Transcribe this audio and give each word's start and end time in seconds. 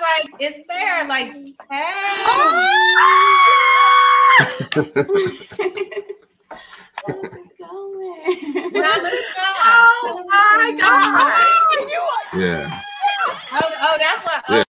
like 0.00 0.34
it's 0.40 0.62
fair. 0.66 1.06
Like, 1.06 1.28
hey. 1.28 1.54
oh 9.76 10.24
my 10.28 10.72
god! 10.78 12.40
yeah. 12.40 12.80
Oh, 13.52 13.70
oh, 13.80 13.96
that's 13.98 14.24
what. 14.24 14.44
Yeah. 14.48 14.64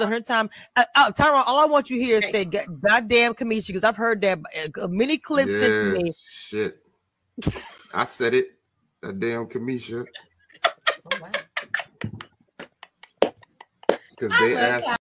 Oh. 0.00 0.06
her 0.06 0.20
time. 0.20 0.50
Uh, 0.76 0.84
uh, 0.96 1.12
Tyrone, 1.12 1.44
all 1.46 1.58
I 1.60 1.64
want 1.66 1.90
you 1.90 1.98
here 1.98 2.18
is 2.18 2.30
say 2.30 2.44
"goddamn 2.44 3.34
Cameshia" 3.34 3.68
because 3.68 3.84
I've 3.84 3.96
heard 3.96 4.20
that 4.22 4.40
uh, 4.80 4.88
many 4.88 5.18
clips 5.18 5.52
yeah, 5.52 5.68
me. 5.68 6.12
Shit, 6.26 6.78
I 7.94 8.04
said 8.04 8.34
it. 8.34 8.48
That 9.02 9.20
damn 9.20 9.46
Cameshia. 9.46 10.06
Oh, 10.66 11.18
wow. 11.20 11.30
Because 14.18 14.38
they 14.40 14.56
asked. 14.56 15.03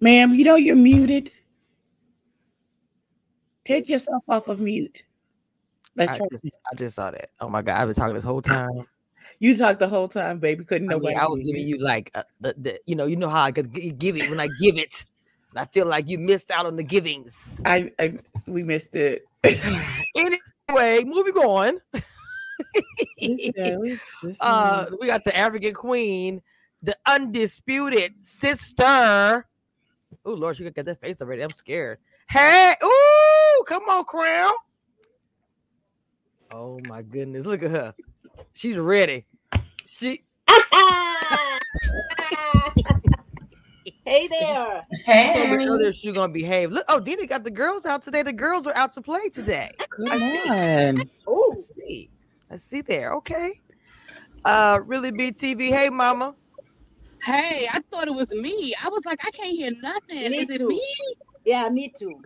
Ma'am, 0.00 0.34
you 0.34 0.44
know 0.44 0.56
you're 0.56 0.76
muted. 0.76 1.30
Take 3.64 3.88
yourself 3.88 4.24
off 4.28 4.48
of 4.48 4.60
mute. 4.60 5.04
Let's 5.94 6.12
I 6.12 6.16
try. 6.18 6.26
Just, 6.30 6.44
I 6.72 6.74
just 6.74 6.96
saw 6.96 7.10
that. 7.10 7.30
Oh 7.40 7.48
my 7.48 7.62
god, 7.62 7.80
I've 7.80 7.88
been 7.88 7.94
talking 7.94 8.14
this 8.14 8.24
whole 8.24 8.42
time. 8.42 8.86
You 9.38 9.56
talked 9.56 9.78
the 9.80 9.88
whole 9.88 10.08
time, 10.08 10.38
baby. 10.38 10.64
Couldn't 10.64 10.88
nobody. 10.88 11.14
I, 11.14 11.18
mean, 11.18 11.26
I 11.26 11.28
was 11.28 11.40
giving 11.40 11.66
you 11.66 11.78
like 11.78 12.10
uh, 12.14 12.24
the, 12.40 12.54
the, 12.58 12.80
you 12.86 12.94
know, 12.94 13.06
you 13.06 13.16
know 13.16 13.28
how 13.28 13.42
I 13.42 13.52
could 13.52 13.72
give 13.98 14.16
it 14.16 14.28
when 14.28 14.40
I 14.40 14.48
give 14.60 14.76
it. 14.76 15.04
I 15.56 15.64
feel 15.64 15.86
like 15.86 16.08
you 16.08 16.18
missed 16.18 16.50
out 16.50 16.66
on 16.66 16.76
the 16.76 16.82
givings. 16.82 17.60
I, 17.64 17.90
I 17.98 18.18
we 18.46 18.62
missed 18.62 18.94
it. 18.96 19.22
anyway, 19.44 21.04
moving 21.04 21.36
on. 21.36 21.80
uh, 24.40 24.86
we 25.00 25.06
got 25.06 25.24
the 25.24 25.36
African 25.36 25.74
queen, 25.74 26.42
the 26.82 26.96
undisputed 27.06 28.22
sister 28.24 29.46
Oh 30.24 30.32
Lord, 30.32 30.56
she 30.56 30.64
got 30.64 30.74
get 30.74 30.84
that 30.86 31.00
face 31.00 31.20
already. 31.20 31.42
I'm 31.42 31.50
scared. 31.50 31.98
Hey, 32.28 32.74
ooh, 32.84 33.64
come 33.66 33.84
on, 33.88 34.04
Crown. 34.04 34.52
Oh 36.52 36.80
my 36.86 37.02
goodness, 37.02 37.46
look 37.46 37.62
at 37.62 37.70
her. 37.70 37.94
She's 38.54 38.76
ready. 38.76 39.26
She 39.86 40.24
Hey 44.04 44.26
there. 44.28 44.86
Hey. 45.04 45.32
So 45.48 45.56
know 45.56 45.92
she's 45.92 46.16
gonna 46.16 46.32
behave. 46.32 46.72
Look, 46.72 46.84
oh, 46.88 46.98
Dina 47.00 47.26
got 47.26 47.44
the 47.44 47.50
girls 47.50 47.86
out 47.86 48.02
today. 48.02 48.22
The 48.22 48.32
girls 48.32 48.66
are 48.66 48.74
out 48.76 48.92
to 48.94 49.02
play 49.02 49.28
today. 49.28 49.70
Come 49.78 50.22
on. 50.50 51.10
Oh, 51.26 51.54
see. 51.54 52.10
Let's 52.50 52.64
see 52.64 52.80
there. 52.80 53.12
Okay. 53.14 53.60
Uh, 54.44 54.80
really 54.84 55.12
BTV. 55.12 55.70
Hey, 55.70 55.90
mama. 55.90 56.34
Hey, 57.22 57.68
I 57.70 57.80
thought 57.90 58.08
it 58.08 58.14
was 58.14 58.30
me. 58.30 58.74
I 58.82 58.88
was 58.88 59.04
like, 59.04 59.18
I 59.24 59.30
can't 59.30 59.54
hear 59.54 59.70
nothing. 59.82 60.30
Me 60.30 60.38
Is 60.38 60.46
too. 60.46 60.54
it 60.54 60.68
me? 60.68 60.82
Yeah, 61.44 61.68
me 61.68 61.92
too. 61.96 62.20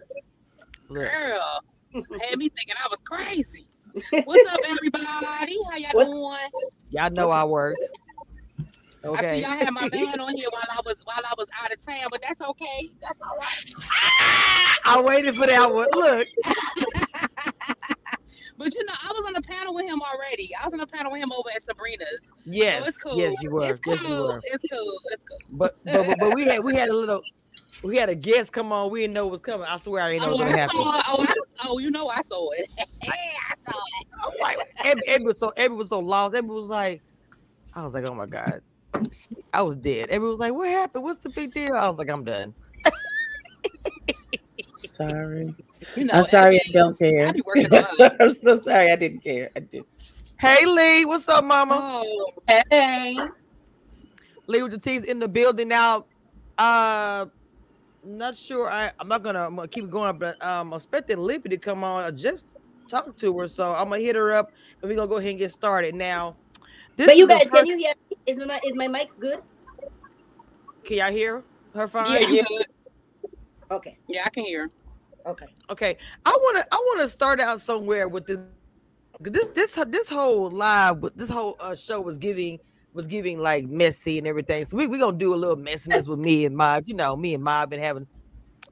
Girl, 0.89 1.61
had 1.93 2.39
me 2.39 2.49
thinking 2.49 2.75
I 2.83 2.89
was 2.89 3.01
crazy. 3.01 3.67
What's 4.25 4.53
up, 4.53 4.61
everybody? 4.67 5.57
How 5.71 5.77
y'all 5.77 5.91
what? 5.93 6.05
doing? 6.05 6.71
Y'all 6.91 7.11
know 7.11 7.31
I 7.31 7.45
work. 7.45 7.77
Okay. 9.05 9.31
I 9.31 9.35
see 9.35 9.41
y'all 9.43 9.51
had 9.51 9.71
my 9.71 9.89
man 9.93 10.21
on 10.21 10.37
here 10.37 10.49
while 10.51 10.65
I 10.71 10.81
was 10.85 10.97
while 11.05 11.21
I 11.25 11.35
was 11.37 11.47
out 11.61 11.73
of 11.73 11.81
town, 11.81 12.07
but 12.11 12.23
that's 12.23 12.41
okay. 12.41 12.91
That's 13.01 13.21
all 13.21 13.37
right. 13.37 13.75
I 14.87 15.01
waited 15.05 15.35
for 15.37 15.47
that 15.47 15.73
one. 15.73 15.89
Look. 15.93 16.29
But 18.57 18.75
you 18.75 18.85
know, 18.85 18.93
I 18.93 19.13
was 19.13 19.25
on 19.27 19.33
the 19.33 19.43
panel 19.43 19.75
with 19.75 19.87
him 19.87 20.01
already. 20.01 20.51
I 20.61 20.65
was 20.65 20.73
on 20.73 20.79
the 20.79 20.87
panel 20.87 21.11
with 21.11 21.23
him 21.23 21.33
over 21.33 21.49
at 21.55 21.63
Sabrina's. 21.65 22.21
Yes, 22.45 22.95
so 22.95 23.11
cool. 23.11 23.19
yes, 23.19 23.35
you 23.43 23.51
were. 23.51 23.69
It's 23.69 23.81
yes, 23.85 24.01
cool. 24.01 24.11
you 24.11 24.23
were. 24.23 24.41
It's 24.45 24.65
cool. 24.71 25.01
It's 25.07 25.23
cool. 25.29 25.39
But, 25.51 25.77
but 25.85 26.07
but, 26.07 26.19
but 26.21 26.35
we 26.35 26.45
had 26.45 26.63
we 26.63 26.75
had 26.75 26.89
a 26.89 26.95
little. 26.95 27.23
We 27.83 27.97
had 27.97 28.09
a 28.09 28.15
guest 28.15 28.53
come 28.53 28.71
on. 28.71 28.91
We 28.91 29.01
didn't 29.01 29.15
know 29.15 29.25
what 29.25 29.33
was 29.33 29.41
coming. 29.41 29.67
I 29.69 29.77
swear 29.79 30.03
I 30.03 30.13
didn't 30.13 30.23
know 30.23 30.35
oh, 30.35 30.37
what 30.37 30.47
was 30.47 30.55
happening. 30.55 30.83
Oh, 30.85 31.27
I, 31.29 31.45
oh, 31.65 31.79
you 31.79 31.91
know 31.91 32.09
I 32.09 32.23
saw 32.23 32.51
it. 32.51 32.71
yeah, 33.03 33.11
I 33.11 33.55
saw 33.71 33.77
it. 33.77 34.07
I 34.23 34.27
was 34.27 34.39
like, 34.41 34.59
Ebby, 35.07 35.25
was 35.25 35.39
so 35.39 35.53
Ebby 35.57 35.77
was 35.77 35.89
so 35.89 35.99
lost. 35.99 36.37
Ebby 36.37 36.47
was 36.47 36.69
like, 36.69 37.03
I 37.75 37.83
was 37.83 37.93
like, 37.93 38.05
oh 38.05 38.15
my 38.15 38.27
god, 38.27 38.61
I 39.53 39.63
was 39.63 39.77
dead. 39.77 40.09
Ebby 40.11 40.31
was 40.31 40.39
like, 40.39 40.55
what 40.55 40.69
happened? 40.69 41.03
What's 41.03 41.19
the 41.19 41.31
big 41.31 41.53
deal? 41.53 41.75
I 41.75 41.89
was 41.89 41.99
like, 41.99 42.09
I'm 42.09 42.23
done. 42.23 42.55
Sorry. 44.77 45.55
You 45.97 46.05
know, 46.05 46.15
I'm 46.15 46.25
sorry, 46.25 46.57
I 46.57 46.73
don't 46.73 46.99
care. 46.99 47.29
I'm 48.21 48.29
so 48.31 48.61
sorry, 48.61 48.91
I 48.91 48.97
didn't 48.97 49.21
care. 49.21 49.51
I 49.55 49.61
did. 49.61 49.85
Hey 50.39 50.67
Lee, 50.67 51.05
what's 51.05 51.29
up, 51.29 51.45
Mama? 51.45 51.79
Oh, 51.81 52.33
hey, 52.71 53.17
Lee 54.47 54.63
with 54.63 54.73
the 54.73 54.79
T's 54.79 55.05
in 55.05 55.19
the 55.19 55.29
building 55.29 55.69
now. 55.69 56.07
Uh, 56.59 57.27
not 58.05 58.37
sure. 58.37 58.71
I 58.71 58.93
I'm 58.99 59.09
not 59.09 59.23
gonna, 59.23 59.47
I'm 59.47 59.57
gonna 59.57 59.69
keep 59.69 59.89
going, 59.91 60.19
but 60.19 60.43
um, 60.45 60.73
I'm 60.73 60.77
expecting 60.77 61.19
Lippy 61.19 61.49
to 61.49 61.57
come 61.57 61.85
on. 61.85 62.05
I 62.05 62.11
just 62.11 62.47
talked 62.89 63.19
to 63.21 63.39
her, 63.39 63.49
so 63.49 63.73
I'm 63.73 63.89
gonna 63.89 64.03
hit 64.03 64.17
her 64.17 64.33
up, 64.33 64.53
and 64.83 64.91
we're 64.91 64.97
gonna 64.97 65.09
go 65.09 65.17
ahead 65.17 65.31
and 65.31 65.39
get 65.39 65.53
started 65.53 65.95
now. 65.95 66.37
but 66.97 67.17
you 67.17 67.27
guys, 67.27 67.45
first... 67.45 67.55
can 67.55 67.67
you 67.67 67.79
hear? 67.79 67.95
Is 68.27 68.39
my 68.39 68.61
is 68.65 68.75
my 68.75 68.89
mic 68.89 69.09
good? 69.19 69.39
Can 70.85 70.99
y'all 70.99 71.13
hear 71.13 71.43
her 71.75 71.89
fine? 71.89 72.13
Yeah, 72.13 72.29
you 72.29 72.45
good. 72.45 72.67
Okay. 73.71 73.99
Yeah, 74.09 74.25
I 74.27 74.31
can 74.31 74.45
hear. 74.45 74.71
Okay. 75.27 75.47
Okay. 75.71 75.97
I 76.27 76.31
want 76.31 76.59
to 76.59 76.67
I 76.71 76.77
want 76.77 77.01
to 77.01 77.09
start 77.09 77.41
out 77.41 77.61
somewhere 77.61 78.09
with 78.09 78.27
this 78.27 78.39
this 79.21 79.49
this 79.51 79.85
this 79.89 80.09
whole 80.09 80.51
live 80.51 81.05
this 81.17 81.31
whole 81.31 81.57
uh, 81.61 81.75
show 81.75 82.01
was 82.01 82.19
giving 82.19 82.59
was 82.93 83.07
giving 83.07 83.39
like 83.39 83.67
messy 83.67 84.19
and 84.19 84.27
everything. 84.27 84.65
So 84.65 84.77
we 84.77 84.87
we 84.87 84.99
going 84.99 85.15
to 85.15 85.19
do 85.19 85.35
a 85.35 85.37
little 85.37 85.57
messiness 85.57 86.09
with 86.09 86.19
me 86.19 86.45
and 86.45 86.57
Mod. 86.57 86.87
You 86.87 86.95
know, 86.95 87.17
me 87.17 87.35
and 87.35 87.43
Mod 87.43 87.71
been 87.71 87.81
having 87.81 88.07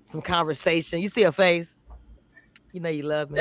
some 0.05 0.21
conversation. 0.21 1.01
You 1.01 1.09
see 1.09 1.23
her 1.23 1.33
face? 1.33 1.79
You 2.73 2.81
know 2.81 2.89
you 2.89 3.03
love 3.03 3.31
me. 3.31 3.41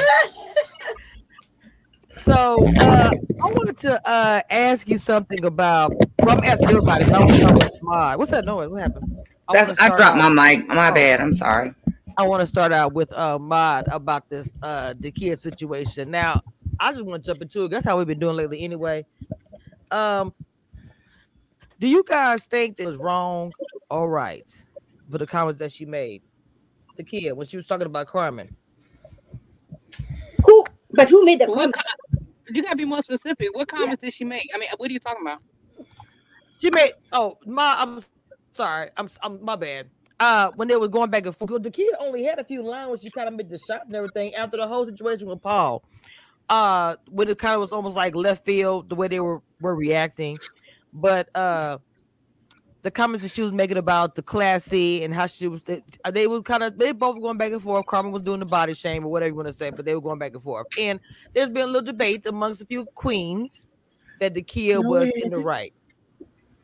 so 2.10 2.58
uh, 2.80 3.12
I 3.44 3.52
wanted 3.52 3.78
to 3.78 4.10
uh, 4.10 4.42
ask 4.50 4.90
you 4.90 4.98
something 4.98 5.44
about 5.46 5.94
well, 6.20 6.38
I'm 6.38 6.44
asking 6.44 6.70
everybody, 6.70 7.06
but 7.06 7.14
I 7.16 7.20
want 7.20 7.32
to 7.32 7.42
talk 7.42 7.56
about 7.56 7.72
Mod. 7.82 8.18
What's 8.20 8.32
that 8.32 8.46
noise? 8.46 8.70
What 8.70 8.82
happened? 8.82 9.18
I, 9.50 9.76
I 9.80 9.88
dropped 9.88 10.02
out. 10.02 10.18
my 10.18 10.30
mic. 10.30 10.68
My 10.68 10.92
bad. 10.92 11.20
I'm 11.20 11.34
sorry. 11.34 11.74
I 12.18 12.28
want 12.28 12.42
to 12.42 12.48
start 12.48 12.72
out 12.72 12.94
with 12.94 13.12
uh 13.14 13.40
Mod 13.40 13.88
about 13.88 14.30
this 14.30 14.54
uh 14.62 14.94
the 15.00 15.12
kid 15.12 15.40
situation. 15.40 16.12
Now, 16.12 16.42
I 16.80 16.92
just 16.92 17.04
want 17.04 17.24
to 17.24 17.28
jump 17.28 17.42
into 17.42 17.66
it. 17.66 17.70
That's 17.70 17.86
how 17.86 17.98
we've 17.98 18.08
been 18.08 18.20
doing 18.20 18.36
lately 18.36 18.64
anyway. 18.64 19.06
Um 19.92 20.34
do 21.80 21.88
you 21.88 22.04
guys 22.08 22.46
think 22.46 22.78
that 22.78 22.88
was 22.88 22.98
wrong 22.98 23.52
or 23.90 24.10
right 24.10 24.46
for 25.10 25.18
the 25.18 25.26
comments 25.26 25.60
that 25.60 25.72
she 25.72 25.86
made? 25.86 26.22
The 26.98 27.04
kid 27.04 27.32
when 27.34 27.48
she 27.48 27.58
was 27.58 27.66
talking 27.68 27.88
about 27.88 28.08
Carmen. 28.08 28.56
Who 30.46 30.66
but 30.92 31.10
who 31.10 31.26
made 31.26 31.40
the 31.40 31.48
comment? 31.48 31.76
You 32.50 32.62
gotta 32.62 32.76
be 32.76 32.86
more 32.86 33.02
specific. 33.02 33.56
What 33.56 33.68
comments 33.68 34.02
yeah. 34.02 34.08
did 34.08 34.14
she 34.14 34.26
make? 34.26 34.50
I 34.54 34.58
mean, 34.58 34.70
what 34.78 34.90
are 34.90 34.94
you 34.94 35.00
talking 35.00 35.22
about? 35.22 35.40
She 36.60 36.70
made 36.70 36.92
oh 37.14 37.38
my 37.46 37.76
I'm 37.80 38.02
sorry. 38.54 38.90
I'm 38.98 39.10
I'm 39.24 39.44
my 39.44 39.56
bad 39.56 39.90
uh 40.22 40.52
when 40.56 40.68
they 40.68 40.78
were 40.78 40.88
going 40.88 41.10
back 41.10 41.26
and 41.26 41.36
forth. 41.36 41.64
The 41.64 41.72
kid 41.72 41.94
only 42.00 42.24
had 42.24 42.40
a 42.40 42.44
few 42.44 42.62
lines 42.62 42.90
when 42.90 43.00
she 43.00 43.10
kind 43.10 43.28
of 43.28 43.34
made 43.34 43.50
the 43.50 43.58
shot 43.58 43.86
and 43.88 43.96
everything 43.96 44.34
after 44.36 44.56
the 44.58 44.68
whole 44.68 44.86
situation 44.86 45.28
with 45.28 45.42
Paul. 45.42 45.84
Uh 46.48 46.96
when 47.10 47.28
it 47.28 47.38
kind 47.38 47.56
of 47.56 47.60
was 47.60 47.74
almost 47.74 47.96
like 47.96 48.16
left 48.16 48.46
field 48.46 48.88
the 48.88 48.96
way 48.96 49.08
they 49.08 49.20
were 49.20 49.42
were 49.60 49.76
reacting. 49.76 50.38
But 50.94 51.36
uh 51.36 51.80
the 52.84 52.92
comments 52.92 53.24
that 53.24 53.32
she 53.32 53.42
was 53.42 53.52
making 53.52 53.78
about 53.78 54.16
the 54.16 54.22
classy 54.22 55.04
and 55.04 55.14
how 55.14 55.26
she 55.28 55.48
was 55.48 55.64
they, 55.64 55.84
they 56.12 56.28
were 56.28 56.42
kind 56.42 56.64
of 56.64 56.78
they 56.78 56.92
both 56.92 57.20
going 57.20 57.38
back 57.38 57.52
and 57.52 57.62
forth. 57.62 57.86
Carmen 57.88 58.12
was 58.12 58.22
doing 58.22 58.40
the 58.40 58.46
body 58.46 58.76
shame 58.76 59.04
or 59.04 59.12
whatever 59.12 59.30
you 59.30 59.36
want 59.36 59.48
to 59.48 59.54
say, 59.54 59.72
but 59.72 59.86
they 59.86 59.96
were 59.96 60.02
going 60.02 60.20
back 60.20 60.34
and 60.34 60.44
forth. 60.44 60.68
And 60.80 61.00
there's 61.34 61.50
been 61.50 61.64
a 61.64 61.72
little 61.72 61.82
debate 61.82 62.28
amongst 62.28 62.62
a 62.62 62.66
few 62.66 62.86
queens 62.86 63.66
that 64.20 64.36
the 64.36 64.42
kid 64.44 64.76
no, 64.76 64.90
was 64.90 65.12
in 65.16 65.30
the 65.30 65.40
right. 65.40 65.74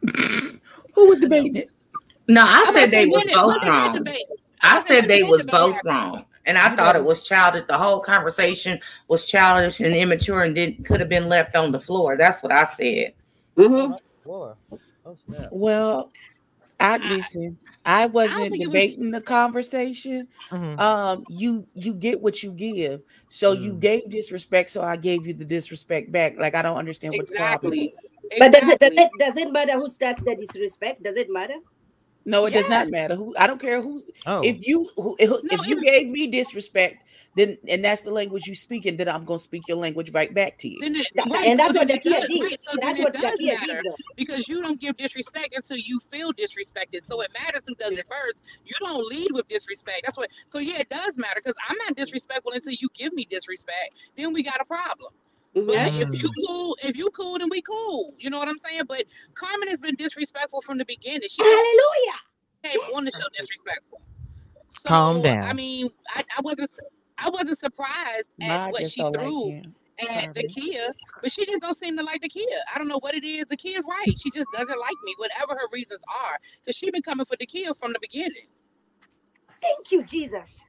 Who 0.94 1.10
was 1.10 1.18
debating 1.20 1.56
it? 1.56 1.72
No, 2.28 2.42
I, 2.46 2.66
I 2.68 2.74
said 2.74 2.92
they 2.92 3.06
was 3.06 3.26
both 3.34 3.64
wrong. 3.64 4.08
I 4.62 4.80
said 4.82 5.08
they 5.08 5.24
was 5.24 5.46
both 5.46 5.78
wrong. 5.86 6.26
And 6.46 6.58
I 6.58 6.74
thought 6.76 6.96
it 6.96 7.04
was 7.04 7.24
childish. 7.28 7.66
The 7.68 7.78
whole 7.78 8.00
conversation 8.00 8.80
was 9.10 9.28
childish 9.28 9.82
and 9.82 9.94
immature 9.94 10.44
and 10.44 10.56
didn't 10.56 10.86
could 10.86 11.00
have 11.02 11.10
been 11.10 11.28
left 11.28 11.56
on 11.56 11.72
the 11.74 11.80
floor. 11.80 12.16
That's 12.16 12.42
what 12.42 12.54
I 12.54 12.64
said. 12.64 13.14
Mm-hmm. 13.58 13.94
Oh, 14.30 14.56
Well, 15.52 16.12
I 16.80 16.98
listen. 16.98 17.58
I 17.86 18.06
wasn't 18.06 18.52
think 18.52 18.62
it 18.62 18.68
was- 18.68 18.74
debating 18.74 19.12
the 19.12 19.22
conversation. 19.22 20.28
Mhm. 20.52 20.80
Um, 20.80 21.26
you 21.30 21.66
you 21.74 21.94
get 21.94 22.22
what 22.22 22.44
you 22.44 22.52
give. 22.52 23.02
So 23.30 23.54
you 23.54 23.74
Mm. 23.74 23.80
gave 23.80 24.10
disrespect, 24.10 24.70
so 24.70 24.82
I 24.82 24.96
gave 24.98 25.26
you 25.28 25.34
the 25.34 25.46
disrespect 25.46 26.12
back. 26.12 26.38
Like 26.38 26.56
I 26.56 26.62
don't 26.62 26.78
understand 26.78 27.14
what 27.18 27.28
the 27.30 27.36
problem 27.36 27.74
Exactly. 27.74 27.94
But 28.40 28.52
does 28.54 28.70
it, 28.70 28.80
does 28.80 28.92
it 28.92 29.10
does 29.20 29.38
it 29.38 29.52
matter 29.52 29.74
who 29.74 29.88
starts 29.88 30.22
the 30.22 30.36
disrespect? 30.36 31.04
Does 31.04 31.16
it 31.18 31.30
matter? 31.30 31.56
No, 32.28 32.46
it 32.46 32.52
does 32.54 32.70
not 32.70 32.90
matter 32.92 33.16
who. 33.16 33.34
I 33.40 33.48
don't 33.48 33.60
care 33.60 33.82
who's. 33.82 34.04
Oh. 34.26 34.42
If 34.44 34.68
you 34.68 34.88
who, 34.96 35.16
if, 35.18 35.30
No, 35.30 35.40
if 35.52 35.66
you 35.66 35.82
gave 35.82 36.10
me 36.10 36.28
disrespect, 36.28 37.04
then 37.38 37.58
and 37.70 37.86
that's 37.86 38.02
the 38.02 38.12
language 38.12 38.48
you 38.48 38.54
speak, 38.56 38.86
and 38.86 38.98
then 39.00 39.08
I'm 39.08 39.24
gonna 39.24 39.40
speak 39.40 39.64
your 39.68 39.78
language 39.78 40.12
right 40.12 40.34
back 40.34 40.58
to 40.60 40.68
you. 40.68 40.78
Then 40.82 40.96
it, 40.96 41.08
right, 41.30 41.48
and 41.48 41.58
that's 41.60 41.74
so 41.74 41.80
what 41.80 41.88
then 41.88 42.00
the 42.04 42.10
it 42.10 42.12
Kia 42.12 42.20
does- 42.20 42.28
did. 42.28 42.42
right, 42.42 42.60
so 42.70 42.78
That's 42.82 43.00
what 43.00 43.14
the 43.14 43.20
does 43.20 43.40
matter 43.42 43.82
did. 43.82 43.86
though. 43.86 43.96
because 44.18 44.48
you 44.50 44.62
don't 44.62 44.80
give 44.82 44.98
disrespect 44.98 45.54
until 45.56 45.78
you 45.78 46.00
feel 46.12 46.34
disrespected. 46.34 47.06
So 47.08 47.22
it 47.22 47.32
matters 47.34 47.62
who 47.66 47.76
does 47.76 47.94
it 47.94 48.06
first. 48.10 48.40
You 48.66 48.74
don't 48.80 49.06
lead 49.08 49.30
with 49.32 49.48
disrespect. 49.48 50.02
That's 50.06 50.18
what. 50.18 50.30
So 50.52 50.60
yeah, 50.60 50.80
it 50.80 50.90
does 50.90 51.16
matter 51.16 51.40
because 51.42 51.56
I'm 51.70 51.78
not 51.78 51.96
disrespectful 51.96 52.52
until 52.52 52.74
you 52.74 52.90
give 52.98 53.14
me 53.14 53.26
disrespect. 53.30 53.94
Then 54.18 54.34
we 54.34 54.44
got 54.44 54.60
a 54.60 54.66
problem. 54.66 55.14
But 55.68 55.78
Mhm. 55.78 55.94
if 55.98 56.10
you 56.14 56.32
cool, 56.48 56.78
if 56.84 56.98
you 56.98 57.10
cool, 57.12 57.40
then 57.40 57.50
we 57.50 57.62
cool. 57.62 58.16
You 58.20 58.30
know 58.32 58.40
what 58.40 58.50
I'm 58.50 58.58
saying? 58.60 58.84
But 58.88 59.06
Carmen 59.36 59.70
has 59.70 59.80
been 59.80 59.96
disrespectful 59.96 60.62
from 60.62 60.78
the 60.80 60.86
beginning. 60.86 61.30
She 61.30 61.42
Hallelujah. 61.44 62.20
Hey, 62.64 62.76
on 62.96 63.06
the 63.06 63.12
show 63.12 63.28
disrespectful. 63.38 64.02
So, 64.72 64.90
Calm 64.90 65.22
down. 65.22 65.50
I 65.50 65.54
mean, 65.54 65.90
I, 66.16 66.24
I 66.38 66.42
wasn't 66.42 66.72
I 67.18 67.30
wasn't 67.30 67.60
surprised 67.60 68.30
at 68.42 68.60
Ma 68.60 68.68
what 68.68 68.88
she 68.88 69.04
don't 69.04 69.16
like 69.16 69.36
threw 69.36 69.56
at 70.00 70.30
the 70.36 70.44
Carmen. 70.44 70.46
Kia, 70.46 70.90
but 71.22 71.32
she 71.32 71.46
just 71.46 71.62
don't 71.62 71.76
seem 71.78 71.98
to 71.98 72.04
like 72.04 72.22
the 72.22 72.30
Kia. 72.30 72.46
I 72.74 72.78
don't 72.78 72.88
know 72.90 73.00
what 73.00 73.16
it 73.16 73.26
is. 73.26 73.46
The 73.50 73.58
Kia's 73.58 73.86
right. 73.90 74.14
She 74.20 74.32
just 74.32 74.52
doesn't 74.52 74.80
like 74.80 74.98
me, 75.04 75.16
whatever 75.18 75.54
her 75.60 75.68
reasons 75.74 76.02
are, 76.10 76.38
because 76.64 76.78
she 76.78 76.92
been 76.92 77.04
coming 77.04 77.26
for 77.26 77.38
the 77.40 77.48
Kia 77.48 77.74
from 77.76 77.94
the 77.94 78.00
beginning. 78.02 78.48
Thank 79.62 79.92
you, 79.92 80.04
Jesus. 80.04 80.62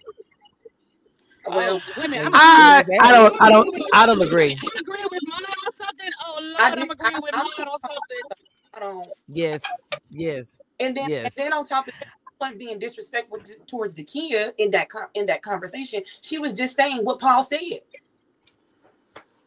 Well, 1.50 1.80
oh, 1.96 2.00
women, 2.00 2.26
I'm 2.26 2.30
I, 2.34 2.84
I 3.00 3.12
don't 3.12 3.42
I 3.42 3.50
don't 3.50 3.82
I 3.94 4.06
don't 4.06 4.22
agree. 4.22 4.58
I'm 4.62 4.80
agreeing 4.80 5.06
with 5.10 5.22
mine 5.26 5.40
on 5.66 5.72
something. 5.72 6.10
Oh 6.26 6.38
Lord, 6.40 6.60
I 6.60 6.70
I'm 6.70 6.78
just- 6.78 6.90
agreeing 6.92 7.22
with 7.22 7.34
I'm 7.34 7.44
mine 7.44 7.68
on 7.68 7.80
something. 7.80 8.38
I 8.74 8.78
don't. 8.80 9.08
Yes, 9.28 9.62
yes. 10.10 10.58
And 10.80 10.96
then, 10.96 11.10
Yes. 11.10 11.36
and 11.36 11.46
then 11.46 11.52
on 11.52 11.64
top 11.66 11.88
of 11.88 11.94
that, 12.00 12.08
wasn't 12.40 12.58
being 12.60 12.78
disrespectful 12.78 13.38
towards 13.66 13.94
the 13.94 14.04
Kia 14.04 14.52
in 14.58 14.70
that 14.70 14.88
con- 14.88 15.08
in 15.14 15.26
that 15.26 15.42
conversation. 15.42 16.02
She 16.20 16.38
was 16.38 16.52
just 16.52 16.76
saying 16.76 17.04
what 17.04 17.18
Paul 17.18 17.42
said. 17.42 17.58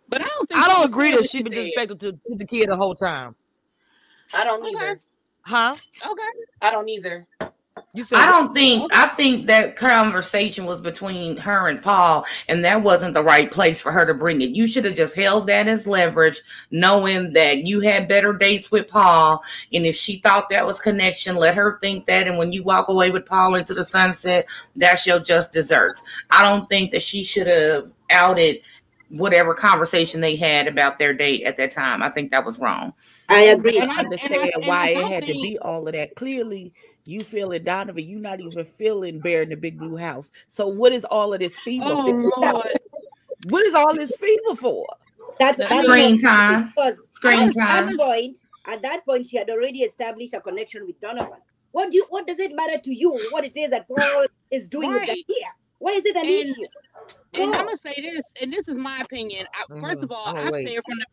But 0.09 0.21
I 0.21 0.27
don't 0.27 0.49
think 0.49 0.59
I 0.59 0.67
don't 0.67 0.89
agree 0.89 1.11
that 1.11 1.23
she 1.29 1.37
she 1.37 1.43
been 1.43 1.53
disrespectful 1.53 1.97
to, 1.99 2.11
to 2.11 2.35
the 2.35 2.45
kid 2.45 2.67
the 2.69 2.75
whole 2.75 2.95
time. 2.95 3.35
I 4.33 4.43
don't 4.43 4.61
Okay. 4.61 4.71
either. 4.75 4.99
Huh? 5.43 5.75
Okay. 6.05 6.21
I 6.61 6.71
don't 6.71 6.89
either. 6.89 7.27
You 7.93 8.03
said 8.03 8.19
I 8.19 8.25
don't 8.25 8.53
think 8.53 8.91
I 8.93 9.07
think 9.07 9.47
that 9.47 9.77
conversation 9.77 10.65
was 10.65 10.81
between 10.81 11.37
her 11.37 11.67
and 11.69 11.81
Paul, 11.81 12.25
and 12.49 12.65
that 12.65 12.83
wasn't 12.83 13.13
the 13.13 13.23
right 13.23 13.49
place 13.49 13.79
for 13.79 13.91
her 13.93 14.05
to 14.05 14.13
bring 14.13 14.41
it. 14.41 14.49
You 14.49 14.67
should 14.67 14.83
have 14.85 14.95
just 14.95 15.15
held 15.15 15.47
that 15.47 15.67
as 15.67 15.87
leverage, 15.87 16.41
knowing 16.69 17.31
that 17.33 17.59
you 17.59 17.79
had 17.79 18.09
better 18.09 18.33
dates 18.33 18.71
with 18.71 18.89
Paul. 18.89 19.41
And 19.71 19.85
if 19.85 19.95
she 19.95 20.17
thought 20.17 20.49
that 20.49 20.65
was 20.65 20.79
connection, 20.79 21.37
let 21.37 21.55
her 21.55 21.79
think 21.81 22.05
that. 22.07 22.27
And 22.27 22.37
when 22.37 22.51
you 22.51 22.63
walk 22.63 22.89
away 22.89 23.09
with 23.09 23.25
Paul 23.25 23.55
into 23.55 23.73
the 23.73 23.85
sunset, 23.85 24.47
that's 24.75 25.07
your 25.07 25.19
just 25.19 25.53
desserts. 25.53 26.01
I 26.29 26.43
don't 26.43 26.67
think 26.67 26.91
that 26.91 27.03
she 27.03 27.23
should 27.23 27.47
have 27.47 27.89
outed 28.09 28.59
whatever 29.09 29.53
conversation 29.53 30.21
they 30.21 30.35
had 30.35 30.67
about 30.67 30.97
their 30.99 31.13
date 31.13 31.43
at 31.43 31.57
that 31.57 31.71
time. 31.71 32.01
I 32.03 32.09
think 32.09 32.31
that 32.31 32.45
was 32.45 32.59
wrong. 32.59 32.93
I 33.29 33.41
agree. 33.41 33.77
And 33.79 33.91
I- 33.91 33.99
understand 33.99 34.35
and 34.35 34.43
I- 34.43 34.51
and 34.55 34.65
why 34.65 34.77
I 34.77 34.89
it 34.89 34.93
don't 34.95 35.11
had 35.11 35.27
to 35.27 35.33
be 35.33 35.57
all 35.61 35.87
of 35.87 35.93
that. 35.93 36.15
Clearly, 36.15 36.73
you 37.05 37.21
feeling 37.21 37.63
Donovan. 37.63 38.07
You're 38.07 38.19
not 38.19 38.39
even 38.39 38.63
feeling 38.65 39.19
bear 39.19 39.41
in 39.43 39.49
the 39.49 39.55
big 39.55 39.77
blue 39.77 39.97
house. 39.97 40.31
So, 40.47 40.67
what 40.67 40.91
is 40.93 41.05
all 41.05 41.33
of 41.33 41.39
this 41.39 41.59
fever? 41.59 41.85
Oh? 41.87 42.31
Lord. 42.37 42.67
What 43.49 43.65
is 43.65 43.73
all 43.73 43.95
this 43.95 44.15
fever 44.17 44.55
for? 44.55 44.85
That's 45.39 45.57
That's 45.57 45.69
that's 45.71 45.87
Screen 45.87 46.21
time. 46.21 46.67
Because 46.67 47.01
Screen 47.13 47.39
at 47.49 47.55
time. 47.55 47.87
that 47.87 47.97
point, 47.97 48.37
at 48.67 48.83
that 48.83 49.03
point, 49.03 49.25
she 49.25 49.35
had 49.37 49.49
already 49.49 49.79
established 49.79 50.35
a 50.35 50.41
connection 50.41 50.85
with 50.85 51.01
Donovan. 51.01 51.39
What 51.71 51.89
do 51.89 51.97
you, 51.97 52.05
what 52.09 52.27
does 52.27 52.39
it 52.39 52.55
matter 52.55 52.77
to 52.77 52.93
you? 52.93 53.17
What 53.31 53.43
it 53.45 53.57
is 53.57 53.71
that 53.71 53.87
Paul 53.87 54.25
is 54.51 54.67
doing 54.67 54.91
with 54.93 55.07
the 55.07 55.13
Right. 55.27 55.43
Why 55.79 55.91
is 55.93 56.05
it 56.05 56.15
an 56.15 56.21
And- 56.21 56.29
issue? 56.29 56.65
And 57.33 57.55
I'm 57.55 57.65
gonna 57.65 57.77
say 57.77 57.95
this, 57.97 58.23
and 58.39 58.53
this 58.53 58.67
is 58.67 58.75
my 58.75 58.99
opinion. 58.99 59.47
I, 59.55 59.79
First 59.79 60.01
Mhm. 60.01 60.03
of 60.03 60.11
all, 60.11 60.27
I'ma 60.27 60.39
I've 60.41 60.53
said 60.53 60.79
from 60.85 60.99
the 60.99 61.05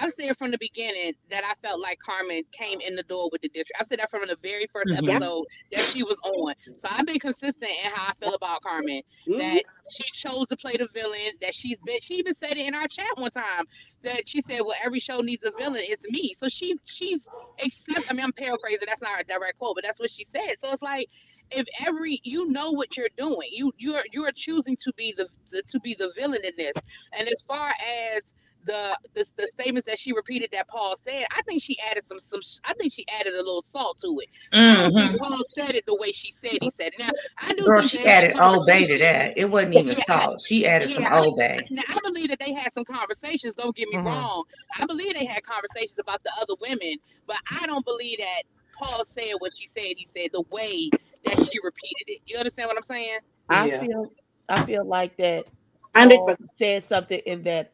I've 0.00 0.12
said 0.12 0.36
from 0.38 0.50
the 0.50 0.58
beginning 0.58 1.12
that 1.30 1.44
I 1.44 1.52
felt 1.62 1.78
like 1.80 1.98
Carmen 2.00 2.42
came 2.52 2.80
in 2.80 2.96
the 2.96 3.02
door 3.02 3.28
with 3.30 3.42
the 3.42 3.48
district. 3.48 3.72
I've 3.78 3.86
said 3.86 3.98
that 3.98 4.10
from 4.10 4.26
the 4.26 4.36
very 4.42 4.66
1st 4.72 4.88
Mhm. 4.88 5.08
Episode 5.10 5.46
that 5.72 5.84
she 5.84 6.02
was 6.02 6.16
on. 6.24 6.54
So 6.76 6.88
I've 6.90 7.04
been 7.06 7.18
consistent 7.18 7.70
in 7.70 7.90
how 7.90 8.08
I 8.08 8.12
feel 8.14 8.34
about 8.34 8.62
Carmen. 8.62 9.02
Mhm. 9.26 9.38
That 9.38 9.62
she 9.92 10.04
chose 10.12 10.46
to 10.48 10.56
play 10.56 10.76
the 10.76 10.88
villain. 10.94 11.32
That 11.42 11.54
she's 11.54 11.78
been. 11.80 12.00
She 12.00 12.14
even 12.14 12.34
said 12.34 12.52
it 12.52 12.66
in 12.66 12.74
our 12.74 12.88
chat 12.88 13.16
one 13.16 13.30
time. 13.30 13.66
That 14.02 14.26
she 14.28 14.40
said, 14.40 14.60
"Well, 14.62 14.76
every 14.82 15.00
show 15.00 15.20
needs 15.20 15.44
a 15.44 15.50
villain. 15.50 15.84
It's 15.86 16.06
me." 16.08 16.32
So 16.34 16.48
she 16.48 16.78
she's 16.86 17.26
accept. 17.62 18.10
I 18.10 18.14
mean, 18.14 18.24
I'm 18.24 18.32
paraphrasing. 18.32 18.86
That's 18.86 19.02
not 19.02 19.20
a 19.20 19.24
direct 19.24 19.58
quote, 19.58 19.74
but 19.74 19.84
that's 19.84 19.98
what 20.00 20.10
she 20.10 20.24
said. 20.24 20.56
So 20.60 20.70
it's 20.72 20.82
like 20.82 21.08
if 21.50 21.66
every 21.80 22.20
you 22.22 22.46
know 22.46 22.70
what 22.70 22.96
you're 22.96 23.08
doing, 23.18 23.48
you 23.52 23.72
you're 23.76 24.04
you're 24.12 24.32
choosing 24.32 24.76
to 24.78 24.92
be 24.96 25.12
the, 25.16 25.28
the 25.50 25.62
to 25.68 25.80
be 25.80 25.94
the 25.94 26.12
villain 26.16 26.44
in 26.44 26.52
this. 26.56 26.76
And 27.12 27.28
as 27.28 27.42
far 27.42 27.68
as 27.70 28.22
the, 28.66 28.96
the 29.14 29.24
the 29.36 29.48
statements 29.48 29.86
that 29.86 29.98
she 29.98 30.12
repeated 30.12 30.50
that 30.52 30.68
Paul 30.68 30.94
said, 30.96 31.24
I 31.36 31.42
think 31.42 31.62
she 31.62 31.78
added 31.90 32.06
some 32.08 32.18
some. 32.18 32.40
I 32.64 32.74
think 32.74 32.92
she 32.92 33.06
added 33.08 33.34
a 33.34 33.38
little 33.38 33.62
salt 33.62 33.98
to 34.02 34.18
it. 34.20 34.28
I 34.52 34.74
don't 34.74 34.94
Mhm. 34.94 35.18
Paul 35.18 35.38
said 35.50 35.74
it 35.74 35.84
the 35.86 35.94
way 35.94 36.12
she 36.12 36.32
said 36.32 36.58
he 36.60 36.70
said 36.70 36.88
it. 36.88 36.98
Now 36.98 37.10
I 37.38 37.54
do. 37.54 37.64
Girl, 37.64 37.80
think 37.80 37.92
she 37.92 38.06
added 38.06 38.38
Old 38.40 38.66
Bay 38.66 38.84
to 38.86 38.98
that. 38.98 39.36
It 39.38 39.46
wasn't 39.50 39.74
even 39.74 39.96
Yeah. 39.96 40.04
salt. 40.04 40.40
She 40.46 40.66
added 40.66 40.90
some 40.90 41.04
Yeah. 41.04 41.20
Old 41.20 41.36
Bay. 41.36 41.66
Now 41.70 41.82
I 41.88 41.98
believe 42.04 42.28
that 42.28 42.38
they 42.38 42.52
had 42.52 42.72
some 42.74 42.84
conversations. 42.84 43.54
Don't 43.54 43.74
get 43.76 43.88
me 43.88 43.96
Mhm. 43.96 44.04
wrong. 44.06 44.44
I 44.76 44.86
believe 44.86 45.14
they 45.14 45.24
had 45.24 45.42
conversations 45.44 45.98
about 45.98 46.22
the 46.22 46.32
other 46.40 46.54
women, 46.60 46.96
but 47.26 47.36
I 47.50 47.66
don't 47.66 47.84
believe 47.84 48.18
that 48.18 48.42
Paul 48.78 49.04
said 49.04 49.34
what 49.38 49.52
she 49.56 49.66
said. 49.68 49.94
He 49.96 50.06
said 50.14 50.30
the 50.32 50.42
way 50.50 50.90
that 51.24 51.38
she 51.38 51.58
repeated 51.62 52.06
it. 52.08 52.20
You 52.26 52.38
understand 52.38 52.68
what 52.68 52.76
I'm 52.76 52.84
saying? 52.84 53.18
I 53.48 53.66
Yeah. 53.66 53.80
feel, 53.80 54.12
I 54.48 54.64
feel 54.64 54.84
like 54.84 55.16
that. 55.18 55.46
Hundred 55.94 56.36
said 56.54 56.84
something 56.84 57.20
in 57.26 57.42
that 57.44 57.72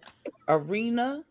arena, 0.49 1.25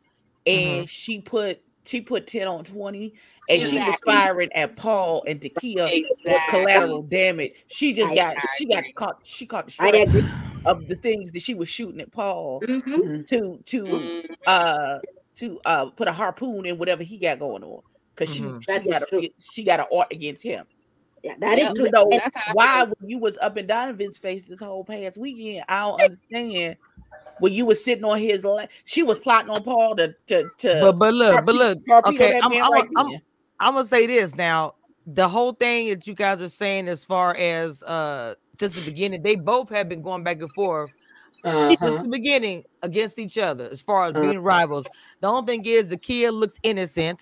and 0.45 0.89
she 0.89 1.21
put 1.21 1.61
she 1.85 2.01
put 2.01 2.27
ten 2.27 2.47
on 2.47 2.63
twenty, 2.63 3.13
and 3.49 3.61
she 3.61 3.77
was 3.77 3.99
firing 4.05 4.51
at 4.53 4.75
Paul 4.75 5.23
and 5.27 5.41
Tequila 5.41 5.89
was 6.25 6.41
collateral 6.49 7.03
damage. 7.03 7.63
She 7.67 7.93
just 7.93 8.11
I- 8.11 8.15
got 8.15 8.37
I 8.37 8.45
she 8.57 8.65
got 8.65 8.83
caught 8.95 9.19
she 9.23 9.45
caught 9.45 9.67
the 9.67 9.73
I 9.79 10.05
strike 10.05 10.25
of 10.65 10.87
the 10.87 10.95
things 10.95 11.31
that 11.31 11.41
she 11.41 11.53
was 11.53 11.69
shooting 11.69 12.01
at 12.01 12.11
Paul 12.11 12.61
Mhm. 12.61 13.25
to 13.27 13.59
to 13.65 13.81
Mm, 13.83 14.23
uh 14.47 14.99
to 15.35 15.59
uh 15.65 15.85
put 15.91 16.07
a 16.07 16.13
harpoon 16.13 16.65
in 16.65 16.77
whatever 16.77 17.03
he 17.03 17.17
got 17.17 17.39
going 17.39 17.63
on 17.63 17.81
because 18.15 18.33
she 18.33 18.41
Mhm. 18.43 18.65
That 18.65 18.83
she 18.83 18.89
got 18.89 19.07
true. 19.07 19.21
a, 19.21 19.29
she 19.39 19.63
got 19.63 19.79
an 19.79 19.85
art 19.91 20.11
against 20.11 20.43
him. 20.43 20.65
Yeah, 21.25 21.35
that 21.39 21.57
is 21.57 21.69
Yeah. 21.69 21.73
true. 21.73 21.89
Though 21.91 22.07
that's 22.11 22.35
why 22.53 22.83
when 22.83 23.09
you 23.09 23.17
was 23.17 23.35
up 23.39 23.57
in 23.57 23.65
Donovan's 23.65 24.19
face 24.19 24.47
this 24.47 24.59
whole 24.61 24.85
past 24.85 25.17
weekend, 25.17 25.65
I 25.67 25.79
don't 25.79 25.99
understand. 25.99 26.77
When 27.39 27.51
you 27.51 27.65
was 27.65 27.83
sitting 27.83 28.05
on 28.05 28.19
his 28.19 28.45
lap, 28.45 28.69
she 28.85 29.01
was 29.01 29.19
plotting 29.19 29.49
on 29.49 29.63
Paul 29.63 29.95
to 29.95 30.13
to 30.27 30.49
to 30.59 30.79
But 30.81 30.99
but 30.99 31.13
look, 31.15 31.45
but 31.45 31.55
look, 31.55 31.79
torpedo 31.87 32.25
okay, 32.25 32.39
I'm 32.43 32.53
I'm, 32.53 32.71
right 32.73 32.89
I'm, 32.95 33.07
then. 33.09 33.21
I'm 33.59 33.73
gonna 33.73 33.87
say 33.87 34.05
this 34.05 34.35
now. 34.35 34.73
The 35.07 35.27
whole 35.27 35.53
thing 35.53 35.89
that 35.89 36.05
you 36.05 36.13
guys 36.13 36.41
are 36.41 36.49
saying, 36.49 36.87
as 36.87 37.03
far 37.03 37.35
as 37.35 37.81
uh 37.81 38.35
since 38.53 38.75
the 38.75 38.81
beginning, 38.81 39.23
they 39.23 39.35
both 39.35 39.69
have 39.69 39.89
been 39.89 40.03
going 40.03 40.23
back 40.23 40.41
and 40.41 40.51
forth 40.53 40.91
since 41.43 41.81
Uh-huh. 41.81 42.01
the 42.03 42.07
beginning 42.07 42.63
against 42.83 43.17
each 43.17 43.37
other 43.39 43.67
as 43.71 43.81
far 43.81 44.05
as 44.05 44.15
Uh. 44.15 44.21
being 44.21 44.39
rivals. 44.39 44.85
The 45.21 45.27
only 45.27 45.45
thing 45.45 45.65
is 45.65 45.89
the 45.89 45.97
kid 45.97 46.31
looks 46.31 46.59
innocent 46.61 47.19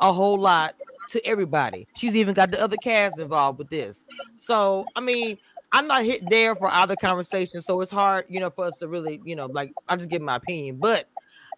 a 0.00 0.12
whole 0.12 0.40
lot 0.40 0.74
to 1.10 1.24
everybody. 1.26 1.86
She's 1.94 2.16
even 2.16 2.34
got 2.34 2.50
the 2.50 2.62
other 2.62 2.76
cast 2.76 3.18
involved 3.18 3.58
with 3.58 3.70
this. 3.70 4.04
So 4.36 4.86
I 4.96 5.00
mean, 5.00 5.38
I'm 5.72 5.86
not 5.86 6.04
hit 6.04 6.28
there 6.28 6.54
for 6.54 6.68
other 6.70 6.96
conversations, 6.96 7.66
so 7.66 7.80
it's 7.80 7.90
hard, 7.90 8.26
you 8.28 8.40
know, 8.40 8.50
for 8.50 8.66
us 8.66 8.78
to 8.78 8.88
really, 8.88 9.20
you 9.24 9.36
know, 9.36 9.46
like 9.46 9.72
I 9.88 9.96
just 9.96 10.08
give 10.08 10.22
my 10.22 10.36
opinion, 10.36 10.76
but. 10.76 11.06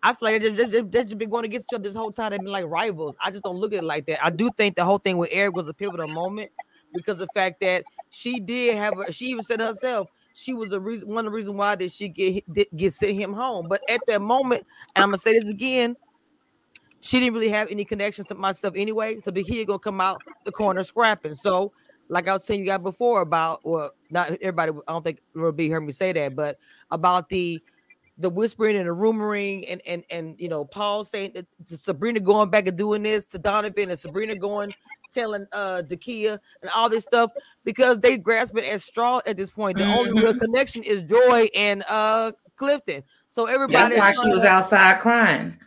I 0.03 0.13
feel 0.13 0.31
like 0.31 0.43
they- 0.43 0.51
they- 0.51 0.65
they- 0.65 0.81
they've 0.83 1.07
just 1.07 1.19
been 1.19 1.31
going 1.31 1.47
against 1.47 1.73
each 1.73 1.75
other 1.75 1.83
this 1.83 1.97
whole 1.97 2.13
time. 2.13 2.31
They've 2.31 2.39
been 2.39 2.53
like 2.53 2.67
rivals. 2.67 3.17
I 3.21 3.31
just 3.31 3.43
don't 3.43 3.57
look 3.57 3.73
at 3.73 3.79
it 3.79 3.85
like 3.85 4.05
that. 4.07 4.25
I 4.25 4.29
do 4.29 4.51
think 4.51 4.77
the 4.77 4.85
whole 4.85 4.99
thing 4.99 5.17
with 5.17 5.31
Eric 5.33 5.57
was 5.57 5.69
a 5.69 5.75
pivotal 5.75 6.07
moment 6.07 6.51
because 6.93 7.13
of 7.13 7.21
the 7.21 7.27
fact 7.29 7.61
that 7.63 7.83
she 8.11 8.39
did 8.39 8.77
have. 8.77 8.99
A, 9.01 9.11
she 9.11 9.27
even 9.29 9.43
said 9.43 9.59
herself 9.59 10.11
she 10.35 10.53
was 10.53 10.69
the 10.69 10.79
reason, 10.79 11.09
one 11.09 11.25
of 11.27 11.33
the 11.33 11.37
reasons 11.37 11.57
why 11.57 11.75
did 11.75 11.91
she 11.91 12.09
get 12.09 12.45
get 12.77 12.93
sent 12.93 13.15
him 13.15 13.33
home. 13.33 13.69
But 13.69 13.81
at 13.89 14.01
that 14.07 14.21
moment, 14.21 14.65
I'm 14.95 15.09
gonna 15.09 15.19
say 15.19 15.33
this 15.33 15.49
again, 15.49 15.97
she 17.01 17.21
didn't 17.21 17.35
really 17.35 17.49
have 17.49 17.71
any 17.71 17.85
connections 17.85 18.27
to 18.29 18.35
myself 18.35 18.75
anyway. 18.77 19.21
So 19.21 19.31
the 19.31 19.45
kid 19.45 19.67
gonna 19.67 19.79
come 19.79 20.01
out 20.01 20.23
the 20.45 20.53
corner 20.53 20.83
scrapping. 20.83 21.35
So 21.35 21.73
like 22.09 22.29
I 22.29 22.33
was 22.33 22.45
saying 22.45 22.61
you 22.61 22.67
got 22.67 22.83
before 22.83 23.23
about 23.23 23.61
well, 23.65 23.91
not 24.11 24.31
everybody. 24.41 24.73
I 24.87 24.93
don't 24.93 25.05
think 25.05 25.21
will 25.35 25.53
be 25.53 25.69
heard 25.69 25.81
me 25.81 25.93
say 25.93 26.13
that, 26.13 26.37
but 26.37 26.57
about 26.91 27.29
the 27.29 27.61
the 28.19 28.31
whispering 28.31 28.77
and 28.77 28.87
the 28.87 28.95
rumoring 28.95 29.65
and 29.69 29.81
and 29.87 30.05
and 30.11 30.37
you 30.39 30.49
know 30.49 30.65
Paul 30.65 31.05
saying 31.05 31.33
that 31.35 31.47
to 31.69 31.77
Sabrina 31.77 32.21
going 32.21 32.51
back 32.51 32.67
and 32.67 32.77
doing 32.77 33.03
this 33.03 33.27
to 33.27 33.39
Donovan 33.39 33.91
and 33.91 33.99
Sabrina 33.99 34.35
going 34.35 34.73
telling 35.13 35.47
uh 35.53 35.83
Dakia 35.89 36.39
and 36.63 36.71
all 36.75 36.89
this 36.89 37.05
stuff 37.05 37.31
because 37.65 38.01
they 38.01 38.17
grasping 38.17 38.65
at 38.65 38.81
straw 38.81 39.21
at 39.27 39.37
this 39.37 39.51
point. 39.51 39.79
The 39.79 39.85
only 39.85 40.13
real 40.13 40.35
connection 40.35 40.83
is 40.83 41.03
Joy 41.03 41.49
and 41.55 41.85
uh 41.89 42.33
Clifton. 42.57 43.03
So 43.29 43.47
everybody 43.47 43.97
That's 43.97 44.19
why 44.19 44.25
she 44.25 44.33
was 44.33 44.45
outside 44.45 45.01
crying. 45.01 45.59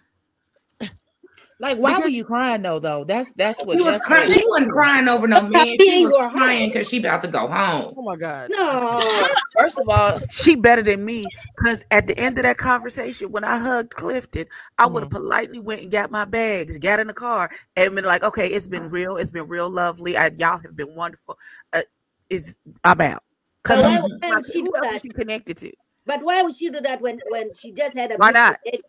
Like, 1.62 1.78
why 1.78 2.00
were 2.00 2.08
you 2.08 2.24
crying 2.24 2.62
though? 2.62 2.80
Though 2.80 3.04
that's 3.04 3.34
that's 3.34 3.62
what 3.66 3.78
She 3.78 3.82
was 3.82 4.00
crying. 4.00 4.32
She 4.32 4.48
wasn't 4.48 4.72
crying 4.72 5.10
over 5.10 5.28
no 5.28 5.42
man. 5.42 5.76
She 5.78 6.06
was 6.06 6.32
crying 6.32 6.70
because 6.70 6.88
she 6.88 7.00
about 7.00 7.22
to 7.24 7.28
go 7.28 7.48
home. 7.48 7.94
Oh 7.98 8.02
my 8.02 8.16
god. 8.16 8.50
No. 8.50 9.28
First 9.58 9.78
of 9.78 9.90
all, 9.90 10.22
she 10.32 10.56
better 10.56 10.82
than 10.82 11.04
me 11.04 11.28
because 11.58 11.84
at 11.92 12.08
the 12.08 12.18
end 12.18 12.38
of 12.38 12.44
that 12.44 12.58
conversation, 12.58 13.34
when 13.34 13.44
I 13.44 13.58
hugged 13.58 13.90
Clifton, 13.90 14.46
I 14.78 14.88
would 14.88 15.04
have 15.04 15.10
politely 15.10 15.60
went 15.60 15.82
and 15.82 15.92
got 15.92 16.12
my 16.12 16.24
bags, 16.24 16.80
got 16.80 17.02
in 17.02 17.08
the 17.08 17.14
car, 17.14 17.52
and 17.76 17.94
been 17.94 18.06
like, 18.06 18.24
"Okay, 18.24 18.48
it's 18.48 18.68
been 18.68 18.90
real. 18.90 19.18
It's 19.18 19.32
been 19.32 19.50
real 19.50 19.70
lovely. 19.70 20.16
I, 20.16 20.32
y'all 20.38 20.60
have 20.60 20.78
been 20.78 20.96
wonderful. 20.96 21.38
Uh, 21.74 21.82
is 22.30 22.58
I'm 22.86 23.02
out." 23.02 23.22
Because 23.64 23.84
But 23.84 24.02
why, 24.02 24.30
why 24.30 24.42
she 24.50 24.62
who 24.62 24.74
else 24.78 24.94
is 24.94 25.02
she 25.02 25.10
connected 25.10 25.58
to? 25.58 25.72
But 26.06 26.24
why 26.24 26.42
would 26.42 26.56
she 26.56 26.70
do 26.70 26.80
that 26.80 27.02
when 27.02 27.20
when 27.28 27.54
she 27.54 27.74
just 27.74 27.98
had 27.98 28.12
a 28.12 28.16
Why 28.16 28.32
not? 28.32 28.60
date? 28.64 28.82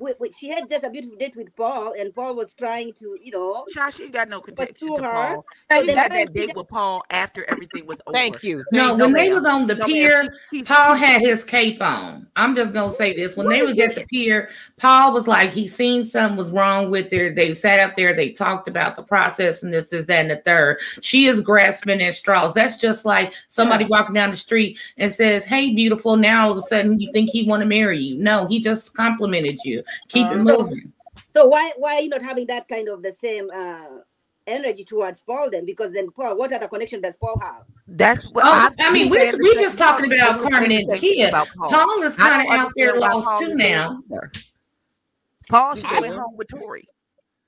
With, 0.00 0.20
with, 0.20 0.34
she 0.34 0.48
had 0.48 0.68
just 0.68 0.84
a 0.84 0.90
beautiful 0.90 1.16
date 1.16 1.34
with 1.34 1.54
Paul, 1.56 1.94
and 1.98 2.14
Paul 2.14 2.36
was 2.36 2.52
trying 2.52 2.92
to, 2.94 3.18
you 3.20 3.32
know, 3.32 3.64
Child, 3.74 3.94
she 3.94 4.08
got 4.10 4.28
no 4.28 4.40
connection 4.40 4.94
to 4.94 5.02
her. 5.02 5.34
Paul. 5.34 5.44
She 5.72 5.86
then 5.86 5.96
got 5.96 6.12
that 6.12 6.32
date 6.32 6.54
with 6.54 6.68
Paul 6.68 7.02
after 7.10 7.44
everything 7.50 7.84
was 7.84 8.00
over. 8.06 8.16
Thank 8.16 8.44
you. 8.44 8.64
No, 8.70 8.90
Thank 8.90 9.00
when 9.00 9.12
they 9.14 9.32
was 9.32 9.44
on 9.44 9.66
the 9.66 9.74
No, 9.74 9.86
pier, 9.86 10.22
she- 10.52 10.58
she- 10.58 10.62
Paul 10.62 10.94
she- 10.96 11.04
had 11.04 11.20
his 11.22 11.42
cape 11.42 11.82
on. 11.82 12.28
I'm 12.36 12.54
just 12.54 12.72
gonna 12.72 12.92
say 12.94 13.12
this. 13.12 13.36
When 13.36 13.48
they 13.48 13.62
was 13.62 13.76
at 13.78 13.96
the 13.96 14.06
pier, 14.08 14.50
Paul 14.76 15.12
was 15.12 15.26
like, 15.26 15.52
he 15.52 15.66
seen 15.66 16.04
something 16.04 16.36
was 16.36 16.52
wrong 16.52 16.92
with 16.92 17.10
her. 17.12 17.30
They 17.34 17.52
sat 17.54 17.80
up 17.80 17.96
there, 17.96 18.14
they 18.14 18.30
talked 18.30 18.68
about 18.68 18.94
the 18.94 19.02
process 19.02 19.64
and 19.64 19.72
this, 19.72 19.92
is 19.92 20.04
that, 20.06 20.20
and 20.20 20.30
the 20.30 20.36
third. 20.36 20.78
She 21.00 21.26
is 21.26 21.40
grasping 21.40 22.00
at 22.02 22.14
straws. 22.14 22.54
That's 22.54 22.76
just 22.76 23.04
like 23.04 23.32
somebody 23.48 23.84
walking 23.84 24.14
down 24.14 24.30
the 24.30 24.36
street 24.36 24.78
and 24.96 25.12
says, 25.12 25.44
Hey, 25.44 25.74
beautiful. 25.74 26.16
Now 26.16 26.46
all 26.46 26.52
of 26.52 26.58
a 26.58 26.62
sudden 26.62 27.00
you 27.00 27.10
think 27.12 27.30
he 27.30 27.42
want 27.42 27.62
to 27.62 27.66
marry 27.66 27.98
you. 27.98 28.16
No, 28.16 28.46
he 28.46 28.60
just 28.60 28.94
complimented 28.94 29.58
you. 29.64 29.82
Keep 30.08 30.26
it 30.26 30.32
Uh, 30.32 30.36
moving. 30.36 30.92
So 31.34 31.46
why 31.46 31.72
why 31.76 31.96
are 31.96 32.00
you 32.00 32.08
not 32.08 32.22
having 32.22 32.46
that 32.46 32.68
kind 32.68 32.88
of 32.88 33.02
the 33.02 33.12
same 33.12 33.50
uh, 33.50 33.98
energy 34.46 34.84
towards 34.84 35.20
Paul 35.22 35.50
then? 35.50 35.64
Because 35.66 35.92
then 35.92 36.10
Paul, 36.10 36.36
what 36.38 36.52
other 36.52 36.68
connection 36.68 37.00
does 37.00 37.16
Paul 37.16 37.38
have? 37.40 37.62
That's 37.86 38.24
what 38.32 38.44
Oh, 38.46 38.50
I've 38.52 38.72
I 38.80 38.90
mean, 38.90 39.10
we're, 39.10 39.32
we're 39.38 39.54
just 39.54 39.78
talking 39.78 40.12
about 40.12 40.40
Carmen 40.40 40.70
and 40.72 40.88
the 40.88 40.92
same 40.94 41.00
Kia. 41.00 41.28
about 41.28 41.48
Paul. 41.56 41.70
Paul 41.70 42.02
is 42.02 42.16
kind 42.16 42.46
of 42.48 42.52
out 42.58 42.72
there 42.76 42.98
lost 42.98 43.26
Paul 43.28 43.38
too 43.40 43.54
now. 43.54 44.02
either. 44.10 44.32
Paul 45.48 45.74
should 45.76 45.86
have 45.86 46.00
went 46.02 46.14
home 46.14 46.36
with 46.36 46.48
Tori. 46.48 46.86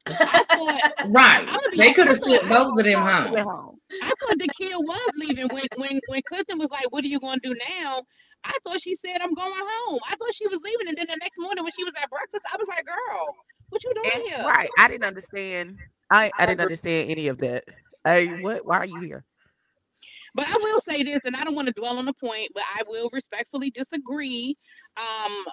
Thought 0.07 0.93
Right. 1.09 1.47
I'ma 1.49 1.59
They 1.77 1.93
could 1.93 2.07
have 2.07 2.17
honest, 2.23 2.25
sent 2.25 2.45
I- 2.45 2.49
both 2.49 2.79
of 2.79 2.85
them 2.85 3.01
Paul 3.03 3.13
home. 3.23 3.33
went 3.33 3.47
home. 3.49 3.77
I 4.03 4.13
thought 4.21 4.39
the 4.39 4.49
kid 4.59 4.75
was 4.77 5.11
leaving 5.17 5.49
when 5.49 5.65
when 5.77 6.01
when 6.09 6.23
Clifton 6.29 6.59
was 6.59 6.71
like, 6.71 6.91
"What 6.93 7.03
are 7.05 7.09
you 7.09 7.19
going 7.21 7.41
to 7.41 7.49
do 7.49 7.57
now?" 7.81 8.03
I 8.45 8.57
thought 8.65 8.81
she 8.81 8.95
said, 8.95 9.21
"I'm 9.21 9.35
going 9.35 9.53
home." 9.55 10.01
I 10.09 10.17
thought 10.17 10.35
she 10.35 10.47
was 10.49 10.61
leaving, 10.63 10.89
and 10.89 10.97
then 10.97 11.07
the 11.09 11.19
next 11.21 11.39
morning 11.39 11.63
when 11.65 11.73
she 11.77 11.85
was 11.85 11.95
at 12.01 12.09
breakfast, 12.11 12.45
I 12.53 12.57
was 12.59 12.69
like, 12.69 12.85
"Girl, 12.87 13.37
what 13.69 13.83
you 13.85 13.93
doing 13.95 14.11
And- 14.15 14.23
here?" 14.25 14.45
right. 14.47 14.71
I 14.79 14.89
didn't 14.89 15.05
understand. 15.05 15.79
I 16.11 16.31
I 16.39 16.47
didn't 16.47 16.61
understand 16.63 17.11
any 17.11 17.29
of 17.29 17.39
that. 17.39 17.65
Hey, 18.05 18.41
what? 18.43 18.65
Why 18.67 18.79
are 18.79 18.87
you 18.87 19.01
here? 19.01 19.25
But 20.35 20.47
I 20.49 20.57
will 20.61 20.81
say 20.81 21.03
this, 21.03 21.21
and 21.25 21.37
I 21.37 21.45
don't 21.45 21.55
want 21.55 21.69
to 21.69 21.75
dwell 21.75 21.99
on 21.99 22.05
the 22.07 22.13
point, 22.13 22.51
but 22.55 22.63
I 22.75 22.83
will 22.87 23.11
respectfully 23.13 23.71
disagree. 23.71 24.57
Um, 24.97 25.45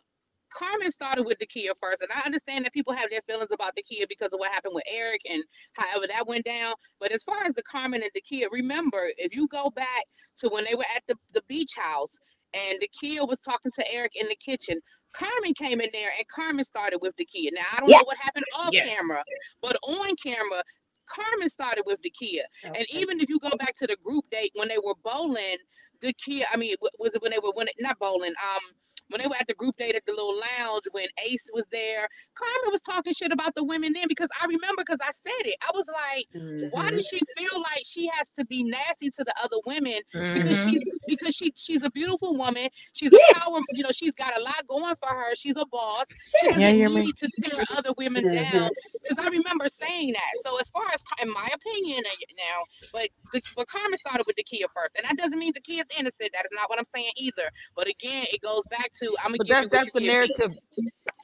Carmen 0.53 0.89
started 0.91 1.23
with 1.25 1.39
the 1.39 1.47
Dakia 1.47 1.71
first, 1.81 2.01
and 2.01 2.11
I 2.13 2.21
understand 2.21 2.63
that 2.65 2.73
people 2.73 2.93
have 2.93 3.09
their 3.09 3.21
feelings 3.27 3.49
about 3.51 3.73
the 3.75 3.83
Dakia 3.83 4.05
because 4.07 4.29
of 4.31 4.39
what 4.39 4.51
happened 4.51 4.73
with 4.75 4.85
Eric 4.89 5.21
and 5.29 5.43
however 5.73 6.05
that 6.07 6.27
went 6.27 6.45
down. 6.45 6.73
But 6.99 7.11
as 7.11 7.23
far 7.23 7.43
as 7.43 7.53
the 7.53 7.63
Carmen 7.63 8.01
and 8.01 8.11
the 8.13 8.21
Dakia, 8.21 8.47
remember 8.51 9.09
if 9.17 9.35
you 9.35 9.47
go 9.47 9.69
back 9.69 10.05
to 10.37 10.49
when 10.49 10.63
they 10.63 10.75
were 10.75 10.85
at 10.95 11.03
the, 11.07 11.15
the 11.33 11.41
beach 11.47 11.73
house 11.77 12.13
and 12.53 12.79
Dakia 12.81 13.27
was 13.27 13.39
talking 13.39 13.71
to 13.73 13.91
Eric 13.91 14.13
in 14.15 14.27
the 14.27 14.35
kitchen, 14.37 14.79
Carmen 15.13 15.53
came 15.55 15.81
in 15.81 15.89
there 15.93 16.11
and 16.17 16.27
Carmen 16.29 16.65
started 16.65 16.99
with 17.01 17.15
Dakia. 17.17 17.49
Now 17.53 17.63
I 17.75 17.79
don't 17.81 17.91
Yeah. 17.91 17.95
know 17.95 18.03
what 18.05 18.17
happened 18.17 18.45
off 18.55 18.73
Yes. 18.73 18.87
camera, 18.87 19.23
but 19.61 19.77
on 19.83 20.15
camera, 20.17 20.63
Carmen 21.07 21.49
started 21.49 21.83
with 21.85 21.99
Dakia. 22.01 22.43
And 22.75 22.85
even 22.89 23.19
if 23.19 23.29
you 23.29 23.39
go 23.39 23.51
back 23.59 23.75
to 23.77 23.87
the 23.87 23.97
group 24.03 24.25
date 24.31 24.51
when 24.55 24.67
they 24.69 24.77
were 24.83 24.95
bowling, 25.03 25.57
the 26.01 26.13
kid, 26.13 26.45
I 26.53 26.57
mean, 26.57 26.75
was 26.99 27.15
it 27.15 27.21
when 27.21 27.31
they 27.31 27.39
were 27.39 27.51
when 27.55 27.67
not 27.79 27.99
bowling, 27.99 28.33
um, 28.43 28.61
when 29.09 29.21
they 29.21 29.27
were 29.27 29.35
at 29.39 29.47
the 29.47 29.53
group 29.55 29.77
date 29.77 29.95
at 29.95 30.05
the 30.05 30.11
little 30.13 30.39
lounge 30.59 30.83
when 30.91 31.07
Ace 31.25 31.49
was 31.53 31.65
there, 31.71 32.07
Carmen 32.35 32.71
was 32.71 32.81
talking 32.81 33.13
shit 33.13 33.31
about 33.31 33.55
the 33.55 33.63
women 33.63 33.93
then 33.93 34.05
because 34.07 34.29
I 34.41 34.45
remember 34.45 34.83
because 34.85 34.99
I 35.01 35.11
said 35.11 35.47
it. 35.47 35.55
I 35.61 35.71
was 35.73 35.85
like, 35.87 36.27
why 36.71 36.83
Mm-hmm. 36.83 36.95
does 36.95 37.05
she 37.05 37.19
feel 37.37 37.59
like 37.61 37.83
she 37.85 38.07
has 38.13 38.27
to 38.37 38.45
be 38.45 38.63
nasty 38.63 39.09
to 39.11 39.23
the 39.23 39.33
other 39.43 39.57
women 39.65 39.99
because 40.33 40.57
Mhm. 40.57 40.63
she's 40.69 40.81
because 41.07 41.35
she 41.35 41.53
she's 41.55 41.83
a 41.83 41.89
beautiful 41.91 42.37
woman. 42.37 42.69
She's 42.93 43.11
Yes. 43.11 43.21
a 43.31 43.33
power, 43.33 43.61
you 43.73 43.83
know, 43.83 43.91
she's 43.93 44.13
got 44.13 44.37
a 44.37 44.41
lot 44.43 44.67
going 44.67 44.95
for 44.99 45.09
her. 45.09 45.35
She's 45.35 45.55
a 45.57 45.65
boss. 45.71 46.07
She 46.35 46.47
Yes. 46.47 46.55
doesn't 46.55 46.61
Yeah, 46.61 46.69
you 46.71 46.77
hear 46.79 46.89
me? 46.89 47.03
need 47.03 47.17
to 47.17 47.29
tear 47.43 47.63
other 47.71 47.91
women 47.97 48.23
down. 48.31 48.71
Because 49.07 49.23
I 49.25 49.29
remember 49.29 49.67
saying 49.69 50.13
that. 50.13 50.31
So 50.39 50.57
as 50.59 50.67
far 50.69 50.85
as 50.93 51.01
in 51.21 51.29
my 51.33 51.49
opinion 51.53 52.03
uh, 52.05 52.11
now, 52.37 52.65
but 52.93 53.09
the, 53.33 53.41
but 53.55 53.67
Carmen 53.67 53.97
started 53.99 54.25
with 54.27 54.35
the 54.37 54.43
Kia 54.43 54.67
first, 54.73 54.95
and 54.97 55.05
that 55.05 55.17
doesn't 55.17 55.39
mean 55.39 55.53
the 55.55 55.61
Kia's 55.61 55.87
innocent. 55.97 56.31
That 56.33 56.45
is 56.45 56.51
not 56.53 56.69
what 56.69 56.79
I'm 56.79 56.85
saying 56.95 57.11
either. 57.17 57.49
But 57.75 57.87
again, 57.87 58.25
it 58.31 58.41
goes 58.41 58.65
back 58.67 58.93
to 58.99 59.15
I'm 59.23 59.31
gonna 59.31 59.37
But 59.39 59.47
give 59.47 59.55
that's 59.55 59.63
you 59.63 59.69
that's 59.69 59.91
the 59.93 59.99
give 59.99 60.07
me. 60.07 60.13
narrative. 60.13 60.51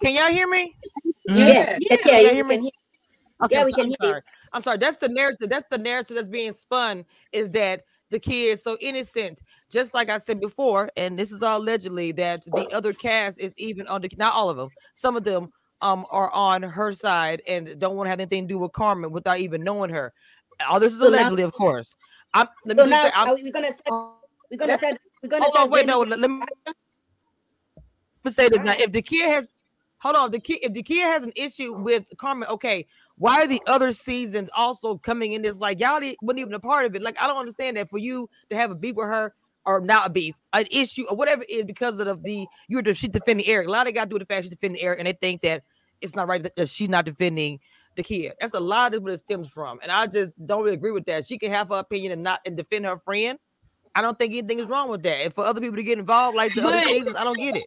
Can 0.04 0.14
y'all 0.16 0.28
hear 0.32 0.48
me? 0.48 0.76
Yeah, 1.26 1.36
Yeah. 1.36 1.46
yeah, 1.46 1.78
Yeah, 1.90 1.98
yeah, 2.06 2.20
you 2.20 2.28
you 2.28 2.34
hear 2.34 2.44
me? 2.46 2.56
can 2.56 2.64
hear. 2.64 2.72
Okay, 3.44 3.56
Yeah, 3.56 3.60
I'm 3.62 3.66
we 3.66 3.72
so- 3.72 3.76
can 3.76 3.84
I'm 3.86 3.88
hear 3.90 3.98
you. 4.02 4.08
sorry. 4.08 4.22
I'm 4.54 4.62
sorry. 4.64 4.78
That's 4.78 4.98
the 4.98 5.10
narrative. 5.10 5.50
That's 5.50 5.68
the 5.68 5.78
narrative 5.78 6.16
that's 6.16 6.28
being 6.30 6.54
spun. 6.54 7.06
Is 7.32 7.52
that 7.52 7.82
the 8.12 8.20
kid 8.20 8.52
is 8.54 8.64
so 8.64 8.78
innocent? 8.82 9.42
Just 9.72 9.94
like 9.94 10.10
I 10.10 10.18
said 10.20 10.40
before, 10.40 10.90
and 10.98 11.18
this 11.18 11.32
is 11.32 11.42
all 11.42 11.58
allegedly 11.60 12.12
that 12.14 12.44
the 12.46 12.70
other 12.74 12.94
cast 12.94 13.40
is 13.40 13.54
even 13.58 13.88
on 13.88 14.02
the 14.02 14.10
not 14.18 14.34
all 14.34 14.50
of 14.50 14.58
them. 14.58 14.70
Some 14.94 15.16
of 15.16 15.24
them 15.24 15.50
um 15.82 16.06
are 16.12 16.32
on 16.32 16.62
her 16.64 16.94
side 16.94 17.42
and 17.48 17.78
don't 17.80 17.96
want 17.96 18.06
to 18.06 18.10
have 18.12 18.20
anything 18.20 18.48
to 18.48 18.54
do 18.54 18.58
with 18.60 18.72
Carmen 18.74 19.12
without 19.12 19.40
even 19.40 19.64
knowing 19.64 19.90
her. 19.90 20.14
All 20.68 20.80
this 20.80 20.94
is 20.94 21.00
So 21.00 21.06
now- 21.06 21.18
allegedly, 21.18 21.44
of 21.44 21.54
course. 21.54 21.94
I'm, 22.36 22.48
let 22.66 22.78
So 22.78 22.86
me 22.86 22.90
just 22.92 23.04
now 23.04 23.10
say, 23.10 23.14
I'm, 23.16 23.28
are 23.30 23.36
we, 23.36 23.44
we're 23.44 23.52
gonna 23.52 23.72
say, 23.72 23.80
we're 24.52 24.58
gonna 24.58 24.78
say, 24.78 24.98
we're 25.22 25.30
gonna 25.30 25.44
hold 25.44 25.56
set. 25.56 25.62
on, 25.64 25.70
wait, 25.72 25.86
no, 25.86 26.00
let, 26.00 26.20
let 26.20 26.30
me, 26.32 26.42
say 28.32 28.50
this 28.50 28.60
now. 28.60 28.74
If 28.78 28.92
the 28.92 29.02
kid 29.02 29.28
has, 29.30 29.54
hold 30.00 30.16
on, 30.16 30.32
the 30.32 30.40
kid, 30.40 30.60
if 30.62 30.74
the 30.74 30.84
kid 30.84 31.04
has 31.04 31.24
an 31.24 31.34
issue 31.36 31.74
with 31.74 32.06
Carmen, 32.18 32.48
okay, 32.50 32.86
why 33.18 33.42
are 33.42 33.48
the 33.48 33.62
other 33.68 33.92
seasons 33.92 34.50
also 34.56 34.98
coming 34.98 35.34
in 35.34 35.42
this 35.42 35.60
like 35.60 35.80
y'all 35.80 36.00
didn't, 36.00 36.18
wasn't 36.22 36.40
even 36.40 36.54
a 36.54 36.60
part 36.60 36.86
of 36.86 36.96
it? 36.96 37.02
Like 37.02 37.22
I 37.22 37.28
don't 37.28 37.38
understand 37.38 37.78
that 37.78 37.90
for 37.90 37.98
you 38.00 38.30
to 38.50 38.56
have 38.56 38.72
a 38.72 38.76
beef 38.76 38.96
with 38.96 39.08
her 39.08 39.34
or 39.66 39.80
not 39.80 40.08
a 40.08 40.10
beef, 40.10 40.36
an 40.54 40.66
issue 40.72 41.06
or 41.10 41.16
whatever 41.16 41.44
it 41.44 41.52
is 41.52 41.66
because 41.66 42.00
of 42.00 42.24
the 42.24 42.46
you're 42.68 42.82
the 42.82 42.94
she 42.94 43.08
defending 43.08 43.46
Eric. 43.46 43.68
A 43.68 43.72
lot 43.72 43.88
of 43.88 43.94
guys 43.94 44.06
to 44.06 44.10
do 44.10 44.16
with 44.16 44.28
the 44.28 44.34
fact 44.34 44.44
she's 44.44 44.50
defending 44.50 44.82
Eric, 44.82 45.00
and 45.00 45.08
they 45.08 45.14
think 45.14 45.42
that 45.42 45.64
it's 46.02 46.16
not 46.16 46.28
right 46.28 46.44
that, 46.56 46.70
she's 46.70 46.90
not 46.90 47.06
defending 47.06 47.60
the 47.96 48.04
kid. 48.04 48.34
That's 48.42 48.56
a 48.56 48.60
lot 48.60 48.94
of 48.94 49.04
what 49.04 49.14
it 49.14 49.20
stems 49.20 49.50
from, 49.50 49.80
and 49.82 49.92
I 49.92 50.08
just 50.08 50.36
don't 50.46 50.64
really 50.64 50.74
agree 50.74 50.92
with 50.92 51.06
that. 51.06 51.26
She 51.26 51.38
can 51.38 51.52
have 51.52 51.70
her 51.70 51.76
opinion 51.76 52.12
and 52.12 52.24
not 52.24 52.40
and 52.46 52.58
defend 52.58 52.86
her 52.86 52.98
friend. 52.98 53.38
I 53.96 54.02
don't 54.02 54.18
think 54.18 54.34
anything 54.34 54.60
is 54.60 54.70
wrong 54.70 54.90
with 54.90 55.04
that. 55.04 55.18
And 55.24 55.34
for 55.34 55.46
other 55.46 55.62
people 55.62 55.76
to 55.78 55.84
get 55.84 56.00
involved 56.00 56.36
like 56.36 56.56
the 56.56 56.62
other 56.62 56.72
But- 56.72 56.88
seasons, 56.88 57.16
I 57.16 57.24
don't 57.24 57.38
get 57.38 57.56
it. 57.56 57.64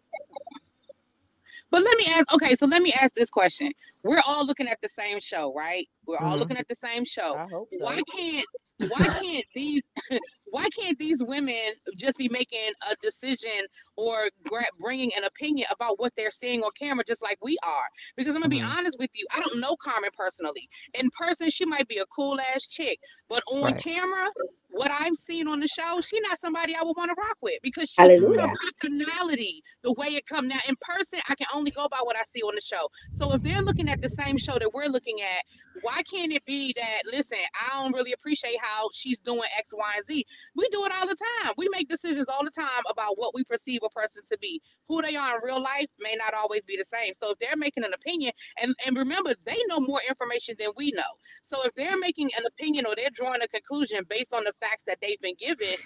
But 1.77 1.85
let 1.85 1.99
me 1.99 2.07
ask. 2.07 2.33
Okay, 2.33 2.55
so 2.55 2.65
let 2.65 2.81
me 2.81 2.91
ask 2.95 3.13
this 3.13 3.29
question. 3.29 3.71
We're 4.03 4.23
all 4.27 4.47
looking 4.47 4.67
at 4.67 4.79
the 4.83 4.89
same 4.89 5.21
show, 5.21 5.53
right? 5.55 5.87
We're 6.07 6.17
all 6.17 6.37
Mhm. 6.37 6.39
looking 6.39 6.57
at 6.57 6.67
the 6.69 6.75
same 6.75 7.05
show. 7.05 7.35
I 7.37 7.47
hope 7.49 7.69
so. 7.71 7.85
Why 7.85 8.01
can't 8.17 8.47
why 8.89 9.09
can't 9.23 9.45
these 9.55 9.83
why 10.51 10.69
can't 10.71 10.99
these 10.99 11.23
women 11.23 11.75
just 11.97 12.17
be 12.17 12.29
making 12.31 12.73
a 12.91 12.95
decision 13.03 13.67
or 13.97 14.31
gra- 14.47 14.65
bringing 14.79 15.11
an 15.17 15.25
opinion 15.25 15.67
about 15.71 15.99
what 15.99 16.13
they're 16.17 16.31
seeing 16.31 16.63
on 16.63 16.71
camera 16.79 17.03
just 17.07 17.23
like 17.23 17.39
we 17.43 17.57
are 17.65 17.89
because 18.17 18.35
i'm 18.35 18.43
gonna 18.43 18.55
Mhm. 18.55 18.59
be 18.59 18.63
honest 18.63 18.99
with 18.99 19.09
you 19.15 19.27
i 19.35 19.41
don't 19.41 19.59
know 19.59 19.77
carmen 19.77 20.11
personally 20.15 20.69
in 20.93 21.09
person 21.19 21.49
she 21.49 21.65
might 21.65 21.89
be 21.89 21.97
a 21.97 22.07
cool 22.15 22.39
ass 22.39 22.67
chick 22.67 23.01
but 23.31 23.43
on 23.51 23.73
Right. 23.73 23.83
camera 23.83 24.29
what 24.77 24.91
i've 24.91 25.17
seen 25.17 25.49
on 25.49 25.61
the 25.61 25.69
show 25.69 26.01
she's 26.01 26.21
not 26.29 26.39
somebody 26.41 26.75
i 26.77 26.83
would 26.83 26.97
want 26.97 27.11
to 27.11 27.15
rock 27.19 27.37
with 27.43 27.59
because 27.63 27.91
she 27.91 28.01
Hallelujah. 28.03 28.49
her 28.49 28.55
personality 28.83 29.63
the 29.83 29.93
way 29.93 30.09
it 30.09 30.27
come. 30.27 30.49
Now 30.49 30.59
in 30.69 30.77
person 30.81 31.21
i 31.29 31.35
can 31.35 31.47
only 31.55 31.71
go 31.71 31.89
by 31.89 31.99
what 32.03 32.17
i 32.17 32.23
see 32.35 32.43
on 32.43 32.55
the 32.55 32.61
show. 32.61 32.89
So 33.17 33.33
if 33.35 33.43
they're 33.43 33.63
looking 33.63 33.89
at 33.89 34.03
the 34.03 34.09
same 34.09 34.37
show 34.39 34.59
that 34.59 34.73
we're 34.75 34.87
looking 34.89 35.21
at 35.23 35.45
why 35.83 36.03
can't 36.03 36.33
it 36.33 36.45
be 36.47 36.75
that 36.77 37.03
listen 37.13 37.39
i 37.55 37.83
don't 37.83 37.93
really 37.93 38.13
appreciate 38.13 38.57
how 38.61 38.89
she's 38.93 39.19
doing 39.19 39.43
x 39.59 39.71
y 39.73 39.93
and 39.97 40.07
z. 40.07 40.27
We 40.57 40.69
do 40.71 40.85
it 40.85 40.93
all 40.99 41.07
the 41.07 41.17
time. 41.43 41.55
We 41.57 41.69
make 41.71 41.89
decisions 41.89 42.27
all 42.29 42.45
the 42.45 42.51
time 42.51 42.83
about 42.91 43.19
what 43.19 43.35
we 43.35 43.45
perceive 43.45 43.81
a 43.85 43.89
person 43.91 44.23
to 44.31 44.39
be. 44.39 44.61
Who 44.89 45.03
they 45.03 45.17
are 45.17 45.37
in 45.37 45.41
real 45.45 45.63
life 45.63 45.89
may 46.01 46.17
not 46.17 46.35
always 46.35 46.65
be 46.67 46.77
the 46.77 46.85
same. 46.85 47.15
So 47.15 47.33
if 47.33 47.39
they're 47.39 47.57
making 47.57 47.85
an 47.85 47.95
opinion 47.95 48.33
and 48.61 48.75
and 48.87 48.97
remember 48.97 49.35
they 49.45 49.59
know 49.69 49.81
more 49.81 50.01
information 50.09 50.57
than 50.59 50.71
we 50.77 50.93
know. 50.93 51.03
So 51.43 51.63
if 51.65 51.75
they're 51.75 51.99
making 51.99 52.31
an 52.39 52.45
opinion 52.47 52.87
or 52.87 52.95
they're 52.97 53.11
drawing 53.13 53.43
a 53.43 53.49
conclusion 53.49 54.05
based 54.09 54.33
on 54.35 54.45
the 54.45 54.53
facts 54.69 54.85
that 54.89 54.99
they've 55.03 55.21
been 55.21 55.37
given, 55.39 55.77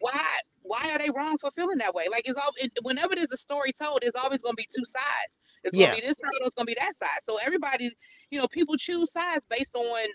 why 0.00 0.20
why 0.62 0.90
are 0.92 0.98
they 0.98 1.10
wrong 1.10 1.38
for 1.38 1.50
feeling 1.52 1.78
that 1.78 1.94
way? 1.94 2.06
Like 2.10 2.24
it's 2.26 2.38
all 2.38 2.52
it, 2.58 2.72
whenever 2.82 3.16
there's 3.16 3.32
a 3.32 3.38
story 3.38 3.72
told, 3.72 4.00
there's 4.02 4.16
always 4.16 4.40
going 4.40 4.54
to 4.54 4.56
be 4.62 4.68
two 4.74 4.84
sides. 4.86 5.38
It's 5.64 5.76
going 5.76 5.90
to 5.90 5.90
Yeah. 5.90 5.96
be 5.96 6.02
this 6.02 6.16
side 6.18 6.30
or 6.42 6.46
it's 6.46 6.56
going 6.56 6.66
to 6.66 6.70
be 6.74 6.78
that 6.80 6.96
side. 6.96 7.20
So 7.26 7.38
everybody, 7.38 7.90
you 8.30 8.40
know, 8.40 8.48
people 8.48 8.76
choose 8.78 9.12
sides 9.12 9.44
based 9.50 9.76
on 9.76 10.08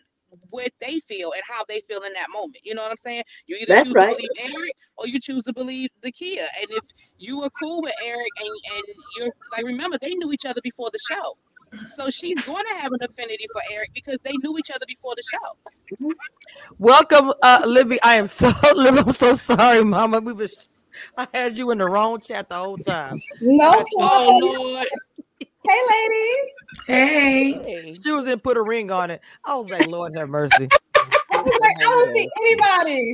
what 0.52 0.72
they 0.82 1.00
feel 1.08 1.34
and 1.34 1.44
how 1.48 1.64
they 1.70 1.82
feel 1.90 2.02
in 2.04 2.14
that 2.14 2.30
moment. 2.34 2.60
You 2.64 2.76
know 2.76 2.84
what 2.84 2.92
I'm 2.92 2.98
saying? 2.98 3.24
You 3.48 3.58
either 3.62 3.74
That's 3.74 3.76
choose 3.76 3.96
right. 3.96 4.00
to 4.00 4.08
believe 4.08 4.32
Eric 4.40 4.76
or 4.98 5.08
you 5.08 5.20
choose 5.20 5.44
to 5.46 5.54
believe 5.54 5.90
the 6.04 6.12
Kia. 6.12 6.48
And 6.62 6.68
if 6.72 6.86
you 7.18 7.40
were 7.40 7.52
cool 7.52 7.84
with 7.84 7.96
Eric 8.04 8.34
and, 8.40 8.50
and 8.78 8.84
you're 9.18 9.32
like, 9.52 9.66
remember, 9.66 9.98
they 10.02 10.16
knew 10.16 10.32
each 10.34 10.46
other 10.46 10.62
before 10.64 10.92
the 10.94 11.00
show. 11.00 11.38
So 11.86 12.10
she's 12.10 12.42
going 12.42 12.66
to 12.66 12.82
have 12.82 12.94
an 12.94 13.00
affinity 13.04 13.48
for 13.54 13.62
Eric 13.72 13.92
because 13.96 14.20
they 14.24 14.34
knew 14.44 14.58
each 14.60 14.72
other 14.72 14.86
before 14.88 15.16
the 15.16 15.24
show. 15.24 15.58
Welcome, 16.80 17.34
uh, 17.42 17.64
Libby. 17.68 18.00
I 18.04 18.16
am 18.18 18.28
so 18.28 18.52
Libby, 18.76 19.00
I'm 19.00 19.12
so 19.14 19.36
sorry, 19.36 19.84
Mama. 19.84 20.20
We 20.22 20.34
was 20.34 20.70
I 21.18 21.28
had 21.34 21.58
you 21.58 21.72
in 21.72 21.80
the 21.80 21.88
wrong 21.88 22.22
chat 22.22 22.50
the 22.50 22.56
whole 22.56 22.78
time. 22.80 23.24
No 23.42 23.72
Got 23.72 23.88
Oh 24.00 24.58
Lord. 24.60 24.88
Hey, 25.68 25.82
ladies. 25.90 26.52
Hey. 26.88 28.00
She 28.04 28.12
was 28.12 28.28
in 28.28 28.40
put 28.40 28.58
a 28.58 28.64
ring 28.64 28.92
on 28.92 29.12
it. 29.12 29.22
I 29.46 29.56
was 29.56 29.70
like, 29.70 29.86
Lord 29.86 30.16
have 30.18 30.30
mercy. 30.30 30.74
I 31.44 31.46
was 31.46 31.60
like, 31.62 31.76
I 31.78 31.90
don't 31.90 32.16
see 32.16 32.28
anybody. 32.38 33.14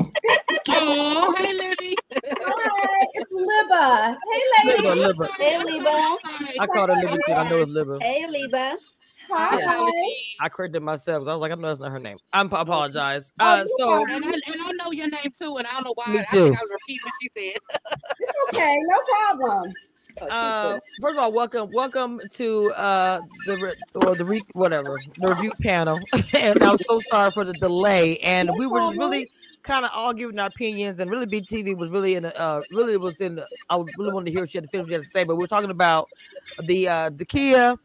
Oh, 0.70 1.34
hey 1.36 1.54
Libby. 1.54 1.98
Hi, 2.14 3.06
it's 3.16 3.32
Libba. 3.32 4.18
Hey, 4.62 4.70
Libba, 4.70 4.96
ladies. 4.96 5.18
Libba. 5.18 5.28
Hey, 5.40 5.58
Liba. 5.64 6.18
I 6.60 6.68
called 6.68 6.90
her 6.90 6.96
Libby 6.96 7.18
too. 7.26 7.34
I 7.34 7.50
know 7.50 7.62
it's 7.62 7.72
Libby. 7.72 8.06
Hey, 8.06 8.28
Liba. 8.30 8.78
Hi. 9.32 9.58
Apologies. 9.58 9.96
I 10.42 10.50
corrected 10.50 10.84
myself. 10.84 11.28
I 11.28 11.34
was 11.34 11.42
like, 11.42 11.52
I 11.52 11.56
know 11.56 11.70
that's 11.70 11.80
not 11.80 11.92
her 11.92 12.00
name. 12.00 12.18
I 12.34 12.42
apologize. 12.42 13.32
Oh, 13.40 13.46
Uh, 13.46 13.64
so. 13.78 13.94
And 13.96 14.26
I, 14.26 14.32
and 14.32 14.62
I 14.62 14.72
know 14.74 14.92
your 14.92 15.10
name 15.10 15.32
too, 15.36 15.58
and 15.58 15.66
I 15.66 15.72
don't 15.72 15.86
know 15.86 15.94
why. 15.96 16.14
Me 16.14 16.20
I 16.20 16.24
too. 16.32 16.44
think 16.44 16.58
I 16.58 16.62
was 16.62 16.70
repeating 16.72 17.02
what 17.04 17.14
she 17.22 17.30
said. 17.36 17.60
It's 18.20 18.32
okay. 18.54 18.78
No 18.84 19.00
problem. 19.10 19.74
Oh, 20.22 20.28
Uh, 20.28 20.80
first 21.02 21.14
of 21.14 21.20
all, 21.20 21.32
welcome, 21.32 21.72
welcome 21.72 22.20
to 22.36 22.72
uh 22.74 23.22
the 23.46 23.58
re- 23.58 23.74
or 23.96 24.16
the 24.16 24.26
re- 24.26 24.44
whatever 24.54 24.98
the 25.18 25.30
review 25.30 25.52
panel. 25.62 26.00
and 26.34 26.62
I'm 26.62 26.78
so 26.78 27.00
sorry 27.02 27.32
for 27.32 27.44
the 27.46 27.54
delay. 27.54 28.18
And 28.20 28.50
we 28.58 28.68
were 28.68 28.80
just 28.80 28.98
really 28.98 29.30
kind 29.64 29.86
of 29.86 29.92
all 29.94 30.14
giving 30.14 30.40
our 30.40 30.48
opinions. 30.48 31.00
And 31.00 31.10
really, 31.12 31.26
BTV 31.26 31.76
was 31.78 31.90
really 31.90 32.16
in. 32.16 32.24
the, 32.24 32.40
Uh, 32.40 32.62
really 32.72 32.98
was 32.98 33.20
in. 33.22 33.36
The, 33.36 33.48
I 33.70 33.78
really 33.98 34.12
wanted 34.14 34.26
to 34.26 34.32
hear 34.32 34.42
what 34.42 34.50
she 34.50 34.58
had 34.58 34.66
to 34.66 34.70
finish 34.70 34.88
she 34.88 34.94
had 34.94 35.04
to 35.04 35.08
say. 35.08 35.24
But 35.24 35.36
we 35.36 35.44
are 35.44 35.48
talking 35.48 35.70
about 35.72 36.10
the 36.64 36.88
uh 36.88 37.10
the 37.14 37.26
Kia 37.26 37.76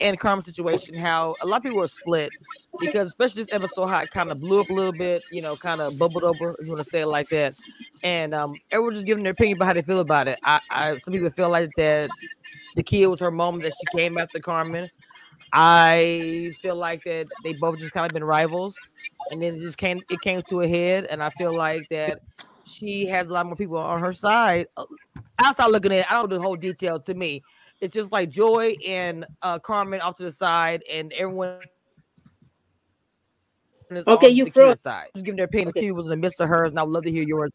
and 0.00 0.18
Carmen 0.18 0.44
situation. 0.44 0.94
How 0.94 1.34
a 1.40 1.46
lot 1.46 1.58
of 1.58 1.62
people 1.62 1.78
were 1.78 1.88
split 1.88 2.30
because 2.80 3.08
especially 3.08 3.42
this 3.42 3.52
episode, 3.52 3.86
how 3.86 4.00
it 4.00 4.10
kind 4.10 4.30
of 4.30 4.40
blew 4.40 4.60
up 4.60 4.70
a 4.70 4.72
little 4.72 4.92
bit. 4.92 5.22
You 5.30 5.42
know, 5.42 5.56
kind 5.56 5.80
of 5.80 5.98
bubbled 5.98 6.24
over. 6.24 6.56
If 6.58 6.66
you 6.66 6.72
want 6.72 6.84
to 6.84 6.90
say 6.90 7.02
it 7.02 7.06
like 7.06 7.28
that 7.28 7.54
and 8.04 8.34
um, 8.34 8.54
everyone 8.70 8.92
just 8.94 9.06
giving 9.06 9.24
their 9.24 9.32
opinion 9.32 9.56
about 9.56 9.66
how 9.66 9.72
they 9.72 9.82
feel 9.82 10.00
about 10.00 10.28
it. 10.28 10.38
I, 10.44 10.60
I 10.70 10.96
some 10.98 11.12
people 11.12 11.30
feel 11.30 11.48
like 11.48 11.70
that 11.76 12.10
the 12.76 12.82
kid 12.82 13.06
was 13.06 13.18
her 13.20 13.30
moment 13.30 13.64
that 13.64 13.72
she 13.72 13.98
came 13.98 14.18
after 14.18 14.38
Carmen. 14.38 14.88
I 15.52 16.52
feel 16.60 16.76
like 16.76 17.02
that 17.04 17.26
they 17.42 17.54
both 17.54 17.78
just 17.78 17.92
kind 17.92 18.06
of 18.06 18.12
been 18.12 18.22
rivals, 18.22 18.76
and 19.30 19.40
then 19.42 19.54
it 19.54 19.60
just 19.60 19.78
came 19.78 20.02
it 20.10 20.20
came 20.20 20.42
to 20.50 20.60
a 20.60 20.68
head, 20.68 21.06
and 21.06 21.22
I 21.22 21.30
feel 21.30 21.56
like 21.56 21.88
that 21.88 22.20
she 22.64 23.06
has 23.06 23.26
a 23.26 23.30
lot 23.30 23.46
more 23.46 23.56
people 23.56 23.78
on 23.78 24.00
her 24.00 24.12
side. 24.12 24.66
Uh, 24.76 24.84
Outside 25.42 25.66
looking 25.66 25.92
at 25.92 25.98
it, 25.98 26.12
I 26.12 26.14
don't 26.14 26.30
know 26.30 26.36
the 26.36 26.42
whole 26.42 26.54
detail 26.54 27.00
to 27.00 27.14
me. 27.14 27.42
It's 27.84 27.92
just 27.92 28.12
like 28.12 28.30
Joy 28.30 28.76
and 28.86 29.26
uh, 29.42 29.58
Carmen 29.58 30.00
off 30.00 30.16
to 30.16 30.22
the 30.22 30.32
side, 30.32 30.82
and 30.90 31.12
everyone. 31.12 31.58
is 33.90 34.08
Okay, 34.08 34.30
you 34.30 34.46
froze. 34.46 34.80
side. 34.80 35.08
Just 35.14 35.26
giving 35.26 35.36
their 35.36 35.44
opinion. 35.44 35.68
Okay. 35.68 35.80
Kid 35.80 35.90
was 35.92 36.06
in 36.06 36.10
the 36.12 36.16
midst 36.16 36.40
of 36.40 36.48
hers, 36.48 36.70
and 36.70 36.78
I 36.78 36.82
would 36.82 36.92
love 36.92 37.02
to 37.02 37.10
hear 37.10 37.24
yours. 37.24 37.50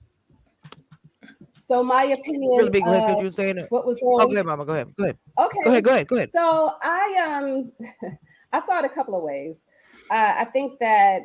So 1.67 1.81
my 1.83 2.03
opinion. 2.03 2.57
Really 2.59 2.69
big. 2.69 2.83
Uh, 2.85 3.01
what 3.15 3.23
you 3.23 3.31
saying. 3.31 3.57
what 3.69 3.87
was 3.87 3.99
Oh, 4.05 4.19
on? 4.21 4.27
go 4.27 4.33
ahead, 4.33 4.45
Mama. 4.45 4.65
Go 4.65 4.73
ahead. 4.73 4.95
Go 4.95 5.05
ahead. 5.05 5.17
Okay. 5.39 5.59
Go 5.63 5.71
ahead. 5.71 5.83
Go 5.83 5.89
ahead. 5.93 6.07
Go 6.07 6.15
ahead. 6.17 6.29
So 6.31 6.73
I 6.83 7.41
um 7.41 7.71
I 8.53 8.63
saw 8.67 8.77
it 8.77 8.85
a 8.85 8.89
couple 8.89 9.15
of 9.15 9.23
ways. 9.23 9.63
Uh, 10.11 10.33
I 10.37 10.45
think 10.45 10.77
that 10.77 11.23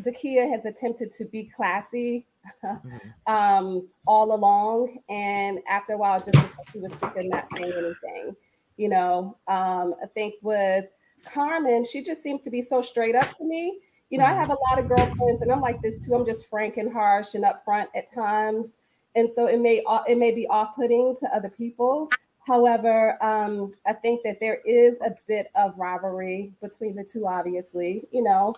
Dakia 0.00 0.50
has 0.50 0.64
attempted 0.64 1.12
to 1.12 1.26
be 1.26 1.50
classy 1.54 2.24
um, 3.26 3.88
all 4.06 4.34
along, 4.34 4.98
and 5.08 5.60
after 5.68 5.94
a 5.94 5.98
while, 5.98 6.18
just 6.18 6.36
she 6.72 6.78
was 6.78 6.92
sick 6.92 7.16
of 7.16 7.24
not 7.26 7.46
saying 7.56 7.72
anything. 7.72 8.36
You 8.76 8.88
know, 8.88 9.36
um, 9.46 9.94
I 10.02 10.06
think 10.14 10.34
with 10.42 10.86
Carmen, 11.24 11.84
she 11.84 12.02
just 12.02 12.22
seems 12.22 12.42
to 12.42 12.50
be 12.50 12.62
so 12.62 12.82
straight 12.82 13.14
up 13.14 13.36
to 13.38 13.44
me. 13.44 13.80
You 14.10 14.18
know, 14.18 14.24
I 14.24 14.34
have 14.34 14.50
a 14.50 14.56
lot 14.68 14.78
of 14.78 14.88
girlfriends, 14.88 15.42
and 15.42 15.50
I'm 15.50 15.60
like 15.60 15.80
this 15.82 15.96
too. 16.04 16.14
I'm 16.14 16.26
just 16.26 16.48
frank 16.48 16.76
and 16.76 16.92
harsh 16.92 17.34
and 17.34 17.44
upfront 17.44 17.86
at 17.94 18.12
times, 18.12 18.76
and 19.14 19.28
so 19.34 19.46
it 19.46 19.60
may 19.60 19.82
it 20.08 20.18
may 20.18 20.32
be 20.32 20.46
off-putting 20.48 21.16
to 21.20 21.26
other 21.34 21.48
people. 21.48 22.10
However, 22.46 23.22
um, 23.24 23.70
I 23.86 23.94
think 23.94 24.22
that 24.24 24.38
there 24.38 24.60
is 24.66 24.96
a 25.00 25.14
bit 25.26 25.50
of 25.54 25.78
rivalry 25.78 26.52
between 26.60 26.94
the 26.94 27.02
two, 27.02 27.26
obviously, 27.26 28.06
you 28.12 28.22
know. 28.22 28.54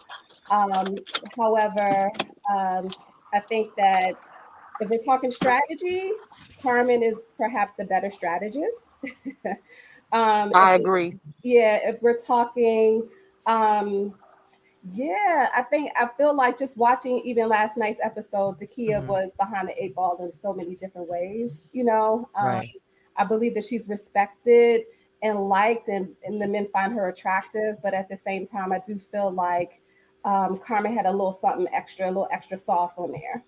Um, 0.50 0.96
however, 1.36 2.10
um, 2.52 2.90
I 3.36 3.40
think 3.40 3.74
that 3.76 4.14
if 4.80 4.88
we're 4.90 4.98
talking 4.98 5.30
strategy, 5.30 6.12
Carmen 6.62 7.02
is 7.02 7.22
perhaps 7.36 7.72
the 7.78 7.84
better 7.84 8.10
strategist. 8.10 8.86
um, 10.12 10.50
I 10.54 10.74
if- 10.74 10.80
agree. 10.80 11.18
yeah, 11.42 11.78
if 11.88 12.00
we're 12.02 12.18
talking, 12.18 13.08
um, 13.46 14.14
yeah, 14.92 15.48
I 15.54 15.62
think 15.62 15.90
I 15.98 16.08
feel 16.16 16.34
like 16.34 16.58
just 16.58 16.76
watching 16.76 17.18
even 17.20 17.48
last 17.48 17.76
night's 17.76 18.00
episode, 18.02 18.58
Dakia 18.58 19.02
Mhm. 19.02 19.06
was 19.06 19.32
behind 19.38 19.68
the 19.68 19.82
eight 19.82 19.94
ball 19.94 20.16
in 20.24 20.32
so 20.34 20.52
many 20.52 20.74
different 20.76 21.08
ways, 21.08 21.64
you 21.72 21.84
know. 21.84 22.28
Um, 22.34 22.46
Right. 22.46 22.68
I 23.16 23.24
believe 23.24 23.54
that 23.54 23.64
she's 23.64 23.88
respected 23.88 24.82
and 25.22 25.48
liked, 25.48 25.88
and, 25.88 26.14
and 26.24 26.40
the 26.40 26.46
men 26.46 26.66
find 26.68 26.92
her 26.92 27.08
attractive. 27.08 27.76
But 27.82 27.94
at 27.94 28.08
the 28.08 28.16
same 28.16 28.46
time, 28.46 28.72
I 28.72 28.80
do 28.86 28.98
feel 28.98 29.30
like 29.30 29.80
um, 30.26 30.58
Carmen 30.58 30.94
had 30.94 31.06
a 31.06 31.10
little 31.10 31.32
something 31.32 31.68
extra, 31.72 32.06
a 32.06 32.08
little 32.08 32.28
extra 32.32 32.58
sauce 32.58 32.98
on 32.98 33.12
there. 33.12 33.44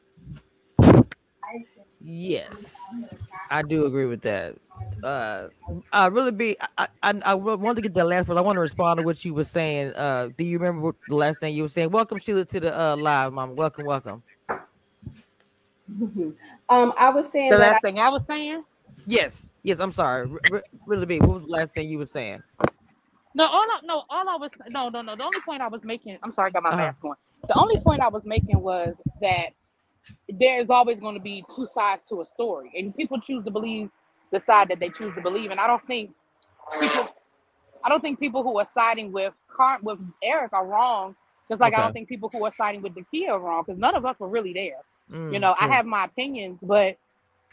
Yes, 2.01 3.09
I 3.51 3.63
do 3.63 3.87
agree 3.87 4.07
with 4.07 4.23
that. 4.23 4.57
Uh, 5.03 5.49
I 5.93 6.07
really 6.07 6.33
be. 6.33 6.57
I, 6.79 6.89
I 7.03 7.21
I 7.25 7.35
wanted 7.35 7.77
to 7.77 7.83
get 7.83 7.95
the 7.95 8.05
last, 8.05 8.27
but 8.27 8.39
I 8.39 8.41
want 8.43 8.57
to 8.57 8.61
respond 8.61 8.99
to 8.99 9.03
what 9.03 9.25
you 9.25 9.35
were 9.35 9.45
saying. 9.45 9.93
Uh, 9.95 10.31
do 10.37 10.45
you 10.45 10.59
remember 10.59 10.93
the 11.09 11.17
last 11.17 11.41
thing 11.41 11.55
you 11.55 11.65
were 11.65 11.69
saying? 11.69 11.91
Welcome 11.91 12.19
Sheila 12.19 12.45
to 12.47 12.61
the 12.61 12.79
uh 12.81 12.97
live, 12.97 13.33
Mom. 13.33 13.57
Welcome, 13.57 13.85
welcome. 13.85 14.23
um, 16.69 16.95
I 16.99 17.11
was 17.11 17.29
saying 17.31 17.51
The 17.51 17.59
that 17.59 17.73
last 17.73 17.83
thing 17.83 17.99
I 18.01 18.11
was 18.11 18.23
saying. 18.29 18.65
Yes, 19.07 19.55
yes. 19.63 19.81
I'm 19.81 19.93
sorry. 19.93 20.31
R- 20.31 20.41
r- 20.53 20.65
really 20.87 21.07
be. 21.07 21.19
What 21.19 21.35
was 21.35 21.45
the 21.45 21.51
last 21.51 21.75
thing 21.75 21.89
you 21.89 21.99
were 21.99 22.07
saying? 22.07 22.43
No, 23.39 23.47
all 23.47 23.67
I, 23.71 23.81
no, 23.85 24.05
all 24.11 24.29
I 24.31 24.37
was 24.37 24.53
no, 24.71 24.91
no, 24.91 25.03
no. 25.03 25.17
The 25.17 25.25
only 25.25 25.41
point 25.43 25.63
I 25.63 25.69
was 25.69 25.83
making. 25.85 26.19
I'm 26.25 26.33
sorry, 26.33 26.51
I 26.51 26.53
got 26.53 26.65
my 26.65 26.73
Uh-huh. 26.73 26.93
mask 26.93 27.05
on. 27.05 27.17
The 27.49 27.59
only 27.59 27.79
point 27.79 28.03
I 28.03 28.09
was 28.11 28.25
making 28.27 28.61
was 28.61 29.03
that 29.23 29.49
there's 30.29 30.71
always 30.71 31.01
going 31.01 31.15
to 31.17 31.23
be 31.23 31.45
two 31.55 31.67
sides 31.75 32.03
to 32.11 32.23
a 32.23 32.27
story, 32.27 32.73
and 32.77 32.97
people 32.97 33.21
choose 33.21 33.45
to 33.47 33.51
believe 33.53 33.91
the 34.33 34.41
side 34.41 34.69
that 34.71 34.81
they 34.81 34.91
choose 34.91 35.15
to 35.17 35.23
believe. 35.23 35.51
And 35.53 35.61
I 35.61 35.67
don't 35.69 35.87
think 35.87 36.13
people, 36.81 37.09
I 37.85 37.89
don't 37.91 38.01
think 38.03 38.21
people 38.21 38.43
who 38.43 38.59
are 38.59 38.69
siding 38.75 39.13
with 39.13 39.35
Car 39.51 39.79
with 39.83 40.01
Eric 40.23 40.53
are 40.55 40.67
wrong. 40.67 41.17
Just 41.51 41.61
like 41.61 41.75
I 41.75 41.83
don't 41.83 41.93
think 41.93 42.09
people 42.09 42.31
who 42.33 42.45
are 42.45 42.53
siding 42.57 42.83
with 42.83 42.95
the 42.95 43.05
Kia 43.13 43.33
are 43.33 43.41
wrong, 43.41 43.65
because 43.67 43.81
none 43.81 43.97
of 43.97 44.07
us 44.07 44.21
were 44.21 44.29
really 44.29 44.55
there. 44.55 44.83
Mm, 45.13 45.31
you 45.31 45.41
know, 45.41 45.55
I 45.59 45.69
have 45.69 45.87
my 45.87 46.07
opinions, 46.07 46.59
but 46.63 46.97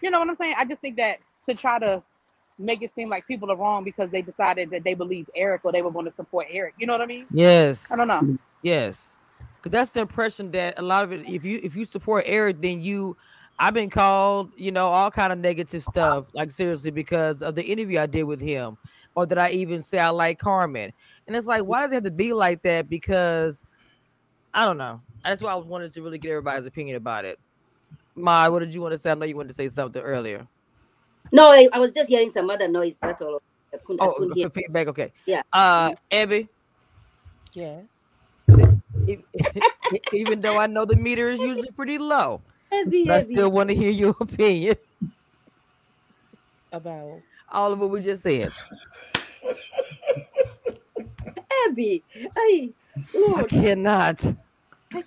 you 0.02 0.12
know 0.12 0.20
what 0.20 0.30
I'm 0.30 0.38
saying. 0.38 0.56
I 0.58 0.66
just 0.66 0.82
think 0.82 0.98
that 0.98 1.18
to 1.48 1.56
try 1.56 1.80
to 1.80 2.04
make 2.58 2.82
it 2.82 2.94
seem 2.96 3.10
like 3.10 3.28
people 3.28 3.52
are 3.52 3.58
wrong 3.58 3.84
because 3.84 4.10
they 4.12 4.22
decided 4.22 4.70
that 4.70 4.84
they 4.84 4.94
believed 4.94 5.30
Eric 5.36 5.62
or 5.66 5.72
they 5.72 5.82
were 5.82 5.92
going 5.92 6.06
to 6.06 6.12
support 6.12 6.46
Eric. 6.50 6.76
You 6.78 6.88
know 6.88 6.94
what 6.94 7.02
I 7.02 7.06
mean? 7.06 7.26
Yes. 7.32 7.92
I 7.92 7.96
don't 7.96 8.08
know. 8.08 8.38
Yes, 8.66 9.16
because 9.58 9.72
that's 9.72 9.92
the 9.92 10.02
impression 10.02 10.50
that 10.52 10.80
a 10.80 10.82
lot 10.82 11.04
of 11.04 11.12
it. 11.12 11.30
If 11.30 11.46
you 11.46 11.60
if 11.62 11.76
you 11.76 11.86
support 11.86 12.24
Eric, 12.26 12.64
then 12.64 12.82
you, 12.82 13.16
I've 13.60 13.76
been 13.76 13.92
called, 13.92 14.52
you 14.58 14.72
know, 14.72 14.88
all 14.88 15.12
kind 15.12 15.32
of 15.32 15.38
negative 15.38 15.84
stuff. 15.84 16.26
Like 16.34 16.50
seriously, 16.50 16.90
because 16.90 17.44
of 17.44 17.54
the 17.54 17.64
interview 17.64 18.00
I 18.00 18.08
did 18.08 18.24
with 18.24 18.42
him, 18.42 18.76
or 19.14 19.28
did 19.28 19.38
I 19.38 19.52
even 19.52 19.84
say 19.84 20.00
I 20.00 20.10
like 20.10 20.40
Carmen? 20.40 20.92
And 21.28 21.36
it's 21.36 21.46
like, 21.46 21.64
why 21.64 21.82
does 21.82 21.92
it 21.92 21.94
have 21.94 22.04
to 22.06 22.12
be 22.12 22.34
like 22.34 22.64
that? 22.64 22.90
Because 22.90 23.64
I 24.56 24.66
don't 24.66 24.80
know. 24.80 25.00
That's 25.24 25.44
why 25.44 25.52
I 25.52 25.56
wanted 25.56 25.94
to 25.94 26.02
really 26.02 26.18
get 26.18 26.32
everybody's 26.32 26.66
opinion 26.66 26.96
about 26.96 27.26
it. 27.26 27.40
Ma, 28.16 28.50
what 28.50 28.60
did 28.60 28.74
you 28.74 28.82
want 28.82 28.94
to 28.94 28.98
say? 28.98 29.12
I 29.12 29.14
know 29.14 29.28
you 29.28 29.36
wanted 29.36 29.50
to 29.50 29.54
say 29.54 29.70
something 29.70 30.02
earlier. 30.02 30.48
No, 31.32 31.52
I, 31.52 31.68
I 31.74 31.80
was 31.80 31.92
just 31.92 32.10
hearing 32.10 32.32
some 32.32 32.50
other 32.50 32.68
noise. 32.68 32.98
That's 33.02 33.22
all. 33.22 33.42
I 33.74 33.78
couldn't, 33.86 34.02
I 34.02 34.06
Oh, 34.06 34.14
couldn't 34.18 34.36
hear. 34.36 34.50
feedback. 34.50 34.88
Okay. 34.88 35.12
Yeah. 35.26 35.42
Uh, 35.52 35.92
Abby. 36.12 36.48
Yes. 37.54 38.16
even 40.14 40.42
though 40.42 40.58
I 40.58 40.68
know 40.68 40.86
the 40.86 40.96
meter 40.96 41.30
is 41.30 41.40
usually 41.40 41.72
pretty 41.72 41.98
low, 41.98 42.42
Heavy, 42.72 43.06
but 43.06 43.14
I 43.14 43.20
heavy. 43.20 43.34
still 43.34 43.52
want 43.52 43.70
to 43.70 43.76
hear 43.76 43.92
your 43.92 44.16
opinion. 44.20 44.76
About 46.72 47.22
All 47.52 47.72
of 47.74 47.80
what 47.80 47.90
we 47.90 48.02
just 48.02 48.24
said. 48.24 48.52
Abby, 51.68 52.04
I 52.36 52.72
Lord. 53.14 53.50
cannot. 53.50 54.24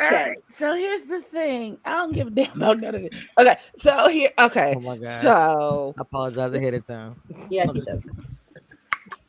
All 0.00 0.10
right. 0.10 0.38
So 0.50 0.74
here's 0.74 1.02
the 1.02 1.20
thing. 1.20 1.78
I 1.84 1.90
don't 1.92 2.12
give 2.12 2.26
a 2.26 2.30
damn 2.30 2.56
about 2.56 2.80
none 2.80 2.94
of 2.94 3.02
it. 3.02 3.14
Okay. 3.38 3.56
So 3.76 4.08
here. 4.08 4.30
Okay. 4.38 4.74
Oh 4.76 4.80
my 4.80 4.96
god. 4.96 5.10
So 5.10 5.94
I 5.98 6.02
apologize 6.02 6.52
ahead 6.52 6.74
of 6.74 6.86
time. 6.86 7.16
Yes, 7.50 7.72
he 7.72 7.80
does. 7.80 8.06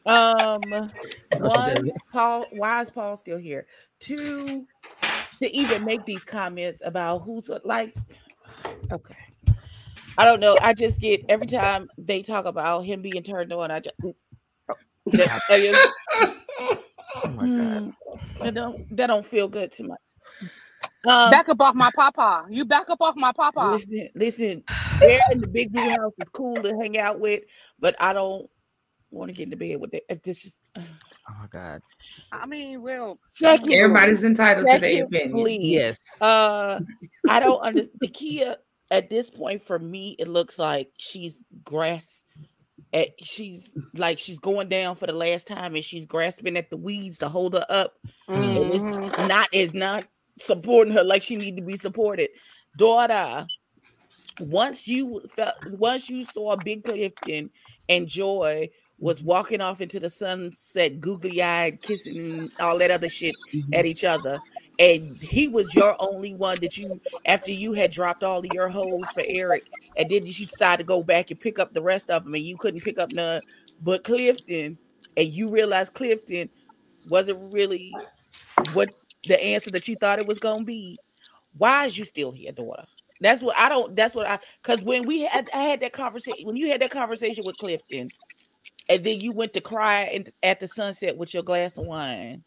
um, 0.06 0.62
one. 1.40 1.92
Paul. 2.12 2.46
Why 2.52 2.82
is 2.82 2.92
Paul 2.92 3.18
still 3.18 3.38
here? 3.38 3.66
Two, 4.00 4.66
to 5.42 5.56
even 5.56 5.84
make 5.86 6.06
these 6.06 6.24
comments 6.26 6.82
about 6.84 7.20
who's 7.24 7.50
like. 7.64 7.96
Okay. 8.92 9.16
I 10.18 10.26
don't 10.26 10.40
know. 10.42 10.58
I 10.62 10.74
just 10.74 11.00
get 11.00 11.24
every 11.30 11.48
time 11.48 11.90
they 11.98 12.22
talk 12.24 12.46
about 12.46 12.82
him 12.86 13.02
being 13.02 13.24
turned 13.24 13.54
on. 13.54 13.72
I 13.72 13.80
just. 13.80 13.96
That, 15.12 15.42
that 15.50 15.60
is- 15.60 15.78
Oh 17.24 17.28
my 17.30 17.48
god. 17.48 17.94
Hmm, 18.38 18.44
that 18.44 18.54
don't 18.54 18.96
that 18.96 19.08
don't 19.08 19.26
feel 19.26 19.48
good 19.48 19.72
to 19.74 19.86
my. 19.86 19.96
Um, 21.08 21.32
Back 21.32 21.50
up 21.50 21.62
off 21.62 21.76
my 21.76 21.92
papa. 21.96 22.46
You 22.50 22.66
back 22.66 22.90
up 22.90 23.02
off 23.02 23.16
my 23.16 23.32
papa. 23.32 23.72
Listen, 23.72 24.10
listen. 24.16 24.64
Bear 25.00 25.20
in 25.32 25.42
the 25.42 25.48
big 25.48 25.72
blue 25.72 25.90
house 25.90 26.14
is 26.20 26.30
cool 26.30 26.56
to 26.56 26.78
hang 26.78 26.98
out 26.98 27.20
with, 27.20 27.44
but 27.80 27.96
I 28.00 28.14
don't 28.14 28.50
want 29.12 29.30
to 29.30 29.34
get 29.34 29.44
into 29.44 29.58
bed 29.58 29.80
with 29.80 29.94
it. 29.94 30.24
This 30.24 30.44
just 30.44 30.60
Oh 30.78 31.34
my 31.40 31.48
god. 31.48 31.82
I 32.32 32.46
mean, 32.46 32.82
well, 32.82 33.18
second. 33.28 33.74
Everybody's 33.74 34.24
entitled 34.24 34.68
to 34.68 34.80
their 34.80 35.06
opinion. 35.06 35.08
Secondly, 35.12 35.60
Yes. 35.62 36.00
Uh, 36.22 36.80
I 37.30 37.40
don't 37.40 37.62
understand. 37.62 37.98
The 38.02 38.08
Kia 38.08 38.58
at 38.92 39.10
this 39.10 39.30
point 39.30 39.62
for 39.62 39.80
me, 39.80 40.16
it 40.20 40.28
looks 40.28 40.60
like 40.60 40.90
she's 40.98 41.44
grass. 41.64 42.26
At, 42.92 43.10
she's 43.22 43.78
like 43.96 44.18
she's 44.18 44.40
going 44.40 44.68
down 44.68 44.96
for 44.96 45.06
the 45.06 45.14
last 45.14 45.46
time, 45.46 45.76
and 45.76 45.84
she's 45.84 46.06
grasping 46.06 46.58
at 46.58 46.72
the 46.72 46.78
weeds 46.78 47.20
to 47.20 47.30
hold 47.30 47.54
her 47.54 47.66
up. 47.70 47.94
And 48.28 48.58
it's 48.74 48.84
mhm. 48.84 49.28
not 49.28 49.48
is 49.54 49.76
not 49.76 50.06
supporting 50.40 50.94
her 50.94 51.04
like 51.04 51.24
she 51.24 51.36
need 51.36 51.56
to 51.56 51.62
be 51.62 51.78
supported. 51.78 52.30
Daughter, 52.78 53.46
once 54.40 54.88
you 54.88 55.22
felt 55.36 55.56
once 55.78 56.10
you 56.10 56.24
saw 56.24 56.56
Big 56.56 56.84
Clifton 56.84 57.50
and 57.88 58.08
Joy 58.08 58.70
was 58.98 59.24
walking 59.24 59.62
off 59.62 59.80
into 59.80 60.00
the 60.00 60.10
sunset, 60.10 61.00
googly 61.00 61.42
eyed, 61.42 61.82
kissing 61.82 62.50
all 62.60 62.78
that 62.78 62.92
other 62.92 63.08
shit 63.08 63.36
mm-hmm. 63.54 63.74
at 63.74 63.86
each 63.86 64.04
other, 64.04 64.38
and 64.78 65.16
he 65.18 65.48
was 65.48 65.74
your 65.74 65.96
only 66.00 66.34
one 66.34 66.58
that 66.62 66.78
you 66.78 67.00
after 67.26 67.52
you 67.52 67.74
had 67.74 67.92
dropped 67.92 68.24
all 68.24 68.40
of 68.40 68.48
your 68.54 68.70
hoes 68.70 69.06
for 69.14 69.24
Eric, 69.28 69.64
and 69.98 70.10
then 70.10 70.26
you 70.26 70.34
decide 70.34 70.80
to 70.80 70.86
go 70.86 71.02
back 71.02 71.32
and 71.32 71.40
pick 71.40 71.60
up 71.60 71.74
the 71.74 71.82
rest 71.82 72.10
of 72.10 72.24
them, 72.24 72.34
and 72.34 72.44
you 72.44 72.58
couldn't 72.58 72.84
pick 72.84 73.00
up 73.00 73.12
none 73.14 73.42
but 73.82 74.04
Clifton, 74.04 74.78
and 75.16 75.34
you 75.34 75.52
realized 75.52 75.94
Clifton 75.94 76.50
wasn't 77.10 77.54
really 77.54 77.94
what 78.74 78.90
the 79.28 79.42
answer 79.44 79.72
that 79.72 79.88
you 79.88 79.96
thought 79.96 80.20
it 80.20 80.28
was 80.28 80.40
gonna 80.40 80.64
be. 80.64 80.98
Why 81.58 81.86
is 81.86 81.98
you 81.98 82.06
still 82.06 82.32
here, 82.32 82.52
daughter? 82.52 82.86
That's 83.22 83.42
what 83.42 83.58
I 83.58 83.70
don't. 83.70 83.96
That's 83.96 84.16
what 84.16 84.28
I. 84.30 84.40
Because 84.62 84.82
when 84.82 85.06
we 85.06 85.22
had, 85.22 85.50
I 85.54 85.64
had 85.64 85.82
that 85.82 85.94
conversation. 85.94 86.46
When 86.46 86.56
you 86.56 86.70
had 86.70 86.82
that 86.82 86.92
conversation 86.92 87.44
with 87.46 87.58
Clifton, 87.58 88.10
and 88.90 89.04
then 89.04 89.20
you 89.22 89.32
went 89.32 89.54
to 89.54 89.62
cry 89.62 90.06
in, 90.06 90.28
at 90.44 90.60
the 90.60 90.68
sunset 90.68 91.18
with 91.18 91.34
your 91.34 91.44
glass 91.44 91.78
of 91.78 91.86
wine. 91.86 92.44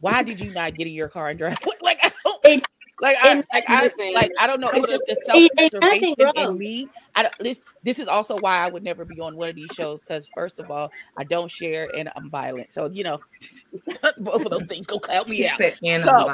Why 0.00 0.22
did 0.22 0.40
you 0.40 0.52
not 0.52 0.76
get 0.76 0.86
in 0.86 0.92
your 0.92 1.08
car 1.08 1.28
and 1.28 1.38
drive? 1.38 1.58
Like 1.82 1.98
I 2.02 2.12
don't. 2.24 2.40
It- 2.44 2.64
like 3.00 3.16
I, 3.22 3.28
and- 3.30 3.44
like 3.52 3.64
I, 3.68 3.88
like 4.14 4.30
I 4.40 4.46
don't 4.46 4.60
know. 4.60 4.70
It's 4.72 4.88
just 4.88 5.04
the 5.06 5.16
self-preservation 5.24 6.14
nothing 6.18 6.50
in 6.52 6.58
me. 6.58 6.88
I 7.14 7.22
don't, 7.22 7.34
this 7.38 7.60
this 7.84 7.98
is 7.98 8.08
also 8.08 8.38
why 8.38 8.58
I 8.58 8.70
would 8.70 8.82
never 8.82 9.04
be 9.04 9.20
on 9.20 9.36
one 9.36 9.48
of 9.48 9.54
these 9.54 9.70
shows 9.72 10.02
because 10.02 10.28
first 10.34 10.58
of 10.60 10.70
all, 10.70 10.90
I 11.16 11.24
don't 11.24 11.50
share 11.50 11.88
and 11.96 12.10
I'm 12.16 12.28
violent. 12.30 12.72
So 12.72 12.86
you 12.90 13.04
know, 13.04 13.20
both 14.18 14.44
of 14.44 14.50
those 14.50 14.66
things 14.66 14.86
go 14.86 14.98
count 14.98 15.28
me 15.28 15.46
out. 15.48 15.60
And 15.82 16.02
So- 16.02 16.28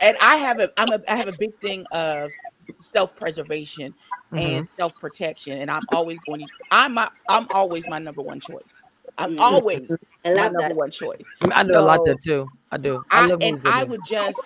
And 0.00 0.16
I 0.22 0.36
have 0.36 0.60
a 0.60 0.70
I'm 0.76 0.92
a 0.92 1.00
I 1.10 1.16
have 1.16 1.28
a 1.28 1.36
big 1.38 1.54
thing 1.56 1.84
of 1.92 2.30
self-preservation 2.78 3.94
Mhm. 4.32 4.40
and 4.40 4.68
self-protection, 4.68 5.58
and 5.58 5.70
I'm 5.70 5.82
always 5.92 6.18
going 6.26 6.40
to 6.40 6.46
I'm 6.72 6.94
my 6.94 7.08
I'm 7.28 7.46
always 7.54 7.88
my 7.88 7.98
number 8.00 8.22
one 8.22 8.40
choice. 8.40 8.82
I'm 9.18 9.36
Mhm. 9.36 9.40
always 9.40 9.96
I 10.24 10.34
my 10.34 10.42
number 10.48 10.60
that. 10.62 10.76
one 10.76 10.90
choice. 10.90 11.22
I 11.42 11.62
know 11.62 11.80
a 11.80 11.82
lot 11.82 11.98
So- 11.98 12.04
that 12.06 12.22
too. 12.22 12.48
I 12.72 12.76
do. 12.78 13.04
I, 13.10 13.22
I, 13.22 13.26
love 13.26 13.38
and 13.42 13.60
I 13.66 13.84
would 13.84 14.00
just 14.08 14.40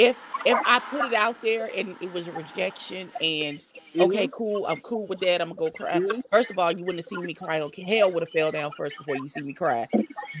if 0.00 0.16
if 0.46 0.58
I 0.64 0.80
put 0.80 1.04
it 1.04 1.12
out 1.12 1.42
there 1.42 1.70
and 1.76 1.96
it 2.00 2.10
was 2.10 2.26
a 2.26 2.32
rejection 2.32 3.12
and 3.20 3.64
okay, 4.00 4.28
cool, 4.32 4.66
I'm 4.66 4.80
cool 4.80 5.06
with 5.06 5.20
that. 5.20 5.40
I'm 5.42 5.48
gonna 5.48 5.58
go 5.58 5.70
cry. 5.70 6.00
Mhm. 6.00 6.22
First 6.30 6.50
of 6.50 6.58
all, 6.58 6.72
you 6.72 6.84
wouldn't 6.84 7.00
have 7.00 7.06
seen 7.06 7.26
me 7.26 7.34
cry. 7.34 7.60
Okay, 7.60 7.82
hell 7.82 8.10
would 8.12 8.22
have 8.22 8.30
fell 8.30 8.50
down 8.50 8.72
first 8.72 8.96
before 8.96 9.16
you 9.16 9.28
see 9.28 9.42
me 9.42 9.52
cry. 9.52 9.88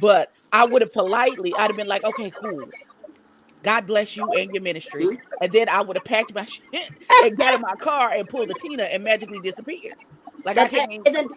But 0.00 0.30
I 0.52 0.64
would 0.64 0.82
have 0.82 0.92
politely, 0.92 1.56
I'd 1.58 1.68
have 1.70 1.76
been 1.76 1.86
like, 1.88 2.04
okay, 2.04 2.32
cool. 2.34 2.70
God 3.62 3.86
bless 3.86 4.16
you 4.16 4.32
and 4.32 4.52
your 4.54 4.62
ministry. 4.62 5.06
And 5.42 5.52
then 5.52 5.68
I 5.68 5.82
would 5.82 5.96
have 5.96 6.04
packed 6.04 6.34
my 6.34 6.44
shit 6.46 6.62
and 7.22 7.36
got 7.36 7.54
in 7.54 7.60
my 7.60 7.76
car 7.76 8.12
and 8.12 8.28
pulled 8.28 8.50
a 8.50 8.54
Tina 8.54 8.84
and 8.84 9.04
magically 9.04 9.40
disappeared. 9.40 9.94
Like 10.44 10.56
I 10.56 10.68
But, 10.70 10.74
uh, 10.78 10.86
can't. 10.86 11.06
isn't 11.06 11.32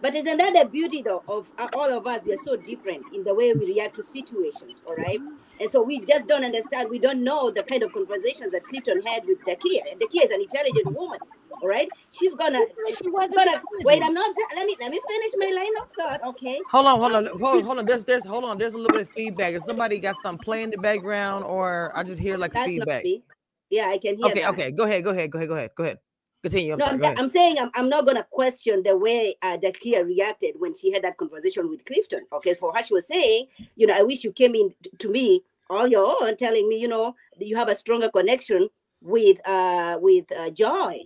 but 0.00 0.14
isn't 0.14 0.36
that 0.38 0.54
the 0.54 0.68
beauty 0.70 1.02
though 1.02 1.22
of 1.28 1.50
uh, 1.58 1.68
all 1.74 1.92
of 1.96 2.06
us? 2.06 2.22
We 2.24 2.32
are 2.32 2.38
so 2.38 2.56
different 2.56 3.06
in 3.12 3.24
the 3.24 3.34
way 3.34 3.52
we 3.54 3.66
react 3.66 3.96
to 3.96 4.02
situations, 4.02 4.80
all 4.86 4.94
right? 4.96 5.20
And 5.60 5.70
so 5.70 5.82
we 5.82 6.00
just 6.04 6.28
don't 6.28 6.44
understand. 6.44 6.90
We 6.90 6.98
don't 6.98 7.24
know 7.24 7.50
the 7.50 7.62
kind 7.62 7.82
of 7.82 7.92
conversations 7.92 8.52
that 8.52 8.66
Clifton 8.68 9.02
had 9.06 9.24
with 9.26 9.44
Dakia. 9.44 9.80
And 9.90 10.00
Dakia 10.00 10.24
is 10.24 10.32
an 10.32 10.40
intelligent 10.42 10.92
woman, 10.94 11.20
all 11.62 11.68
right? 11.68 11.88
She's 12.10 12.34
gonna. 12.34 12.66
She 12.96 13.08
wasn't 13.08 13.36
gonna 13.36 13.62
wait. 13.82 14.02
I'm 14.04 14.14
not. 14.14 14.34
Let 14.56 14.66
me 14.66 14.76
let 14.80 14.90
me 14.90 15.00
finish 15.08 15.32
my 15.38 15.52
line 15.56 15.72
of 15.82 15.88
thought, 15.98 16.28
okay? 16.30 16.60
Hold 16.70 16.86
on, 16.86 17.00
hold 17.00 17.12
on, 17.14 17.26
hold, 17.40 17.64
hold 17.64 17.78
on. 17.78 17.86
There's, 17.86 18.04
there's, 18.04 18.24
hold 18.24 18.44
on. 18.44 18.58
There's 18.58 18.74
a 18.74 18.76
little 18.76 18.92
bit 18.92 19.02
of 19.02 19.10
feedback. 19.10 19.54
If 19.54 19.62
somebody 19.62 20.00
got 20.00 20.16
something 20.16 20.42
playing 20.44 20.64
in 20.64 20.70
the 20.72 20.78
background, 20.78 21.44
or 21.44 21.92
I 21.94 22.02
just 22.02 22.20
hear 22.20 22.36
like 22.36 22.52
That's 22.52 22.66
feedback. 22.66 22.96
not 22.96 23.04
me. 23.04 23.22
Yeah, 23.70 23.86
I 23.88 23.98
can 23.98 24.16
hear 24.16 24.30
Okay, 24.32 24.42
that. 24.42 24.50
okay. 24.50 24.70
Go 24.72 24.84
ahead, 24.84 25.04
go 25.04 25.10
ahead, 25.10 25.30
go 25.32 25.38
ahead, 25.38 25.48
go 25.48 25.54
ahead, 25.56 25.70
go 25.76 25.84
ahead. 25.84 25.98
Continue. 26.46 26.74
I'm 26.74 26.78
no, 26.78 26.86
sorry. 26.86 27.04
I'm, 27.04 27.18
I'm 27.18 27.28
saying 27.28 27.58
I'm, 27.58 27.70
I'm 27.74 27.88
not 27.88 28.06
gonna 28.06 28.24
question 28.30 28.84
the 28.84 28.96
way 28.96 29.34
uh, 29.42 29.56
Dakia 29.56 30.06
reacted 30.06 30.54
when 30.60 30.74
she 30.74 30.92
had 30.92 31.02
that 31.02 31.16
conversation 31.16 31.68
with 31.68 31.84
Clifton. 31.84 32.20
Okay, 32.32 32.54
for 32.54 32.72
her, 32.72 32.84
she 32.84 32.94
was 32.94 33.08
saying, 33.08 33.48
you 33.74 33.84
know, 33.84 33.96
I 33.96 34.02
wish 34.02 34.22
you 34.22 34.30
came 34.30 34.54
in 34.54 34.72
t- 34.80 34.90
to 34.96 35.10
me 35.10 35.42
all 35.68 35.88
your 35.88 36.14
own, 36.22 36.36
telling 36.36 36.68
me, 36.68 36.78
you 36.78 36.86
know, 36.86 37.16
that 37.36 37.48
you 37.48 37.56
have 37.56 37.68
a 37.68 37.74
stronger 37.74 38.08
connection 38.08 38.68
with 39.02 39.40
uh 39.44 39.98
with 40.00 40.30
uh, 40.30 40.50
Joy. 40.50 41.00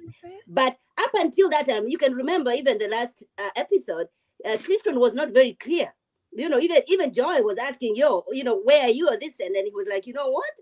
But 0.46 0.76
up 0.98 1.10
until 1.14 1.48
that 1.48 1.66
time, 1.66 1.88
you 1.88 1.96
can 1.96 2.12
remember 2.12 2.50
even 2.52 2.76
the 2.76 2.88
last 2.88 3.24
uh, 3.38 3.48
episode, 3.56 4.08
uh, 4.44 4.58
Clifton 4.58 5.00
was 5.00 5.14
not 5.14 5.30
very 5.30 5.54
clear. 5.54 5.94
You 6.32 6.50
know, 6.50 6.60
even 6.60 6.82
even 6.86 7.14
Joy 7.14 7.40
was 7.40 7.56
asking, 7.56 7.96
"Yo, 7.96 8.24
you 8.30 8.44
know, 8.44 8.60
where 8.60 8.82
are 8.82 8.90
you?" 8.90 9.08
or 9.08 9.16
this, 9.16 9.40
and 9.40 9.56
then 9.56 9.64
he 9.64 9.72
was 9.74 9.88
like, 9.90 10.06
"You 10.06 10.12
know 10.12 10.30
what? 10.30 10.52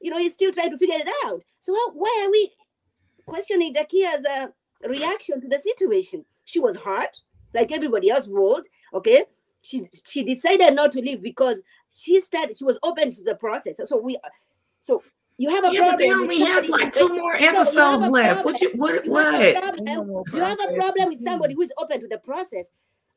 You 0.00 0.12
know, 0.12 0.18
he's 0.18 0.34
still 0.34 0.52
trying 0.52 0.70
to 0.70 0.78
figure 0.78 1.00
it 1.00 1.08
out." 1.26 1.42
So 1.58 1.74
how, 1.74 1.90
why 1.90 2.22
are 2.24 2.30
we 2.30 2.52
questioning 3.28 3.72
Dakia's 3.72 4.24
uh, 4.26 4.46
reaction 4.88 5.40
to 5.40 5.48
the 5.48 5.58
situation? 5.58 6.24
She 6.44 6.60
was 6.60 6.76
hurt, 6.78 7.10
like 7.54 7.70
everybody 7.72 8.10
else 8.10 8.26
would. 8.26 8.64
Okay, 8.94 9.24
she 9.62 9.86
she 10.06 10.22
decided 10.24 10.74
not 10.74 10.92
to 10.92 11.00
leave 11.00 11.22
because 11.22 11.60
she 11.90 12.20
started. 12.20 12.56
She 12.56 12.64
was 12.64 12.78
open 12.82 13.10
to 13.10 13.22
the 13.24 13.34
process. 13.36 13.76
So 13.84 13.98
we, 13.98 14.18
so 14.80 15.02
you 15.36 15.50
have 15.50 15.64
a 15.64 15.72
Yeah, 15.72 15.80
but 15.80 15.88
problem. 15.90 15.98
they 15.98 16.12
only 16.12 16.40
have 16.40 16.68
like 16.68 16.92
two 16.92 17.08
wait, 17.08 17.16
more 17.20 17.32
no, 17.34 17.38
you 17.38 17.48
episodes 17.48 18.02
left. 18.06 18.42
problem- 18.42 18.44
What 18.44 18.60
you 18.60 18.70
what 18.76 19.04
you 19.04 19.14
have 19.16 19.34
a 19.34 19.38
what? 19.38 19.54
problem- 19.62 20.26
you 20.34 20.42
have 20.42 20.58
a 20.68 20.74
problem 20.74 21.08
with 21.10 21.20
somebody 21.20 21.54
who 21.54 21.62
is 21.62 21.72
open 21.78 22.00
to 22.00 22.08
the 22.08 22.18
process, 22.18 22.70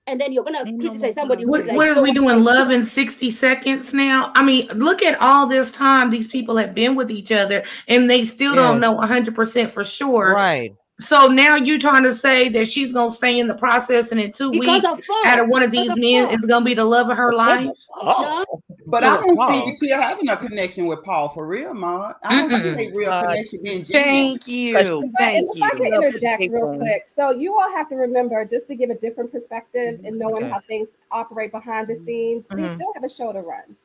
and 0.07 0.19
then 0.19 0.31
you're 0.31 0.43
gonna 0.43 0.63
criticize 0.79 1.15
somebody 1.15 1.43
who 1.43 1.51
What, 1.51 1.61
is 1.61 1.67
like, 1.67 1.75
what 1.75 1.89
are 1.89 2.01
we 2.01 2.11
doing? 2.11 2.43
Love 2.43 2.71
in 2.71 2.83
60 2.83 3.31
seconds 3.31 3.93
now? 3.93 4.31
I 4.35 4.43
mean, 4.43 4.67
look 4.75 5.01
at 5.01 5.19
all 5.21 5.47
this 5.47 5.71
time 5.71 6.09
these 6.09 6.27
people 6.27 6.57
have 6.57 6.73
been 6.73 6.95
with 6.95 7.11
each 7.11 7.31
other 7.31 7.63
and 7.87 8.09
they 8.09 8.25
still 8.25 8.55
don't 8.55 8.79
know 8.79 8.99
Yes. 9.01 9.09
100% 9.09 9.71
for 9.71 9.83
sure. 9.83 10.33
Right. 10.33 10.73
So 10.99 11.27
now 11.27 11.55
you're 11.55 11.79
trying 11.79 12.03
to 12.03 12.13
say 12.13 12.49
that 12.49 12.67
she's 12.67 12.91
going 12.91 13.09
to 13.09 13.15
stay 13.15 13.39
in 13.39 13.47
the 13.47 13.55
process 13.55 14.11
and 14.11 14.21
in 14.21 14.31
two 14.31 14.51
because 14.51 14.83
weeks, 14.83 15.07
out 15.25 15.39
of 15.39 15.47
one 15.47 15.63
of 15.63 15.71
these 15.71 15.89
of 15.89 15.97
men 15.97 16.27
Paul. 16.27 16.35
is 16.35 16.41
going 16.41 16.61
to 16.61 16.65
be 16.65 16.75
the 16.75 16.85
love 16.85 17.09
of 17.09 17.17
her 17.17 17.33
life? 17.33 17.69
No, 18.03 18.45
But 18.85 19.03
I 19.03 19.17
don't 19.17 19.35
Paul. 19.35 19.77
see 19.77 19.89
Dakia 19.89 20.01
having 20.01 20.29
a 20.29 20.37
connection 20.37 20.85
with 20.87 21.03
Paul 21.03 21.29
for 21.29 21.45
real, 21.45 21.73
Ma. 21.73 22.13
I 22.23 22.47
don't 22.47 22.61
Mm-mm. 22.61 22.75
see 22.77 22.87
a 22.87 22.93
real 22.93 23.11
Uh, 23.11 23.21
connection 23.21 23.61
being 23.61 23.83
genuine. 23.83 24.39
Thank 24.39 24.47
you. 24.47 24.73
But 24.73 24.87
Thank 25.17 25.43
if 25.55 25.63
I 25.63 25.69
can 25.69 25.85
you. 25.85 25.93
interject 25.93 26.51
real 26.51 26.77
quick, 26.77 27.03
so 27.07 27.29
you 27.31 27.57
all 27.57 27.71
have 27.71 27.89
to 27.89 27.95
remember 27.95 28.43
just 28.45 28.67
to 28.67 28.75
give 28.75 28.89
a 28.89 28.95
different 28.95 29.31
perspective 29.31 29.99
and 30.03 30.17
knowing 30.17 30.43
Okay. 30.43 30.49
how 30.49 30.59
things 30.61 30.87
operate 31.11 31.51
behind 31.51 31.87
the 31.87 31.95
scenes. 31.95 32.45
We 32.49 32.63
Mhm. 32.63 32.75
still 32.75 32.91
have 32.95 33.03
a 33.03 33.09
show 33.09 33.31
to 33.31 33.41
run. 33.41 33.75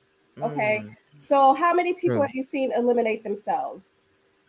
Okay. 0.43 0.83
Mm. 0.85 0.97
So 1.19 1.53
how 1.55 1.75
many 1.75 1.95
people 1.95 2.17
True. 2.17 2.23
have 2.23 2.35
you 2.35 2.43
seen 2.43 2.73
eliminate 2.73 3.23
themselves? 3.23 3.89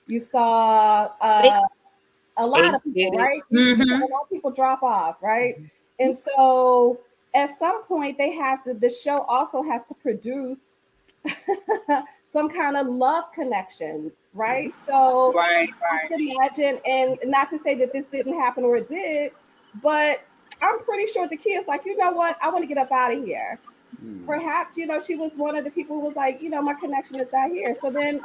You 0.05 0.19
saw 0.19 1.12
uh, 1.21 1.62
a 2.38 2.45
lot 2.45 2.73
of 2.73 2.83
people, 2.83 3.17
right? 3.17 3.41
You- 3.49 3.60
you 3.60 3.75
Mhm. 3.75 3.88
saw 3.99 4.05
a 4.05 4.12
lot 4.12 4.21
of 4.23 4.29
people 4.29 4.51
drop 4.51 4.83
off, 4.83 5.21
right? 5.21 5.55
And 5.99 6.17
so 6.17 6.99
at 7.38 7.58
some 7.58 7.84
point 7.84 8.17
they 8.17 8.32
have 8.34 8.63
to. 8.65 8.73
The 8.73 8.89
show 8.89 9.21
also 9.21 9.62
has 9.62 9.84
to 9.86 9.93
produce 9.93 10.60
some 12.34 12.50
kind 12.50 12.76
of 12.78 12.88
love 12.88 13.26
connections, 13.34 14.13
right? 14.34 14.73
So 14.86 15.34
Right, 15.34 15.69
right. 15.82 16.12
imagine, 16.12 16.80
and 16.86 17.17
not 17.26 17.50
to 17.52 17.58
say 17.60 17.76
that 17.76 17.93
this 17.93 18.06
didn't 18.06 18.34
happen 18.39 18.63
or 18.63 18.78
it 18.78 18.88
did, 18.88 19.32
but 19.82 20.21
I'm 20.62 20.80
pretty 20.80 21.08
sure 21.12 21.28
the 21.28 21.38
kid's 21.38 21.67
like, 21.67 21.86
you 21.86 21.95
know 21.97 22.12
what? 22.12 22.38
I 22.41 22.50
want 22.50 22.63
to 22.63 22.67
get 22.67 22.78
up 22.78 22.91
out 22.91 23.13
of 23.13 23.23
here. 23.23 23.60
Hmm. 24.00 24.26
perhaps 24.28 24.78
you 24.78 24.86
know 24.86 25.00
she 25.00 25.15
was 25.15 25.32
one 25.36 25.56
of 25.56 25.63
the 25.63 25.71
people 25.71 26.00
who 26.00 26.06
was 26.06 26.15
like, 26.15 26.41
you 26.41 26.50
know, 26.50 26.62
my 26.62 26.73
connection 26.73 27.19
is 27.19 27.32
not 27.32 27.50
here. 27.52 27.76
So 27.82 27.89
then, 27.89 28.21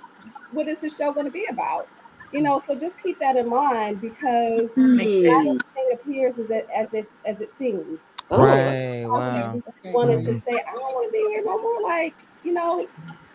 what 0.51 0.69
is 0.69 0.79
the 0.79 0.89
show 0.91 1.13
going 1.13 1.27
to 1.27 1.33
be 1.33 1.47
about? 1.47 1.89
You 2.33 2.43
know, 2.43 2.59
so 2.59 2.75
just 2.75 2.99
keep 3.03 3.19
that 3.21 3.37
in 3.37 3.49
mind 3.49 4.01
because 4.01 4.71
Makes 4.77 5.25
not 5.27 5.45
sense. 5.45 5.63
everything 5.77 5.91
appears 5.95 6.39
as 6.39 6.51
it 6.51 6.69
as 6.75 6.93
it 6.93 7.09
as 7.25 7.41
it 7.41 7.51
seems. 7.59 8.01
Right. 8.39 9.05
Often 9.05 9.09
Wow. 9.09 9.53
people 9.53 9.93
wanted 9.93 10.25
to 10.25 10.41
say, 10.41 10.53
I 10.69 10.73
don't 10.73 10.83
want 10.95 11.09
to 11.09 11.13
be 11.13 11.19
here 11.29 11.43
no 11.45 11.61
more. 11.61 11.83
Like, 11.83 12.15
you 12.45 12.53
know, 12.53 12.87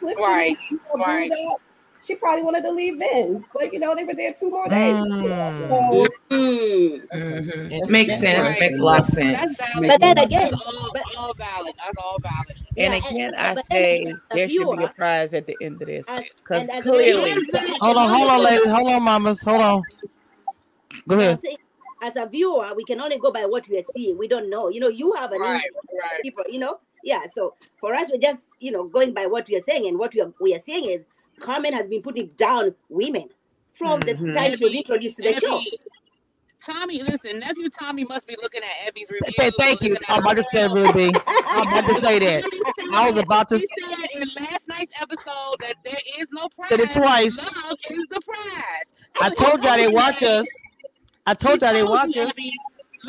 Right, 0.02 0.58
was, 0.72 0.76
right. 0.96 1.30
booed. 1.32 1.58
She 2.04 2.16
probably 2.16 2.44
wanted 2.44 2.62
to 2.62 2.72
leave 2.72 3.00
then, 3.00 3.44
but 3.54 3.74
you 3.74 3.80
know, 3.80 3.94
they 3.94 4.06
were 4.06 4.14
there 4.14 4.32
two 4.32 4.50
more 4.50 4.70
days. 4.70 4.96
Mm. 4.96 5.70
So, 5.70 6.08
Mm. 6.32 7.08
Mhm. 7.10 7.90
Makes 7.90 8.20
sense. 8.20 8.40
Right. 8.42 8.60
Makes 8.60 8.78
a 8.78 8.84
lot 8.84 9.00
of 9.02 9.06
sense. 9.08 9.38
That's 9.58 9.74
valid. 9.74 9.90
But 9.90 10.00
then 10.02 10.18
again, 10.20 10.52
that's 10.52 10.66
all, 10.66 10.90
but- 10.94 11.04
all 11.18 11.34
valid. 11.34 11.74
That's 11.78 11.98
all 11.98 12.18
valid. 12.22 12.58
And 12.78 12.94
Yeah, 12.94 13.10
again, 13.10 13.34
and- 13.34 13.58
I 13.58 13.62
say 13.64 14.06
then 14.06 14.22
there 14.32 14.48
should 14.48 14.78
be 14.78 14.84
a 14.84 14.88
prize 14.90 15.34
at 15.34 15.48
the 15.48 15.58
end 15.62 15.82
of 15.82 15.88
this 15.88 16.06
because 16.38 16.68
and 16.70 16.78
as 16.78 16.86
a 16.86 16.90
clearly, 16.90 17.32
Hold 17.82 17.98
on, 17.98 18.10
hold 18.10 18.30
on, 18.32 18.44
ladies. 18.44 18.68
Hold 18.70 18.90
on, 18.90 19.04
mamas. 19.04 19.42
Hold 19.42 19.62
on. 19.62 19.82
Go 21.08 21.20
ahead. 21.20 21.40
Saying, 22.02 22.10
as 22.12 22.16
a 22.16 22.30
viewer, 22.30 22.74
we 22.76 22.84
can 22.84 23.00
only 23.02 23.18
go 23.18 23.32
by 23.32 23.46
what 23.46 23.68
we 23.68 23.78
are 23.80 23.84
seeing. 23.94 24.18
We 24.18 24.28
don't 24.28 24.50
know. 24.50 24.70
You 24.70 24.80
know, 24.80 24.90
you 24.90 25.14
have 25.14 25.32
an 25.32 25.40
Right, 25.42 25.54
right. 25.54 26.22
people. 26.22 26.44
You 26.50 26.60
know, 26.60 26.80
yeah. 27.04 27.22
So 27.32 27.56
for 27.78 27.94
us, 27.94 28.10
we're 28.12 28.20
just 28.20 28.42
you 28.60 28.72
know 28.72 28.86
going 28.88 29.14
by 29.14 29.26
what 29.28 29.48
we 29.48 29.58
are 29.58 29.62
saying, 29.62 29.88
and 29.88 29.98
what 30.00 30.14
we 30.14 30.22
are 30.22 30.34
we 30.40 30.56
are 30.56 30.62
saying 30.66 30.90
is 30.90 31.06
Carmen 31.40 31.74
has 31.74 31.88
been 31.88 32.02
putting 32.02 32.28
down 32.38 32.76
women 32.90 33.30
from 33.74 34.00
the 34.00 34.14
Mhm. 34.14 34.34
time 34.34 34.56
she 34.56 34.64
was 34.66 34.74
introduced 34.76 35.18
to 35.18 35.24
the 35.24 35.34
show. 35.34 35.62
Tommy, 36.60 37.04
listen, 37.04 37.38
nephew 37.38 37.70
Tommy 37.70 38.04
must 38.04 38.26
be 38.26 38.36
looking 38.42 38.62
at 38.64 38.92
Ebby's 38.92 39.12
reviews. 39.12 39.36
Th- 39.38 39.54
Thank 39.60 39.82
you. 39.84 39.96
I'm 40.10 40.22
about 40.24 40.38
to 40.38 40.44
say, 40.44 40.68
Ruby. 40.68 41.12
I'm 41.28 41.68
about 41.68 41.86
to 41.86 41.94
say 41.94 42.18
that. 42.18 42.44
I 42.92 43.08
was 43.08 43.18
about 43.18 43.50
to 43.50 43.60
He 43.60 43.68
said 43.80 44.10
in 44.16 44.28
last 44.36 44.68
night's 44.68 44.92
episode 45.00 45.56
that 45.60 45.76
there 45.86 46.00
is 46.20 46.28
no 46.32 46.50
prize. 46.50 46.70
Said 46.70 46.80
it 46.80 46.90
twice. 46.90 47.38
Love 47.38 47.78
is 47.92 48.00
the 48.10 48.22
prize. 48.22 48.64
I 49.22 49.30
So 49.30 49.46
he 49.46 49.52
told 49.52 49.64
y'all 49.64 49.76
they 49.78 49.84
you 49.84 49.92
watch 49.92 50.20
that. 50.22 50.32
us. 50.42 50.48
I 51.28 51.34
told 51.34 51.62
y'all 51.62 51.74
they 51.74 51.80
He 51.80 51.84
watch 51.84 52.16
you, 52.16 52.22
us. 52.22 52.32
Ebby, 52.32 52.52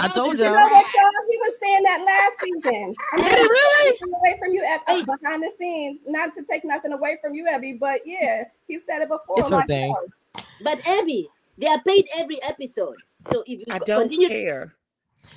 I 0.00 0.08
told 0.08 0.38
you 0.38 0.44
y'all. 0.44 0.52
the 0.52 0.58
know 0.58 0.66
what, 0.66 0.86
y'all? 0.92 1.10
He 1.30 1.36
was 1.38 1.54
saying 1.62 1.82
that 1.84 2.04
last 2.04 2.34
season. 2.42 2.94
I'm 3.12 3.20
Did 3.24 3.38
he 3.38 3.42
really? 3.46 3.98
away 4.12 4.38
from 4.40 4.52
you, 4.52 4.62
Ebby, 4.88 5.06
behind 5.06 5.42
the 5.44 5.52
scenes. 5.56 6.00
Not 6.04 6.34
to 6.34 6.42
take 6.42 6.64
nothing 6.64 6.92
away 6.92 7.18
from 7.22 7.34
you, 7.34 7.46
Ebby, 7.46 7.78
but 7.78 8.00
yeah, 8.04 8.42
he 8.66 8.80
said 8.80 9.02
it 9.02 9.08
before. 9.08 9.38
It's 9.38 9.50
her 9.50 9.56
like, 9.56 9.68
thing. 9.68 9.94
But 10.62 10.84
Abby, 10.84 11.28
they 11.58 11.68
are 11.68 11.80
paid 11.86 12.08
every 12.16 12.42
episode. 12.42 12.96
So 13.20 13.44
if 13.46 13.60
you 13.60 13.64
I 13.70 13.78
don't 13.78 14.08
continue, 14.08 14.28
care. 14.28 14.74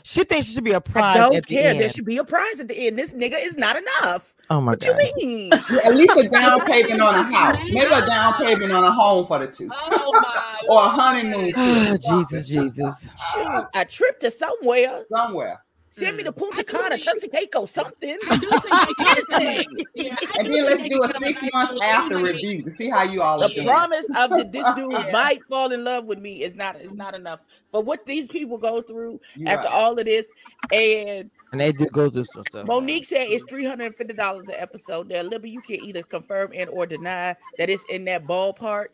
She 0.03 0.23
thinks 0.23 0.47
she 0.47 0.53
should 0.53 0.63
be 0.63 0.71
a 0.71 0.81
prize 0.81 1.15
I 1.15 1.19
don't 1.19 1.35
at 1.35 1.45
the 1.45 1.55
care. 1.55 1.73
There 1.73 1.89
should 1.89 2.05
be 2.05 2.17
a 2.17 2.23
prize 2.23 2.59
at 2.59 2.67
the 2.67 2.87
end. 2.87 2.97
This 2.97 3.13
nigga 3.13 3.35
is 3.43 3.55
not 3.55 3.75
enough. 3.75 4.35
Oh 4.49 4.59
my 4.59 4.71
What 4.71 4.81
god. 4.81 4.97
you 4.97 5.13
mean? 5.17 5.53
At 5.85 5.95
least 5.95 6.17
a 6.17 6.27
down 6.27 6.59
payment 6.65 7.01
on 7.01 7.15
a 7.15 7.23
house. 7.23 7.57
Maybe 7.65 7.85
a 7.85 8.05
down 8.05 8.33
payment 8.43 8.71
on 8.71 8.83
a 8.83 8.91
home 8.91 9.25
for 9.25 9.39
the 9.39 9.47
two. 9.47 9.69
Oh 9.71 10.21
my 10.21 10.59
Or 10.69 10.79
a 10.79 10.89
honeymoon 10.89 11.53
ah, 11.55 11.85
trip. 11.87 12.01
Jesus, 12.01 12.47
Jesus. 12.47 13.09
Shoot, 13.33 13.65
a 13.75 13.85
trip 13.85 14.19
to 14.19 14.31
somewhere. 14.31 15.03
Somewhere. 15.11 15.63
Send 15.93 16.15
me 16.15 16.23
to 16.23 16.31
mm. 16.31 16.37
Punta 16.37 16.63
Cana, 16.63 16.91
think- 16.91 17.03
Turks 17.03 17.23
and 17.23 17.31
Caicos, 17.33 17.69
something. 17.69 18.17
I 18.29 18.37
do 18.37 18.49
think 18.49 18.63
they 18.63 18.93
can 18.93 19.25
Anything. 19.41 19.85
yeah, 19.95 20.15
I 20.21 20.35
And 20.39 20.53
then 20.53 20.65
let's 20.65 20.87
do 20.87 21.03
a 21.03 21.07
six 21.19 21.41
nice 21.41 21.51
months 21.53 21.79
after 21.83 22.17
review 22.17 22.63
to 22.63 22.71
see 22.71 22.89
how 22.89 23.03
you 23.03 23.21
all 23.21 23.43
are 23.43 23.49
The 23.49 23.65
promise 23.65 24.05
of 24.17 24.29
that 24.29 24.53
this 24.53 24.65
dude 24.75 24.89
might 25.11 25.41
fall 25.49 25.71
in 25.73 25.83
love 25.83 26.05
with 26.05 26.19
me 26.19 26.43
is 26.43 26.55
not 26.55 26.79
is 26.79 26.95
not 26.95 27.13
enough 27.13 27.45
for 27.69 27.83
what 27.83 28.05
these 28.05 28.31
people 28.31 28.57
go 28.57 28.81
through 28.81 29.19
You 29.35 29.47
after 29.47 29.67
right. 29.67 29.75
all 29.75 29.99
of 29.99 30.05
this. 30.05 30.31
And 30.71 31.29
And 31.51 31.59
they 31.59 31.73
do 31.73 31.85
go 31.87 32.09
through 32.09 32.25
some 32.33 32.43
stuff. 32.49 32.67
Monique 32.67 33.05
said 33.05 33.27
it's 33.29 33.43
three 33.43 33.65
hundred 33.65 33.87
and 33.87 33.95
fifty 33.95 34.13
dollars 34.13 34.47
an 34.47 34.55
episode. 34.57 35.09
There, 35.09 35.23
Libby, 35.23 35.49
you 35.49 35.59
can 35.61 35.83
either 35.83 36.03
confirm 36.03 36.51
and 36.55 36.69
or 36.69 36.85
deny 36.85 37.35
that 37.57 37.69
it's 37.69 37.83
in 37.89 38.05
that 38.05 38.25
ballpark. 38.25 38.87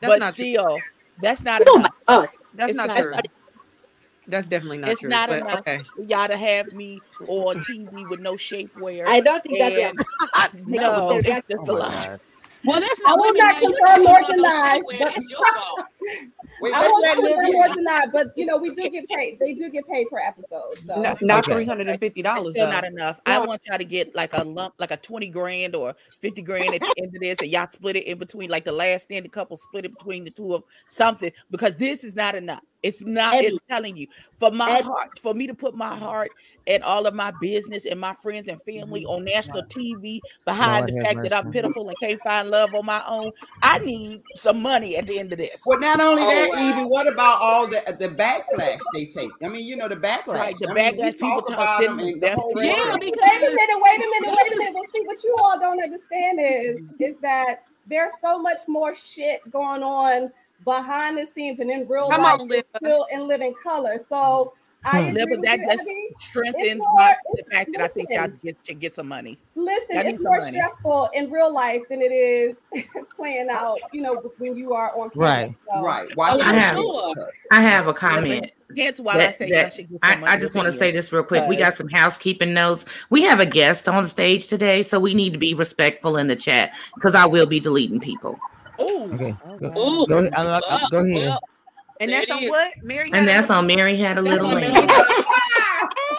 but 0.00 0.20
not 0.20 0.36
true. 0.36 0.52
still, 0.52 0.78
that's 1.20 1.42
not 1.42 1.62
oh 1.66 1.78
enough. 1.80 1.90
my 2.08 2.14
gosh, 2.20 2.28
That's 2.54 2.70
It's 2.70 2.76
not, 2.76 2.88
not- 2.88 2.96
true. 2.98 3.10
That's 3.12 3.28
definitely 4.28 4.78
not 4.78 4.90
it's 4.90 5.00
true. 5.00 5.08
not 5.10 5.28
but 5.28 5.38
enough 5.38 5.58
okay. 5.60 5.80
y'all 6.06 6.28
to 6.28 6.36
have 6.36 6.72
me 6.72 7.00
on 7.28 7.56
TV 7.58 8.08
with 8.08 8.20
no 8.20 8.34
shapewear. 8.34 9.06
I 9.06 9.20
don't 9.20 9.42
think 9.42 9.58
that's 9.58 9.76
And 9.82 9.98
I, 10.34 10.48
no, 10.66 10.80
No, 11.10 11.16
it's 11.18 11.26
that's- 11.28 11.42
just 11.50 11.68
Oh 11.68 11.76
a 11.76 11.78
my 11.80 11.86
lot. 11.86 11.92
god. 12.08 12.20
Well, 12.66 12.80
that's 12.80 12.98
I 13.06 13.14
will 13.14 13.34
not 13.34 13.60
confirm 13.60 13.76
can't 13.84 14.04
nor 14.04 14.20
put 14.20 14.30
on 14.30 14.36
no 14.36 14.36
deny, 14.36 14.80
shapewear. 14.80 14.82
but- 14.98 14.98
That's 15.14 15.28
your 15.30 15.54
fault. 15.54 15.80
Wait, 16.60 16.72
I 16.72 16.88
won't 16.88 17.04
confirm 17.16 17.44
Libby. 17.44 17.56
or 17.58 17.74
deny, 17.74 18.06
but 18.10 18.28
you 18.36 18.46
know, 18.46 18.56
we 18.56 18.74
do 18.74 18.88
get 18.90 19.06
paid. 19.08 19.38
They 19.38 19.52
do 19.52 19.68
get 19.68 19.86
paid 19.86 20.06
per 20.08 20.18
episode. 20.18 20.78
So 20.86 21.02
Not, 21.02 21.20
not 21.20 21.44
Okay. 21.44 21.52
three 21.52 21.66
hundred 21.66 21.88
and 21.88 22.00
fifty 22.00 22.22
dollars 22.22 22.52
still 22.52 22.64
though. 22.66 22.72
not 22.72 22.84
enough. 22.84 23.20
I 23.26 23.40
want 23.40 23.60
y'all 23.66 23.76
to 23.76 23.84
get 23.84 24.14
like 24.14 24.30
a 24.38 24.44
lump, 24.44 24.74
like 24.78 24.92
a 24.92 24.96
20 24.96 25.28
grand 25.28 25.74
or 25.74 25.94
50 26.22 26.40
grand 26.42 26.72
at 26.74 26.80
the 26.80 26.94
end 27.02 27.14
of 27.14 27.20
this, 27.20 27.38
and 27.40 27.50
y'all 27.50 27.66
split 27.68 27.96
it 27.96 28.04
in 28.06 28.16
between, 28.18 28.48
like 28.48 28.64
the 28.64 28.72
last 28.72 29.02
standing 29.02 29.30
couple 29.30 29.58
split 29.58 29.84
it 29.84 29.92
between 29.98 30.24
the 30.24 30.30
two 30.30 30.54
of 30.54 30.62
something, 30.88 31.32
because 31.50 31.76
this 31.76 32.02
is 32.02 32.16
not 32.16 32.34
enough. 32.34 32.62
It's 32.84 33.02
not, 33.02 33.34
Ebby. 33.36 33.44
it's 33.44 33.58
telling 33.66 33.96
you, 33.96 34.08
for 34.36 34.50
my 34.50 34.82
Ebby. 34.82 34.82
heart, 34.82 35.18
for 35.18 35.32
me 35.32 35.46
to 35.46 35.54
put 35.54 35.74
my 35.74 35.96
heart 35.96 36.30
and 36.66 36.82
all 36.82 37.06
of 37.06 37.14
my 37.14 37.32
business 37.40 37.86
and 37.86 37.98
my 37.98 38.12
friends 38.12 38.46
and 38.46 38.60
mm-hmm. 38.60 38.80
family 38.80 39.06
on 39.06 39.24
national 39.24 39.62
TV 39.62 40.20
behind 40.44 40.90
Lord 40.90 41.00
the 41.00 41.06
have 41.06 41.14
fact 41.14 41.30
that 41.30 41.32
I'm 41.32 41.50
pitiful 41.50 41.88
and 41.88 41.96
can't 41.98 42.20
find 42.20 42.50
love 42.50 42.74
on 42.74 42.84
my 42.84 43.02
own, 43.08 43.32
I 43.62 43.78
need 43.78 44.20
some 44.34 44.60
money 44.60 44.98
at 44.98 45.06
the 45.06 45.18
end 45.18 45.32
of 45.32 45.38
this. 45.38 45.62
Well, 45.64 45.80
not 45.80 45.98
only 45.98 46.24
Oh, 46.24 46.28
that, 46.28 46.50
wow. 46.50 46.80
Evie, 46.80 46.88
what 46.88 47.10
about 47.10 47.40
all 47.40 47.66
the 47.66 47.82
the 47.98 48.08
backlash 48.08 48.80
they 48.92 49.06
take? 49.06 49.30
I 49.42 49.48
mean, 49.48 49.64
you 49.64 49.76
know, 49.76 49.88
the 49.88 49.96
backlash. 49.96 50.34
Right, 50.34 50.56
the 50.58 50.68
I 50.68 50.74
mean, 50.74 50.84
backlash, 50.84 51.12
people 51.12 51.40
talk 51.40 51.48
talk- 51.48 51.56
about 51.56 51.82
send 51.82 51.98
them 51.98 52.06
and 52.06 52.22
the 52.22 52.34
whole. 52.34 52.52
Yeah, 52.62 52.96
because 53.00 53.18
wait 53.18 53.42
a 53.42 53.54
minute, 53.54 53.80
wait 53.80 53.96
a 53.96 54.08
minute, 54.10 54.36
wait 54.36 54.52
a 54.52 54.56
minute. 54.58 54.74
Well, 54.74 54.84
see, 54.94 55.02
what 55.06 55.24
you 55.24 55.34
all 55.42 55.58
don't 55.58 55.82
understand 55.82 56.38
is 56.38 56.80
is 56.98 57.18
that 57.20 57.64
there's 57.86 58.12
so 58.20 58.38
much 58.38 58.60
more 58.68 58.94
shit 58.94 59.40
going 59.50 59.82
on 59.82 60.30
behind 60.64 61.18
the 61.18 61.26
scenes 61.34 61.58
and 61.60 61.70
in 61.70 61.86
real 61.88 62.08
Come 62.10 62.22
life, 62.22 62.34
on, 62.34 62.40
it's 62.42 62.50
Liv. 62.50 62.64
still 62.76 63.06
in 63.12 63.26
living 63.26 63.54
color. 63.62 63.98
So 64.08 64.52
I 64.86 65.00
Hmm. 65.00 65.08
agree 65.08 65.18
Yeah, 65.18 65.24
but 65.36 65.44
that 65.46 65.58
you, 65.60 65.66
just 65.66 65.80
Ebony. 65.82 66.08
strengthens 66.20 66.78
more- 66.80 66.94
my 66.96 67.14
the 67.32 67.38
it's- 67.38 67.56
fact 67.58 67.70
that 67.72 67.82
I 67.82 67.88
think 67.88 68.08
y'all 68.10 68.28
just 68.28 68.66
should 68.66 68.80
get 68.80 68.94
some 68.94 69.08
money. 69.08 69.38
Listen, 69.54 69.96
I 69.96 70.02
need 70.02 70.14
it's 70.16 70.22
more 70.24 70.36
money. 70.38 70.52
stressful 70.52 71.08
in 71.14 71.30
real 71.30 71.50
life 71.52 71.82
than 71.88 72.02
it 72.02 72.12
is 72.12 72.56
playing 73.16 73.48
out, 73.50 73.78
you 73.92 74.02
know, 74.02 74.16
when 74.38 74.56
you 74.56 74.74
are 74.74 74.90
on 74.94 75.08
camera. 75.10 75.26
Right. 75.28 75.54
So, 75.72 75.82
Right. 75.82 76.16
Watch 76.18 76.40
I 76.42 76.52
have- 76.52 76.76
sure. 76.76 77.14
I 77.50 77.62
have 77.62 77.86
a 77.86 77.94
comment. 77.94 78.50
Hence 78.76 79.00
why 79.00 79.14
I 79.14 79.30
say 79.32 79.48
that- 79.50 79.60
y'all 79.62 79.70
should 79.70 79.90
get 79.90 80.00
some 80.04 80.24
I, 80.24 80.32
I 80.32 80.36
just 80.36 80.54
want 80.54 80.66
to 80.66 80.72
say 80.72 80.90
this 80.90 81.10
real 81.12 81.22
quick. 81.22 81.48
We 81.48 81.56
got 81.56 81.74
some 81.74 81.88
housekeeping 81.88 82.52
notes. 82.52 82.84
We 83.08 83.22
have 83.22 83.40
a 83.40 83.46
guest 83.46 83.88
on 83.88 84.06
stage 84.06 84.48
today, 84.48 84.82
so 84.82 85.00
we 85.00 85.14
need 85.14 85.32
to 85.32 85.38
be 85.38 85.54
respectful 85.54 86.18
in 86.18 86.26
the 86.26 86.36
chat 86.36 86.72
because 86.94 87.14
I 87.14 87.24
will 87.24 87.46
be 87.46 87.58
deleting 87.58 88.00
people. 88.00 88.38
Ooh, 88.80 89.12
Okay. 89.14 89.34
oh, 89.44 89.58
Go. 89.58 89.66
Ooh, 90.02 90.06
go 90.06 90.18
ahead. 90.18 90.34
I'm, 90.34 90.46
I'm- 90.48 90.88
go 90.90 90.98
ahead. 90.98 91.28
well, 91.28 91.40
And 92.00 92.12
that's 92.12 92.30
on 92.30 92.44
what? 92.48 92.72
Mary 92.82 93.10
And 93.12 93.26
that's 93.28 93.50
a- 93.50 93.54
on 93.54 93.66
Mary 93.66 93.96
Had 93.96 94.18
a 94.18 94.22
Little 94.22 94.48
Lamb. 94.48 94.88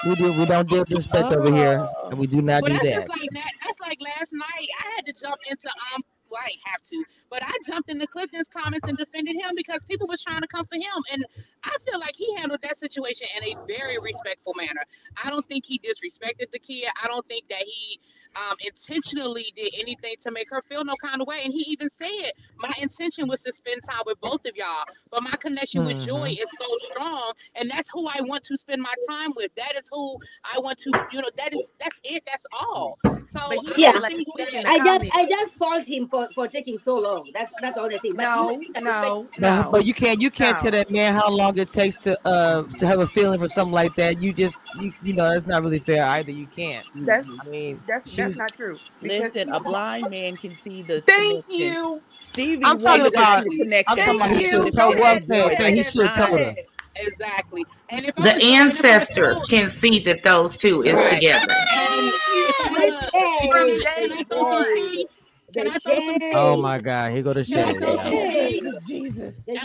We 0.07 0.15
do. 0.15 0.33
We 0.33 0.45
don't 0.45 0.69
disrespect 0.69 1.33
over 1.33 1.49
here, 1.53 1.87
and 2.05 2.19
we 2.19 2.27
do 2.27 2.39
not 2.41 2.61
Well, 2.61 2.71
do 2.73 2.77
that's 2.77 2.85
that. 2.89 2.95
just 2.95 3.09
like. 3.09 3.29
That's 3.65 3.79
like 3.81 3.97
last 4.01 4.33
night. 4.33 4.67
I 4.79 4.93
had 4.95 5.05
to 5.07 5.13
jump 5.13 5.37
into 5.49 5.67
um. 5.95 6.03
Well, 6.29 6.41
I 6.43 6.47
didn't 6.49 6.61
have 6.65 6.83
to, 6.89 7.03
but 7.29 7.43
I 7.43 7.51
jumped 7.67 7.89
into 7.89 8.05
Clifton's 8.07 8.49
comments 8.49 8.87
and 8.89 8.97
defended 8.97 9.35
him 9.35 9.51
because 9.55 9.83
people 9.89 10.07
was 10.07 10.21
trying 10.23 10.41
to 10.41 10.47
come 10.47 10.65
for 10.65 10.75
him, 10.75 11.03
and 11.11 11.23
I 11.63 11.75
feel 11.89 11.99
like 11.99 12.15
he 12.15 12.33
handled 12.35 12.61
that 12.63 12.77
situation 12.77 13.27
in 13.37 13.43
a 13.43 13.55
very 13.67 13.97
respectful 13.99 14.53
manner. 14.57 14.81
I 15.23 15.29
don't 15.29 15.47
think 15.47 15.65
he 15.65 15.79
disrespected 15.79 16.51
the 16.51 16.59
kid. 16.59 16.89
I 17.03 17.07
don't 17.07 17.25
think 17.27 17.47
that 17.49 17.63
he 17.63 17.99
um, 18.35 18.55
intentionally 18.59 19.53
did 19.55 19.73
anything 19.79 20.15
to 20.21 20.31
make 20.31 20.49
her 20.49 20.61
feel 20.69 20.83
no 20.83 20.95
kind 20.95 21.21
of 21.21 21.27
way. 21.27 21.41
And 21.43 21.53
he 21.53 21.61
even 21.69 21.89
said, 22.01 22.31
"My 22.57 22.71
intention 22.81 23.27
was 23.27 23.39
to 23.41 23.53
spend 23.53 23.81
time 23.83 24.01
with 24.05 24.19
both 24.21 24.45
of 24.45 24.55
y'all, 24.55 24.83
but 25.11 25.23
my 25.23 25.31
connection 25.39 25.83
with 25.85 25.97
Joy 26.05 26.35
is 26.39 26.49
so 26.57 26.65
strong, 26.77 27.33
and 27.55 27.69
that's 27.69 27.89
who 27.91 28.07
I 28.07 28.21
want 28.21 28.43
to 28.45 28.57
spend 28.57 28.81
my 28.81 28.93
time 29.07 29.31
with. 29.35 29.51
That 29.55 29.75
is 29.75 29.83
who 29.91 30.17
I 30.43 30.59
want 30.59 30.77
to, 30.79 30.91
you 31.11 31.21
know, 31.21 31.29
that 31.37 31.53
is 31.53 31.71
that's 31.79 31.99
it. 32.03 32.23
That's 32.25 32.43
all. 32.59 32.97
So 33.29 33.39
But 33.49 33.59
he 33.59 33.73
Yeah. 33.77 33.93
said, 33.93 34.01
like, 34.01 34.11
he 34.13 34.27
said 34.37 34.47
in 34.53 34.63
the 34.63 34.69
I 34.69 34.77
just 34.79 35.17
I 35.17 35.25
just 35.25 35.57
fault 35.57 35.85
him 35.87 36.07
for 36.07 36.29
for 36.35 36.47
taking 36.47 36.77
so 36.79 36.97
long. 36.97 37.29
That's 37.33 37.51
that's 37.61 37.77
all 37.77 37.85
I 37.93 37.97
think. 37.97 38.15
But 38.17 38.23
No, 38.23 38.59
he- 38.59 38.71
I 38.75 38.79
respect- 38.79 38.83
no, 39.03 39.29
No, 39.39 39.61
no. 39.63 39.71
but 39.71 39.85
you 39.85 39.93
can't. 39.93 40.21
You 40.21 40.29
can't 40.29 40.57
No. 40.57 40.61
tell 40.63 40.71
that 40.71 40.91
man 40.91 41.13
how 41.15 41.29
long 41.29 41.57
it 41.57 41.71
takes 41.71 41.97
to 41.99 42.17
uh 42.27 42.63
to 42.79 42.87
have 42.87 42.99
a 42.99 43.07
feeling 43.07 43.39
for 43.39 43.49
something 43.49 43.73
like 43.73 43.95
that. 43.95 44.21
You 44.21 44.33
just 44.33 44.57
you, 44.79 44.93
you 45.01 45.13
know 45.13 45.29
that's 45.29 45.47
not 45.47 45.63
really 45.63 45.79
fair 45.79 46.05
either. 46.05 46.31
You 46.31 46.47
can't. 46.47 46.85
That's 47.05 47.25
I 47.45 47.49
mean, 47.49 47.81
that's 47.87 48.09
she 48.09 48.21
that's 48.27 48.37
not 48.37 48.53
true. 48.53 48.79
Listen, 49.01 49.49
a 49.49 49.59
blind 49.59 50.09
man 50.09 50.37
can 50.37 50.55
see 50.55 50.81
the 50.81 51.01
Thank 51.01 51.45
connection. 51.45 51.55
you. 51.73 52.01
Stevie 52.19 52.63
I'm 52.65 52.79
talking 52.79 53.05
about- 53.07 53.43
see 53.43 53.49
the 53.57 53.63
connection. 53.63 53.85
I'm 53.87 53.97
talking 53.97 54.15
about 54.15 54.29
Thank 54.29 54.35
he 54.37 54.43
you. 54.43 54.49
should 54.49 54.75
have 54.75 54.87
what 54.89 54.97
I'm 54.97 55.01
ahead, 55.03 55.27
saying. 55.27 55.49
go 55.49 55.55
saying 55.55 55.75
he 55.75 55.83
should 55.83 56.07
have 56.07 56.29
her. 56.29 56.55
Exactly. 56.97 57.65
And 57.89 58.05
if 58.05 58.15
The 58.15 58.21
was- 58.21 58.31
and 58.31 58.41
ancestors 58.41 59.37
told- 59.37 59.49
can 59.49 59.69
see 59.69 59.99
that 59.99 60.23
those 60.23 60.55
two 60.57 60.81
is 60.83 60.93
Right. 60.99 61.09
together. 61.15 61.53
And 61.77 62.07
if 62.07 62.17
I 62.59 62.89
The 62.89 63.67
was- 63.67 63.83
can 63.83 64.11
I 64.11 64.15
shade, 64.17 64.27
throw 64.29 64.39
some 64.39 64.63
the 64.63 64.73
tea? 64.75 65.07
Can 65.53 65.67
I 65.67 65.69
the 65.71 65.79
throw 65.79 65.93
some 65.95 66.03
tea? 66.19 66.19
shade, 66.19 66.33
Oh 66.35 66.57
my 66.61 66.79
God, 66.79 67.11
here 67.11 67.21
go 67.21 67.33
the 67.33 67.43
Can 67.45 67.59
I 67.59 67.71
shade. 67.71 68.61
throw? 68.61 68.79
Jesus. 68.87 69.47
Um. 69.49 69.55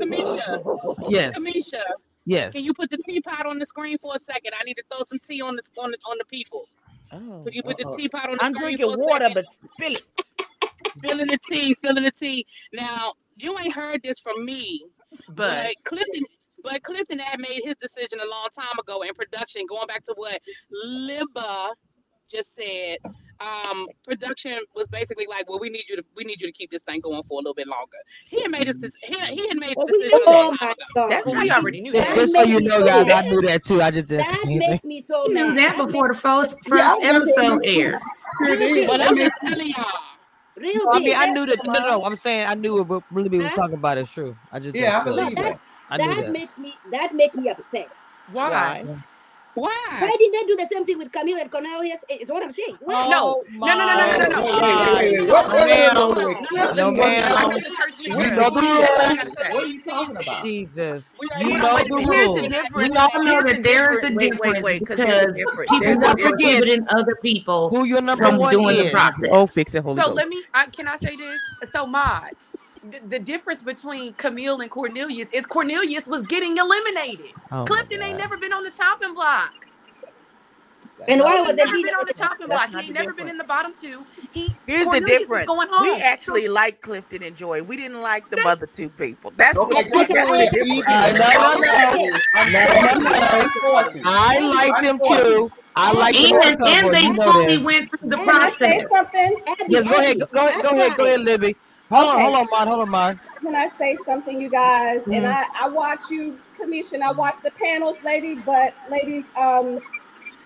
Cameshia, 0.00 1.10
Yes, 1.10 1.38
Cameshia, 1.38 1.82
yes. 2.24 2.52
can 2.52 2.62
you 2.64 2.72
put 2.74 2.90
the 2.90 2.98
teapot 2.98 3.46
on 3.46 3.58
the 3.58 3.66
screen 3.66 3.96
for 3.98 4.14
a 4.14 4.18
second? 4.18 4.52
I 4.58 4.64
need 4.64 4.74
to 4.74 4.82
throw 4.90 5.02
some 5.08 5.18
tea 5.18 5.40
on 5.42 5.56
the 5.56 5.62
on 5.80 5.90
the, 5.90 5.98
on 6.08 6.16
the 6.18 6.24
people. 6.26 6.68
Oh. 7.12 7.40
When 7.42 7.52
you 7.54 7.62
put 7.62 7.78
the 7.78 7.86
Uh-oh. 7.86 7.96
teapot 7.96 8.30
on 8.30 8.36
the 8.36 8.44
I'm 8.44 8.52
stove, 8.52 8.62
drinking 8.62 8.98
water, 8.98 9.24
let 9.26 9.34
but 9.34 9.44
spill 9.52 9.92
it. 9.94 10.02
spilling 10.92 11.26
the 11.28 11.38
tea, 11.48 11.74
spilling 11.74 12.04
the 12.04 12.10
tea. 12.10 12.46
Now, 12.72 13.14
you 13.36 13.58
ain't 13.58 13.74
heard 13.74 14.02
this 14.02 14.18
from 14.18 14.44
me, 14.44 14.84
But 15.28 15.34
but 15.34 15.74
Clifton, 15.84 16.24
but 16.62 16.82
Clifton 16.82 17.18
had 17.18 17.38
made 17.40 17.62
his 17.64 17.74
decision 17.80 18.18
a 18.20 18.28
long 18.28 18.48
time 18.54 18.78
ago 18.78 19.02
in 19.02 19.14
production, 19.14 19.62
going 19.68 19.86
back 19.86 20.04
to 20.04 20.14
what 20.16 20.40
Libba 20.86 21.72
just 22.30 22.54
said. 22.54 22.98
Um, 23.40 23.86
production 24.04 24.58
was 24.74 24.86
basically 24.88 25.26
like, 25.26 25.48
well, 25.48 25.58
we 25.58 25.68
need 25.68 25.84
you 25.88 25.96
to, 25.96 26.04
we 26.14 26.24
need 26.24 26.40
you 26.40 26.46
to 26.46 26.52
keep 26.52 26.70
this 26.70 26.82
thing 26.82 27.00
going 27.00 27.22
for 27.28 27.34
a 27.34 27.36
little 27.36 27.54
bit 27.54 27.66
longer. 27.68 27.96
He 28.28 28.40
had 28.42 28.50
made 28.50 28.66
his, 28.66 28.78
he, 29.02 29.14
he 29.14 29.48
had 29.48 29.58
made 29.58 29.70
the 29.70 29.74
Well, 29.76 29.86
we 29.90 29.98
decision 30.02 30.18
knew 30.18 30.24
Oh 30.26 30.32
long 30.32 30.50
that. 30.50 30.58
time 30.58 30.58
my 30.58 30.72
ago. 30.72 30.76
God. 30.94 31.10
That's 31.10 31.26
we 31.26 31.50
already 31.50 31.80
knew 31.82 31.92
Just, 31.92 32.08
that. 32.08 32.14
That 32.14 32.20
just 32.20 32.32
so 32.32 32.40
makes 32.40 32.50
you 32.50 32.60
know, 32.60 32.78
so 32.80 32.86
guys, 32.86 33.10
I 33.10 33.20
knew 33.28 33.42
that 33.42 33.64
too. 33.64 33.82
I 33.82 33.90
just 33.90 34.08
didn't 34.08 34.24
That 34.24 34.40
anything. 34.44 34.70
makes 34.70 34.84
me 34.84 35.00
so 35.02 35.22
He 35.26 35.34
knew 35.34 35.54
that 35.54 35.76
That 35.76 35.86
before 35.86 36.08
the 36.08 36.14
first, 36.14 36.56
first 36.64 37.00
was 37.00 37.02
episode 37.02 37.60
aired. 37.64 38.00
Real 38.40 38.56
did. 38.56 38.86
But 38.86 39.00
I'm 39.00 39.16
just 39.16 39.40
telling 39.40 39.70
y'all. 39.70 39.84
Real 40.56 40.84
No, 40.86 40.90
I 40.92 40.98
mean, 41.00 41.14
I 41.16 41.26
knew 41.26 41.46
that. 41.46 41.58
No, 41.66 41.72
no, 41.80 42.04
I'm 42.04 42.16
saying 42.16 42.46
I 42.46 42.54
knew 42.54 42.80
it, 42.80 42.84
but 42.84 43.02
Libby 43.12 43.38
was 43.38 43.48
huh? 43.48 43.56
talking 43.56 43.74
about 43.74 43.98
it. 43.98 44.08
True. 44.08 44.34
I 44.50 44.58
just 44.58 44.74
Yeah, 44.74 44.98
I 44.98 45.00
spill 45.02 45.18
it. 45.18 45.22
believe 45.22 45.36
that 45.36 45.42
that. 45.44 45.60
I 45.90 45.96
knew 45.98 46.14
that 46.14 46.24
that. 46.24 46.32
makes 46.32 46.58
me 46.58 46.74
that 46.90 47.14
makes 47.14 47.36
me 47.36 47.48
upset. 47.50 47.88
Why? 48.32 48.82
why? 48.84 48.98
Why 49.98 50.08
Why? 50.08 50.10
didn't 50.18 50.32
they 50.32 50.46
do 50.46 50.56
the 50.56 50.68
same 50.72 50.86
thing 50.86 50.98
with 50.98 51.12
Camille 51.12 51.38
and 51.38 51.50
Cornelius? 51.50 52.04
Is 52.10 52.30
what 52.30 52.42
I'm 52.44 52.52
saying. 52.52 52.78
Why? 52.80 52.94
No, 53.08 53.36
Oh 53.44 53.44
no, 53.48 53.74
no, 53.76 53.86
no, 53.86 53.96
no, 53.96 54.06
no, 54.06 54.16
no, 54.28 54.28
Oh, 54.36 54.54
no. 54.54 55.26
No, 55.26 55.26
What, 55.26 55.52
No, 55.52 55.66
wait, 55.66 55.78
wait, 55.80 55.92
ma'am. 55.92 55.96
wait, 55.96 55.96
hold 55.96 56.18
wait, 56.18 56.24
on. 56.24 56.26
wait. 56.26 56.38
No, 56.42 56.48
Clifton 56.48 56.92
No, 56.92 56.92
was 56.96 57.16
I 57.30 57.32
ma'am. 57.32 57.48
got 57.48 57.48
not. 57.48 57.62
the 57.62 57.70
church 57.70 57.98
leader. 58.00 58.24
You 58.24 58.30
Wait, 58.30 58.34
know 58.34 58.50
the 58.50 58.50
what 58.50 58.64
are 58.64 58.68
you 58.68 58.82
rules. 58.82 59.36
What 59.48 59.64
are 59.64 59.68
you 59.68 59.82
talking 59.82 60.16
about? 60.18 60.42
Jesus. 60.42 61.20
We 61.20 61.28
You 61.34 61.54
know 61.54 61.68
on, 61.68 61.74
wait 61.74 61.86
a 61.86 61.90
the 61.90 61.96
minute. 61.96 62.08
Here's 62.10 62.32
the 62.32 62.42
rules. 62.42 62.52
We 62.74 62.90
all 62.96 63.08
know 63.24 63.42
that 63.42 63.62
there 63.62 63.92
is 63.92 64.02
a 64.04 64.10
difference. 64.10 64.38
Wait, 64.40 64.62
wait, 64.62 64.84
because 64.84 65.00
there's 65.02 65.22
a 65.22 65.26
because 65.26 65.32
difference. 65.32 65.70
people 65.70 65.80
There's 65.80 65.98
a 65.98 66.00
were 66.00 66.14
Don't 66.14 66.16
difference. 66.16 66.34
forget 66.34 66.64
prohibiting 66.64 66.86
other 66.88 67.16
people 67.22 67.70
who 67.70 67.84
your 67.84 68.02
number 68.02 68.28
from 68.28 68.38
one 68.38 68.50
doing 68.50 68.76
the 68.76 68.84
process. 68.86 69.30
Oh, 69.32 69.46
fix 69.46 69.74
it, 69.74 69.82
Holy 69.84 70.02
So 70.02 70.02
Ghost. 70.02 70.16
let 70.16 70.28
me. 70.28 70.44
I, 70.54 70.66
can 70.66 70.88
I 70.88 70.96
say 70.98 71.16
this? 71.16 71.40
So, 71.70 71.86
Mod, 71.86 72.32
the, 72.92 73.00
the 73.06 73.20
difference 73.20 73.62
between 73.62 74.14
Camille 74.14 74.60
and 74.60 74.70
Cornelius 74.70 75.30
is 75.32 75.46
Cornelius 75.46 76.08
was 76.08 76.24
getting 76.24 76.56
eliminated. 76.58 77.34
Oh 77.50 77.66
Clifton 77.66 78.02
ain't 78.02 78.18
never 78.18 78.38
been 78.38 78.52
on 78.52 78.64
the 78.64 78.72
chopping 78.72 79.14
block. 79.14 79.68
That's 80.98 81.14
And 81.14 81.22
why 81.22 81.38
wasn't 81.42 81.56
never 81.56 81.70
he 81.70 81.84
been 81.84 81.94
on 81.94 82.06
the 82.06 82.14
chopping 82.14 82.50
block. 82.50 82.70
He 82.70 82.84
ain't 82.84 82.94
the 82.94 82.94
never 82.94 83.14
been 83.14 83.28
in 83.28 83.38
the 83.38 83.44
bottom 83.44 83.74
two. 83.78 84.06
He 84.30 84.58
Here's 84.66 84.90
the 84.90 85.00
Cornelius 85.00 85.28
was 85.30 85.42
difference. 85.42 85.56
going 85.56 85.68
We 85.78 85.98
home. 85.98 86.04
So 86.20 86.36
actually 86.36 86.48
like 86.48 86.80
Clifton 86.82 87.22
and 87.22 87.36
Joy. 87.36 87.62
We 87.62 87.76
didn't 87.76 88.02
like 88.02 88.30
the 88.30 88.40
other 88.46 88.66
two 88.66 88.90
people. 88.90 89.32
That's 89.36 89.64
what. 89.64 89.76
Okay, 89.76 89.86
And 89.92 89.92
I 89.94 90.04
but 90.08 90.08
can 90.08 90.16
That's 90.16 90.32
I 90.32 90.36
the 90.36 90.46
Joy, 90.48 90.48
agree. 90.48 90.84
even 90.86 90.86
Uh, 90.86 91.10
difference. 91.10 91.18
no, 91.18 91.32
no, 91.38 91.54
unfortunately, 91.54 92.24
no, 92.34 92.44
no, 92.44 92.44
no, 92.44 92.66
unfortunately, 92.82 93.20
no. 93.20 93.32
unfortunately, 93.32 94.04
I 94.04 94.40
like 94.40 94.80
them 94.80 95.00
unfortunately. 95.00 95.00
too. 95.00 95.52
I 95.76 95.92
like 95.92 96.20
them 96.20 96.32
And, 96.32 96.42
all 96.42 96.54
and 96.66 96.92
couple. 96.92 96.94
they 96.94 97.04
You 97.04 97.14
know 97.14 97.32
fully 97.32 97.58
that. 97.58 97.58
went 97.58 97.90
through 97.90 98.08
the 98.10 98.18
Abby, 98.18 98.28
Can 98.28 98.40
I 98.40 98.50
say 98.50 98.80
process. 98.80 98.88
something? 98.90 99.36
Abby, 99.48 99.64
Yes, 99.68 99.88
go 99.88 99.98
ahead. 99.98 100.18
Abby, 100.18 100.20
Go, 100.20 100.26
go 100.32 100.40
ahead. 100.46 100.58
that's 100.58 100.62
Go 100.62 100.72
ahead. 100.72 100.96
Go 100.96 101.04
why. 101.04 101.06
ahead, 101.06 101.20
Libby. 101.22 101.56
Hold 101.90 102.08
on. 102.10 102.20
Okay. 102.20 102.22
Hold 102.22 102.36
on, 102.36 102.46
Mon. 102.50 102.68
Hold 102.68 102.82
on, 102.82 102.90
Mon. 102.90 103.20
Can 103.42 103.54
I 103.54 103.68
say 103.78 103.98
something, 104.04 104.40
you 104.40 104.50
guys? 104.50 105.02
And 105.12 105.26
Mm. 105.26 105.32
I, 105.32 105.46
I 105.60 105.68
watch 105.68 106.10
you, 106.10 106.38
Commission. 106.60 107.02
I 107.02 107.12
watch 107.12 107.36
the 107.44 107.50
panels, 107.52 107.96
lady. 108.04 108.36
But 108.36 108.74
ladies, 108.90 109.24
um, 109.36 109.78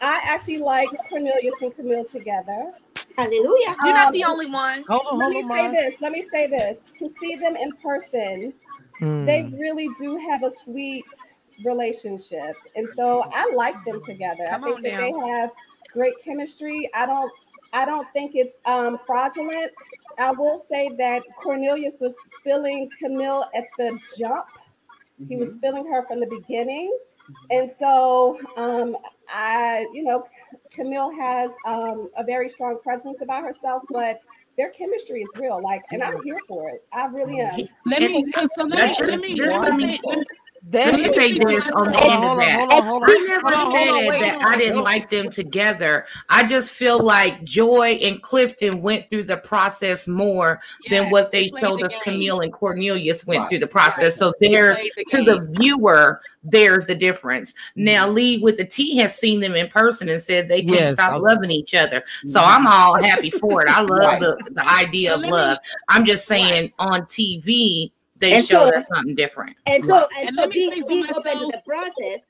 I 0.00 0.20
actually 0.24 0.58
like 0.58 0.90
Cornelius 1.08 1.54
and 1.60 1.74
Camille 1.74 2.04
together. 2.06 2.72
Hallelujah. 3.16 3.76
You're 3.84 3.94
not 3.94 4.08
Um, 4.08 4.12
the 4.12 4.24
only 4.24 4.46
one. 4.46 4.84
Hold 4.88 5.02
on. 5.10 5.18
let 5.18 5.30
Hold 5.30 5.32
me 5.34 5.42
on, 5.44 5.48
say 5.48 5.68
Mon. 5.68 5.72
this. 5.72 5.94
Let 6.00 6.12
me 6.12 6.26
say 6.32 6.46
this. 6.46 6.78
To 6.98 7.08
see 7.20 7.36
them 7.36 7.56
in 7.56 7.72
person, 7.82 8.52
they 9.26 9.42
Mm. 9.42 9.58
really 9.60 9.88
do 9.98 10.16
have 10.28 10.42
a 10.42 10.50
sweet 10.64 11.04
relationship, 11.64 12.56
and 12.76 12.88
so 12.96 13.24
I 13.32 13.50
like 13.54 13.82
them 13.84 14.00
together. 14.06 14.46
Come 14.48 14.62
I 14.62 14.64
think 14.64 14.76
on 14.76 14.82
that 14.84 14.92
now. 14.92 14.98
they 14.98 15.28
have 15.30 15.50
great 15.92 16.14
chemistry. 16.24 16.90
I 16.94 17.06
don't. 17.06 17.32
I 17.72 17.84
don't 17.84 18.08
think 18.12 18.32
it's 18.34 18.56
um, 18.66 18.98
fraudulent. 19.06 19.72
I 20.20 20.30
will 20.32 20.62
say 20.68 20.90
that 20.98 21.22
Cornelius 21.42 21.94
was 22.00 22.12
feeling 22.44 22.90
Camille 22.98 23.46
at 23.54 23.64
the 23.78 23.98
jump. 24.18 24.46
He 25.28 25.36
was 25.36 25.54
feeling 25.56 25.86
her 25.90 26.04
from 26.06 26.20
the 26.20 26.26
beginning. 26.26 26.96
And 27.50 27.70
so 27.70 28.38
um, 28.56 28.96
I, 29.28 29.86
you 29.92 30.04
know, 30.04 30.26
Camille 30.72 31.10
has 31.10 31.50
um, 31.66 32.10
a 32.16 32.24
very 32.24 32.48
strong 32.48 32.78
presence 32.82 33.20
about 33.22 33.42
herself, 33.42 33.82
but 33.90 34.20
their 34.56 34.70
chemistry 34.70 35.22
is 35.22 35.30
real. 35.36 35.60
Like, 35.62 35.82
and 35.90 36.02
I'm 36.02 36.22
here 36.22 36.38
for 36.46 36.68
it. 36.68 36.84
I 36.92 37.06
really 37.06 37.40
am. 37.40 37.66
Let 37.86 38.02
me. 38.02 38.24
So 38.34 38.48
so 38.54 38.64
let 38.64 38.98
that 38.98 39.00
me. 39.00 39.06
Let 39.06 39.20
me. 39.20 39.36
just 39.36 39.48
Let 39.48 39.62
let 39.62 39.76
me 39.76 39.98
me 40.72 40.78
say. 40.78 40.88
Let 40.88 40.94
me, 40.94 41.02
That 41.02 41.02
let 41.02 41.02
me 41.02 41.08
say 41.08 41.38
this 41.38 41.70
on 41.70 41.90
the 41.90 42.02
end 42.02 42.12
of 42.12 42.20
Hold 42.20 42.30
on. 42.32 42.38
that. 42.38 42.58
Hold 42.58 42.72
on. 42.72 42.86
Hold 42.86 43.02
on. 43.02 43.10
I 43.10 43.24
never 43.26 43.52
Hold 43.52 43.54
on. 43.54 43.88
Hold 43.88 44.04
on. 44.06 44.12
said 44.20 44.20
that 44.22 44.46
I 44.46 44.56
didn't 44.56 44.74
Hold 44.74 44.84
like 44.84 45.10
them 45.10 45.30
together. 45.30 46.06
I 46.28 46.46
just 46.46 46.70
feel 46.70 47.02
like 47.02 47.42
Joy 47.44 47.98
and 48.02 48.22
Clifton 48.22 48.82
went 48.82 49.08
through 49.10 49.24
the 49.24 49.36
process 49.38 50.06
more 50.06 50.60
than 50.88 51.10
what 51.10 51.32
they 51.32 51.48
they 51.48 51.58
showed 51.60 51.80
the 51.80 51.86
us 51.86 51.92
game. 51.92 52.14
Camille 52.14 52.40
and 52.40 52.52
Cornelius 52.52 53.26
went 53.26 53.40
Right. 53.40 53.48
through 53.48 53.58
the 53.60 53.66
Right. 53.66 53.72
process. 53.72 54.16
So 54.16 54.32
there's 54.40 54.76
the 54.96 55.04
to 55.06 55.22
the 55.22 55.46
viewer, 55.58 56.20
there's 56.44 56.86
the 56.86 56.94
difference. 56.94 57.54
Now 57.76 58.08
Lee 58.08 58.38
with 58.38 58.56
the 58.56 58.64
T 58.64 58.96
has 58.98 59.16
seen 59.16 59.40
them 59.40 59.54
in 59.56 59.68
person 59.68 60.08
and 60.08 60.22
said 60.22 60.48
they 60.48 60.62
couldn't 60.62 60.74
Yes. 60.78 60.92
Stop 60.92 61.14
was, 61.14 61.24
loving 61.24 61.50
each 61.50 61.74
other. 61.74 62.02
So 62.26 62.40
Mhm. 62.40 62.46
I'm 62.46 62.66
all 62.66 62.94
happy 63.02 63.30
for 63.30 63.62
it. 63.62 63.68
I 63.68 63.80
love 63.80 63.90
Right. 63.90 64.20
the, 64.20 64.50
the 64.52 64.68
idea 64.70 65.16
But 65.16 65.24
of 65.26 65.30
love. 65.30 65.58
me. 65.58 65.62
I'm 65.88 66.04
just 66.04 66.30
Right. 66.30 66.38
saying 66.40 66.72
on 66.78 67.06
TV 67.06 67.92
they 68.20 68.34
And 68.36 68.44
showed 68.44 68.68
so, 68.70 68.78
us 68.78 68.86
something 68.94 69.14
different. 69.16 69.56
and 69.66 69.84
Right. 69.84 70.02
so, 70.02 70.08
and 70.18 70.28
And 70.28 70.36
so, 70.36 70.42
let 70.42 70.50
me 70.50 70.54
being 70.56 70.72
speak 70.72 70.86
being 70.88 71.04
open 71.14 71.38
to 71.40 71.46
the 71.46 71.62
process, 71.66 72.22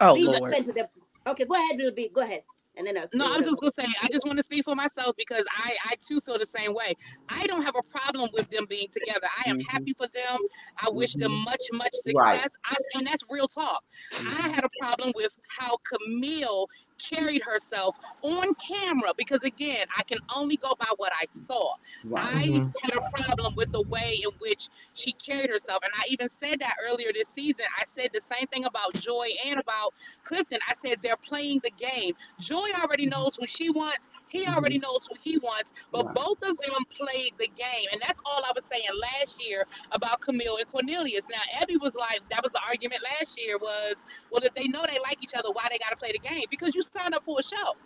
Oh 0.00 0.14
being 0.14 0.28
Lord. 0.28 0.52
open 0.52 0.64
to 0.66 0.72
the. 0.72 0.88
Okay, 1.26 1.44
go 1.44 1.54
ahead, 1.54 1.78
Real 1.78 1.92
Big. 1.92 2.12
Go 2.14 2.22
ahead, 2.22 2.44
and 2.76 2.86
then 2.86 2.98
I'll 2.98 3.08
No, 3.14 3.26
I 3.26 3.28
what 3.28 3.38
was 3.38 3.46
I 3.46 3.50
just 3.50 3.62
want. 3.62 3.74
gonna 3.76 3.88
say 3.88 3.94
I 4.02 4.08
just 4.12 4.26
want 4.26 4.38
to 4.38 4.42
speak 4.44 4.64
for 4.64 4.74
myself 4.74 5.14
because 5.16 5.44
I 5.56 5.76
I 5.86 5.94
too 6.06 6.20
feel 6.26 6.38
the 6.38 6.46
same 6.46 6.74
way. 6.74 6.94
I 7.28 7.46
don't 7.46 7.62
have 7.62 7.76
a 7.76 7.82
problem 7.82 8.30
with 8.34 8.48
them 8.50 8.66
being 8.68 8.88
together. 8.92 9.26
I 9.44 9.50
am 9.50 9.58
Mhm. 9.58 9.64
happy 9.68 9.94
for 9.94 10.06
them. 10.14 10.38
I 10.82 10.90
wish 10.90 11.14
them 11.14 11.32
Mhm. 11.32 11.44
much 11.44 11.66
much 11.72 11.94
Right. 12.14 12.40
success. 12.40 12.50
I, 12.66 12.76
and 12.94 13.06
that's 13.06 13.22
real 13.30 13.48
talk. 13.48 13.82
I 14.26 14.42
Mhm. 14.42 14.54
had 14.54 14.64
a 14.64 14.70
problem 14.80 15.12
with 15.14 15.32
how 15.48 15.78
Camille 15.88 16.66
carried 16.98 17.42
herself 17.42 17.96
on 18.22 18.54
camera 18.54 19.12
because 19.16 19.42
again, 19.42 19.86
I 19.96 20.02
can 20.02 20.18
only 20.34 20.56
go 20.56 20.74
by 20.78 20.88
what 20.96 21.12
I 21.20 21.26
saw. 21.46 21.74
Right. 22.04 22.24
I 22.24 22.42
Mhm. 22.48 22.74
had 22.82 22.96
a 22.96 23.00
problem 23.22 23.54
with 23.56 23.72
the 23.72 23.82
way 23.82 24.20
in 24.22 24.30
which 24.38 24.68
she 24.94 25.12
carried 25.12 25.50
herself, 25.50 25.82
and 25.82 25.92
I 25.94 26.04
even 26.08 26.28
said 26.28 26.60
that 26.60 26.76
earlier 26.82 27.12
this 27.12 27.28
season. 27.28 27.66
I 27.78 27.84
said 27.84 28.10
the 28.12 28.20
same 28.20 28.46
thing 28.48 28.64
about 28.64 28.94
Joy 28.94 29.30
and 29.44 29.58
about 29.60 29.94
Clifton. 30.24 30.60
I 30.68 30.74
said 30.74 31.00
they're 31.02 31.16
playing 31.16 31.60
the 31.60 31.70
game. 31.70 32.14
Joy 32.38 32.70
already 32.72 33.06
knows 33.06 33.36
who 33.36 33.46
she 33.46 33.70
wants. 33.70 34.08
He 34.34 34.46
already 34.48 34.78
Mhm. 34.78 34.80
knows 34.80 35.08
who 35.10 35.16
he 35.22 35.38
wants, 35.38 35.72
but 35.92 36.06
Right. 36.06 36.14
both 36.14 36.38
of 36.44 36.58
them 36.60 36.84
played 36.90 37.34
the 37.40 37.48
game, 37.48 37.88
and 37.92 38.02
that's 38.02 38.20
all 38.26 38.44
I 38.44 38.52
was 38.54 38.66
saying 38.66 38.84
last 39.20 39.38
year 39.40 39.66
about 39.92 40.22
Camille 40.22 40.58
and 40.58 40.68
Cornelius. 40.68 41.26
Now, 41.30 41.42
Abby 41.62 41.78
was 41.78 41.94
like, 41.96 42.22
that 42.30 42.42
was 42.44 42.52
the 42.52 42.60
argument 42.68 43.02
last 43.20 43.40
year 43.40 43.58
was, 43.58 43.96
well, 44.30 44.42
if 44.44 44.54
they 44.54 44.68
know 44.68 44.84
they 44.88 45.00
like 45.02 45.18
each 45.22 45.34
other, 45.38 45.50
why 45.52 45.68
they 45.70 45.78
got 45.78 45.92
to 45.92 45.98
play 45.98 46.12
the 46.12 46.20
game? 46.20 46.46
Because 46.50 46.76
you 46.76 46.82
signed 46.82 47.14
up 47.14 47.24
for 47.24 47.38
a 47.40 47.44
show. 47.44 47.78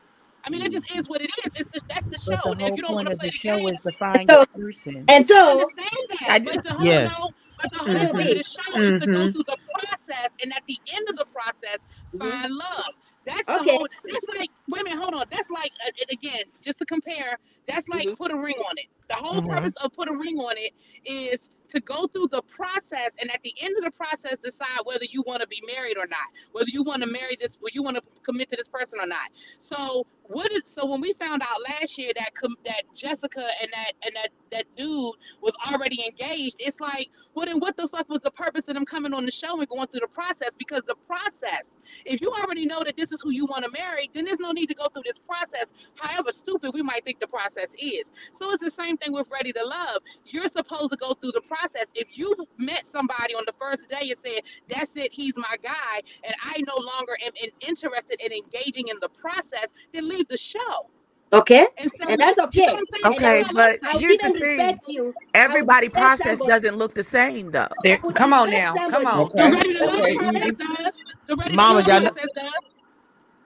I 0.44 0.50
mean, 0.50 0.62
it 0.62 0.72
just 0.72 0.90
is 0.90 1.08
what 1.08 1.22
it 1.22 1.30
is. 1.44 1.52
It's 1.56 1.68
the, 1.74 1.82
that's 1.88 2.06
the 2.10 2.18
But 2.26 2.36
show, 2.36 2.42
the 2.44 2.54
and 2.58 2.62
if 2.62 2.72
whole 2.72 2.78
you 2.78 2.82
don't 2.82 2.96
point 2.96 3.06
want 3.06 3.08
to 3.08 3.12
of 3.12 3.20
play 3.20 3.28
the 3.28 3.30
the 3.30 3.38
show 3.42 3.66
game, 3.66 3.68
is 3.68 3.80
to 3.82 3.92
find 3.92 4.30
So, 4.30 4.44
your 4.54 4.64
person. 4.64 5.10
and 5.10 5.26
I 5.26 5.26
so, 5.26 5.52
understand 5.52 5.90
I 6.28 6.38
just 6.40 6.58
but 6.58 6.62
the 6.64 6.74
whole 6.74 7.00
Yes. 7.00 7.14
no, 7.18 7.32
but 7.58 7.70
the 7.72 7.78
whole 7.84 8.06
Real 8.06 8.14
point 8.14 8.28
of 8.30 8.36
the 8.36 8.44
show 8.44 8.82
is 8.86 8.94
to 9.00 9.08
go 9.08 9.26
Mm-hmm. 9.26 9.32
through 9.32 9.44
the 9.46 9.58
process, 9.74 10.30
and 10.42 10.52
at 10.54 10.62
the 10.68 10.78
end 10.94 11.08
of 11.10 11.16
the 11.16 11.26
process, 11.34 11.80
Mhm. 12.14 12.42
find 12.42 12.52
love. 12.54 12.94
That's 13.28 13.48
Okay. 13.48 13.76
whole. 13.76 13.86
That's 14.10 14.26
like. 14.38 14.50
Wait 14.68 14.80
a 14.80 14.84
minute. 14.84 14.98
Hold 14.98 15.14
on. 15.14 15.24
That's 15.30 15.50
like. 15.50 15.72
Uh, 15.86 15.90
and 16.00 16.10
again, 16.10 16.44
just 16.62 16.78
to 16.78 16.84
compare. 16.86 17.38
That's 17.66 17.88
like 17.88 18.06
Mhm. 18.08 18.16
put 18.16 18.32
a 18.32 18.36
ring 18.36 18.56
on 18.68 18.78
it. 18.78 18.86
The 19.08 19.14
whole 19.16 19.40
Mhm. 19.42 19.48
purpose 19.50 19.74
of 19.82 19.92
put 19.92 20.08
a 20.08 20.16
ring 20.16 20.38
on 20.38 20.54
it 20.56 20.72
is 21.04 21.50
to 21.68 21.80
go 21.80 22.06
through 22.06 22.28
the 22.28 22.42
process, 22.42 23.10
and 23.20 23.30
at 23.30 23.42
the 23.42 23.54
end 23.60 23.76
of 23.78 23.84
the 23.84 23.90
process, 23.90 24.38
decide 24.42 24.80
whether 24.84 25.04
you 25.10 25.22
want 25.26 25.40
to 25.42 25.48
be 25.48 25.62
married 25.66 25.96
or 25.98 26.06
not, 26.06 26.28
whether 26.52 26.68
you 26.70 26.82
want 26.82 27.02
to 27.02 27.08
marry 27.08 27.36
this, 27.40 27.56
whether 27.60 27.72
you 27.74 27.82
want 27.82 27.96
to 27.96 28.02
commit 28.22 28.48
to 28.50 28.56
this 28.56 28.68
person 28.68 28.98
or 29.00 29.06
not. 29.06 29.30
So 29.58 30.06
what 30.24 30.52
is 30.52 30.62
so 30.64 30.84
when 30.86 31.00
we 31.00 31.14
found 31.14 31.42
out 31.42 31.60
last 31.68 31.96
year 31.98 32.12
that 32.16 32.30
that 32.66 32.82
Jessica 32.94 33.46
and 33.62 33.70
that 33.72 33.92
and 34.04 34.14
that 34.16 34.28
that 34.52 34.64
dude 34.76 35.14
was 35.42 35.54
already 35.66 36.04
engaged, 36.04 36.56
it's 36.58 36.80
like, 36.80 37.08
well 37.34 37.46
then 37.46 37.58
what 37.60 37.76
the 37.76 37.88
fuck 37.88 38.08
was 38.08 38.20
the 38.20 38.30
purpose 38.30 38.68
of 38.68 38.74
them 38.74 38.84
coming 38.84 39.14
on 39.14 39.24
the 39.24 39.30
show 39.30 39.58
and 39.58 39.68
going 39.68 39.86
through 39.88 40.00
the 40.00 40.08
process? 40.08 40.50
Because 40.58 40.82
the 40.86 40.96
process, 41.06 41.68
if 42.04 42.20
you 42.20 42.30
already 42.30 42.66
know 42.66 42.82
that 42.84 42.96
this 42.96 43.12
is 43.12 43.20
who 43.22 43.30
you 43.30 43.46
want 43.46 43.64
to 43.64 43.70
marry, 43.70 44.10
then 44.14 44.24
there's 44.24 44.40
no 44.40 44.52
need 44.52 44.66
to 44.66 44.74
go 44.74 44.88
through 44.92 45.04
this 45.06 45.18
process. 45.18 45.72
However 45.98 46.32
stupid 46.32 46.72
we 46.74 46.82
might 46.82 47.04
think 47.04 47.20
the 47.20 47.26
process 47.26 47.68
is. 47.78 48.04
So 48.34 48.50
it's 48.50 48.62
the 48.62 48.70
same 48.70 48.96
thing 48.96 49.12
with 49.12 49.28
Ready 49.30 49.52
to 49.52 49.64
Love. 49.64 50.02
You're 50.26 50.48
supposed 50.48 50.90
to 50.90 50.96
go 50.96 51.14
through 51.14 51.32
the 51.32 51.40
process. 51.42 51.57
If 51.94 52.08
you 52.18 52.34
met 52.58 52.86
somebody 52.86 53.34
on 53.34 53.44
the 53.46 53.54
first 53.60 53.88
day 53.88 54.10
and 54.10 54.18
said, 54.24 54.42
"That's 54.68 54.96
it, 54.96 55.12
he's 55.12 55.36
my 55.36 55.56
guy," 55.62 56.02
and 56.24 56.34
I 56.42 56.62
no 56.66 56.76
longer 56.76 57.18
am 57.26 57.32
in, 57.42 57.50
interested 57.66 58.20
in 58.20 58.32
engaging 58.32 58.88
in 58.88 58.96
the 59.00 59.10
process, 59.10 59.72
then 59.94 60.08
leave 60.08 60.28
the 60.28 60.36
show. 60.38 60.90
okay, 61.32 61.68
Instead, 61.78 62.08
and 62.08 62.20
that's 62.20 62.38
you 62.52 62.62
know 62.66 62.72
okay. 62.72 62.72
what 62.74 62.80
I'm 62.80 62.86
saying? 62.86 63.14
And 63.16 63.24
That's 63.24 63.36
Okay, 63.36 63.44
I, 63.44 63.50
all 63.50 63.52
I'm 63.56 63.56
but 63.56 63.80
I 63.84 63.94
here's 63.94 64.20
the 64.20 64.30
thing. 64.30 64.80
you. 64.88 65.14
Everybody 65.34 65.88
process 65.90 66.42
somebody. 66.42 66.42
doesn't 66.42 66.76
look 66.76 66.94
the 66.94 67.04
same 67.04 67.50
though. 67.50 67.68
There, 67.82 68.00
come 68.14 68.32
on 68.34 68.50
respect 68.50 68.50
now. 68.50 68.80
Come 68.88 69.06
somebody. 69.06 69.08
on. 69.08 69.30
The 69.36 69.48
Okay. 69.48 69.50
Ready 69.50 69.74
to 69.74 69.84
Love 69.84 70.06
Okay. 70.16 70.52
does. 70.58 70.94
The 71.28 71.36
Ready 71.36 71.58
to 71.58 71.66
Mama, 71.66 71.80
Love 71.80 71.86
y'all 71.86 72.02
know, 72.02 72.10
does. 72.36 72.52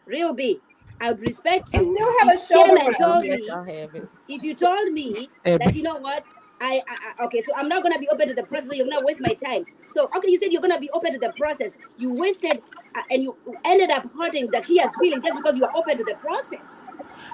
Real 0.06 0.34
big. 0.34 0.58
I 1.00 1.12
would 1.12 1.20
respect 1.20 1.72
I 1.74 1.78
you. 1.78 1.84
still 1.84 2.18
have 2.20 2.28
a 2.30 2.38
if 2.38 2.50
you 2.50 2.62
came 2.62 2.76
shoulder 2.76 2.80
and 2.86 2.96
told 2.96 3.26
me, 3.28 3.48
I'll 3.50 3.64
have 3.64 3.94
it. 3.94 4.10
if 4.28 4.42
you 4.44 4.54
told 4.54 4.92
me 4.92 5.30
that 5.58 5.74
you 5.76 5.82
know 5.82 5.98
what, 5.98 6.24
I, 6.62 6.80
I, 6.88 7.12
I 7.20 7.24
okay, 7.24 7.42
so 7.42 7.52
I'm 7.56 7.68
not 7.68 7.82
gonna 7.82 7.98
be 7.98 8.08
open 8.08 8.28
to 8.28 8.34
the 8.34 8.44
process. 8.44 8.68
So 8.68 8.74
you're 8.74 8.86
gonna 8.88 9.04
waste 9.04 9.20
my 9.20 9.34
time. 9.34 9.66
So 9.86 10.08
okay, 10.16 10.30
you 10.30 10.38
said 10.38 10.52
you're 10.52 10.62
gonna 10.62 10.80
be 10.80 10.90
open 10.90 11.12
to 11.12 11.18
the 11.18 11.32
process. 11.36 11.76
You 11.98 12.12
wasted, 12.14 12.62
uh, 12.94 13.02
and 13.10 13.22
you 13.22 13.36
ended 13.64 13.90
up 13.90 14.08
hurting 14.16 14.48
Dakia's 14.50 14.94
feelings 14.96 15.24
just 15.24 15.36
because 15.36 15.56
you 15.56 15.62
were 15.62 15.76
open 15.76 15.98
to 15.98 16.04
the 16.04 16.14
process. 16.14 16.66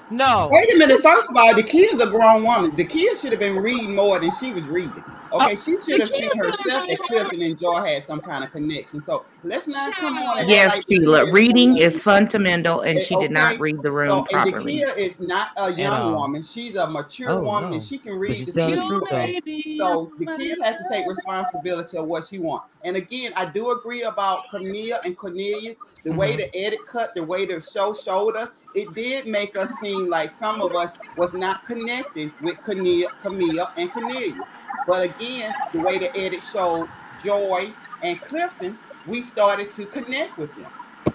No. 0.09 0.49
Wait 0.51 0.73
a 0.73 0.77
minute. 0.77 1.03
First 1.03 1.29
of 1.29 1.37
all, 1.37 1.55
the 1.55 1.63
kid's 1.63 2.01
a 2.01 2.07
grown 2.07 2.43
woman. 2.43 2.75
The 2.75 2.85
kid 2.85 3.15
should 3.17 3.31
have 3.31 3.39
been 3.39 3.57
reading 3.57 3.95
more 3.95 4.19
than 4.19 4.31
she 4.31 4.51
was 4.51 4.65
reading. 4.65 5.03
Okay, 5.31 5.55
she 5.55 5.79
should 5.79 5.99
have 5.99 6.09
seen 6.09 6.35
herself 6.37 6.87
that 6.87 6.99
Clifton 7.03 7.41
and 7.41 7.59
Joy 7.59 7.83
had 7.83 8.03
some 8.03 8.21
kind 8.21 8.43
of 8.43 8.51
connection. 8.51 9.01
So 9.01 9.25
let's 9.43 9.67
not 9.67 9.93
come 9.93 10.17
on. 10.17 10.47
Yes, 10.47 10.75
act 10.77 10.89
like 10.89 10.97
Sheila. 10.99 11.31
Reading 11.31 11.77
is 11.77 11.89
is 11.89 12.01
fundamental, 12.01 12.81
and 12.81 12.99
she 12.99 13.15
did 13.15 13.31
not 13.31 13.59
read 13.59 13.77
the 13.77 13.89
So, 13.89 13.93
room 13.93 14.17
and 14.19 14.27
properly. 14.27 14.77
Dakia 14.77 14.97
is 14.97 15.19
not 15.19 15.49
a 15.57 15.71
young 15.71 16.13
woman. 16.13 16.43
She's 16.43 16.75
a 16.75 16.87
mature 16.87 17.31
Oh, 17.31 17.41
woman, 17.41 17.69
no. 17.69 17.73
and 17.75 17.83
she 17.83 17.97
can 17.97 18.13
read 18.13 18.37
she's 18.37 18.47
the 18.47 18.53
telling 18.53 18.75
the 18.75 18.81
situation. 18.81 19.43
truth, 19.43 19.63
though. 19.77 19.85
So 19.85 20.11
the 20.19 20.25
kid 20.37 20.57
has 20.61 20.77
to 20.77 20.85
take 20.89 21.07
responsibility 21.07 21.97
of 21.97 22.05
what 22.05 22.25
she 22.25 22.39
wants. 22.39 22.67
And 22.83 22.95
again, 22.95 23.33
I 23.35 23.45
do 23.45 23.71
agree 23.71 24.03
about 24.03 24.49
Camille 24.51 24.99
and 25.03 25.17
Cornelia. 25.17 25.75
The 26.03 26.13
way 26.13 26.33
Mhm. 26.33 26.37
the 26.37 26.55
edit 26.57 26.79
cut, 26.85 27.13
the 27.13 27.23
way 27.23 27.45
the 27.45 27.59
show 27.59 27.93
showed 27.93 28.35
us, 28.37 28.51
it 28.75 28.93
did 28.93 29.27
make 29.27 29.55
us 29.57 29.71
seem 29.79 30.09
like 30.09 30.31
some 30.31 30.61
of 30.61 30.75
us 30.75 30.93
was 31.17 31.33
not 31.33 31.65
connected 31.65 32.31
with 32.41 32.61
Camille, 32.63 33.09
Camille 33.21 33.69
and 33.77 33.91
Cornelius. 33.91 34.47
But 34.87 35.03
again, 35.03 35.53
the 35.73 35.79
way 35.79 35.97
the 35.97 36.15
edit 36.17 36.43
showed 36.43 36.89
Joy 37.23 37.71
and 38.01 38.19
Clifton, 38.21 38.77
we 39.07 39.21
started 39.21 39.71
to 39.71 39.85
connect 39.85 40.37
with 40.37 40.53
them. 40.55 40.67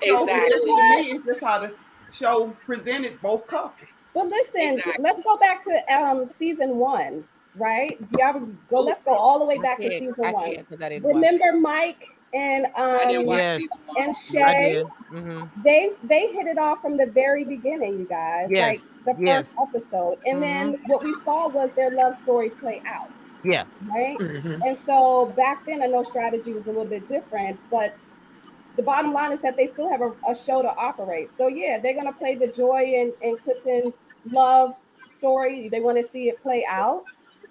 So 0.02 0.26
it's 0.28 0.48
just, 0.50 0.64
Exactly. 0.66 0.70
to 0.70 1.02
me, 1.02 1.10
it's 1.16 1.24
just 1.24 1.40
how 1.40 1.58
the 1.60 1.74
show 2.12 2.48
presented 2.64 3.20
both 3.22 3.46
couples. 3.46 3.88
Well, 4.14 4.28
listen, 4.28 4.60
Exactly. 4.60 4.94
let's 5.02 5.22
go 5.24 5.36
back 5.38 5.64
to 5.64 5.92
um 5.92 6.26
season 6.26 6.76
one, 6.76 7.24
right? 7.56 7.98
Do 8.10 8.18
y'all 8.20 8.40
go? 8.68 8.80
Let's 8.80 9.02
go 9.02 9.14
all 9.14 9.38
the 9.38 9.44
way 9.44 9.58
back 9.58 9.78
to 9.78 9.86
I 9.86 9.88
can't, 9.88 10.00
season 10.04 10.24
I 10.24 10.32
one. 10.32 10.46
can't 10.46 10.68
because 10.68 10.82
I 10.84 10.88
didn't 10.90 11.04
watch. 11.04 11.14
Remember 11.14 11.52
Mike 11.58 12.13
and 12.34 12.66
um 12.76 13.26
Yes. 13.26 13.62
and 13.96 14.14
Shay? 14.16 14.70
did. 14.72 14.86
hmm 15.08 15.42
They 15.62 15.90
they 16.02 16.26
hit 16.28 16.46
it 16.46 16.58
off 16.58 16.82
from 16.82 16.96
the 16.96 17.06
very 17.06 17.44
beginning, 17.44 17.98
you 18.00 18.04
guys. 18.04 18.48
Yes, 18.50 18.92
Like 19.04 19.16
the 19.16 19.24
yes. 19.24 19.54
first 19.54 19.68
episode, 19.68 20.18
and 20.26 20.42
then 20.42 20.78
what 20.86 21.02
we 21.02 21.14
saw 21.24 21.48
was 21.48 21.70
their 21.76 21.90
love 21.90 22.14
story 22.22 22.50
play 22.50 22.82
out, 22.86 23.10
Yeah. 23.44 23.64
right? 23.88 24.18
Mhm. 24.18 24.60
And 24.66 24.76
so 24.84 25.26
back 25.36 25.64
then, 25.64 25.82
I 25.82 25.86
know 25.86 26.02
strategy 26.02 26.52
was 26.52 26.66
a 26.66 26.70
little 26.70 26.84
bit 26.84 27.08
different, 27.08 27.58
but 27.70 27.96
the 28.76 28.82
bottom 28.82 29.12
line 29.12 29.30
is 29.30 29.40
that 29.40 29.56
they 29.56 29.66
still 29.66 29.88
have 29.88 30.00
a, 30.00 30.12
a 30.28 30.34
show 30.34 30.60
to 30.60 30.74
operate. 30.76 31.30
So 31.32 31.46
yeah, 31.46 31.78
they're 31.78 31.94
gonna 31.94 32.12
play 32.12 32.34
the 32.34 32.48
Joy 32.48 32.94
and, 32.96 33.12
and 33.22 33.40
Clifton 33.42 33.92
love 34.30 34.74
story. 35.08 35.68
They 35.68 35.80
want 35.80 35.96
to 35.98 36.02
see 36.10 36.28
it 36.28 36.42
play 36.42 36.66
out. 36.68 37.04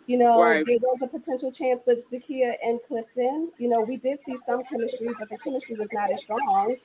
You 0.06 0.18
know, 0.18 0.42
Right. 0.42 0.66
there 0.66 0.78
was 0.82 1.02
a 1.02 1.08
potential 1.08 1.52
chance 1.52 1.82
with 1.86 2.10
Dakia 2.10 2.56
and 2.64 2.80
Clifton. 2.88 3.52
You 3.58 3.70
know, 3.70 3.82
we 3.82 3.98
did 3.98 4.20
see 4.26 4.38
some 4.46 4.64
chemistry, 4.66 5.10
but 5.18 5.30
the 5.30 5.38
chemistry 5.38 5.76
was 5.76 5.92
not 5.94 6.12
as 6.12 6.22
strong. 6.22 6.76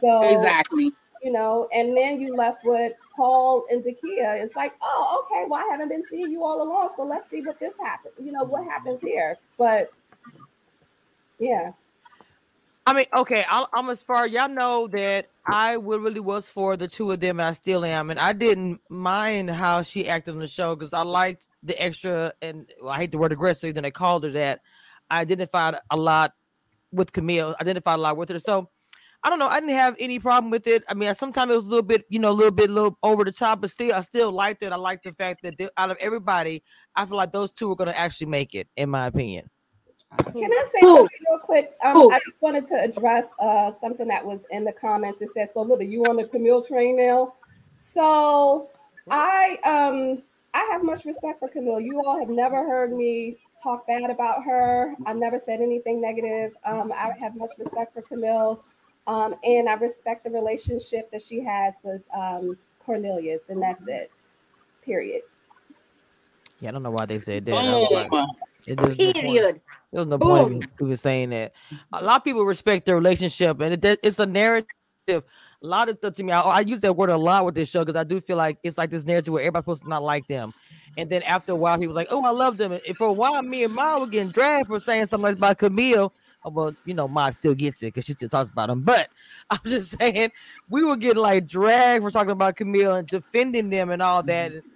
So 0.00 0.22
Exactly. 0.22 0.92
you 1.22 1.32
know, 1.32 1.68
and 1.74 1.96
then 1.96 2.20
you 2.20 2.34
left 2.34 2.64
with 2.64 2.94
Paul 3.14 3.66
and 3.70 3.82
Dakia. 3.82 4.42
It's 4.42 4.56
like, 4.56 4.72
oh, 4.82 5.24
okay, 5.24 5.44
well, 5.48 5.60
I 5.60 5.68
haven't 5.70 5.88
been 5.88 6.04
seeing 6.08 6.30
you 6.30 6.44
all 6.44 6.62
along, 6.62 6.90
so 6.96 7.04
let's 7.04 7.28
see 7.28 7.42
what 7.42 7.58
this 7.58 7.74
happens. 7.78 8.14
You 8.18 8.32
know, 8.32 8.44
what 8.44 8.64
happens 8.64 9.00
here. 9.00 9.36
But 9.58 9.90
yeah, 11.38 11.72
I 12.86 12.92
mean, 12.94 13.06
okay, 13.14 13.44
I'm, 13.48 13.66
I'm 13.72 13.90
as 13.90 14.02
far 14.02 14.26
y'all 14.26 14.48
know 14.48 14.88
that 14.88 15.26
I 15.46 15.74
really 15.74 16.20
was 16.20 16.48
for 16.48 16.76
the 16.76 16.88
two 16.88 17.12
of 17.12 17.20
them, 17.20 17.38
and 17.38 17.48
I 17.48 17.52
still 17.52 17.84
am, 17.84 18.10
and 18.10 18.18
I 18.18 18.32
didn't 18.32 18.80
mind 18.88 19.50
how 19.50 19.82
she 19.82 20.08
acted 20.08 20.34
on 20.34 20.40
the 20.40 20.46
show 20.46 20.74
because 20.74 20.92
I 20.92 21.02
liked 21.02 21.48
the 21.62 21.80
extra, 21.80 22.32
and 22.42 22.66
well, 22.80 22.92
I 22.92 22.98
hate 22.98 23.12
the 23.12 23.18
word 23.18 23.32
aggressive, 23.32 23.74
then 23.74 23.82
they 23.82 23.90
called 23.90 24.24
her 24.24 24.30
that. 24.30 24.60
I 25.10 25.20
identified 25.20 25.76
a 25.90 25.96
lot 25.96 26.32
with 26.92 27.12
Camille, 27.12 27.54
identified 27.60 27.98
a 27.98 28.02
lot 28.02 28.16
with 28.16 28.30
her, 28.30 28.38
so 28.38 28.68
I 29.22 29.28
don't 29.28 29.38
know. 29.38 29.48
I 29.48 29.60
didn't 29.60 29.74
have 29.74 29.96
any 29.98 30.18
problem 30.18 30.50
with 30.50 30.66
it. 30.66 30.82
I 30.88 30.94
mean, 30.94 31.14
sometimes 31.14 31.52
it 31.52 31.56
was 31.56 31.64
a 31.64 31.68
little 31.68 31.82
bit, 31.82 32.04
you 32.08 32.18
know, 32.18 32.30
a 32.30 32.32
little 32.32 32.50
bit, 32.50 32.70
little 32.70 32.96
over 33.02 33.22
the 33.22 33.32
top, 33.32 33.60
but 33.60 33.70
still, 33.70 33.94
I 33.94 34.00
still 34.00 34.32
liked 34.32 34.62
it. 34.62 34.72
I 34.72 34.76
liked 34.76 35.04
the 35.04 35.12
fact 35.12 35.42
that 35.42 35.70
out 35.76 35.90
of 35.90 35.98
everybody, 36.00 36.62
I 36.96 37.04
feel 37.04 37.18
like 37.18 37.32
those 37.32 37.50
two 37.50 37.68
were 37.68 37.76
going 37.76 37.90
to 37.90 37.98
actually 37.98 38.28
make 38.28 38.54
it, 38.54 38.68
in 38.76 38.88
my 38.88 39.06
opinion. 39.06 39.50
Can 40.32 40.52
I 40.52 40.64
say 40.72 40.80
Who? 40.80 40.96
something 40.96 41.18
real 41.28 41.38
quick? 41.38 41.76
Um, 41.84 42.10
I 42.12 42.18
just 42.24 42.40
wanted 42.40 42.66
to 42.68 42.80
address 42.80 43.28
uh 43.38 43.72
something 43.80 44.08
that 44.08 44.24
was 44.24 44.40
in 44.50 44.64
the 44.64 44.72
comments. 44.72 45.20
It 45.22 45.30
says, 45.30 45.50
"So, 45.54 45.62
look, 45.62 45.80
are 45.80 45.84
you 45.84 46.04
on 46.06 46.16
the 46.16 46.24
Camille 46.24 46.62
train 46.62 46.96
now?" 46.96 47.34
So, 47.78 48.68
I 49.10 49.58
um 49.64 50.22
I 50.54 50.68
have 50.72 50.82
much 50.82 51.04
respect 51.04 51.38
for 51.38 51.48
Camille. 51.48 51.80
You 51.80 52.04
all 52.04 52.18
have 52.18 52.28
never 52.28 52.56
heard 52.56 52.92
me 52.92 53.36
talk 53.62 53.86
bad 53.86 54.10
about 54.10 54.44
her. 54.44 54.94
I 55.06 55.12
never 55.12 55.38
said 55.38 55.60
anything 55.60 56.00
negative. 56.00 56.56
Um, 56.64 56.92
I 56.92 57.12
have 57.20 57.36
much 57.36 57.50
respect 57.58 57.94
for 57.94 58.02
Camille. 58.02 58.62
Um, 59.06 59.34
and 59.44 59.68
I 59.68 59.74
respect 59.74 60.24
the 60.24 60.30
relationship 60.30 61.10
that 61.10 61.22
she 61.22 61.40
has 61.40 61.74
with 61.82 62.02
um, 62.14 62.56
Cornelius, 62.84 63.42
and 63.48 63.62
that's 63.62 63.86
it. 63.86 64.10
Period. 64.84 65.22
Yeah, 66.60 66.68
I 66.68 66.72
don't 66.72 66.82
know 66.82 66.90
why 66.90 67.06
they 67.06 67.18
said 67.18 67.44
that. 67.46 67.54
I 67.54 67.76
was 67.76 67.90
like, 67.90 68.10
Boom. 68.10 68.26
it 68.66 68.80
was 68.80 68.98
no 68.98 69.04
point. 69.04 69.16
Period. 69.16 69.60
There 69.92 70.04
was 70.04 70.08
no 70.08 70.18
point 70.18 70.64
in 70.64 70.68
even 70.80 70.96
saying 70.96 71.30
that. 71.30 71.52
A 71.92 72.02
lot 72.02 72.18
of 72.18 72.24
people 72.24 72.44
respect 72.44 72.86
their 72.86 72.94
relationship, 72.94 73.60
and 73.60 73.84
it, 73.84 74.00
it's 74.02 74.18
a 74.18 74.26
narrative. 74.26 74.68
A 75.08 75.22
lot 75.62 75.88
of 75.88 75.96
stuff 75.96 76.14
to 76.14 76.22
me. 76.22 76.32
I, 76.32 76.40
I 76.40 76.60
use 76.60 76.80
that 76.82 76.94
word 76.94 77.10
a 77.10 77.16
lot 77.16 77.44
with 77.44 77.54
this 77.54 77.68
show 77.68 77.84
because 77.84 77.98
I 77.98 78.04
do 78.04 78.20
feel 78.20 78.36
like 78.36 78.58
it's 78.62 78.78
like 78.78 78.90
this 78.90 79.04
narrative 79.04 79.32
where 79.32 79.42
everybody's 79.42 79.64
supposed 79.64 79.82
to 79.82 79.88
not 79.88 80.02
like 80.02 80.26
them, 80.28 80.54
and 80.96 81.10
then 81.10 81.22
after 81.24 81.52
a 81.52 81.56
while, 81.56 81.76
people 81.78 81.94
like, 81.94 82.08
"Oh, 82.10 82.24
I 82.24 82.30
love 82.30 82.56
them." 82.56 82.72
And 82.72 82.96
for 82.96 83.08
a 83.08 83.12
while, 83.12 83.42
me 83.42 83.64
and 83.64 83.74
Ma 83.74 83.98
were 83.98 84.06
getting 84.06 84.30
dragged 84.30 84.68
for 84.68 84.78
saying 84.78 85.06
something 85.06 85.24
like 85.24 85.36
about 85.36 85.58
Camille. 85.58 86.12
Oh, 86.44 86.50
well, 86.50 86.74
you 86.86 86.94
know, 86.94 87.06
Ma 87.06 87.30
still 87.30 87.54
gets 87.54 87.82
it 87.82 87.86
because 87.86 88.06
she 88.06 88.12
still 88.12 88.28
talks 88.28 88.48
about 88.48 88.70
him. 88.70 88.82
But 88.82 89.08
I'm 89.50 89.58
just 89.64 89.98
saying, 89.98 90.30
we 90.70 90.84
were 90.84 90.96
getting 90.96 91.22
like 91.22 91.46
dragged 91.46 92.04
for 92.04 92.10
talking 92.10 92.30
about 92.30 92.56
Camille 92.56 92.94
and 92.94 93.08
defending 93.08 93.70
them 93.70 93.90
and 93.90 94.00
all 94.00 94.22
that. 94.22 94.52
Mm-hmm. 94.52 94.68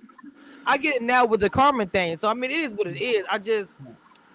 I 0.67 0.79
get 0.79 0.97
it 0.97 1.03
now 1.03 1.25
with 1.25 1.41
the 1.41 1.51
Carmen 1.51 1.89
thing. 1.89 2.17
So 2.19 2.29
I 2.29 2.35
mean, 2.35 2.51
it 2.51 2.61
is 2.61 2.75
what 2.75 2.89
it 2.89 3.01
is. 3.01 3.25
I 3.31 3.39
just 3.39 3.81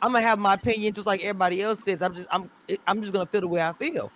I'm 0.02 0.14
gonna 0.14 0.22
have 0.26 0.40
my 0.40 0.54
opinion 0.54 0.94
just 0.94 1.08
like 1.08 1.22
everybody 1.22 1.62
else 1.62 1.84
says. 1.84 2.02
I'm 2.02 2.16
just 2.16 2.28
I'm 2.34 2.50
I'm 2.88 3.02
just 3.02 3.14
gonna 3.14 3.26
feel 3.26 3.42
the 3.42 3.48
way 3.48 3.62
I 3.62 3.74
feel. 3.74 4.12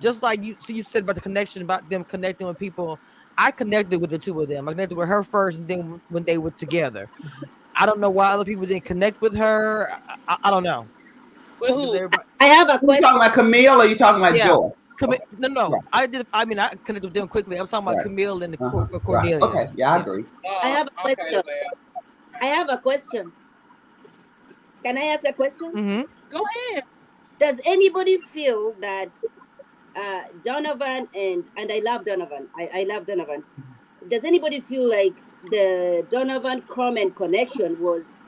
Just 0.00 0.22
like 0.22 0.42
you 0.42 0.56
so 0.58 0.72
you 0.72 0.82
said 0.82 1.02
about 1.02 1.14
the 1.16 1.20
connection 1.20 1.62
about 1.62 1.88
them 1.88 2.04
connecting 2.04 2.46
with 2.46 2.58
people. 2.58 2.98
I 3.36 3.50
connected 3.52 4.00
with 4.00 4.10
the 4.10 4.18
two 4.18 4.40
of 4.40 4.48
them. 4.48 4.68
I 4.68 4.72
connected 4.72 4.96
with 4.96 5.08
her 5.08 5.22
first 5.22 5.58
and 5.58 5.68
then 5.68 6.00
when 6.08 6.24
they 6.24 6.38
were 6.38 6.50
together. 6.50 7.08
I 7.76 7.86
don't 7.86 8.00
know 8.00 8.10
why 8.10 8.32
other 8.32 8.44
people 8.44 8.66
didn't 8.66 8.84
connect 8.84 9.20
with 9.20 9.36
her. 9.36 9.88
I, 10.08 10.16
I, 10.26 10.36
I 10.44 10.50
don't 10.50 10.64
know. 10.64 10.84
With 11.60 11.70
who? 11.70 11.94
everybody- 11.94 12.24
I 12.40 12.46
have 12.46 12.68
a 12.68 12.78
question. 12.78 12.96
You 12.96 13.00
talking 13.02 13.16
about 13.22 13.34
Camille 13.34 13.80
or 13.80 13.84
you 13.86 13.94
talking 13.94 14.20
about 14.20 14.34
Yeah. 14.36 14.46
Joy? 14.48 14.70
Commi- 15.00 15.20
no, 15.38 15.46
no. 15.46 15.70
Right. 15.70 15.82
I 15.92 16.06
did. 16.08 16.26
I 16.32 16.44
mean, 16.44 16.58
I 16.58 16.68
connected 16.84 17.04
with 17.04 17.14
them 17.14 17.28
quickly. 17.28 17.56
I 17.56 17.60
was 17.60 17.70
talking 17.70 17.86
about 17.86 17.96
Right. 17.98 18.02
Camille 18.02 18.42
and 18.42 18.54
the 18.54 18.64
Uh-huh. 18.64 18.98
Cor- 18.98 19.14
Right. 19.16 19.34
Okay. 19.34 19.68
Yeah, 19.76 19.94
I 19.94 19.98
agree. 20.00 20.24
Oh, 20.44 20.58
I 20.64 20.68
have 20.68 20.88
a 20.88 20.90
question. 20.90 21.26
well. 21.32 21.44
I 22.40 22.44
have 22.46 22.68
a 22.70 22.78
question. 22.78 23.32
Can 24.88 24.96
I 24.98 25.02
ask 25.02 25.28
a 25.28 25.34
question? 25.34 25.70
hmm 25.72 26.02
Go 26.30 26.40
ahead. 26.72 26.84
Does 27.38 27.60
anybody 27.66 28.18
feel 28.18 28.74
that 28.80 29.14
uh, 29.94 30.22
Donovan 30.42 31.08
and 31.14 31.44
and 31.58 31.72
I 31.72 31.80
love 31.84 32.04
Donovan. 32.06 32.48
I, 32.56 32.70
I 32.74 32.84
love 32.84 33.06
Donovan. 33.06 33.44
Does 34.08 34.24
anybody 34.24 34.60
feel 34.60 34.88
like 34.88 35.16
the 35.50 36.06
Donovan 36.10 36.62
Croman 36.62 37.10
connection 37.12 37.80
was, 37.80 38.24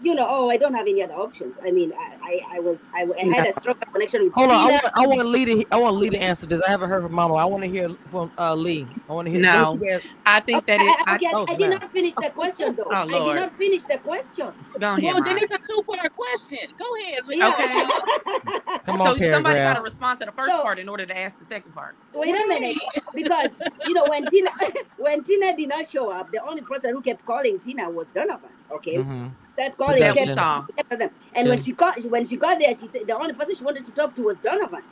you 0.00 0.14
know, 0.14 0.26
oh, 0.28 0.48
I 0.50 0.56
don't 0.56 0.74
have 0.74 0.86
any 0.86 1.02
other 1.02 1.14
options. 1.14 1.56
I 1.64 1.70
mean, 1.70 1.92
I 1.98 2.16
I, 2.22 2.56
I 2.56 2.60
was 2.60 2.88
I, 2.94 3.06
I 3.20 3.24
had 3.34 3.46
a 3.48 3.52
strong 3.52 3.76
connection 3.92 4.24
with 4.24 4.32
Hold 4.34 4.50
on, 4.50 4.56
I 4.56 4.66
Tina. 4.68 4.72
want, 4.82 4.96
I 4.96 5.06
want 5.06 5.28
Lee 5.28 5.44
to 5.46 5.66
I 5.72 5.76
want 5.80 5.96
Lee 5.96 6.10
to 6.10 6.18
answer 6.22 6.46
this. 6.46 6.60
I 6.66 6.70
haven't 6.70 6.88
heard 6.88 7.02
from 7.02 7.12
Mama. 7.14 7.34
I 7.34 7.44
want 7.44 7.64
to 7.64 7.68
hear 7.70 7.90
from 8.10 8.30
uh, 8.38 8.54
Lee. 8.54 8.86
I 9.08 9.12
want 9.12 9.26
to 9.26 9.32
hear. 9.32 9.40
No. 9.40 9.52
Don't 9.52 9.82
you 9.82 9.90
guys- 9.90 10.00
I 10.26 10.40
think 10.40 10.66
that 10.66 10.80
it. 10.80 10.86
I, 11.06 11.12
I, 11.12 11.14
okay, 11.16 11.26
I, 11.26 11.30
Oh, 11.34 11.46
I 11.48 11.54
did 11.56 11.70
not 11.70 11.90
finish 11.90 12.14
the 12.14 12.30
question 12.30 12.76
though. 12.76 12.84
Oh, 12.86 12.92
I 12.94 13.06
did 13.06 13.34
not 13.36 13.52
finish 13.54 13.82
the 13.84 13.98
question. 13.98 14.52
go 14.78 14.86
ahead, 14.96 15.02
Well, 15.14 15.22
then 15.24 15.38
it's 15.38 15.50
a 15.50 15.56
two-part 15.58 16.14
question. 16.14 16.58
Go 16.78 16.84
ahead. 17.00 17.26
Lee. 17.26 17.38
Yeah. 17.38 17.48
Okay. 17.48 18.78
Come 18.86 19.00
on, 19.00 19.06
So 19.18 19.24
on, 19.24 19.30
somebody 19.30 19.30
got 19.30 19.34
to 19.34 19.42
paragraph. 19.54 19.84
respond 19.84 20.18
to 20.20 20.26
the 20.26 20.32
first 20.32 20.48
No. 20.48 20.62
part 20.62 20.78
in 20.78 20.88
order 20.88 21.06
to 21.06 21.18
ask 21.18 21.38
the 21.38 21.44
second 21.46 21.72
part. 21.74 21.94
Wait 22.14 22.34
a 22.34 22.46
minute, 22.48 22.76
because 23.14 23.56
you 23.86 23.94
know 23.94 24.04
when 24.06 24.26
Tina 24.26 24.50
when 24.98 25.22
Tina 25.24 25.56
did 25.56 25.68
not 25.70 25.88
show 25.88 26.10
up, 26.12 26.30
the 26.30 26.42
only 26.44 26.60
person 26.62 26.90
who 26.92 27.00
kept 27.00 27.24
calling 27.24 27.58
Tina 27.58 27.88
was 27.88 28.10
Donovan. 28.10 28.50
Okay, 28.70 28.96
Mhm. 28.98 29.30
That 29.58 29.76
calling 29.76 30.00
That 30.00 30.14
Production. 30.16 30.66
kept 30.76 30.98
them. 30.98 31.10
And 31.34 31.48
when 31.48 31.58
she 31.58 31.72
got 31.72 32.02
when 32.04 32.24
she 32.24 32.36
got 32.36 32.58
there, 32.58 32.74
she 32.74 32.88
said 32.88 33.06
the 33.06 33.16
only 33.16 33.34
person 33.34 33.54
she 33.54 33.64
wanted 33.64 33.84
to 33.84 33.92
talk 33.92 34.14
to 34.16 34.22
was 34.22 34.38
Donovan. 34.38 34.82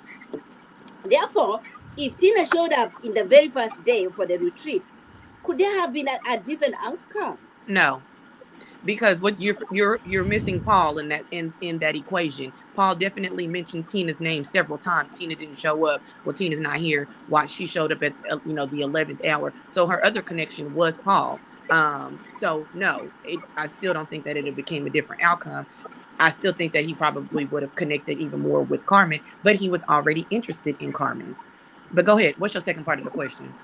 Therefore, 1.04 1.60
if 1.96 2.16
Tina 2.16 2.44
showed 2.46 2.72
up 2.72 2.92
in 3.02 3.14
the 3.14 3.24
very 3.24 3.48
first 3.48 3.84
day 3.84 4.06
for 4.08 4.26
the 4.26 4.38
retreat, 4.38 4.84
could 5.42 5.58
there 5.58 5.80
have 5.80 5.92
been 5.92 6.08
a, 6.08 6.18
a 6.28 6.38
different 6.38 6.74
outcome? 6.80 7.38
No, 7.68 8.02
because 8.84 9.20
what 9.20 9.40
you're 9.40 9.56
you're 9.70 10.00
you're 10.04 10.24
missing 10.24 10.60
Paul 10.60 10.98
in 10.98 11.08
that 11.08 11.24
in 11.30 11.54
in 11.60 11.78
that 11.78 11.96
equation. 11.96 12.52
Paul 12.74 12.96
definitely 12.96 13.46
mentioned 13.46 13.88
Tina's 13.88 14.20
name 14.20 14.44
several 14.44 14.78
times. 14.78 15.16
Tina 15.16 15.34
didn't 15.34 15.58
show 15.58 15.86
up. 15.86 16.02
Well, 16.24 16.34
Tina's 16.34 16.60
not 16.60 16.76
here. 16.78 17.08
Why 17.28 17.46
she 17.46 17.66
showed 17.66 17.92
up 17.92 18.02
at 18.02 18.14
uh, 18.30 18.38
you 18.46 18.54
know 18.54 18.66
the 18.66 18.82
eleventh 18.82 19.24
hour. 19.26 19.52
So 19.70 19.86
her 19.86 20.04
other 20.04 20.22
connection 20.22 20.74
was 20.74 20.98
Paul. 20.98 21.40
Um, 21.70 22.20
so 22.30 22.68
no, 22.72 23.12
it, 23.24 23.44
I 23.56 23.66
still 23.68 23.94
don't 23.94 24.10
think 24.10 24.24
that 24.24 24.36
it 24.36 24.56
became 24.56 24.86
a 24.86 24.90
different 24.90 25.22
outcome. 25.22 25.66
I 26.18 26.30
still 26.30 26.52
think 26.52 26.72
that 26.74 26.84
he 26.84 26.94
probably 26.94 27.44
would 27.46 27.62
have 27.62 27.74
connected 27.74 28.18
even 28.18 28.40
more 28.40 28.62
with 28.62 28.86
Carmen, 28.86 29.20
but 29.42 29.56
he 29.56 29.68
was 29.68 29.84
already 29.88 30.26
interested 30.30 30.76
in 30.80 30.92
Carmen. 30.92 31.36
But 31.92 32.04
go 32.06 32.18
ahead. 32.18 32.34
What's 32.38 32.54
your 32.54 32.62
second 32.62 32.84
part 32.84 32.98
of 32.98 33.04
the 33.04 33.10
question? 33.10 33.56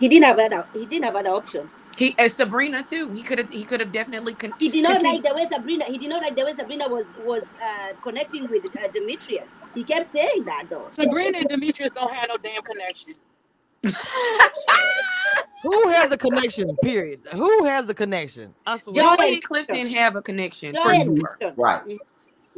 He 0.00 0.08
didn't 0.08 0.26
have 0.26 0.38
other. 0.38 0.66
He 0.72 0.86
didn't 0.86 1.06
have 1.06 1.16
other 1.16 1.30
options. 1.30 1.82
He 1.96 2.14
and 2.18 2.30
Sabrina 2.30 2.82
too. 2.84 3.12
He 3.12 3.22
could 3.22 3.38
have. 3.38 3.50
He 3.50 3.64
could 3.64 3.80
have 3.80 3.92
definitely. 3.92 4.34
Con- 4.34 4.54
He 4.58 4.68
did 4.68 4.82
not 4.84 5.00
continu- 5.00 5.04
like 5.04 5.22
the 5.24 5.34
way 5.34 5.46
Sabrina. 5.48 5.84
He 5.86 5.98
did 5.98 6.10
not 6.10 6.22
like 6.22 6.36
the 6.36 6.44
way 6.44 6.52
Sabrina 6.54 6.88
was 6.88 7.14
was 7.24 7.54
uh, 7.62 7.94
connecting 8.02 8.48
with 8.48 8.64
uh, 8.76 8.88
Demetrius. 8.88 9.50
He 9.74 9.84
kept 9.84 10.12
saying 10.12 10.44
that 10.46 10.66
though. 10.70 10.88
Sabrina 10.92 11.38
and 11.38 11.48
Demetrius 11.48 11.92
don't 11.92 12.12
have 12.12 12.28
no 12.28 12.36
damn 12.38 12.62
connection. 12.62 13.14
Who 15.62 15.88
has 15.88 16.12
a 16.12 16.16
connection? 16.16 16.76
Period. 16.82 17.20
Who 17.32 17.64
has 17.64 17.88
a 17.88 17.94
connection? 17.94 18.54
Joy 18.92 19.16
and 19.18 19.42
Clifton 19.42 19.86
have 19.88 20.16
a 20.16 20.22
connection 20.22 20.74
for 20.74 20.92
Joy 20.92 21.00
and 21.00 21.18
sure. 21.18 21.54
Right. 21.56 21.98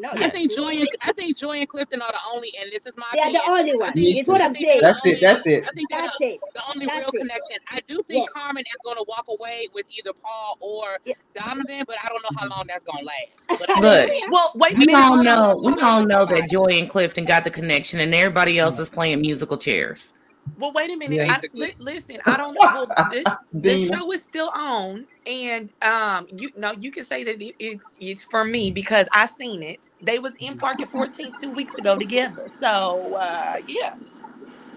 No, 0.01 0.09
I 0.15 0.31
think 0.31 0.55
Joy 0.55 0.77
and 0.79 0.89
I 1.03 1.13
think 1.13 1.37
Joy 1.37 1.59
and 1.59 1.69
Clifton 1.69 2.01
are 2.01 2.11
the 2.11 2.19
only, 2.33 2.53
and 2.59 2.73
this 2.73 2.87
is 2.87 2.93
my 2.97 3.07
they 3.13 3.21
are 3.21 3.33
the 3.33 3.43
only 3.47 3.77
one. 3.77 3.93
It's 3.97 4.29
what. 4.29 4.41
I'm 4.41 4.55
saying. 4.55 4.81
That's 4.81 5.05
it. 5.05 5.21
That's 5.21 5.47
it. 5.47 5.65
I 5.65 5.71
think 5.73 5.91
they're 5.91 6.01
That's 6.01 6.17
it. 6.21 6.41
the 6.55 6.63
only 6.73 6.87
That's 6.87 7.01
real 7.01 7.09
it. 7.13 7.19
connection. 7.19 7.57
I 7.71 7.81
do 7.87 8.03
think 8.09 8.25
Yes. 8.25 8.29
Carmen 8.33 8.63
is 8.63 8.81
going 8.83 8.97
to 8.97 9.05
walk 9.07 9.27
away 9.29 9.69
with 9.75 9.85
either 9.91 10.13
Paul 10.15 10.57
or 10.61 10.99
Yeah. 11.05 11.15
Donovan, 11.35 11.85
but 11.87 11.97
I 12.03 12.09
don't 12.09 12.23
know 12.23 12.41
how 12.41 12.49
long 12.49 12.65
that's 12.67 12.83
going 12.85 13.01
to 13.01 13.05
last. 13.05 13.47
But 13.61 13.69
Look, 13.83 14.31
Well, 14.31 14.53
wait 14.55 14.79
we 14.79 14.95
all 14.95 15.23
know 15.23 15.61
we 15.63 15.75
all 15.83 16.07
know 16.07 16.25
that 16.25 16.49
Joy 16.49 16.79
and 16.79 16.89
Clifton 16.89 17.27
got 17.27 17.45
the 17.45 17.51
connection, 17.51 18.01
and 18.01 18.15
everybody 18.15 18.59
else 18.59 18.77
mm. 18.77 18.81
is 18.81 18.89
playing 18.89 19.21
musical 19.21 19.59
chairs. 19.59 20.15
Well, 20.61 20.73
wait 20.75 20.91
a 20.93 20.97
minute. 20.97 21.17
Yeah. 21.19 21.27
I, 21.29 21.41
li- 21.55 21.75
listen, 21.81 22.19
I 22.27 22.37
don't. 22.39 22.61
Well, 22.71 22.87
the, 22.99 23.27
the 23.53 23.77
show 23.89 24.13
is 24.13 24.23
still 24.23 24.51
on, 24.55 25.07
and 25.27 25.73
um, 25.83 26.29
you 26.37 26.53
know, 26.57 26.73
you 26.79 26.93
can 26.93 27.05
say 27.05 27.25
that 27.25 27.43
it, 27.43 27.57
it, 27.59 27.81
it's 28.01 28.25
for 28.25 28.45
me 28.45 28.71
because 28.71 29.09
I 29.13 29.27
seen 29.27 29.63
it. 29.65 29.91
They 30.03 30.21
was 30.21 30.37
in 30.41 30.57
Park 30.59 30.83
at 30.83 30.91
14 30.93 31.35
two 31.41 31.51
weeks 31.51 31.79
ago 31.79 31.99
together. 31.99 32.49
So 32.61 33.17
uh, 33.17 33.57
yeah, 33.67 33.97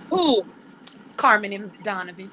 who? 0.10 0.44
Carmen 1.18 1.54
and 1.54 1.72
Donovan. 1.84 2.32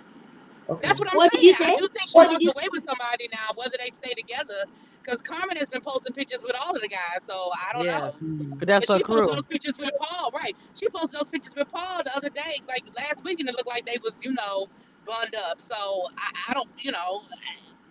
Okay. 0.68 0.86
That's 0.88 1.00
what 1.00 1.10
I'm 1.12 1.16
What 1.18 1.32
did 1.32 1.42
saying. 1.42 1.46
you 1.48 1.54
say? 1.56 1.72
I 1.74 1.76
do 1.76 1.88
think 1.94 2.08
she 2.10 2.18
What 2.18 2.24
did 2.30 2.32
walked 2.32 2.42
you- 2.44 2.52
away 2.56 2.68
with 2.72 2.84
somebody 2.84 3.28
now, 3.32 3.48
whether 3.56 3.76
they 3.78 3.90
stay 4.02 4.14
together. 4.14 4.66
Because 5.02 5.22
Carmen 5.22 5.56
has 5.56 5.68
been 5.68 5.80
posting 5.80 6.12
pictures 6.12 6.42
with 6.42 6.54
all 6.60 6.74
of 6.74 6.82
the 6.82 6.88
guys, 6.88 7.24
so 7.26 7.50
I 7.68 7.72
don't 7.72 7.86
Yeah, 7.86 8.00
know. 8.00 8.14
but 8.58 8.68
that's 8.68 8.86
But 8.86 8.94
her 8.94 8.98
she 8.98 9.04
posted 9.04 9.24
crew. 9.24 9.36
those 9.36 9.46
pictures 9.46 9.78
with 9.78 9.90
Paul, 9.98 10.30
right? 10.32 10.56
She 10.74 10.88
posted 10.88 11.18
those 11.20 11.28
pictures 11.28 11.54
with 11.56 11.68
Paul 11.70 12.02
the 12.04 12.14
other 12.16 12.30
day, 12.30 12.62
like 12.68 12.84
last 12.96 13.24
week, 13.24 13.40
and 13.40 13.48
it 13.48 13.54
looked 13.56 13.68
like 13.68 13.86
they 13.86 13.98
was, 14.02 14.12
you 14.22 14.32
know, 14.32 14.68
bunned 15.06 15.34
up. 15.34 15.62
So 15.62 15.74
I, 16.18 16.50
I 16.50 16.54
don't, 16.54 16.68
you 16.78 16.92
know, 16.92 17.22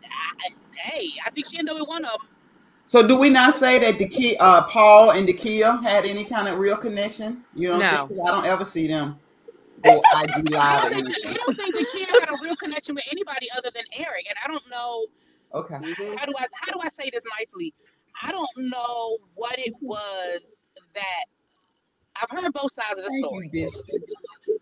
I, 0.04 0.54
hey, 0.84 1.10
I 1.26 1.32
think 1.32 1.48
she 1.48 1.58
ended 1.58 1.74
up 1.74 1.80
with 1.82 1.90
one 1.90 2.06
of 2.06 2.12
them. 2.12 2.30
So 2.86 3.06
do 3.08 3.20
we 3.20 3.30
not 3.30 3.56
say 3.56 3.78
that 3.80 4.00
the 4.00 4.08
key, 4.08 4.36
uh, 4.40 4.64
Paul 4.64 5.12
and 5.12 5.28
Dakia 5.28 5.82
had 5.84 6.06
any 6.06 6.26
kind 6.26 6.48
of 6.48 6.58
real 6.58 6.76
connection? 6.78 7.44
You 7.54 7.70
don't 7.70 7.80
No. 7.82 8.08
think? 8.08 8.10
'Cause 8.10 8.20
I 8.28 8.32
don't 8.32 8.46
ever 8.46 8.66
see 8.66 8.88
them. 8.88 9.20
Or 9.86 10.04
IG 10.24 10.44
I 10.60 10.74
live 10.74 10.84
or 10.84 10.90
don't 10.90 10.90
think 10.90 11.06
anything. 11.06 11.24
I 11.30 11.34
don't 11.46 11.56
think 11.56 11.76
the 11.76 11.86
kid 11.86 12.10
had 12.10 12.30
a 12.30 12.36
real 12.36 12.56
connection 12.56 12.96
with 12.96 13.06
anybody 13.12 13.48
other 13.56 13.70
than 13.74 13.86
Eric, 13.94 14.26
and 14.28 14.36
I 14.44 14.48
don't 14.48 14.70
know 14.70 15.06
Okay. 15.54 15.78
how 16.18 16.26
do 16.26 16.34
I 16.38 16.46
how 16.54 16.72
do 16.74 16.80
I 16.82 16.88
say 16.90 17.10
this 17.12 17.24
nicely? 17.40 17.74
I 18.22 18.32
don't 18.32 18.50
know 18.58 19.18
what 19.36 19.58
it 19.58 19.74
was 19.82 20.42
that 20.94 21.26
I've 22.22 22.30
heard 22.30 22.52
both 22.54 22.72
sides 22.74 23.00
of 23.00 23.06
the 23.06 23.12
Thank 23.12 23.26
story. 23.26 23.50
you, 23.54 23.72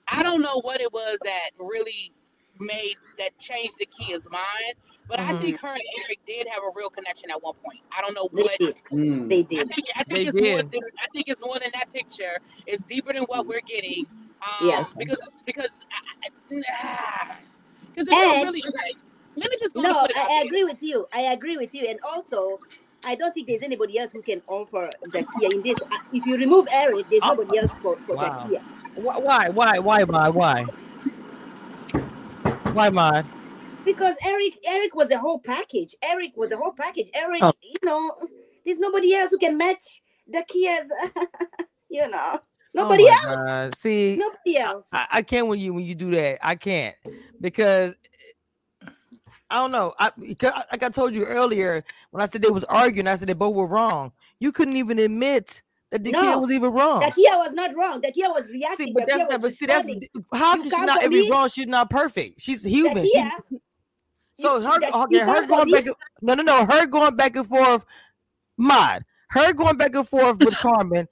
I 0.07 0.23
don't 0.23 0.41
know 0.41 0.61
what 0.61 0.79
it 0.79 0.91
was 0.93 1.17
that 1.23 1.49
really 1.59 2.13
made 2.59 2.95
that 3.17 3.37
changed 3.39 3.75
the 3.79 3.85
kid's 3.87 4.25
mind, 4.29 4.73
but 5.07 5.19
I 5.19 5.33
Mhm. 5.33 5.41
think 5.41 5.59
her 5.59 5.69
and 5.73 5.81
Eric 6.03 6.19
did 6.25 6.47
have 6.47 6.63
a 6.63 6.69
real 6.75 6.89
connection 6.89 7.29
at 7.31 7.41
one 7.41 7.55
point. 7.55 7.79
I 7.97 8.01
don't 8.01 8.13
know 8.13 8.29
They 8.33 8.43
what. 8.43 8.59
did. 8.59 8.81
Mm. 8.91 9.29
They 9.29 9.41
I 9.41 9.43
did. 9.43 9.69
think 9.69 9.87
I 9.95 10.03
think 10.03 10.17
They 10.19 10.25
it's 10.27 10.41
more 10.41 10.61
than 10.61 10.81
I 11.01 11.07
think 11.13 11.27
it's 11.27 11.41
more 11.43 11.59
than 11.59 11.71
that 11.73 11.91
picture. 11.93 12.37
It's 12.65 12.83
deeper 12.83 13.13
than 13.13 13.23
what 13.23 13.47
we're 13.47 13.61
getting. 13.61 14.05
Um, 14.41 14.67
Yeah. 14.67 14.85
Because 14.97 15.17
because 15.45 15.69
because 17.95 18.07
if 18.07 18.07
you're 18.07 18.45
really 18.45 18.63
okay, 18.67 18.97
let 19.37 19.49
me 19.51 19.57
just 19.61 19.73
go 19.75 19.81
and 19.81 19.89
No, 19.93 20.01
put 20.01 20.11
it 20.11 20.15
I, 20.17 20.19
I 20.19 20.39
there. 20.41 20.47
agree 20.47 20.63
with 20.63 20.81
you. 20.81 21.07
I 21.13 21.21
agree 21.33 21.57
with 21.57 21.73
you. 21.73 21.87
And 21.87 21.99
also, 22.07 22.59
I 23.05 23.15
don't 23.15 23.33
think 23.33 23.47
there's 23.47 23.63
anybody 23.63 23.97
else 23.99 24.11
who 24.11 24.21
can 24.21 24.41
offer 24.47 24.89
Zakia 25.07 25.53
in 25.53 25.61
this. 25.63 25.79
Uh, 25.91 25.97
If 26.11 26.25
you 26.25 26.37
remove 26.37 26.67
Eric, 26.73 27.07
there's 27.09 27.23
Oh. 27.23 27.29
nobody 27.29 27.57
else 27.57 27.71
for, 27.81 27.97
for 28.05 28.15
Wow. 28.15 28.49
Zakia. 28.49 28.59
Why? 28.95 29.17
Why? 29.19 29.49
Why? 29.49 29.79
Why? 29.79 30.03
Why? 30.03 30.29
Why? 30.29 30.65
Why, 32.73 32.89
Mod? 32.89 33.27
Because 33.85 34.15
Eric 34.25 34.53
Eric 34.67 34.95
was 34.95 35.11
a 35.11 35.17
whole 35.17 35.39
package. 35.39 35.95
Eric 36.03 36.31
was 36.35 36.51
a 36.51 36.57
whole 36.57 36.73
package. 36.73 37.09
Eric, 37.13 37.41
Oh. 37.43 37.53
you 37.61 37.77
know, 37.83 38.11
there's 38.65 38.79
nobody 38.79 39.13
else 39.15 39.31
who 39.31 39.37
can 39.37 39.57
match 39.57 40.01
Zakia's, 40.33 40.91
you 41.89 42.07
know. 42.09 42.39
Nobody 42.73 43.03
oh 43.03 43.17
else. 43.23 43.45
God. 43.45 43.77
See, 43.77 44.17
Nobody 44.17 44.57
else. 44.57 44.89
I, 44.91 45.07
I 45.11 45.21
can't 45.21 45.47
when 45.47 45.59
you 45.59 45.73
when 45.73 45.85
you 45.85 45.95
do 45.95 46.11
that. 46.11 46.39
I 46.45 46.55
can't 46.55 46.95
because 47.39 47.95
I 49.49 49.61
don't 49.61 49.71
know. 49.71 49.93
I 49.99 50.11
like 50.71 50.83
I 50.83 50.89
told 50.89 51.13
you 51.13 51.23
earlier 51.25 51.83
when 52.11 52.21
I 52.21 52.25
said 52.25 52.41
they 52.41 52.49
was 52.49 52.63
arguing, 52.65 53.07
I 53.07 53.15
said 53.15 53.29
they 53.29 53.33
both 53.33 53.55
were 53.55 53.67
wrong. 53.67 54.11
You 54.39 54.51
couldn't 54.51 54.75
even 54.75 54.99
admit 54.99 55.61
that 55.91 56.03
kid 56.03 56.11
No, 56.11 56.39
was 56.39 56.51
even 56.51 56.71
wrong. 56.73 57.01
Zakia 57.01 57.37
was 57.37 57.53
not 57.53 57.71
wrong. 57.75 58.01
Zakia 58.01 58.33
was 58.33 58.47
See, 58.47 58.53
reacting. 58.53 58.93
but 58.93 59.07
that's 59.07 59.31
not. 59.31 59.41
But 59.41 59.53
see, 59.53 59.65
that's 59.65 59.87
how 60.33 60.55
You 60.55 60.69
can 60.69 60.71
she 60.71 60.85
not 60.85 61.09
me? 61.09 61.29
wrong? 61.31 61.49
She's 61.49 61.67
not 61.67 61.89
perfect. 61.89 62.41
She's 62.41 62.63
human. 62.63 63.05
She- 63.05 63.29
so 64.39 64.61
her, 64.61 64.79
you 65.09 65.19
her 65.19 65.47
going 65.47 65.71
back. 65.71 65.87
and- 65.87 65.95
No, 66.21 66.35
no, 66.35 66.43
no. 66.43 66.65
Her 66.65 66.85
going 66.85 67.15
back 67.15 67.35
and 67.35 67.47
forth. 67.47 67.85
Mod. 68.57 69.03
Her 69.29 69.53
going 69.53 69.77
back 69.77 69.95
and 69.95 70.07
forth 70.07 70.37
with 70.39 70.55
Carmen. 70.55 71.07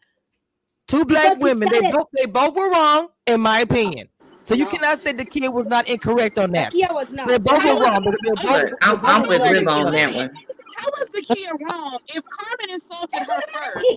Two 0.87 1.05
black 1.05 1.39
women. 1.39 1.67
They 1.71 1.91
both. 1.91 2.07
They 2.13 2.25
both 2.25 2.55
were 2.55 2.69
wrong, 2.69 3.07
in 3.25 3.41
my 3.41 3.61
opinion. 3.61 4.09
So 4.45 4.53
you 4.53 4.65
No. 4.65 4.69
cannot 4.69 5.01
say 5.01 5.11
the 5.11 5.25
kid 5.25 5.47
was 5.49 5.65
not 5.65 5.87
incorrect 5.87 6.37
on 6.37 6.51
that. 6.51 6.71
Zakia 6.71 6.93
was 6.93 7.11
not. 7.11 7.27
They 7.27 7.39
both 7.39 7.63
How 7.63 7.73
were 7.73 7.79
was- 7.81 7.89
wrong. 7.89 8.03
But 8.05 8.15
they're 8.23 8.35
both, 8.35 8.43
But 8.45 8.73
I'm, 8.83 9.01
they're 9.01 9.09
I'm 9.09 9.21
with 9.27 9.41
correct. 9.41 9.67
On 9.67 9.91
that 9.91 10.13
one. 10.13 10.31
How 10.77 10.89
was 10.99 11.07
the 11.13 11.21
kid 11.23 11.49
wrong 11.67 11.97
if 12.09 12.23
Carmen 12.25 12.69
insulted 12.69 13.09
That's 13.13 13.29
her 13.31 13.41
first? 13.53 13.87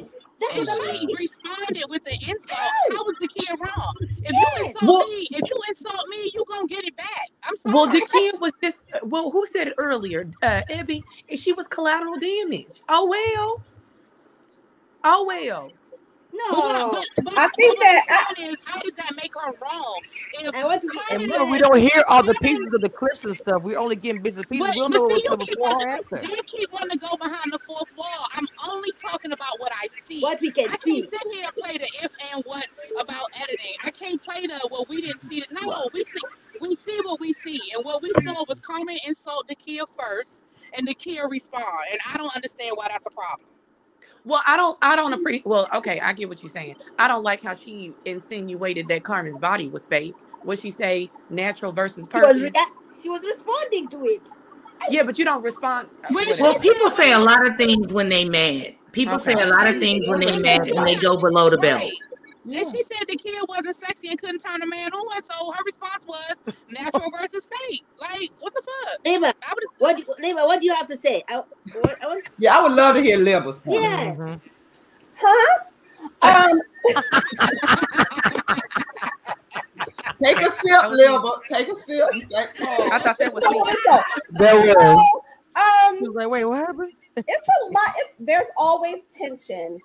That's 0.40 0.57
And 0.57 0.66
she 0.66 0.90
asking. 0.90 1.16
responded 1.18 1.84
with 1.90 2.05
the 2.05 2.12
insult. 2.14 2.49
Yes. 2.49 2.72
How 2.92 3.05
was 3.05 3.16
the 3.20 3.28
kid 3.36 3.59
wrong? 3.61 3.94
If 4.01 4.32
Yes. 4.32 4.59
you 4.59 4.64
insult 4.64 4.82
Well- 5.01 5.09
me, 5.09 5.28
if 5.32 5.51
you 5.51 5.61
insult 5.68 6.09
me, 6.09 6.30
you 6.32 6.44
gonna 6.49 6.66
get 6.66 6.84
it 6.86 6.96
back. 6.96 7.28
I'm 7.42 7.57
sorry. 7.59 7.74
Well, 7.74 7.86
the 7.86 8.09
kid 8.11 8.40
was 8.40 8.53
just 8.62 8.78
well. 9.03 9.30
Who 9.30 9.44
said 9.44 9.66
it 9.68 9.74
earlier? 9.76 10.30
Uh, 10.42 10.62
Ebby. 10.70 11.03
She 11.36 11.53
was 11.53 11.68
collateral 11.68 12.16
damage. 12.18 12.80
Oh 12.88 13.07
well. 13.07 13.61
Oh 15.05 15.26
well. 15.26 15.72
But 16.31 16.59
what 16.59 16.74
I- 16.74 16.79
No, 16.79 16.91
but- 16.91 17.24
but- 17.24 17.39
I 17.39 17.49
think 17.57 17.79
but 17.79 17.85
what 17.85 17.87
I'm 17.89 17.95
that- 18.07 18.35
saying 18.37 18.51
is, 18.51 18.57
how 18.64 18.81
does 18.81 18.93
that 18.93 19.16
make 19.16 19.33
her 19.35 19.53
wrong? 19.62 20.01
If 20.35 20.55
I 20.55 20.64
want 20.64 20.83
to 20.83 20.89
be. 20.89 20.99
And 21.11 21.22
is- 21.22 21.29
we, 21.29 21.51
we 21.53 21.59
don't 21.59 21.79
hear 21.79 22.05
all 22.09 22.22
the 22.22 22.35
pieces 22.35 22.66
of 22.72 22.81
the 22.83 22.89
clips 22.89 23.24
and 23.24 23.37
stuff. 23.37 23.62
We're 23.62 23.79
only 23.79 23.97
getting 23.97 24.22
bits 24.22 24.37
and 24.37 24.49
pieces. 24.49 24.66
But, 24.66 24.74
we 24.74 24.81
don't 24.81 24.91
but 24.93 24.99
know 24.99 25.09
see, 25.09 25.12
what's 25.14 25.24
you 25.24 25.37
keep, 25.47 25.57
before 25.59 25.70
or 25.70 25.76
wanting, 25.79 25.89
after. 25.89 26.22
you 26.22 26.43
keep 26.45 26.72
wanting 26.72 26.99
to 26.99 26.99
go 26.99 27.16
behind 27.16 27.53
the 27.53 27.59
fourth 27.66 27.89
wall. 27.97 28.26
I'm 28.35 28.47
only 28.68 28.91
talking 29.01 29.33
about 29.33 29.59
what 29.59 29.72
I 29.72 29.89
see. 29.97 30.20
What 30.20 30.41
we 30.41 30.49
I 30.49 30.53
can 30.53 30.68
can't 30.68 30.83
sit 30.83 31.22
here 31.33 31.45
and 31.47 31.55
play 31.55 31.79
the 31.79 31.89
if 32.03 32.12
and 32.33 32.45
what 32.45 32.66
about 33.01 33.26
editing. 33.35 33.74
I 33.83 33.91
can't 33.91 34.22
play 34.22 34.47
the 34.47 34.68
well 34.70 34.85
we 34.89 35.01
didn't 35.01 35.22
see 35.22 35.39
it. 35.41 35.47
No, 35.51 35.89
we 35.95 36.05
see 36.05 36.20
we 36.61 36.74
see 36.74 36.99
what 37.05 37.20
we 37.20 37.33
see, 37.33 37.61
and 37.74 37.85
what 37.85 38.03
we 38.03 38.11
saw 38.24 38.45
was 38.49 38.61
Carmen 38.61 38.99
insult 39.07 39.47
the 39.49 39.55
kid 39.55 39.83
first, 39.99 40.39
and 40.74 40.87
the 40.87 40.95
kid 40.95 41.20
respond, 41.31 41.64
and 41.91 42.01
I 42.12 42.16
don't 42.16 42.35
understand 42.35 42.72
why 42.76 42.89
that's 42.91 43.05
a 43.07 43.11
problem. 43.11 43.47
Well, 44.24 44.40
I 44.46 44.57
don't. 44.57 44.78
I 44.82 44.96
don't 44.96 45.12
appreciate. 45.12 45.46
Well, 45.46 45.68
okay, 45.76 46.01
I 46.01 46.12
get 46.12 46.28
what 46.28 46.42
you're 46.42 46.51
saying. 46.51 46.76
I 46.99 47.09
don't 47.09 47.24
like 47.24 47.42
how 47.42 47.55
she 47.55 47.94
insinuated 48.05 48.88
that 48.88 49.05
Carmen's 49.05 49.38
body 49.38 49.68
was 49.70 49.86
fake. 49.86 50.16
What 50.42 50.61
she 50.61 50.70
say, 50.70 51.11
natural 51.30 51.72
versus 51.72 52.09
She 52.12 52.20
was, 52.20 52.42
rea- 52.42 52.51
she 53.03 53.09
was 53.09 53.24
responding 53.24 53.88
to 53.90 54.05
it. 54.07 54.28
Yeah, 54.90 55.05
but 55.05 55.18
you 55.18 55.24
don't 55.24 55.42
respond. 55.42 55.88
uh, 56.05 56.14
Well, 56.40 56.55
people 56.61 56.90
say 56.90 57.12
a 57.12 57.18
lot 57.20 57.46
of 57.46 57.57
things 57.57 57.92
when 57.92 58.09
they 58.09 58.24
mad. 58.24 58.76
People 58.92 59.18
say 59.18 59.34
a 59.34 59.46
lot 59.46 59.66
of 59.68 59.78
things 59.78 60.07
when 60.09 60.20
they 60.20 60.38
mad 60.38 60.68
and 60.68 60.86
they 60.86 60.96
go 60.96 61.16
below 61.16 61.51
the 61.51 61.59
belt. 61.59 61.82
Right. 61.82 61.92
And 62.57 62.66
she 62.70 62.82
said 62.82 63.05
the 63.09 63.16
kid 63.16 63.42
wasn't 63.49 63.76
sexy 63.76 64.09
and 64.09 64.18
couldn't 64.20 64.40
turn 64.40 64.62
a 64.62 64.66
man 64.66 64.90
on, 64.92 65.22
so 65.22 65.51
her 65.53 65.62
response 65.64 66.07
was 66.07 66.36
natural 66.70 67.11
versus 67.18 67.46
fake. 67.68 67.84
Like, 68.01 68.30
what 68.40 68.55
the 68.55 68.62
fuck? 68.62 68.99
Leva, 69.05 69.26
I 69.46 69.53
would 69.55 69.64
what, 69.78 69.96
do- 69.96 70.05
Leva, 70.18 70.44
what 70.44 70.61
do 70.61 70.66
you 70.66 70.74
have 70.74 70.86
to 70.88 70.96
say? 70.96 71.22
I, 71.28 71.36
what, 71.36 72.03
I 72.03 72.07
want, 72.07 72.28
Yeah, 72.38 72.57
I 72.59 72.62
would 72.62 72.72
love 72.72 72.94
to 72.96 73.03
hear 73.03 73.18
Libba's 73.18 73.59
point. 73.59 73.82
yes. 73.82 74.16
Mhm. 74.18 74.40
Huh? 75.16 75.59
Um, 76.22 76.61
Take 80.24 80.38
a 80.40 80.51
sip, 80.51 80.90
Liver. 80.90 81.30
Take 81.49 81.68
a 81.68 81.80
sip. 81.82 82.09
Take, 82.30 82.61
I 82.61 82.99
thought 82.99 83.18
that 83.18 83.32
was 83.32 83.44
me. 83.44 83.62
so, 83.84 84.01
There 84.30 84.57
was. 84.74 85.20
um, 85.57 85.99
She 85.99 86.09
was 86.09 86.14
like, 86.16 86.28
wait, 86.28 86.44
what 86.44 86.59
happened? 86.59 86.92
it's 87.16 87.49
a 87.49 87.66
lot. 87.72 87.92
It's, 87.96 88.14
there's 88.20 88.46
always 88.57 88.96
tension. 89.16 89.80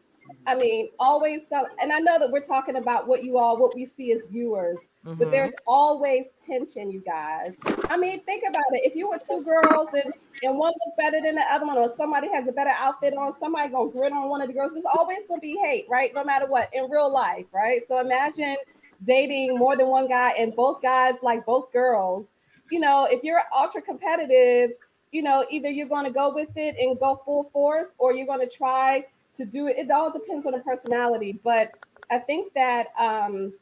I 0.45 0.55
mean, 0.55 0.89
always 0.99 1.41
some, 1.49 1.65
and 1.81 1.91
I 1.91 1.99
know 1.99 2.19
that 2.19 2.29
we're 2.29 2.41
talking 2.41 2.75
about 2.75 3.07
what 3.07 3.23
you 3.23 3.37
all, 3.37 3.57
what 3.57 3.73
we 3.75 3.85
see 3.85 4.11
as 4.11 4.25
viewers, 4.29 4.77
Mhm. 5.05 5.17
but 5.17 5.31
there's 5.31 5.53
always 5.65 6.25
tension, 6.45 6.91
you 6.91 6.99
guys. 7.01 7.53
I 7.89 7.97
mean, 7.97 8.19
think 8.21 8.43
about 8.47 8.65
it. 8.71 8.81
If 8.85 8.95
you 8.95 9.09
were 9.09 9.19
two 9.19 9.43
girls 9.43 9.87
and, 9.93 10.13
and 10.43 10.57
one 10.57 10.73
looked 10.85 10.97
better 10.97 11.21
than 11.21 11.35
the 11.35 11.43
other 11.49 11.65
one, 11.65 11.77
or 11.77 11.93
somebody 11.95 12.29
has 12.29 12.47
a 12.47 12.51
better 12.51 12.73
outfit 12.77 13.15
on, 13.15 13.37
somebody 13.39 13.69
gonna 13.69 13.89
grit 13.89 14.11
on 14.11 14.29
one 14.29 14.41
of 14.41 14.47
the 14.47 14.53
girls. 14.53 14.73
There's 14.73 14.85
always 14.97 15.19
gonna 15.27 15.39
be 15.39 15.57
hate, 15.63 15.85
right? 15.89 16.13
No 16.13 16.23
matter 16.23 16.45
what, 16.45 16.69
in 16.73 16.89
real 16.89 17.11
life, 17.11 17.45
right? 17.53 17.81
So 17.87 17.99
imagine 17.99 18.57
dating 19.05 19.57
more 19.57 19.75
than 19.75 19.87
one 19.87 20.07
guy 20.07 20.31
and 20.31 20.55
both 20.55 20.81
guys 20.81 21.15
like 21.21 21.45
both 21.45 21.71
girls. 21.71 22.25
You 22.69 22.79
know, 22.79 23.05
if 23.09 23.23
you're 23.23 23.41
ultra 23.55 23.81
competitive, 23.81 24.71
you 25.11 25.21
know, 25.21 25.45
either 25.49 25.69
you're 25.69 25.87
to 26.05 26.11
go 26.11 26.33
with 26.33 26.49
it 26.55 26.75
and 26.77 26.99
go 26.99 27.21
full 27.23 27.49
force, 27.53 27.93
or 27.97 28.13
you're 28.13 28.25
to 28.39 28.47
try 28.47 29.05
to 29.35 29.45
do 29.45 29.67
it. 29.67 29.77
It 29.77 29.91
all 29.91 30.11
depends 30.11 30.45
on 30.45 30.53
the 30.53 30.59
personality, 30.59 31.39
but 31.43 31.71
I 32.11 32.19
think 32.19 32.53
that 32.55 32.87
um, 32.99 33.53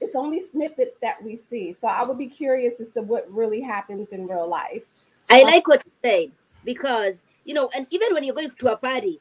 it's 0.00 0.16
only 0.16 0.40
snippets 0.40 0.96
that 1.02 1.22
we 1.22 1.36
see. 1.36 1.72
So 1.74 1.88
I 1.88 2.04
would 2.04 2.18
be 2.18 2.28
curious 2.28 2.80
as 2.80 2.90
to 2.90 3.02
what 3.02 3.30
really 3.32 3.60
happens 3.62 4.10
in 4.10 4.26
real 4.28 4.48
life. 4.48 4.82
I 5.30 5.42
like 5.44 5.68
what 5.68 5.82
you 5.86 5.92
said 6.04 6.32
because 6.64 7.24
you 7.44 7.54
know, 7.54 7.70
and 7.74 7.86
even 7.90 8.14
when 8.14 8.24
you're 8.24 8.34
going 8.34 8.50
to 8.50 8.72
a 8.72 8.76
party 8.76 9.20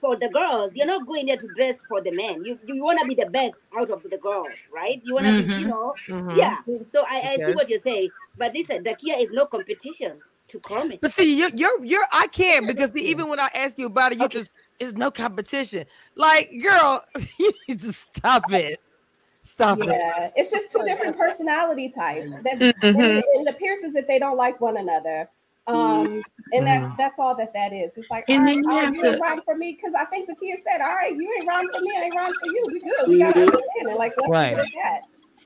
for 0.00 0.16
the 0.16 0.28
girls, 0.28 0.72
you're 0.76 0.86
not 0.86 1.06
going 1.06 1.26
there 1.26 1.36
to 1.38 1.48
dress 1.48 1.84
for 1.84 2.00
the 2.02 2.12
men. 2.12 2.44
You 2.44 2.58
you 2.66 2.82
want 2.82 3.00
to 3.00 3.06
be 3.06 3.14
the 3.14 3.26
best 3.30 3.66
out 3.76 3.90
of 3.90 4.02
the 4.10 4.18
girls, 4.18 4.66
right? 4.74 5.00
You 5.04 5.14
want 5.14 5.28
to, 5.28 5.34
be, 5.34 5.52
you 5.56 5.66
know, 5.66 5.94
Mhm. 6.08 6.36
yeah. 6.36 6.58
So 6.88 7.04
I, 7.08 7.22
I 7.34 7.40
see 7.40 7.54
what 7.54 7.68
you 7.70 7.78
say, 7.78 8.12
but 8.38 8.54
listen, 8.54 8.84
Dakia 8.84 9.20
is 9.20 9.32
no 9.32 9.46
competition 9.46 10.18
to 10.48 10.60
Carmen. 10.60 10.98
But 11.00 11.12
see, 11.12 11.34
you're 11.36 11.50
you're 11.54 11.84
you're 11.84 12.06
I 12.12 12.28
can't 12.28 12.66
because 12.66 12.92
the, 12.92 13.02
even 13.02 13.28
when 13.28 13.40
I 13.40 13.50
ask 13.54 13.78
you 13.78 13.86
about 13.86 14.12
it, 14.12 14.18
you 14.18 14.28
just 14.28 14.50
it's 14.80 14.94
no 14.94 15.10
competition. 15.10 15.84
Like, 16.16 16.50
girl, 16.62 17.04
you 17.38 17.52
need 17.68 17.80
to 17.82 17.92
stop 17.92 18.50
it. 18.52 18.80
Stop 19.42 19.78
it. 19.80 19.86
Yeah, 19.86 20.30
it's 20.36 20.50
just 20.50 20.70
two 20.70 20.82
different 20.84 21.16
personality 21.16 21.90
types. 21.90 22.30
That 22.44 22.58
Mhm. 22.58 22.72
and 22.82 23.22
it 23.46 23.48
appears 23.48 23.84
as 23.84 23.94
if 23.94 24.06
they 24.06 24.18
don't 24.18 24.36
like 24.36 24.60
one 24.60 24.76
another. 24.76 25.28
Um, 25.66 26.22
and 26.52 26.66
that 26.66 26.82
Mhm. 26.82 26.96
that's 26.98 27.18
all 27.18 27.34
that 27.36 27.52
that 27.54 27.72
is. 27.72 27.96
It's 27.96 28.10
like, 28.10 28.24
And 28.28 28.40
all 28.40 28.44
then 28.46 28.56
right, 28.56 28.64
you 28.64 28.70
all 28.70 28.76
right, 28.76 28.84
have 28.86 28.94
you 28.94 29.02
to- 29.02 29.08
ain't 29.12 29.20
riding 29.20 29.44
for 29.44 29.56
me 29.56 29.72
because 29.72 29.94
I 29.94 30.04
think 30.06 30.26
the 30.26 30.34
kid 30.34 30.60
said, 30.64 30.80
"All 30.80 30.94
right, 30.94 31.14
you 31.14 31.32
ain't 31.38 31.46
wrong 31.46 31.68
for 31.72 31.80
me, 31.80 31.92
I 31.96 32.02
ain't 32.04 32.14
wrong 32.16 32.34
for 32.34 32.46
you. 32.48 32.68
We 32.72 32.80
good. 32.80 33.08
We 33.08 33.18
gotta 33.18 33.38
Mhm. 33.38 33.42
understand 33.42 33.88
it. 33.88 33.96
Like, 33.96 34.14
let's 34.18 34.30
Right. 34.30 34.56
do 34.56 34.62
that." 34.82 35.00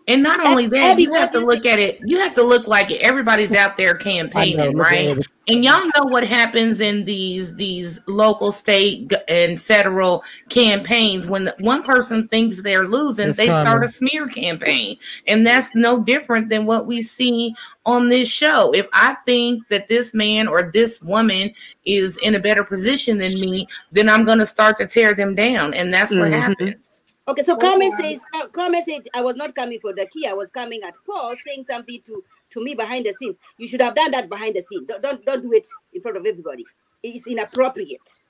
And 0.07 0.23
not 0.23 0.41
only 0.41 0.67
that, 0.67 0.93
Abby, 0.93 1.05
you 1.05 1.15
have 1.15 1.33
to 1.33 1.41
look 1.41 1.65
at 1.65 1.79
it. 1.79 1.99
You 2.05 2.19
have 2.19 2.35
to 2.35 2.43
look 2.43 2.67
like 2.67 2.91
it. 2.91 3.01
Everybody's 3.01 3.53
out 3.53 3.77
there 3.77 3.95
campaigning, 3.95 4.77
look 4.77 4.87
at 4.87 4.93
right? 4.93 5.27
And 5.47 5.63
y'all 5.63 5.85
know 5.97 6.05
what 6.05 6.27
happens 6.27 6.81
in 6.81 7.05
these 7.05 7.55
these 7.55 8.01
local, 8.07 8.51
state, 8.51 9.13
and 9.29 9.61
federal 9.61 10.23
campaigns 10.49 11.27
when 11.29 11.51
one 11.61 11.83
person 11.83 12.29
thinks 12.29 12.63
they're 12.63 12.89
losing, 12.89 13.29
It's 13.29 13.37
they 13.37 13.51
start 13.51 13.85
a 13.85 13.89
smear 13.89 14.27
campaign, 14.27 14.97
and 15.27 15.47
that's 15.47 15.75
no 15.75 16.01
different 16.03 16.49
than 16.49 16.65
what 16.65 16.87
we 16.87 17.03
see 17.03 17.55
on 17.85 18.09
this 18.09 18.29
show. 18.29 18.73
If 18.75 18.87
I 18.95 19.17
think 19.27 19.69
that 19.69 19.89
this 19.89 20.15
man 20.15 20.49
or 20.49 20.71
this 20.73 21.03
woman 21.03 21.51
is 21.85 22.17
in 22.19 22.35
a 22.35 22.41
better 22.41 22.65
position 22.65 23.19
than 23.19 23.39
me, 23.39 23.67
then 23.93 24.09
I'm 24.09 24.25
going 24.25 24.39
to 24.39 24.47
start 24.47 24.79
to 24.79 24.87
tear 24.87 25.15
them 25.15 25.35
down, 25.35 25.75
and 25.75 25.93
that's 25.93 26.11
what 26.11 26.31
Mhm. 26.31 26.41
happens. 26.41 27.03
Okay, 27.27 27.43
so 27.43 27.57
Carmen 27.57 27.91
says, 27.93 28.23
Car- 28.33 28.49
Carmen 28.49 28.85
said, 28.85 29.09
I 29.15 29.23
was 29.23 29.37
not 29.37 29.55
coming 29.55 29.81
for 29.81 29.93
Dakia, 29.95 30.29
I 30.29 30.35
was 30.35 30.51
coming 30.51 30.83
at 30.83 30.95
Paul 31.07 31.35
saying 31.37 31.65
something 31.71 32.01
to, 32.07 32.23
to 32.51 32.63
me 32.63 32.75
behind 32.75 33.07
the 33.07 33.15
scenes. 33.15 33.39
You 33.57 33.67
should 33.67 33.81
have 33.81 33.95
done 33.95 34.11
that 34.11 34.29
behind 34.29 34.57
the 34.57 34.63
scenes. 34.63 34.87
Don't, 34.87 35.03
don't, 35.03 35.25
don't 35.25 35.43
do 35.43 35.53
it 35.53 35.67
in 35.95 36.03
front 36.03 36.19
of 36.19 36.27
everybody. 36.27 36.67
It's 37.03 37.27
inappropriate. 37.27 38.23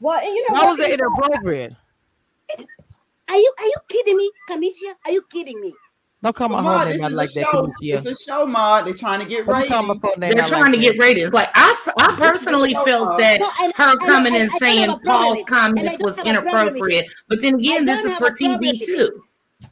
Well, 0.00 0.18
and 0.18 0.34
you 0.34 0.48
know, 0.48 0.56
How 0.56 0.70
was 0.70 0.80
it 0.80 0.98
inappropriate? 0.98 1.74
Are 3.28 3.36
you 3.36 3.54
are 3.60 3.66
you 3.66 3.74
kidding 3.88 4.16
me, 4.16 4.30
Cameshia? 4.48 4.94
Are 5.06 5.12
you 5.12 5.22
kidding 5.30 5.60
me? 5.60 5.72
Don't 6.22 6.36
call 6.36 6.50
my 6.50 6.60
Ma, 6.60 6.78
whole 6.78 6.86
this 6.86 6.98
name 6.98 7.06
is 7.06 7.12
like 7.14 7.30
a 7.30 7.34
that. 7.34 7.46
show. 7.50 7.66
Cameshia. 7.66 8.04
It's 8.04 8.06
a 8.06 8.24
show, 8.30 8.44
Ma. 8.46 8.82
They're 8.82 8.92
trying 8.92 9.20
to 9.20 9.26
get 9.26 9.46
Don't 9.46 9.68
call 9.68 9.82
my 9.84 9.94
ratings. 9.94 10.34
They're 10.34 10.46
trying 10.46 10.62
like 10.64 10.72
to 10.74 10.78
get 10.78 10.98
ratings. 10.98 11.32
Like 11.32 11.48
I, 11.54 11.90
I 11.98 12.14
personally 12.16 12.74
felt 12.84 13.08
up. 13.12 13.18
that 13.18 13.40
No, 13.40 13.50
and- 13.62 13.72
her 13.74 13.90
and 13.92 14.00
coming 14.00 14.34
and 14.34 14.42
and 14.42 14.50
I 14.52 14.58
saying 14.58 14.90
have 14.90 15.02
Paul's 15.02 15.38
with 15.38 15.48
it. 15.48 15.78
And 15.78 15.88
I 15.88 15.96
comments 15.96 15.98
was 16.00 16.16
have 16.18 16.26
a 16.26 16.42
problem 16.42 16.74
with 16.74 16.82
inappropriate. 16.86 17.06
But 17.28 17.40
then 17.40 17.54
again, 17.54 17.84
this 17.86 18.04
is 18.04 18.16
for 18.18 18.30
TV 18.30 18.58
with 18.60 18.80
too. 18.86 19.10
it. 19.10 19.14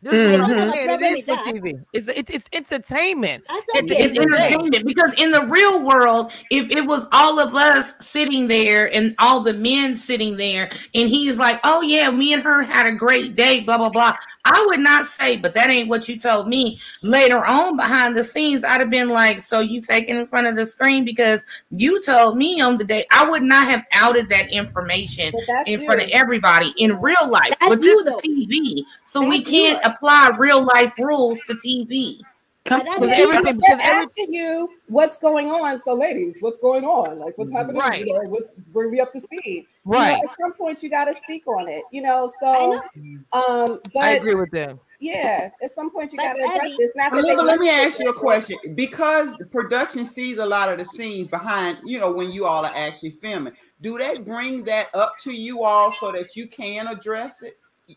This 0.02 0.12
is 0.14 0.30
what 0.38 0.40
I 0.40 0.44
I'm 0.44 0.56
don't 0.56 0.58
have 0.58 0.68
a 0.68 0.72
mm-hmm. 0.72 0.72
saying. 0.72 0.90
It 0.90 1.00
problem 1.00 1.14
is 1.18 1.26
with 1.26 1.38
for. 1.40 1.44
TV. 1.52 1.84
It's 1.92 2.08
it's 2.08 2.48
it's 2.52 2.72
entertainment. 2.72 3.44
That's 3.48 3.66
At 3.76 3.86
the 3.88 3.94
okay. 3.94 4.04
It's 4.04 4.16
end 4.16 4.18
of 4.18 4.30
the 4.30 4.36
day. 4.36 4.44
entertainment 4.46 4.86
because 4.86 5.14
in 5.14 5.32
the 5.32 5.44
real 5.46 5.82
world, 5.82 6.32
if 6.50 6.70
it 6.70 6.86
was 6.86 7.06
all 7.12 7.40
of 7.40 7.54
us 7.54 7.94
sitting 8.00 8.48
there 8.48 8.94
and 8.94 9.14
all 9.18 9.40
the 9.40 9.54
men 9.54 9.96
sitting 9.96 10.36
there, 10.36 10.70
and 10.94 11.08
he's 11.08 11.38
like, 11.38 11.60
"Oh 11.64 11.80
yeah, 11.82 12.10
me 12.10 12.32
and 12.32 12.42
her 12.42 12.62
had 12.62 12.86
a 12.86 12.92
great 12.92 13.34
day," 13.34 13.60
blah 13.60 13.78
blah 13.78 13.90
blah. 13.90 14.14
I 14.48 14.64
would 14.68 14.80
not 14.80 15.06
say, 15.06 15.36
but 15.36 15.52
that 15.54 15.68
ain't 15.68 15.88
what 15.88 16.08
you 16.08 16.18
told 16.18 16.48
me. 16.48 16.80
Later 17.02 17.44
on, 17.44 17.76
behind 17.76 18.16
the 18.16 18.24
scenes, 18.24 18.64
I'd 18.64 18.80
have 18.80 18.90
been 18.90 19.10
like, 19.10 19.40
"So 19.40 19.60
you 19.60 19.82
faking 19.82 20.16
in 20.16 20.26
front 20.26 20.46
of 20.46 20.56
the 20.56 20.64
screen 20.64 21.04
because 21.04 21.42
you 21.70 22.02
told 22.02 22.36
me 22.36 22.60
on 22.60 22.78
the 22.78 22.84
day." 22.84 23.04
I 23.12 23.28
would 23.28 23.42
not 23.42 23.68
have 23.68 23.84
outed 23.92 24.28
that 24.30 24.50
information 24.50 25.32
in 25.66 25.84
front 25.84 26.02
of 26.02 26.08
everybody 26.10 26.72
in 26.78 26.98
real 27.00 27.28
life. 27.28 27.52
That's 27.60 27.68
but 27.68 27.80
this 27.80 27.84
you, 27.84 28.00
is. 28.00 28.46
TV, 28.46 28.84
so 29.04 29.20
we 29.20 29.38
That's 29.38 29.50
you. 29.50 29.62
can't 29.62 29.84
apply 29.84 30.30
real 30.38 30.62
life 30.62 30.94
rules 30.98 31.40
to 31.46 31.54
TV. 31.54 32.20
But 32.68 32.84
that's 32.84 33.00
Because 33.00 33.10
Yeah, 33.10 33.16
you. 33.18 33.24
everything, 33.24 33.46
I'm 33.46 33.56
because 33.56 33.78
just 33.78 33.84
every, 33.84 34.04
asking 34.04 34.32
you 34.32 34.68
what's 34.88 35.18
going 35.18 35.48
on. 35.50 35.82
So, 35.82 35.94
ladies, 35.94 36.36
what's 36.40 36.58
going 36.58 36.84
on? 36.84 37.18
Like, 37.18 37.36
what's 37.38 37.52
happening? 37.52 37.80
Right. 37.80 38.04
You 38.04 38.14
know, 38.14 38.28
what's 38.28 38.52
bring 38.72 38.90
me 38.90 39.00
up 39.00 39.12
to 39.12 39.20
speed. 39.20 39.40
You 39.42 39.66
right. 39.84 40.08
know, 40.08 40.14
at 40.14 40.36
some 40.40 40.52
point, 40.54 40.82
you 40.82 40.90
got 40.90 41.06
to 41.06 41.14
speak 41.14 41.46
on 41.46 41.68
it. 41.68 41.84
You 41.90 42.02
know, 42.02 42.32
so 42.40 42.82
know. 42.94 43.20
um, 43.32 43.80
I 44.00 44.10
agree 44.10 44.34
with 44.34 44.50
them. 44.50 44.80
yeah, 45.00 45.50
at 45.62 45.74
some 45.74 45.90
point, 45.90 46.12
you 46.12 46.18
got 46.18 46.34
to 46.34 46.40
address 46.40 46.76
this. 46.76 46.90
Not 46.94 47.12
that 47.12 47.22
But 47.22 47.36
let, 47.36 47.44
let 47.44 47.60
me 47.60 47.70
ask 47.70 47.98
you 48.00 48.08
a 48.08 48.12
address 48.12 48.50
it. 48.50 48.58
question. 48.58 48.74
Because 48.74 49.36
the 49.38 49.46
production 49.46 50.04
sees 50.04 50.38
a 50.38 50.46
lot 50.46 50.70
of 50.70 50.78
the 50.78 50.84
scenes 50.84 51.28
behind, 51.28 51.78
you 51.84 51.98
know, 51.98 52.12
when 52.12 52.30
you 52.30 52.46
all 52.46 52.64
are 52.64 52.72
actually 52.74 53.12
filming, 53.12 53.54
do 53.80 53.96
they 53.98 54.18
bring 54.18 54.64
that 54.64 54.88
up 54.94 55.14
to 55.22 55.32
you 55.32 55.62
all 55.64 55.92
so 55.92 56.12
that 56.12 56.36
you 56.36 56.48
can 56.48 56.86
address 56.88 57.42
it? 57.42 57.54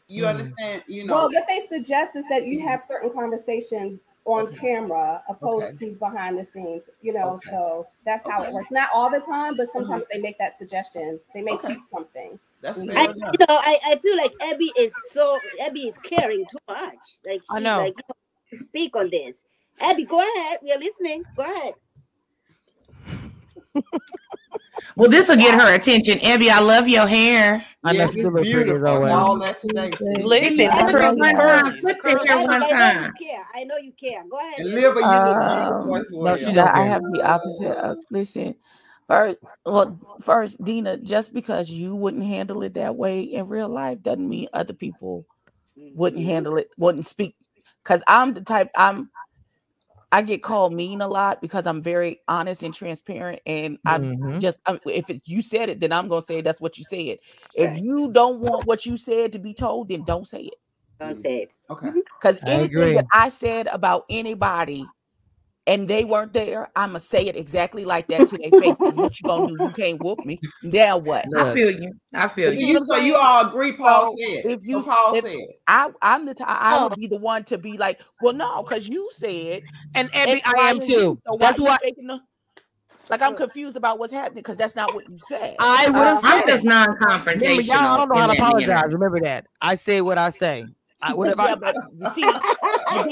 You 0.07 0.23
Hmm. 0.23 0.29
understand? 0.29 0.83
You 0.87 1.05
know, 1.05 1.15
Well, 1.15 1.29
what 1.31 1.45
they 1.47 1.59
suggest 1.67 2.15
is 2.15 2.25
that 2.29 2.45
you 2.45 2.61
have 2.61 2.81
certain 2.81 3.11
conversations 3.11 3.99
on 4.25 4.53
camera 4.55 5.23
opposed 5.29 5.79
to 5.79 5.91
behind 5.93 6.37
the 6.37 6.43
scenes, 6.43 6.83
you 7.01 7.13
know. 7.13 7.31
Okay. 7.31 7.49
So 7.49 7.87
that's 8.05 8.25
how 8.25 8.43
it 8.43 8.53
works. 8.53 8.69
Not 8.71 8.89
all 8.93 9.09
the 9.09 9.19
time, 9.19 9.55
but 9.57 9.67
mm-hmm. 9.67 9.79
sometimes 9.79 10.05
they 10.11 10.19
make 10.19 10.37
that 10.37 10.57
suggestion. 10.57 11.19
They 11.33 11.41
may 11.41 11.53
Okay. 11.53 11.69
keep 11.69 11.79
something. 11.91 12.39
that's 12.61 12.79
I- 12.79 12.83
I, 12.93 13.07
you 13.07 13.15
know, 13.15 13.45
I, 13.49 13.79
I 13.85 13.95
feel 13.97 14.15
like 14.17 14.33
Abby 14.41 14.71
is 14.77 14.93
so 15.09 15.39
Abby 15.61 15.87
is 15.87 15.97
caring 15.97 16.45
too 16.49 16.59
much. 16.67 17.19
Like 17.25 17.41
I 17.51 17.57
she's 17.57 17.63
know. 17.63 17.77
like, 17.79 17.95
you 17.97 18.57
know, 18.59 18.59
speak 18.59 18.95
on 18.95 19.09
this. 19.09 19.41
Abby, 19.79 20.03
go 20.05 20.19
ahead. 20.19 20.59
We 20.61 20.71
are 20.71 20.77
listening. 20.77 21.23
Go 21.35 21.43
ahead. 21.43 21.73
Well, 24.95 25.09
this 25.09 25.27
will 25.29 25.37
get 25.37 25.59
her 25.59 25.73
attention. 25.73 26.19
Abby, 26.21 26.49
I 26.49 26.59
love 26.59 26.87
your 26.87 27.07
hair. 27.07 27.65
I 27.83 27.93
know 27.93 27.99
Yes, 27.99 28.13
she 28.13 28.21
it's 28.21 28.29
look 28.29 28.33
pretty 28.33 28.51
as 28.51 28.65
beautiful. 28.65 28.87
always. 28.87 29.11
All 29.11 29.39
that 29.39 29.59
today. 29.61 29.91
Listen, 29.99 30.57
the 30.57 30.63
Abby, 30.65 30.93
one 30.93 30.97
curly. 30.97 31.21
time. 31.33 31.65
The 31.75 31.81
Flip 31.81 31.99
curls 31.99 32.27
the 32.27 32.27
hair 32.27 32.37
Abby, 32.37 32.47
one 32.47 32.61
I 32.61 32.71
know 32.71 32.77
time. 32.77 33.13
you 33.19 33.27
care. 33.27 33.45
I 33.55 33.63
know 33.63 33.77
you 33.77 33.91
care. 33.93 34.23
Go 34.29 34.37
ahead. 34.37 34.59
And 34.59 34.67
baby. 34.69 34.81
Libba, 34.81 34.95
you 34.95 35.19
look 35.19 35.37
Um, 35.41 35.87
beautiful 35.87 35.95
as 35.97 36.11
well. 36.11 36.25
no, 36.25 36.37
she 36.37 36.45
don't 36.45 36.55
that 36.55 36.75
I 36.75 36.83
have 36.83 37.01
the 37.13 37.21
opposite 37.23 37.77
of 37.77 37.97
listen. 38.11 38.55
First, 39.07 39.39
well, 39.65 39.99
first, 40.21 40.63
Dina, 40.63 40.97
just 40.97 41.33
because 41.33 41.69
you 41.69 41.95
wouldn't 41.95 42.23
handle 42.23 42.61
it 42.63 42.75
that 42.75 42.95
way 42.95 43.21
in 43.21 43.47
real 43.47 43.69
life 43.69 44.01
doesn't 44.03 44.29
mean 44.29 44.47
other 44.53 44.73
people 44.73 45.25
wouldn't 45.75 46.23
handle 46.23 46.57
it, 46.57 46.69
wouldn't 46.77 47.05
speak. 47.05 47.35
Because 47.83 48.03
I'm 48.07 48.33
the 48.33 48.41
type 48.41 48.69
I'm 48.75 49.09
I 50.11 50.21
get 50.21 50.43
called 50.43 50.73
mean 50.73 51.01
a 51.01 51.07
lot 51.07 51.41
because 51.41 51.65
I'm 51.65 51.81
very 51.81 52.19
honest 52.27 52.63
and 52.63 52.73
transparent, 52.73 53.41
and 53.45 53.77
I'm 53.85 54.11
Mhm. 54.17 54.41
just 54.41 54.59
um, 54.65 54.79
if 54.85 55.09
it, 55.09 55.21
you 55.25 55.41
said 55.41 55.69
it, 55.69 55.79
then 55.79 55.91
I'm 55.93 56.07
gonna 56.07 56.21
say 56.21 56.41
that's 56.41 56.59
what 56.59 56.77
you 56.77 56.83
said. 56.83 57.19
If 57.55 57.81
you 57.81 58.11
don't 58.11 58.39
want 58.39 58.65
what 58.65 58.85
you 58.85 58.97
said 58.97 59.31
to 59.33 59.39
be 59.39 59.53
told, 59.53 59.89
then 59.89 60.03
don't 60.03 60.27
say 60.27 60.41
it. 60.41 60.55
Don't 60.99 61.17
say 61.17 61.43
it. 61.43 61.55
Okay. 61.69 61.91
Because 62.19 62.41
anything 62.45 62.65
agree. 62.65 62.93
that 62.95 63.05
I 63.13 63.29
said 63.29 63.67
about 63.67 64.03
anybody 64.09 64.85
and 65.67 65.87
they 65.87 66.03
weren't 66.03 66.33
there, 66.33 66.69
I'ma 66.75 66.99
say 66.99 67.27
it 67.27 67.35
exactly 67.35 67.85
like 67.85 68.07
that 68.07 68.27
to 68.27 68.37
their 68.37 68.51
face. 68.51 68.75
'cause 68.87 68.97
What 68.97 69.19
you 69.19 69.25
gonna 69.25 69.45
do? 69.45 69.57
You 69.59 69.71
can't 69.71 70.01
whoop 70.01 70.23
me. 70.23 70.39
Now 70.63 70.97
what? 70.97 71.25
I 71.37 71.53
feel 71.53 71.71
you. 71.71 71.93
I 72.13 72.27
feel 72.27 72.53
you. 72.53 72.67
you, 72.67 72.83
so 72.85 72.97
you 72.97 73.15
all 73.15 73.47
agree 73.47 73.73
Paul 73.73 74.11
So 74.11 74.17
said. 74.17 74.41
if 74.45 74.59
you 74.63 74.81
So 74.81 74.91
Paul 74.91 75.15
if 75.15 75.23
said. 75.25 75.39
I 75.67 75.89
I'm 76.01 76.25
the 76.25 76.33
t- 76.33 76.43
I 76.45 76.77
Oh, 76.77 76.87
would 76.87 76.97
be 76.99 77.07
the 77.07 77.17
one 77.19 77.43
to 77.45 77.57
be 77.57 77.77
like, 77.77 78.01
well, 78.19 78.33
no, 78.33 78.63
because 78.63 78.89
you 78.89 79.09
said 79.13 79.61
and 79.95 80.09
and 80.13 80.29
Abby, 80.29 80.41
I 80.45 80.69
am 80.69 80.79
too. 80.79 81.19
So 81.25 81.33
why 81.33 81.37
That's 81.39 81.59
you 81.59 81.65
why 81.65 81.77
faking 81.81 82.07
the 82.07 82.19
like 83.09 83.21
I'm 83.21 83.35
confused 83.35 83.75
about 83.77 83.99
what's 83.99 84.13
happening 84.13 84.41
because 84.41 84.57
that's 84.57 84.75
not 84.75 84.93
what 84.93 85.07
you 85.09 85.17
said. 85.17 85.55
I 85.59 85.89
would 85.89 86.07
have 86.07 86.17
Uh, 86.17 86.21
I'm 86.23 86.47
just 86.47 86.63
non-confrontational. 86.63 87.67
y'all, 87.67 87.75
I 87.75 87.97
don't 87.97 88.09
know 88.09 88.15
how 88.15 88.27
to 88.27 88.33
apologize. 88.33 88.93
Remember 88.93 89.19
that. 89.21 89.45
I 89.61 89.75
say 89.75 90.01
what 90.01 90.17
I 90.17 90.29
say. 90.29 90.65
I 91.01 91.13
whatever. 91.13 91.43
yeah, 91.43 91.55
I, 91.63 91.73
You 92.01 92.09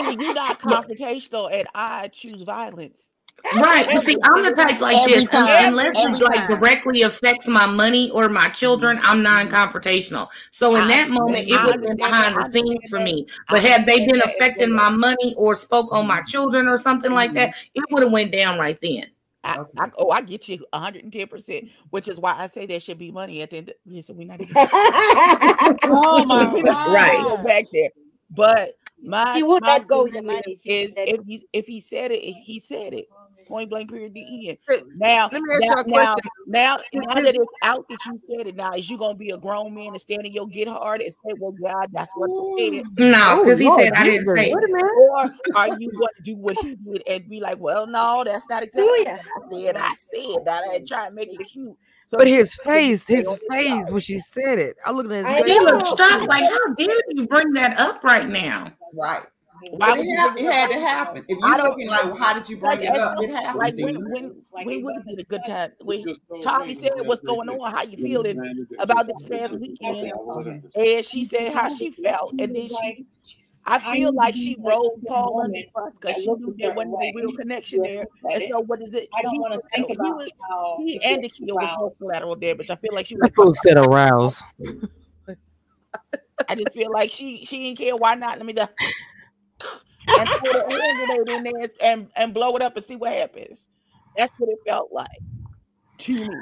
see, 0.10 0.18
you're 0.26 0.34
not 0.34 0.60
confrontational, 0.60 1.52
and 1.52 1.68
I 1.74 2.08
choose 2.10 2.44
violence. 2.44 3.14
Right. 3.56 3.88
But 3.92 4.04
see, 4.04 4.18
I'm 4.24 4.44
the 4.44 4.52
type 4.52 4.82
like 4.82 4.98
Every 4.98 5.22
this. 5.22 5.30
time. 5.30 5.48
Unless 5.70 5.96
it 5.96 6.22
like 6.22 6.48
time. 6.48 6.48
directly 6.50 7.04
affects 7.04 7.48
my 7.48 7.66
money 7.66 8.12
or 8.12 8.28
my 8.28 8.50
children, 8.50 8.98
mm-hmm. 8.98 9.06
I'm 9.12 9.24
non-confrontational. 9.24 10.28
So 10.52 10.76
in 10.76 10.82
I 10.84 10.88
that 10.90 11.10
moment, 11.10 11.48
it 11.48 11.62
would 11.64 11.76
have 11.76 11.82
been 11.82 11.92
understand 11.92 11.98
behind 11.98 12.36
that. 12.36 12.46
the 12.46 12.52
scenes 12.52 12.70
understand 12.70 12.90
for 12.90 13.00
that. 13.00 13.06
me. 13.06 13.28
I 13.48 13.54
But 13.54 13.64
had 13.64 13.86
they 13.86 13.94
understand 13.94 14.12
been 14.12 14.22
affecting 14.26 14.76
well. 14.76 14.92
my 14.92 14.98
money 14.98 15.34
or 15.38 15.56
spoke 15.56 15.88
on 15.92 16.06
my 16.08 16.18
mm-hmm. 16.18 16.26
children 16.26 16.68
or 16.68 16.78
something 16.78 17.14
like 17.14 17.34
that, 17.34 17.50
mm-hmm. 17.52 17.70
it 17.76 17.84
would 17.92 18.04
have 18.04 18.12
went 18.12 18.32
down 18.34 18.60
right 18.60 18.78
then. 18.82 19.06
I, 19.78 19.86
I, 19.86 19.92
oh, 19.98 20.10
I 20.12 20.22
get 20.22 20.48
you 20.48 20.58
110, 20.72 21.28
percent 21.28 21.70
which 21.90 22.08
is 22.08 22.20
why 22.20 22.36
I 22.38 22.48
say 22.48 22.66
there 22.66 22.80
should 22.80 22.98
be 22.98 23.12
money 23.12 23.42
at 23.42 23.50
the 23.52 23.58
end. 23.58 23.70
Of, 23.70 23.76
listen, 23.86 24.18
we're 24.18 24.28
not 24.28 24.42
even. 24.42 24.56
Oh 25.92 26.26
my 26.26 26.52
We're 26.54 27.24
go 27.24 27.38
back 27.44 27.66
there. 27.74 27.90
But 28.32 28.72
my 29.04 29.36
She 29.36 29.44
would 29.44 29.64
my 29.64 29.78
not 29.80 29.88
go 29.88 30.04
with 30.04 30.14
the 30.14 30.22
money. 30.22 30.42
is, 30.52 30.62
She 30.62 30.70
is 30.72 30.94
said, 30.94 31.10
if 31.10 31.22
he 31.26 31.48
if 31.54 31.66
he 31.66 31.80
said 31.80 32.12
it, 32.12 32.20
he 32.20 32.60
said 32.60 32.94
it. 32.94 33.08
Point 33.50 33.70
blank. 33.70 33.90
Period. 33.90 34.14
The 34.14 34.50
end. 34.50 34.58
Let 34.70 34.84
Now, 34.96 35.30
me 35.32 35.40
ask 35.56 35.62
now, 35.62 35.68
you 35.68 35.96
a 35.96 36.04
now, 36.04 36.16
now, 36.46 36.76
Is 36.78 36.84
now 36.94 37.14
this- 37.16 37.24
that 37.26 37.36
it's 37.36 37.52
out 37.64 37.86
that 37.90 38.06
you 38.06 38.20
said 38.30 38.48
it, 38.48 38.56
now 38.56 38.74
is 38.74 38.88
you 38.90 38.98
gonna 38.98 39.16
be 39.16 39.32
a 39.32 39.38
grown 39.40 39.74
man 39.74 39.88
and 39.88 40.00
stand 40.00 40.26
in 40.26 40.32
your 40.34 40.48
get 40.48 40.68
hard 40.68 41.02
and 41.02 41.12
say, 41.12 41.34
"Well, 41.36 41.52
God, 41.54 41.88
that's 41.92 42.12
what 42.16 42.30
I 42.30 42.72
said," 42.78 42.84
No, 42.98 43.26
Oh, 43.32 43.44
because 43.44 43.60
he 43.60 43.66
Lord 43.68 43.82
said 43.82 43.94
I 43.94 44.04
didn't 44.04 44.28
say 44.28 44.54
Wait 44.54 44.64
it. 44.64 44.72
or 44.96 45.34
are 45.56 45.68
you 45.68 45.92
going 45.92 46.14
to 46.16 46.22
do 46.24 46.38
what 46.38 46.58
he 46.58 46.76
did 46.76 47.04
and 47.08 47.28
be 47.28 47.42
like, 47.42 47.60
"Well, 47.60 47.88
no, 47.88 48.24
that's 48.24 48.48
not 48.48 48.62
exactly 48.62 49.04
ya? 49.06 49.18
what 49.48 49.52
I 49.52 49.66
said. 49.66 49.78
I 49.78 49.94
said 49.96 50.46
that. 50.46 50.64
I 50.72 50.84
try 50.88 51.08
and 51.08 51.16
make 51.16 51.34
it 51.34 51.44
cute." 51.44 51.76
So 52.06 52.18
But 52.18 52.28
his 52.28 52.54
face, 52.54 53.08
his 53.08 53.28
face 53.50 53.90
when 53.92 54.02
she 54.02 54.20
said 54.20 54.60
it, 54.60 54.78
I 54.86 54.92
looked 54.92 55.12
at 55.12 55.26
his 55.26 55.40
face. 55.40 55.54
He 55.54 55.60
looked 55.60 55.98
shocked, 55.98 56.28
like, 56.28 56.44
how 56.44 56.74
dare 56.74 56.96
you 57.10 57.28
bring 57.28 57.52
that 57.54 57.80
up 57.80 58.04
right 58.04 58.28
now? 58.30 58.72
Right. 58.94 59.22
Why 59.72 59.78
But 59.80 59.98
would 59.98 60.06
it, 60.06 60.10
you 60.10 60.28
it 60.28 60.40
it 60.40 60.52
had 60.54 60.72
to 60.72 60.80
happen. 60.80 61.26
If 61.28 61.38
I 61.44 61.48
you're 61.50 61.58
don't- 61.58 61.70
looking 61.72 61.88
like, 61.88 62.04
well, 62.06 62.16
how 62.16 62.34
did 62.34 62.50
you 62.50 62.58
bring 62.58 62.82
it 62.82 62.88
up? 62.98 63.16
that's 63.18 63.22
It 63.22 63.30
happened. 63.32 63.60
Like 63.60 63.76
to 63.78 63.84
when 63.84 63.96
you. 63.96 64.10
when 64.10 64.36
when 64.66 64.84
would 64.84 64.96
have 64.96 65.06
been 65.06 65.20
a 65.20 65.24
good 65.24 65.42
time? 65.46 65.72
When 65.84 66.04
Tommy 66.42 66.74
said 66.76 66.92
what's 67.06 67.22
going 67.22 67.50
on, 67.50 67.72
how 67.72 67.84
you 67.84 67.98
feeling 67.98 68.68
about 68.80 69.08
this 69.08 69.22
past 69.30 69.60
weekend, 69.60 70.12
and 70.76 71.06
she 71.06 71.24
said 71.26 71.54
how 71.54 71.70
she 71.70 71.92
felt, 71.92 72.32
and 72.40 72.56
then 72.56 72.68
she, 72.70 73.06
I 73.66 73.80
feel 73.94 74.14
like 74.14 74.36
she 74.36 74.56
rolled 74.60 75.02
Paul 75.08 75.42
under 75.44 75.54
the 75.60 75.68
bus 75.76 75.94
because 76.00 76.16
she 76.24 76.26
knew 76.34 76.56
there 76.58 76.74
wasn't 76.74 76.96
a 76.96 77.12
real 77.16 77.32
connection 77.34 77.82
there. 77.84 78.06
And 78.32 78.42
so 78.50 78.62
what 78.62 78.82
is 78.82 78.94
it? 78.94 79.08
I 79.16 79.22
don't 79.24 79.34
He, 79.34 79.40
want 79.40 79.54
to 79.56 79.62
think 79.76 79.88
he 79.88 79.94
about 79.94 80.16
was 80.16 80.30
how 80.50 80.78
he 80.84 81.00
and 81.04 81.24
Dakia 81.24 81.42
was 81.54 81.58
around. 81.68 81.78
both 81.80 81.98
collateral 82.00 82.36
damage. 82.36 82.70
I 82.70 82.76
feel 82.76 82.94
like 82.94 83.06
she 83.06 83.16
was. 83.16 83.24
That 83.24 83.36
fool 83.36 83.54
said 83.54 83.78
aroused. 83.78 84.42
I 86.48 86.56
just 86.56 86.72
feel 86.74 86.92
like 86.92 87.12
she 87.12 87.46
she 87.46 87.58
didn't 87.64 87.78
care. 87.80 87.96
Why 87.98 88.16
not? 88.16 88.38
Let 88.38 88.46
me 88.46 88.54
just 88.54 88.72
and 90.20 90.30
put 90.30 90.56
a 90.56 90.60
hand 90.70 91.08
grenade 91.08 91.30
in 91.30 91.44
there 91.44 91.70
and 91.82 92.10
and 92.16 92.34
blow 92.34 92.56
it 92.56 92.62
up 92.62 92.76
and 92.76 92.84
see 92.86 92.96
what 92.96 93.14
happens. 93.14 93.68
That's 94.18 94.32
what 94.38 94.50
it 94.50 94.60
felt 94.68 94.90
like 94.92 95.08
to 96.00 96.28
me. 96.28 96.36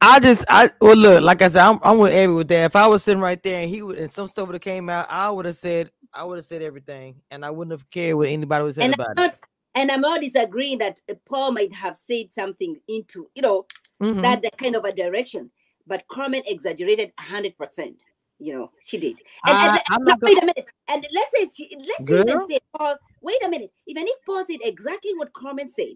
I 0.00 0.20
just, 0.20 0.44
I 0.48 0.70
well, 0.80 0.94
look, 0.94 1.22
like 1.24 1.42
I 1.42 1.48
said, 1.48 1.62
I'm, 1.64 1.80
I'm 1.82 1.98
with 1.98 2.12
Abby 2.12 2.32
with 2.32 2.46
that. 2.48 2.66
If 2.66 2.76
I 2.76 2.86
was 2.86 3.02
sitting 3.02 3.20
right 3.20 3.42
there 3.42 3.62
and 3.62 3.68
he 3.68 3.82
would, 3.82 3.98
and 3.98 4.08
some 4.10 4.28
stuff 4.28 4.46
would 4.46 4.54
have 4.54 4.62
came 4.62 4.88
out, 4.88 5.06
I 5.10 5.28
would 5.28 5.44
have 5.44 5.56
said, 5.56 5.90
I 6.14 6.22
would 6.22 6.36
have 6.36 6.44
said 6.44 6.62
everything, 6.62 7.16
and 7.32 7.44
I 7.44 7.50
wouldn't 7.50 7.72
have 7.72 7.88
cared 7.90 8.16
what 8.16 8.28
anybody 8.28 8.62
was 8.64 8.76
saying 8.76 8.92
and 8.92 8.94
I'm 8.94 9.00
about 9.00 9.12
it. 9.12 9.16
not 9.16 9.40
and 9.74 9.90
I'm 9.90 10.00
not 10.00 10.20
disagreeing 10.20 10.78
that 10.78 11.00
uh, 11.10 11.14
Paul 11.28 11.50
might 11.52 11.72
have 11.74 11.96
said 11.96 12.30
something 12.30 12.76
into 12.88 13.28
you 13.34 13.42
know 13.42 13.66
Mhm. 14.00 14.22
that 14.22 14.42
that 14.42 14.56
kind 14.56 14.76
of 14.76 14.84
a 14.84 14.92
direction, 14.92 15.50
but 15.84 16.06
Carmen 16.06 16.42
exaggerated 16.46 17.12
hundred 17.18 17.58
percent. 17.58 17.96
You 18.38 18.52
know, 18.56 18.70
she 18.84 18.98
did. 18.98 19.16
And, 19.46 19.58
and 19.58 19.70
I- 19.70 19.74
le- 19.74 19.82
I'm 19.90 20.04
no, 20.04 20.14
wait 20.22 20.34
gonna- 20.36 20.52
a 20.52 20.54
minute. 20.54 20.66
And 20.88 21.06
let's 21.14 21.30
say 21.36 21.48
she, 21.54 21.76
let's 21.78 22.08
say 22.10 22.20
even 22.20 22.46
say 22.48 22.58
Paul. 22.76 22.96
Wait 23.22 23.36
a 23.44 23.48
minute. 23.48 23.70
Even 23.86 24.04
if 24.06 24.18
Paul 24.26 24.44
said 24.46 24.58
exactly 24.62 25.12
what 25.16 25.32
Carmen 25.32 25.68
said, 25.68 25.94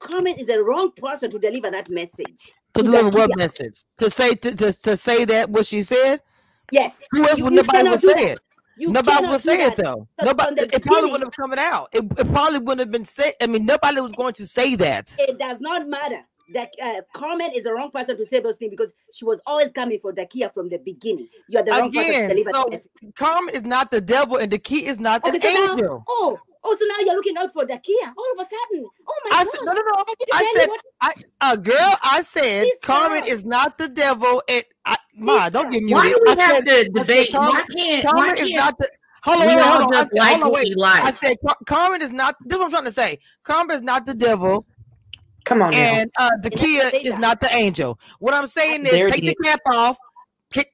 Carmen 0.00 0.34
is 0.38 0.48
the 0.48 0.62
wrong 0.62 0.90
person 0.96 1.30
to 1.30 1.38
deliver 1.38 1.70
that 1.70 1.88
message. 1.88 2.52
to 2.74 2.82
deliver 2.82 3.08
what 3.10 3.30
message? 3.38 3.84
To 3.98 4.10
say 4.10 4.34
to, 4.34 4.54
to, 4.56 4.72
to 4.72 4.96
say 4.96 5.24
that 5.24 5.48
what 5.50 5.66
she 5.66 5.82
said? 5.82 6.20
Yes. 6.70 7.06
Who 7.12 7.26
else 7.26 7.38
You- 7.38 7.44
would 7.44 7.52
you 7.54 7.56
nobody 7.62 7.78
cannot 7.78 7.90
would 7.92 8.00
say 8.00 8.30
it? 8.32 8.38
You 8.76 8.90
Nobody 8.90 9.16
cannot 9.18 9.30
would 9.30 9.40
say 9.40 9.66
it 9.66 9.76
though. 9.76 10.08
So 10.18 10.26
Nobody. 10.26 10.62
It 10.62 10.82
probably 10.84 11.10
wouldn't 11.12 11.24
have 11.28 11.36
coming 11.36 11.58
out. 11.60 11.88
It, 11.92 12.04
it 12.18 12.32
probably 12.32 12.58
wouldn't 12.58 12.80
have 12.80 12.90
been 12.90 13.04
said. 13.04 13.32
I 13.40 13.46
mean, 13.46 13.64
nobody 13.64 14.00
was 14.00 14.10
going 14.12 14.34
to 14.34 14.46
say 14.48 14.74
that. 14.76 15.14
It 15.20 15.38
does 15.38 15.60
not 15.60 15.88
matter. 15.88 16.22
That 16.52 16.70
uh, 16.82 17.00
Carmen 17.14 17.50
is 17.54 17.64
the 17.64 17.72
wrong 17.72 17.90
person 17.90 18.16
to 18.18 18.24
say 18.26 18.40
those 18.40 18.56
things 18.56 18.70
because 18.70 18.92
she 19.12 19.24
was 19.24 19.40
always 19.46 19.70
coming 19.72 19.98
for 20.00 20.12
Dakia 20.12 20.52
from 20.52 20.68
the 20.68 20.78
beginning. 20.78 21.28
You 21.48 21.58
are 21.58 21.62
the 21.62 21.72
wrong 21.72 21.90
person 21.90 22.04
to 22.04 22.12
Again, 22.12 22.28
deliver 22.28 22.50
so 22.52 22.64
the 22.64 22.70
message. 22.72 22.90
Carmen 23.16 23.54
is 23.54 23.64
not 23.64 23.90
the 23.90 24.00
devil, 24.00 24.36
and 24.36 24.52
the 24.52 24.58
key 24.58 24.86
is 24.86 25.00
not 25.00 25.26
Okay, 25.26 25.36
an 25.38 25.42
so 25.42 25.48
now, 25.52 25.72
angel. 25.72 26.04
oh, 26.08 26.38
oh, 26.62 26.76
so 26.78 26.84
now 26.86 26.96
you're 27.04 27.14
looking 27.14 27.36
out 27.38 27.50
for 27.52 27.64
Dakia. 27.64 28.12
All 28.16 28.32
of 28.38 28.38
a 28.38 28.42
sudden, 28.42 28.86
oh 29.08 29.20
my 29.24 29.30
I 29.32 29.44
gosh! 29.44 29.52
said, 29.52 29.60
no, 29.64 29.72
no, 29.72 29.80
no. 29.80 29.92
I 29.96 30.14
I 30.34 30.54
said, 30.58 30.68
what- 30.68 30.80
I, 31.00 31.12
uh, 31.40 31.56
girl, 31.56 31.94
I 32.02 32.20
said 32.22 32.62
Please 32.64 32.78
Carmen 32.82 33.18
stop. 33.18 33.28
is 33.28 33.44
not 33.44 33.78
the 33.78 33.88
devil. 33.88 34.42
And 34.48 34.64
I, 34.84 34.96
Ma, 35.16 35.48
don't 35.48 35.70
get 35.70 35.82
muted. 35.82 35.96
Why 35.96 36.08
do 36.10 36.20
we 36.24 36.32
I 36.32 36.34
have 36.36 36.54
said, 36.54 36.64
to 36.64 37.00
I 37.00 37.02
said 37.02 37.06
debate? 37.06 37.32
Why 37.32 37.40
Carmen, 37.40 37.64
can't- 37.72 38.06
Carmen 38.06 38.26
why 38.26 38.32
is 38.34 38.38
can't 38.48 38.56
not 38.56 38.78
the. 38.78 38.88
Hold 39.24 39.40
on, 39.40 39.46
we 39.48 39.54
wait, 39.54 39.56
wait, 39.56 39.64
hold 39.70 39.82
on. 39.82 39.94
I 39.94 40.02
said, 40.04 40.10
like 40.18 40.30
hold 40.32 40.42
on, 40.44 40.52
wait. 40.52 40.74
I 40.82 41.10
said 41.10 41.36
Carmen 41.66 42.02
is 42.02 42.12
not. 42.12 42.36
This 42.44 42.56
is 42.56 42.58
what 42.58 42.64
I'm 42.66 42.70
trying 42.70 42.84
to 42.84 42.92
say. 42.92 43.18
Carmen 43.42 43.76
is 43.76 43.82
not 43.82 44.04
the 44.06 44.14
devil. 44.14 44.66
Come 45.44 45.62
on 45.62 45.70
now. 45.72 45.76
And 45.78 46.10
uh, 46.18 46.30
Dakia 46.42 46.92
is 47.04 47.16
not 47.18 47.40
the 47.40 47.52
angel. 47.54 47.98
What 48.18 48.32
I'm 48.34 48.46
saying 48.46 48.82
is, 48.86 48.90
There 48.92 49.10
take 49.10 49.20
the 49.22 49.28
is. 49.28 49.34
cap 49.44 49.60
off, 49.66 49.98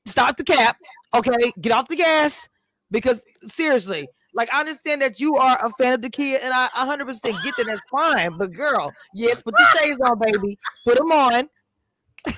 stop 0.07 0.37
the 0.37 0.45
cap. 0.45 0.77
Okay, 1.12 1.53
get 1.61 1.73
off 1.73 1.89
the 1.89 1.97
gas 1.97 2.49
because 2.91 3.25
seriously, 3.47 4.09
like 4.33 4.53
I 4.55 4.61
understand 4.61 5.03
that 5.03 5.18
you 5.18 5.35
are 5.37 5.59
a 5.64 5.71
fan 5.71 5.93
of 5.95 6.01
Dakia, 6.01 6.39
and 6.43 6.55
I 6.55 6.68
100 6.77 7.07
percent 7.07 7.37
get 7.43 7.55
that. 7.57 7.66
That's 7.66 7.81
fine. 7.91 8.37
But 8.39 8.53
girl, 8.53 8.93
yes, 9.14 9.43
put 9.43 9.55
the 9.57 9.79
shades 9.79 10.01
on, 10.01 10.18
baby. 10.21 10.57
Put 10.87 10.99
them 10.99 11.11
on. 11.11 11.49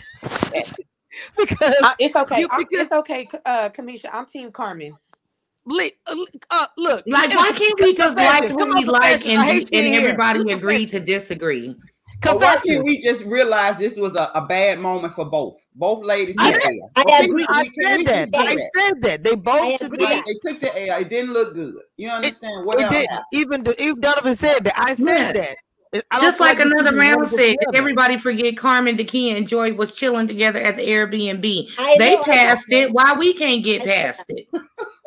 because 1.37 1.75
Uh, 1.83 1.95
it's 1.99 2.17
okay. 2.17 2.41
you- 2.41 2.49
because- 2.49 2.67
it's 2.87 2.93
okay, 2.93 3.29
uh, 3.45 3.69
Cameshia. 3.69 4.09
I'm 4.13 4.25
Team 4.27 4.51
Carmen. 4.51 4.97
Li- 5.65 5.93
uh, 6.07 6.17
uh, 6.51 6.67
look, 6.77 7.05
Like, 7.07 7.31
why 7.37 7.53
can't 7.53 7.79
we 7.81 7.95
just 7.95 8.17
like 8.17 8.49
confession. 8.49 8.59
who 8.59 8.75
we 8.81 8.85
like 8.85 9.21
confession. 9.21 9.39
I 9.39 9.45
hate 9.45 9.69
and, 9.73 9.87
and 9.87 9.95
everybody 9.95 10.51
agree 10.53 10.87
to 10.87 10.99
disagree? 10.99 11.77
But 12.23 12.37
why 12.41 12.53
Confession. 12.55 12.75
can't 12.77 12.85
we 12.87 13.03
just 13.03 13.25
realize 13.25 13.79
this 13.79 13.97
was 13.97 14.15
a, 14.17 14.31
a 14.35 14.47
bad 14.47 14.79
moment 14.81 15.15
for 15.15 15.25
both? 15.25 15.57
Both 15.75 16.05
ladies 16.05 16.37
I 16.39 16.53
said- 16.53 16.61
the 16.63 16.81
L. 16.97 17.07
I 17.09 17.23
agree. 17.25 17.47
I 17.49 17.63
we- 17.63 17.73
we 17.77 17.85
said 17.85 17.97
just 18.07 18.33
that. 18.33 18.41
I 18.41 18.57
said 18.57 19.03
that. 19.03 19.25
They 19.25 19.35
both 19.35 19.61
I 19.61 19.77
should 19.77 19.87
agree. 19.87 19.99
be. 19.99 20.05
Right, 20.05 20.23
they 20.27 20.51
took 20.51 20.61
the 20.61 20.89
L. 20.89 21.01
It 21.01 21.09
didn't 21.11 21.33
look 21.33 21.55
good. 21.55 21.75
You 21.97 22.11
understand? 22.11 22.67
What 22.67 22.81
It 22.81 22.91
did. 22.91 23.09
Even 23.33 23.65
the, 23.65 23.81
even 23.83 24.01
Donovan 24.01 24.35
said 24.35 24.65
that. 24.65 24.75
I 24.77 24.95
said 24.95 25.35
Yeah. 25.37 25.57
that. 25.93 26.05
I 26.11 26.21
Just 26.21 26.39
feel 26.39 26.47
like 26.47 26.59
another 26.59 26.91
two 26.93 26.97
round 26.97 27.17
wanted 27.17 27.31
said, 27.37 27.51
together. 27.59 27.77
everybody 27.77 28.17
forget 28.17 28.57
Carmen, 28.57 28.97
Dakia, 28.97 29.37
and 29.37 29.47
Joy 29.47 29.75
was 29.75 29.93
chilling 29.93 30.27
together 30.27 30.59
at 30.59 30.77
the 30.77 30.89
Airbnb. 30.89 31.69
I 31.79 31.97
they 31.99 32.17
know, 32.17 32.23
passed 32.23 32.73
it. 32.73 32.91
Why 32.93 33.13
we 33.13 33.35
can't 33.35 33.63
get 33.63 33.85
past 33.85 34.23
it? 34.29 34.47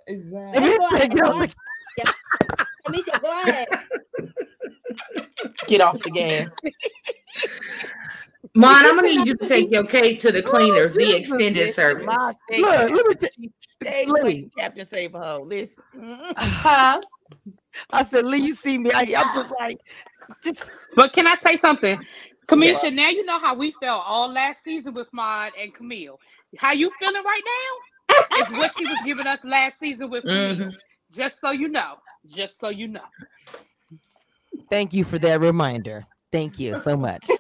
Exactly. 0.08 1.50
Let's 1.98 2.10
go 2.26 2.42
ahead. 2.44 2.58
go- 2.88 2.88
Go 2.88 2.92
ahead. 2.92 3.08
Yeah. 3.16 3.16
Cameshia, 3.16 3.22
go 3.22 3.42
ahead. 3.44 3.68
Get 5.68 5.82
off 5.82 6.00
the 6.02 6.12
gas. 6.12 6.50
Mon, 8.56 8.86
I'm 8.86 8.96
gonna 8.96 9.08
need 9.10 9.28
you 9.28 9.36
to 9.36 9.46
take 9.48 9.72
your 9.72 9.84
cake 9.86 10.20
to 10.22 10.32
the 10.32 10.42
cleaners, 10.42 10.94
the 10.94 11.16
extended 11.16 11.74
service. 11.74 12.06
Look, 12.08 12.42
let 12.52 12.92
me 12.92 12.98
captain, 12.98 13.18
t- 13.18 13.28
she 13.38 13.52
stayed 13.82 14.10
Lee. 14.10 14.22
playing 14.22 14.52
Captain 14.58 14.86
Save 14.86 15.12
Ho. 15.14 15.44
Listen. 15.46 15.84
Huh? 16.38 17.02
I 17.90 18.04
said, 18.04 18.26
Lee, 18.26 18.38
you 18.40 18.54
see 18.54 18.78
me. 18.78 18.92
I, 18.94 19.02
I'm 19.18 19.34
just 19.34 19.52
like, 19.60 19.80
just 20.44 20.70
But 20.96 21.12
can 21.12 21.28
I 21.28 21.36
say 21.36 21.58
something? 21.58 22.00
Cameshia, 22.48 22.94
now 22.94 23.10
you 23.10 23.26
know 23.26 23.40
how 23.40 23.56
we 23.56 23.74
felt 23.82 24.04
all 24.06 24.32
last 24.32 24.60
season 24.64 24.94
with 24.94 25.08
Maud 25.12 25.52
and 25.60 25.74
Camille. 25.74 26.20
How 26.58 26.72
you 26.72 26.92
feeling 27.00 27.24
right 27.24 27.44
now 27.46 28.38
is 28.40 28.58
what 28.58 28.72
she 28.78 28.86
was 28.86 29.00
giving 29.04 29.26
us 29.28 29.40
last 29.44 29.80
season 29.80 30.10
with 30.10 30.24
Camille. 30.24 30.56
Mm-hmm. 30.56 30.70
Just 31.16 31.40
so 31.40 31.52
you 31.52 31.68
know. 31.68 31.96
Just 32.28 32.60
so 32.60 32.70
you 32.70 32.88
know. 32.88 33.06
thank 34.70 34.94
you 34.94 35.04
for 35.04 35.20
that 35.20 35.40
reminder. 35.40 36.06
Thank 36.32 36.60
you 36.60 36.80
so 36.80 36.98
much. 36.98 37.28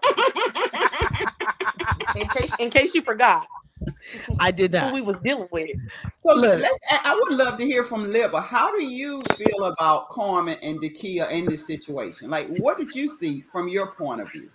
In 2.15 2.27
case, 2.29 2.51
in 2.59 2.69
case 2.69 2.95
you 2.95 3.01
forgot 3.01 3.45
I 4.39 4.51
did 4.51 4.73
who 4.73 4.79
not. 4.79 4.93
we 4.93 5.01
was 5.01 5.17
dealing 5.23 5.47
with. 5.51 5.69
So 6.23 6.33
Look. 6.33 6.61
let's. 6.61 6.79
I 6.89 7.01
I 7.03 7.15
would 7.15 7.37
love 7.37 7.57
to 7.57 7.65
hear 7.65 7.83
from 7.83 8.05
Libba. 8.05 8.43
How 8.43 8.71
do 8.75 8.83
you 8.83 9.21
feel 9.35 9.65
about 9.65 10.09
Carmen 10.09 10.57
and 10.61 10.79
Dakia 10.79 11.29
in 11.31 11.45
this 11.45 11.67
situation? 11.67 12.29
Like, 12.29 12.47
what 12.57 12.77
did 12.77 12.95
you 12.95 13.09
see 13.09 13.43
from 13.51 13.67
your 13.67 13.91
point 13.91 14.21
of 14.21 14.31
view? 14.31 14.49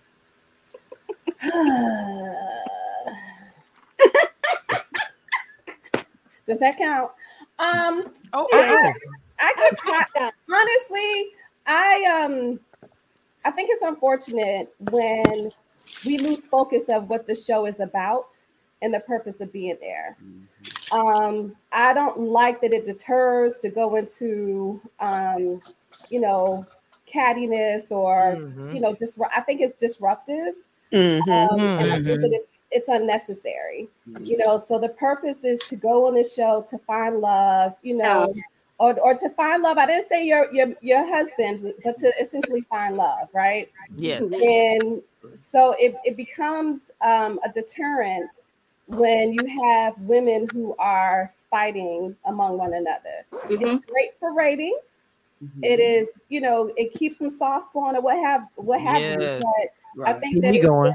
Does 6.50 6.58
that 6.58 6.78
count? 6.78 7.12
Um, 7.60 8.12
Oh, 8.32 8.48
I, 8.52 8.92
I 9.38 9.52
could 9.56 9.78
talk, 9.78 10.32
honestly. 10.52 11.30
I 11.66 12.24
um, 12.24 12.58
I 13.44 13.52
think 13.52 13.70
it's 13.72 13.84
unfortunate 13.84 14.74
when 14.90 15.52
we 16.04 16.18
lose 16.18 16.44
focus 16.46 16.88
of 16.88 17.08
what 17.08 17.28
the 17.28 17.36
show 17.36 17.66
is 17.66 17.78
about 17.78 18.36
and 18.82 18.92
the 18.92 18.98
purpose 19.00 19.40
of 19.40 19.52
being 19.52 19.76
there. 19.80 20.16
Um, 20.90 21.54
I 21.70 21.94
don't 21.94 22.18
like 22.18 22.60
that 22.62 22.72
it 22.72 22.84
deters 22.84 23.56
to 23.58 23.70
go 23.70 23.94
into, 23.94 24.80
um, 24.98 25.62
you 26.08 26.20
know, 26.20 26.66
cattiness 27.06 27.92
or 27.92 28.36
Mhm. 28.36 28.74
you 28.74 28.80
know 28.80 28.92
disrupt. 28.94 29.32
I 29.36 29.40
think 29.42 29.60
it's 29.60 29.78
disruptive, 29.78 30.54
Mhm. 30.92 31.28
um, 31.30 31.60
and 31.60 31.92
I 31.92 31.96
think 32.02 32.20
that 32.20 32.32
it's 32.32 32.50
it's 32.70 32.88
unnecessary. 32.88 33.88
You 34.22 34.38
know, 34.38 34.58
so 34.58 34.78
the 34.78 34.90
purpose 34.90 35.44
is 35.44 35.58
to 35.68 35.76
go 35.76 36.06
on 36.06 36.14
the 36.14 36.24
show 36.24 36.64
to 36.68 36.78
find 36.78 37.20
love. 37.20 37.74
You 37.82 37.96
know. 37.96 38.26
Yeah. 38.34 38.42
Or, 38.78 38.98
or 39.00 39.14
to 39.14 39.28
find 39.28 39.62
love. 39.62 39.76
I 39.76 39.84
didn't 39.84 40.08
say 40.08 40.24
your 40.24 40.50
your 40.50 40.68
your 40.80 41.06
husband, 41.06 41.74
but 41.84 41.98
to 41.98 42.14
essentially 42.18 42.62
find 42.62 42.96
love, 42.96 43.28
right? 43.34 43.70
Yes. 43.94 44.22
And 44.22 45.02
so 45.50 45.76
it, 45.78 45.96
it 46.06 46.16
becomes 46.16 46.90
um, 47.02 47.38
a 47.44 47.50
deterrent 47.50 48.30
when 48.86 49.34
you 49.34 49.58
have 49.62 49.98
women 49.98 50.48
who 50.50 50.74
are 50.78 51.30
fighting 51.50 52.16
among 52.24 52.56
one 52.56 52.72
another. 52.72 53.26
It's 53.50 53.84
great 53.84 54.18
for 54.18 54.32
ratings. 54.32 54.80
It 55.62 55.78
is, 55.78 56.08
you 56.30 56.40
know, 56.40 56.72
it 56.78 56.94
keeps 56.94 57.18
them 57.18 57.28
soft 57.28 57.70
spawn 57.70 57.96
or 57.96 58.00
what 58.00 58.16
have 58.16 58.46
what 58.56 58.80
have. 58.80 58.98
Yes. 58.98 59.42
But 59.94 60.08
I 60.08 60.12
think 60.14 60.36
Keep 60.36 60.42
that 60.42 60.50
me 60.52 60.58
it's, 60.60 60.66
going. 60.66 60.94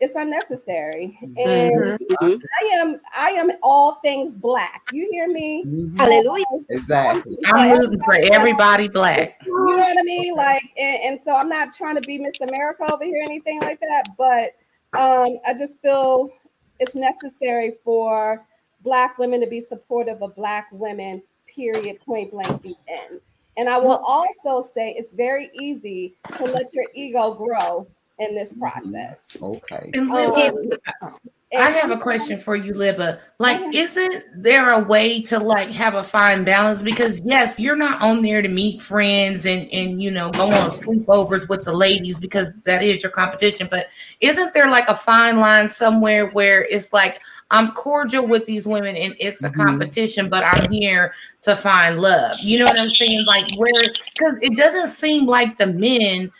It's 0.00 0.14
unnecessary. 0.14 1.18
Mm-hmm. 1.22 1.50
And 1.50 1.98
Mhm. 2.20 2.42
I 2.60 2.64
am 2.76 3.00
I 3.16 3.30
am 3.30 3.50
all 3.62 3.94
things 3.96 4.34
black. 4.36 4.82
You 4.92 5.06
hear 5.10 5.28
me? 5.28 5.64
Hallelujah. 5.96 6.44
Exactly. 6.70 7.36
I'm 7.46 7.78
rooting 7.78 8.00
for 8.04 8.16
everybody 8.32 8.88
black. 8.88 9.40
You 9.44 9.52
know 9.52 9.76
what 9.76 9.98
I 9.98 10.02
mean? 10.02 10.34
Like, 10.34 10.62
and, 10.76 11.02
and 11.02 11.20
so 11.24 11.34
I'm 11.34 11.48
not 11.48 11.72
trying 11.72 11.96
to 11.96 12.00
be 12.02 12.18
Miss 12.18 12.40
America 12.40 12.92
over 12.92 13.04
here, 13.04 13.20
or 13.20 13.24
anything 13.24 13.60
like 13.60 13.80
that. 13.80 14.04
But 14.16 14.54
um, 14.98 15.38
I 15.46 15.54
just 15.56 15.80
feel 15.82 16.30
it's 16.78 16.94
necessary 16.94 17.74
for 17.84 18.46
Black 18.82 19.18
women 19.18 19.40
to 19.40 19.46
be 19.46 19.60
supportive 19.60 20.22
of 20.22 20.36
Black 20.36 20.68
women. 20.70 21.22
Period. 21.48 21.98
Point 22.00 22.30
blank. 22.30 22.62
The 22.62 22.76
end. 22.86 23.20
And 23.56 23.68
I 23.68 23.78
will 23.78 23.96
also 23.96 24.60
say 24.60 24.94
it's 24.96 25.12
very 25.12 25.50
easy 25.60 26.14
to 26.36 26.44
let 26.44 26.72
your 26.72 26.84
ego 26.94 27.34
grow 27.34 27.88
in 28.18 28.34
this 28.34 28.52
process. 28.52 29.18
Okay. 29.40 29.90
And 29.94 30.10
Um, 30.10 31.18
I 31.56 31.70
have 31.70 31.90
a 31.90 31.96
question 31.96 32.38
for 32.38 32.56
you, 32.56 32.74
Libba. 32.74 33.20
Like, 33.38 33.74
isn't 33.74 34.22
there 34.36 34.70
a 34.70 34.80
way 34.80 35.22
to 35.22 35.38
like 35.38 35.70
have 35.70 35.94
a 35.94 36.04
fine 36.04 36.44
balance? 36.44 36.82
Because 36.82 37.20
yes, 37.24 37.58
you're 37.58 37.76
not 37.76 38.02
on 38.02 38.20
there 38.20 38.42
to 38.42 38.48
meet 38.48 38.82
friends 38.82 39.46
and 39.46 39.66
and 39.72 40.02
you 40.02 40.10
know 40.10 40.30
go 40.30 40.50
on 40.50 40.72
sleepovers 40.72 41.48
with 41.48 41.64
the 41.64 41.72
ladies 41.72 42.18
because 42.18 42.50
that 42.64 42.82
is 42.82 43.02
your 43.02 43.12
competition. 43.12 43.66
But 43.70 43.86
isn't 44.20 44.52
there 44.52 44.68
like 44.68 44.88
a 44.88 44.94
fine 44.94 45.40
line 45.40 45.70
somewhere 45.70 46.28
where 46.30 46.64
it's 46.64 46.92
like 46.92 47.22
I'm 47.50 47.68
cordial 47.68 48.26
with 48.26 48.44
these 48.44 48.66
women 48.66 48.94
and 48.94 49.16
it's 49.18 49.42
a 49.42 49.48
competition, 49.48 50.28
but 50.28 50.44
I'm 50.44 50.70
here 50.70 51.14
to 51.42 51.56
find 51.56 51.98
love. 51.98 52.38
You 52.40 52.58
know 52.58 52.66
what 52.66 52.78
I'm 52.78 52.90
saying? 52.90 53.24
Like 53.24 53.50
where 53.56 53.72
because 54.12 54.38
it 54.42 54.54
doesn't 54.54 54.90
seem 54.90 55.24
like 55.24 55.56
the 55.56 55.68
men 55.68 56.30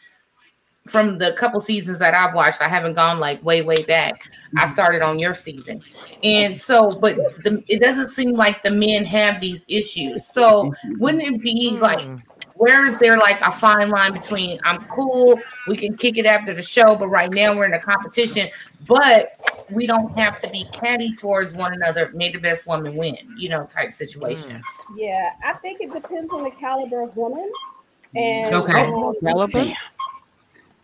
from 0.88 1.18
the 1.18 1.32
couple 1.32 1.60
seasons 1.60 1.98
that 1.98 2.14
I've 2.14 2.34
watched, 2.34 2.62
I 2.62 2.68
haven't 2.68 2.94
gone 2.94 3.20
like 3.20 3.42
way, 3.44 3.62
way 3.62 3.82
back. 3.84 4.30
I 4.56 4.62
mm-hmm. 4.62 4.70
started 4.70 5.02
on 5.02 5.18
your 5.18 5.34
season. 5.34 5.82
And 6.22 6.58
so, 6.58 6.90
but 6.90 7.16
the, 7.42 7.62
it 7.68 7.80
doesn't 7.80 8.08
seem 8.08 8.34
like 8.34 8.62
the 8.62 8.70
men 8.70 9.04
have 9.04 9.40
these 9.40 9.64
issues. 9.68 10.26
So, 10.26 10.64
mm-hmm. 10.64 10.98
wouldn't 10.98 11.22
it 11.22 11.42
be 11.42 11.74
hmm. 11.74 11.82
like, 11.82 12.08
where 12.54 12.84
is 12.84 12.98
there 12.98 13.16
like 13.18 13.40
a 13.40 13.52
fine 13.52 13.88
line 13.88 14.12
between 14.12 14.58
I'm 14.64 14.84
cool, 14.86 15.40
we 15.68 15.76
can 15.76 15.96
kick 15.96 16.18
it 16.18 16.26
after 16.26 16.52
the 16.52 16.62
show, 16.62 16.96
but 16.96 17.08
right 17.08 17.32
now 17.32 17.54
we're 17.54 17.66
in 17.66 17.74
a 17.74 17.80
competition, 17.80 18.48
but 18.88 19.64
we 19.70 19.86
don't 19.86 20.16
have 20.18 20.40
to 20.40 20.50
be 20.50 20.64
catty 20.72 21.14
towards 21.14 21.54
one 21.54 21.72
another, 21.72 22.10
may 22.14 22.32
the 22.32 22.38
best 22.38 22.66
woman 22.66 22.96
win, 22.96 23.16
you 23.36 23.48
know, 23.48 23.64
type 23.66 23.92
situation. 23.92 24.56
Mm. 24.56 24.62
Yeah, 24.96 25.22
I 25.44 25.52
think 25.54 25.80
it 25.80 25.92
depends 25.92 26.32
on 26.32 26.42
the 26.42 26.50
caliber 26.50 27.02
of 27.02 27.16
woman 27.16 27.48
and 28.14 28.54
Okay. 28.54 28.82
um, 28.82 29.14
Caliber? 29.24 29.72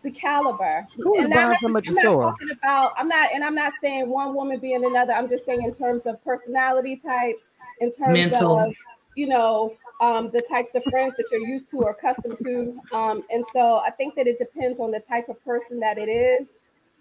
The 0.05 0.11
caliber. 0.11 0.87
Who 0.97 1.17
is 1.17 1.25
and 1.25 1.33
buying 1.33 1.49
not, 1.49 1.59
from 1.59 1.75
at 1.75 1.83
the 1.83 1.89
I'm 1.89 1.95
not 1.95 2.01
store? 2.01 2.23
talking 2.31 2.51
about. 2.51 2.93
I'm 2.95 3.07
not, 3.09 3.29
and 3.33 3.43
I'm 3.43 3.55
not 3.55 3.73
saying 3.81 4.07
one 4.07 4.33
woman 4.33 4.59
being 4.59 4.85
another. 4.85 5.11
I'm 5.11 5.27
just 5.27 5.45
saying 5.45 5.63
in 5.63 5.73
terms 5.73 6.05
of 6.05 6.23
personality 6.23 6.95
types, 6.95 7.41
in 7.81 7.91
terms 7.91 8.13
Mental. 8.13 8.59
of 8.59 8.73
you 9.15 9.27
know 9.27 9.75
um, 9.99 10.29
the 10.31 10.41
types 10.41 10.75
of 10.75 10.83
friends 10.89 11.15
that 11.17 11.27
you're 11.31 11.45
used 11.45 11.69
to 11.71 11.77
or 11.77 11.89
accustomed 11.91 12.37
to. 12.37 12.79
Um, 12.93 13.23
and 13.31 13.43
so 13.51 13.79
I 13.79 13.89
think 13.89 14.15
that 14.15 14.27
it 14.27 14.37
depends 14.37 14.79
on 14.79 14.91
the 14.91 14.99
type 14.99 15.27
of 15.27 15.43
person 15.43 15.79
that 15.79 15.97
it 15.97 16.07
is. 16.07 16.47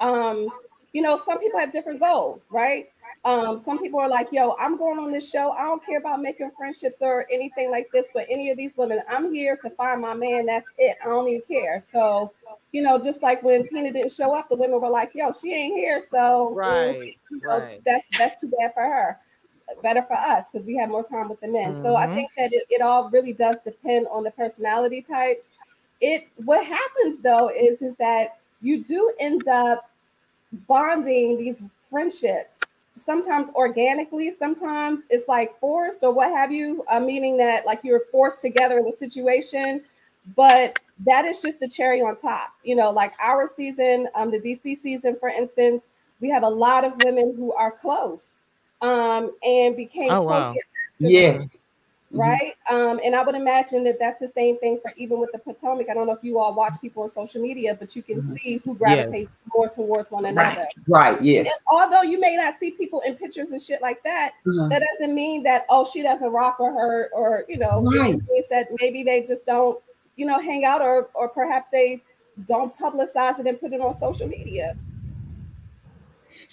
Um, 0.01 0.49
you 0.93 1.03
know, 1.03 1.21
some 1.25 1.39
people 1.39 1.61
have 1.61 1.73
different 1.73 2.01
goals, 2.01 2.43
right? 2.51 2.87
Um, 3.25 3.57
some 3.57 3.79
people 3.79 4.01
are 4.01 4.09
like, 4.09 4.29
yo, 4.33 4.55
I'm 4.59 4.77
going 4.77 4.99
on 4.99 5.11
this 5.11 5.31
show. 5.31 5.53
I 5.53 5.63
don't 5.65 5.85
care 5.85 5.99
about 5.99 6.21
making 6.21 6.51
friendships 6.57 6.99
or 7.01 7.27
anything 7.33 7.71
like 7.71 7.91
this 7.91 8.07
with 8.15 8.27
any 8.31 8.51
of 8.51 8.59
these 8.59 8.77
women. 8.77 9.01
I'm 9.09 9.33
here 9.33 9.57
to 9.59 9.71
find 9.71 10.03
my 10.03 10.13
man. 10.13 10.45
That's 10.47 10.69
it. 10.77 10.99
I 11.03 11.09
don't 11.09 11.27
even 11.29 11.43
care. 11.49 11.81
So, 11.81 12.33
you 12.73 12.83
know, 12.83 12.99
just 12.99 13.23
like 13.23 13.43
when 13.43 13.67
Tina 13.67 13.93
didn't 13.93 14.13
show 14.13 14.37
up, 14.37 14.51
the 14.51 14.57
women 14.57 14.79
were 14.81 14.91
like, 14.91 15.13
yo, 15.15 15.33
she 15.33 15.55
ain't 15.55 15.75
here. 15.77 16.05
So 16.11 16.51
Right, 16.55 17.15
you 17.31 17.41
know, 17.49 17.61
right. 17.61 17.81
that's 17.87 18.05
that's 18.19 18.41
too 18.41 18.53
bad 18.59 18.75
for 18.75 18.83
her. 18.83 19.19
Better 19.83 20.03
for 20.03 20.15
us 20.17 20.45
because 20.53 20.67
we 20.67 20.77
have 20.77 20.91
more 20.91 21.03
time 21.05 21.31
with 21.31 21.41
the 21.41 21.49
men. 21.49 21.75
So 21.75 21.97
I 21.97 22.07
Mhm. 22.07 22.15
think 22.15 22.31
that 22.37 22.53
it, 22.53 22.65
it 22.69 22.83
all 22.83 23.09
really 23.09 23.33
does 23.33 23.57
depend 23.65 24.07
on 24.09 24.23
the 24.23 24.31
personality 24.33 25.01
types. 25.01 25.51
It 26.03 26.29
what 26.45 26.67
happens 26.67 27.21
though 27.21 27.49
is 27.49 27.81
is 27.81 27.97
that 27.97 28.39
you 28.61 28.85
do 28.85 29.15
end 29.19 29.49
up 29.49 29.91
bonding 30.69 31.39
these 31.39 31.63
friendships 31.91 32.59
sometimes 32.97 33.49
organically 33.55 34.31
sometimes 34.31 35.01
it's 35.11 35.27
like 35.29 35.59
forced 35.59 35.99
or 36.03 36.13
what 36.13 36.31
have 36.31 36.53
you 36.53 36.85
uh, 36.89 37.01
meaning 37.01 37.37
that 37.37 37.67
like 37.67 37.81
you're 37.83 38.05
forced 38.13 38.41
together 38.41 38.79
in 38.79 38.85
the 38.85 38.93
situation 38.93 39.83
but 40.37 40.79
that 41.05 41.25
is 41.25 41.43
just 41.43 41.59
the 41.59 41.69
cherry 41.69 42.01
on 42.01 42.17
top 42.17 42.53
you 42.63 42.77
know 42.77 42.91
like 42.91 43.13
our 43.21 43.47
season 43.47 44.09
um 44.15 44.31
the 44.31 44.39
dc 44.39 44.79
season 44.79 45.17
for 45.19 45.29
instance 45.29 45.89
we 46.21 46.31
have 46.31 46.45
a 46.45 46.49
lot 46.49 46.85
of 46.85 46.97
women 47.03 47.35
who 47.37 47.53
are 47.55 47.73
close 47.73 48.29
um 48.81 49.33
and 49.43 49.77
became 49.77 50.11
Oh, 50.11 50.25
close 50.25 50.27
wow. 50.27 50.55
Yes. 51.01 51.59
Right? 52.19 52.55
Um, 52.71 53.01
and 53.05 53.15
I 53.15 53.23
would 53.23 53.35
imagine 53.35 53.85
that 53.85 53.99
that's 53.99 54.21
the 54.21 54.29
same 54.29 54.59
thing 54.59 54.79
for 54.83 54.93
even 54.97 55.19
with 55.19 55.31
the 55.33 55.39
Potomac. 55.39 55.89
I 55.91 55.95
don't 55.95 56.07
know 56.07 56.13
if 56.13 56.23
you 56.25 56.39
all 56.39 56.55
watch 56.55 56.75
people 56.81 57.03
on 57.03 57.09
social 57.09 57.43
media, 57.43 57.77
but 57.79 57.95
you 57.97 58.03
can 58.03 58.23
see 58.37 58.59
who 58.65 58.75
gravitates 58.75 59.31
more 59.55 59.69
towards 59.69 60.11
one 60.11 60.25
another. 60.27 60.67
Right. 60.89 61.21
Yes. 61.23 61.47
And 61.47 61.55
although 61.71 62.03
you 62.03 62.19
may 62.21 62.37
not 62.37 62.59
see 62.59 62.71
people 62.73 63.01
in 63.01 63.15
pictures 63.15 63.51
and 63.53 63.61
shit 63.61 63.81
like 63.83 64.03
that, 64.05 64.33
Uh-huh. 64.47 64.69
that 64.69 64.83
doesn't 64.99 65.15
mean 65.15 65.43
that 65.45 65.67
oh 65.69 65.85
she 65.85 66.03
doesn't 66.03 66.31
rock 66.31 66.57
or 66.61 66.73
her 66.73 67.11
or 67.15 67.45
you 67.49 67.59
know 67.59 67.83
Right. 67.83 68.21
means 68.31 68.47
that 68.51 68.69
maybe 68.81 69.03
they 69.03 69.23
just 69.23 69.45
don't 69.47 69.79
you 70.17 70.27
know 70.27 70.39
hang 70.39 70.65
out 70.65 70.81
or 70.83 71.09
or 71.15 71.29
perhaps 71.29 71.69
they 71.71 72.03
don't 72.47 72.77
publicize 72.79 73.39
it 73.39 73.47
and 73.47 73.61
put 73.61 73.73
it 73.73 73.81
on 73.81 73.97
social 73.97 74.27
media. 74.27 74.77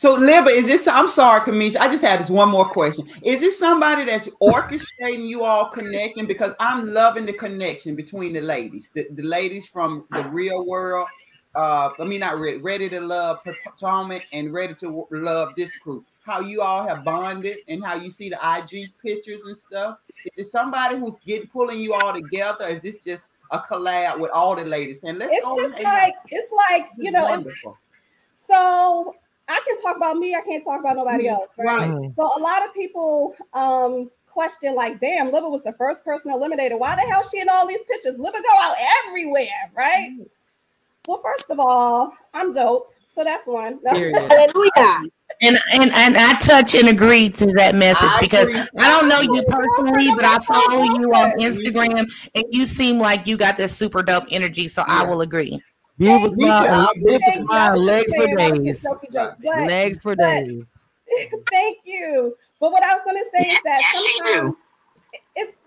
So, 0.02 0.18
Libba, 0.18 0.49
is 0.49 0.66
this? 0.66 0.88
I'm 0.88 1.08
sorry, 1.08 1.41
Cameshia. 1.41 1.78
I 1.78 1.88
just 1.88 2.04
had 2.04 2.20
this 2.20 2.32
one 2.32 2.49
more 2.49 2.66
question. 2.66 3.08
Is 3.22 3.39
this 3.39 3.60
somebody 3.60 4.04
that's 4.04 4.28
orchestrating 4.41 5.28
you 5.28 5.43
all 5.43 5.70
connecting? 5.70 6.26
Because 6.26 6.54
I'm 6.60 6.88
loving 6.88 7.28
the 7.28 7.34
connection 7.34 7.95
between 7.95 8.34
the 8.34 8.41
ladies, 8.41 8.89
the, 8.95 9.08
the 9.12 9.22
ladies 9.22 9.68
from 9.68 10.06
the 10.10 10.28
real 10.30 10.66
world. 10.66 11.08
Uh, 11.54 11.91
I 11.99 12.06
mean, 12.06 12.22
not 12.22 12.39
ready, 12.39 12.58
ready 12.58 12.89
to 12.89 12.99
love 12.99 13.41
Potomac 13.43 14.24
and 14.34 14.52
ready 14.52 14.74
to 14.80 15.08
love 15.12 15.54
this 15.56 15.78
group. 15.78 16.04
How 16.24 16.39
you 16.39 16.64
all 16.64 16.84
have 16.88 17.06
bonded 17.06 17.58
and 17.68 17.86
how 17.86 17.93
you 17.93 18.10
see 18.10 18.30
the 18.30 18.39
IG 18.41 18.86
pictures 19.04 19.43
and 19.43 19.56
stuff. 19.56 19.99
Is 20.36 20.47
it 20.47 20.52
somebody 20.52 20.97
who's 20.97 21.20
getting 21.20 21.47
pulling 21.47 21.80
you 21.80 21.93
all 21.93 22.12
together? 22.12 22.66
Or 22.66 22.70
is 22.70 22.82
this 22.82 23.04
just 23.04 23.26
a 23.52 23.60
collab 23.60 24.20
with 24.20 24.32
all 24.32 24.56
the 24.56 24.66
ladies? 24.66 25.04
And 25.04 25.20
let's 25.20 25.32
It's 25.32 25.45
just 25.45 25.84
like 25.84 26.16
it's 26.30 26.52
like 26.68 26.89
you 26.97 27.12
know. 27.12 27.45
so 28.47 29.14
I 29.52 29.62
can 29.68 29.82
talk 29.82 29.97
about 29.97 30.18
me. 30.18 30.36
I 30.36 30.41
can't 30.41 30.64
talk 30.64 30.80
about 30.80 30.95
nobody 30.95 31.26
Mhm. 31.26 31.34
else, 31.34 31.52
right? 31.58 31.89
Right. 31.89 32.12
So 32.16 32.38
a 32.38 32.39
lot 32.39 32.66
of 32.66 32.74
people 32.74 33.36
um 33.54 34.10
question 34.28 34.76
like, 34.76 34.99
"Damn, 34.99 35.30
Libba 35.32 35.52
was 35.52 35.64
the 35.64 35.74
first 35.74 36.04
person 36.06 36.32
eliminated. 36.32 36.80
Why 36.80 36.95
the 36.95 37.02
hell 37.02 37.22
she 37.24 37.39
in 37.39 37.49
all 37.49 37.68
these 37.68 37.84
pictures? 37.84 38.16
Libba 38.16 38.41
go 38.41 38.56
out 38.60 38.76
everywhere, 39.06 39.72
right?" 39.76 40.12
Well, 41.08 41.20
first 41.22 41.49
of 41.49 41.60
all, 41.60 42.14
I'm 42.34 42.54
dope, 42.54 42.93
so 43.14 43.24
that's 43.24 43.45
one. 43.47 43.80
Hallelujah. 43.88 45.02
And, 45.41 45.58
and 45.74 45.91
and 45.91 46.16
I 46.18 46.34
touch 46.39 46.76
and 46.76 46.89
agree 46.89 47.30
to 47.32 47.47
that 47.58 47.74
message 47.74 48.12
I 48.12 48.22
because 48.22 48.47
agree. 48.47 48.62
I 48.80 48.89
don't 48.89 49.10
know 49.10 49.22
you 49.22 49.43
personally, 49.43 50.10
but 50.16 50.24
I 50.24 50.38
follow 50.39 50.84
you 50.84 51.12
on 51.14 51.39
Instagram 51.39 52.08
and 52.36 52.43
you 52.52 52.66
seem 52.66 52.99
like 52.99 53.26
you 53.26 53.38
got 53.38 53.58
this 53.58 53.76
super 53.76 54.04
dope 54.04 54.26
energy. 54.30 54.68
So 54.68 54.84
I 54.86 55.04
will 55.04 55.22
agree. 55.22 55.60
Beautiful 56.02 56.36
smile, 56.38 56.66
and 56.66 56.88
Thank 56.88 57.06
beautiful 57.06 57.34
you. 57.41 57.47
smile, 57.47 57.78
legs 57.78 58.16
for 58.16 58.28
that 58.28 58.54
days. 58.56 58.66
just 58.66 58.86
jokey 58.86 59.14
joke. 59.14 59.36
But- 59.43 59.68
Legs 59.68 59.97
for 59.99 60.16
but- 60.16 60.24
days. 60.45 60.64
Thank 61.52 61.78
you. 61.86 62.36
But 62.60 62.72
what 62.72 62.84
I 62.84 62.93
was 62.95 63.04
going 63.04 63.18
to 63.18 63.30
say 63.36 63.52
is 63.52 63.60
that 63.66 63.82
sometimes 63.93 64.56
it's 65.36 65.58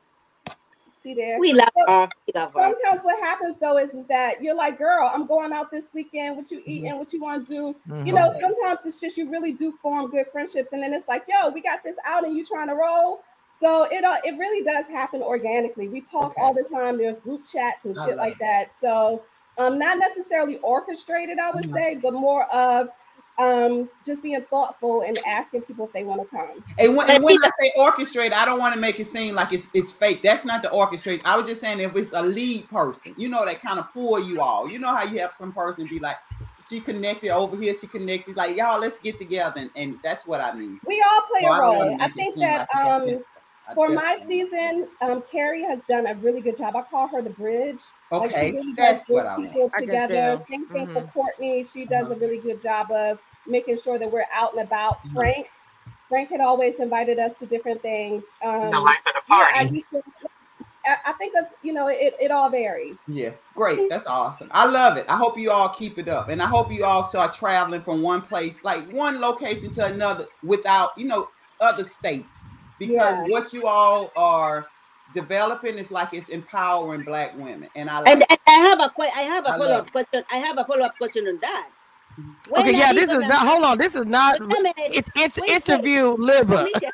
see 1.02 1.14
there. 1.14 1.38
We 1.38 1.52
love 1.52 1.68
So- 1.78 1.86
her. 1.92 2.08
We 2.26 2.32
love 2.40 2.52
her. 2.54 2.62
Sometimes 2.74 3.02
what 3.04 3.20
happens 3.20 3.56
though 3.60 3.78
is, 3.78 3.94
is 3.94 4.06
that 4.06 4.42
you're 4.42 4.54
like, 4.54 4.78
girl, 4.78 5.10
I'm 5.12 5.26
going 5.26 5.52
out 5.52 5.70
this 5.70 5.86
weekend. 5.92 6.36
What 6.36 6.50
you 6.50 6.62
eating? 6.64 6.96
What 6.98 7.12
you 7.12 7.20
want 7.20 7.46
to 7.46 7.52
do? 7.86 7.94
You 8.04 8.12
know, 8.12 8.28
Mhm. 8.30 8.40
sometimes 8.40 8.80
it's 8.86 9.00
just 9.00 9.16
you 9.18 9.30
really 9.30 9.52
do 9.52 9.72
form 9.82 10.10
good 10.10 10.26
friendships, 10.32 10.72
and 10.72 10.82
then 10.82 10.92
it's 10.94 11.06
like, 11.06 11.24
yo, 11.28 11.50
we 11.50 11.60
got 11.60 11.82
this 11.84 11.96
out, 12.06 12.24
and 12.24 12.34
you 12.34 12.44
trying 12.44 12.68
to 12.68 12.74
roll. 12.74 13.22
So 13.60 13.84
it 13.84 14.02
uh, 14.02 14.16
it 14.24 14.36
really 14.38 14.64
does 14.64 14.86
happen 14.86 15.22
organically. 15.22 15.88
We 15.88 16.00
talk 16.00 16.32
Okay. 16.32 16.40
all 16.42 16.54
the 16.54 16.64
time. 16.64 16.96
There's 16.98 17.18
group 17.20 17.44
chats 17.44 17.84
and 17.84 17.94
shit 17.96 18.08
love 18.08 18.16
like 18.16 18.38
that. 18.38 18.70
So 18.80 19.22
um, 19.58 19.78
not 19.78 19.98
necessarily 19.98 20.58
orchestrated, 20.58 21.38
I 21.38 21.50
would 21.52 21.64
Mhm. 21.64 21.72
say, 21.72 21.94
but 22.02 22.12
more 22.12 22.44
of 22.52 22.88
um 23.36 23.88
just 24.04 24.22
being 24.22 24.40
thoughtful 24.48 25.02
and 25.02 25.18
asking 25.26 25.60
people 25.62 25.86
if 25.86 25.92
they 25.92 26.04
want 26.04 26.20
to 26.22 26.26
come. 26.28 26.64
And 26.78 26.96
when, 26.96 27.08
But 27.08 27.16
and 27.16 27.24
when 27.24 27.36
I 27.42 27.50
say 27.58 27.72
orchestrate, 27.76 28.32
I 28.32 28.44
don't 28.44 28.60
want 28.60 28.74
to 28.74 28.80
make 28.80 29.00
it 29.00 29.06
seem 29.08 29.34
like 29.34 29.52
it's 29.52 29.68
it's 29.74 29.90
fake. 29.92 30.22
That's 30.22 30.44
not 30.44 30.62
the 30.62 30.68
orchestrate. 30.68 31.20
I 31.24 31.36
was 31.36 31.46
just 31.46 31.60
saying 31.60 31.80
if 31.80 31.96
it's 31.96 32.12
a 32.12 32.22
lead 32.22 32.68
person, 32.70 33.12
you 33.16 33.28
know, 33.28 33.44
that 33.44 33.60
kind 33.60 33.80
of 33.80 33.92
pull 33.92 34.20
you 34.20 34.40
all. 34.40 34.70
You 34.70 34.78
know 34.78 34.94
how 34.94 35.02
you 35.02 35.18
have 35.20 35.32
some 35.36 35.52
person 35.52 35.84
be 35.86 35.98
like, 35.98 36.16
she 36.70 36.80
connected 36.80 37.30
over 37.30 37.56
here, 37.56 37.74
she 37.74 37.86
connected, 37.88 38.36
like 38.36 38.56
y'all, 38.56 38.80
let's 38.80 38.98
get 39.00 39.18
together, 39.18 39.60
and, 39.60 39.70
and 39.74 39.98
that's 40.02 40.26
what 40.26 40.40
I 40.40 40.54
mean. 40.54 40.80
We 40.86 41.04
all 41.06 41.22
play 41.28 41.42
So 41.42 41.48
I 41.48 41.58
a 41.58 41.60
role. 41.60 41.84
make 41.90 42.00
I 42.02 42.08
think 42.08 42.38
that 42.38 42.68
like 42.74 42.84
um 42.86 43.08
it's- 43.08 43.22
I 43.68 43.74
for 43.74 43.88
my 43.88 44.16
season, 44.26 44.88
um, 45.00 45.22
Carrie 45.30 45.62
has 45.62 45.80
done 45.88 46.06
a 46.06 46.14
really 46.14 46.40
good 46.40 46.56
job. 46.56 46.76
I 46.76 46.82
call 46.82 47.08
her 47.08 47.22
the 47.22 47.30
bridge. 47.30 47.82
Like 48.10 48.30
she 48.30 48.36
Okay, 48.36 48.52
really 48.52 48.72
that's 48.76 49.06
bring 49.06 49.18
what 49.18 49.26
I 49.26 49.36
want. 49.38 49.52
people 49.52 49.70
I 49.74 49.78
can 49.78 49.86
together. 49.86 50.38
Same 50.50 50.66
thing 50.68 50.86
Mhm. 50.86 50.92
for 50.92 51.02
Courtney. 51.12 51.64
She 51.64 51.84
does 51.86 52.02
a 52.02 52.10
Uh-huh. 52.10 52.14
really 52.20 52.38
good 52.38 52.60
job 52.60 52.90
of 52.92 53.18
making 53.46 53.78
sure 53.78 53.98
that 53.98 54.10
we're 54.10 54.26
out 54.32 54.52
and 54.52 54.62
about. 54.62 55.02
Mhm. 55.06 55.12
Frank, 55.14 55.50
Frank 56.08 56.28
had 56.30 56.40
always 56.40 56.78
invited 56.78 57.18
us 57.18 57.34
to 57.34 57.46
different 57.46 57.80
things. 57.82 58.24
Um, 58.42 58.70
The 58.70 58.80
life 58.80 58.98
of 59.06 59.14
the 59.14 59.20
party. 59.26 59.84
I, 59.96 60.00
I 60.86 60.96
I 61.06 61.12
think 61.14 61.32
that's 61.34 61.50
you 61.62 61.72
know 61.72 61.88
it, 61.88 62.14
it 62.20 62.30
all 62.30 62.50
varies. 62.50 63.00
Yeah, 63.06 63.30
great. 63.54 63.88
That's 63.88 64.06
awesome. 64.06 64.48
I 64.52 64.66
love 64.66 64.96
it. 64.98 65.06
I 65.08 65.16
hope 65.16 65.38
you 65.38 65.50
all 65.50 65.70
keep 65.70 65.98
it 65.98 66.08
up. 66.08 66.28
And 66.28 66.42
I 66.42 66.46
hope 66.46 66.70
you 66.70 66.84
all 66.84 67.08
start 67.08 67.34
traveling 67.34 67.82
from 67.82 68.02
one 68.02 68.22
place, 68.22 68.62
like 68.62 68.86
one 68.92 69.20
location 69.20 69.72
to 69.74 69.86
another 69.86 70.26
without, 70.42 70.90
you 70.96 71.06
know, 71.06 71.28
other 71.60 71.84
states. 71.84 72.46
Because 72.78 73.28
Yeah. 73.28 73.32
what 73.32 73.52
you 73.52 73.66
all 73.66 74.10
are 74.16 74.66
developing 75.14 75.78
is 75.78 75.90
like 75.90 76.12
it's 76.12 76.28
empowering 76.28 77.02
black 77.02 77.36
women. 77.36 77.68
And 77.76 77.88
I 77.88 77.98
like 78.00 78.08
And, 78.08 78.24
and 78.28 78.38
I 78.48 78.52
have 78.52 78.80
a 78.80 78.88
que- 78.90 79.10
I 79.16 79.20
have 79.22 79.46
I 79.46 79.54
a 79.54 79.58
love 79.58 79.60
follow 79.68 79.78
up 79.78 79.92
question. 79.92 80.24
I 80.32 80.36
have 80.36 80.58
a 80.58 80.64
follow 80.64 80.82
up 80.84 80.96
question 80.96 81.26
on 81.28 81.38
that. 81.40 81.68
Mm-hmm. 82.18 82.30
When 82.50 82.62
Okay, 82.62 82.78
yeah, 82.78 82.92
this 82.92 83.10
is 83.10 83.18
gonna- 83.18 83.28
not. 83.28 83.46
Hold 83.46 83.64
on, 83.64 83.78
this 83.78 83.94
is 83.94 84.06
not. 84.06 84.40
Wait 84.40 84.58
a 84.58 84.62
minute. 84.62 84.74
It's 84.78 85.10
it's 85.16 85.40
Wait, 85.40 85.48
wait. 85.50 85.68
interview 85.68 86.14
liver. 86.18 86.68
Cameshia, 86.74 86.90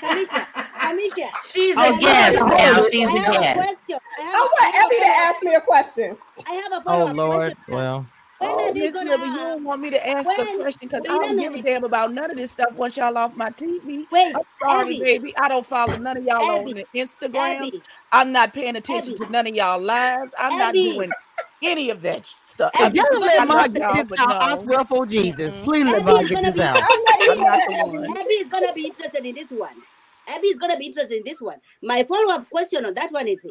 Cameshia, 0.00 0.46
Cameshia. 0.78 1.28
She's 1.44 1.74
Oh, 1.76 1.96
a 1.96 1.98
guest 1.98 2.02
yes, 2.02 2.34
now. 2.36 2.52
yes. 2.56 2.90
She's 2.92 3.08
I 3.08 3.12
a 3.12 3.18
have 3.20 3.34
a 3.34 3.40
guest. 3.40 3.56
question. 3.56 3.98
I 4.18 4.22
have 4.22 4.34
I 4.34 4.36
a- 4.36 4.40
want 4.40 4.52
I 4.60 4.64
have 4.66 4.74
a 4.74 4.78
oh, 4.78 4.86
Abby 4.86 4.96
to 4.96 5.06
ask 5.06 5.42
me 5.42 5.54
a 5.54 5.60
question. 5.60 6.16
I 6.46 6.52
have 6.54 6.72
a 6.72 6.80
follow 6.82 7.06
up 7.06 7.10
oh, 7.10 7.14
Lord. 7.14 7.56
question. 7.56 7.74
Well, 7.74 7.98
When 7.98 8.06
Oh, 8.40 8.68
are 8.68 8.74
they 8.74 8.80
Miss 8.80 8.92
gonna 8.92 9.16
you 9.26 9.34
don't 9.34 9.64
want 9.64 9.80
me 9.82 9.90
to 9.90 10.08
ask 10.08 10.34
the 10.36 10.46
when- 10.46 10.46
question 10.46 10.80
because 10.88 11.02
I 11.08 11.18
don't 11.18 11.38
give 11.38 11.54
a 11.54 11.58
damn 11.58 11.84
about 11.84 12.12
none 12.12 12.30
of 12.30 12.36
this 12.36 12.52
stuff 12.52 12.74
once 12.74 12.96
y'all 12.96 13.16
off 13.18 13.34
my 13.36 13.50
TV. 13.50 14.06
Wait, 14.10 14.34
I'm 14.34 14.42
sorry, 14.62 14.94
Abby. 14.94 15.00
baby. 15.00 15.34
I 15.36 15.48
don't 15.48 15.66
follow 15.66 15.96
none 15.96 16.18
of 16.18 16.24
y'all 16.24 16.50
on 16.50 16.62
Abby. 16.62 16.74
the 16.74 16.86
Instagram. 16.94 17.68
Abby, 17.68 17.82
I'm 18.12 18.32
not 18.32 18.54
paying 18.54 18.76
attention 18.76 19.14
Abby. 19.14 19.16
to 19.16 19.26
none 19.30 19.46
of 19.46 19.54
y'all 19.54 19.80
lives. 19.80 20.32
I'm 20.38 20.56
not 20.56 20.82
doing 20.82 21.14
any 21.62 21.90
of 21.90 22.02
that 22.02 22.26
stuff. 22.26 22.72
if 22.78 22.80
Abby, 22.82 22.94
y'all 22.94 23.20
let 23.24 23.38
I'm 23.38 23.48
Ma 23.48 23.54
not 23.54 23.72
get 23.74 23.82
y'all, 23.82 23.92
this 23.92 24.12
out, 24.18 24.28
no. 24.28 24.38
I 24.40 24.56
swear 24.56 24.84
for 24.84 25.06
Jesus, 25.06 25.58
please 25.58 25.88
let 25.88 26.04
Abby 26.04 26.04
Ma 26.04 26.22
get 26.22 26.42
this 26.42 26.58
be. 26.58 26.60
out. 26.60 26.88
I'm 26.88 27.00
letting 27.08 27.28
I'm 27.28 27.38
you 27.38 27.44
not 27.44 27.60
know 27.60 27.66
the 27.66 27.72
that, 27.72 27.88
one. 27.90 28.10
Abby. 28.10 28.18
Abby 28.18 28.34
is 28.34 28.48
gonna 28.48 28.72
be 28.74 28.86
interested 28.86 29.24
in 29.26 29.34
this 29.34 29.50
one. 29.50 29.82
Abby 30.28 30.48
is 30.48 30.58
gonna 30.58 30.78
be 30.78 30.86
interested 30.86 31.18
in 31.18 31.24
this 31.24 31.40
one. 31.40 31.58
My 31.82 32.04
follow 32.04 32.34
up 32.34 32.50
question 32.50 32.84
on 32.86 32.94
that 32.94 33.12
one 33.12 33.28
is: 33.28 33.46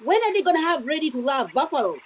When 0.00 0.18
are 0.22 0.32
they 0.34 0.42
gonna 0.42 0.60
have 0.62 0.86
Ready 0.86 1.10
to 1.10 1.20
Love 1.20 1.52
Buffalo? 1.54 2.02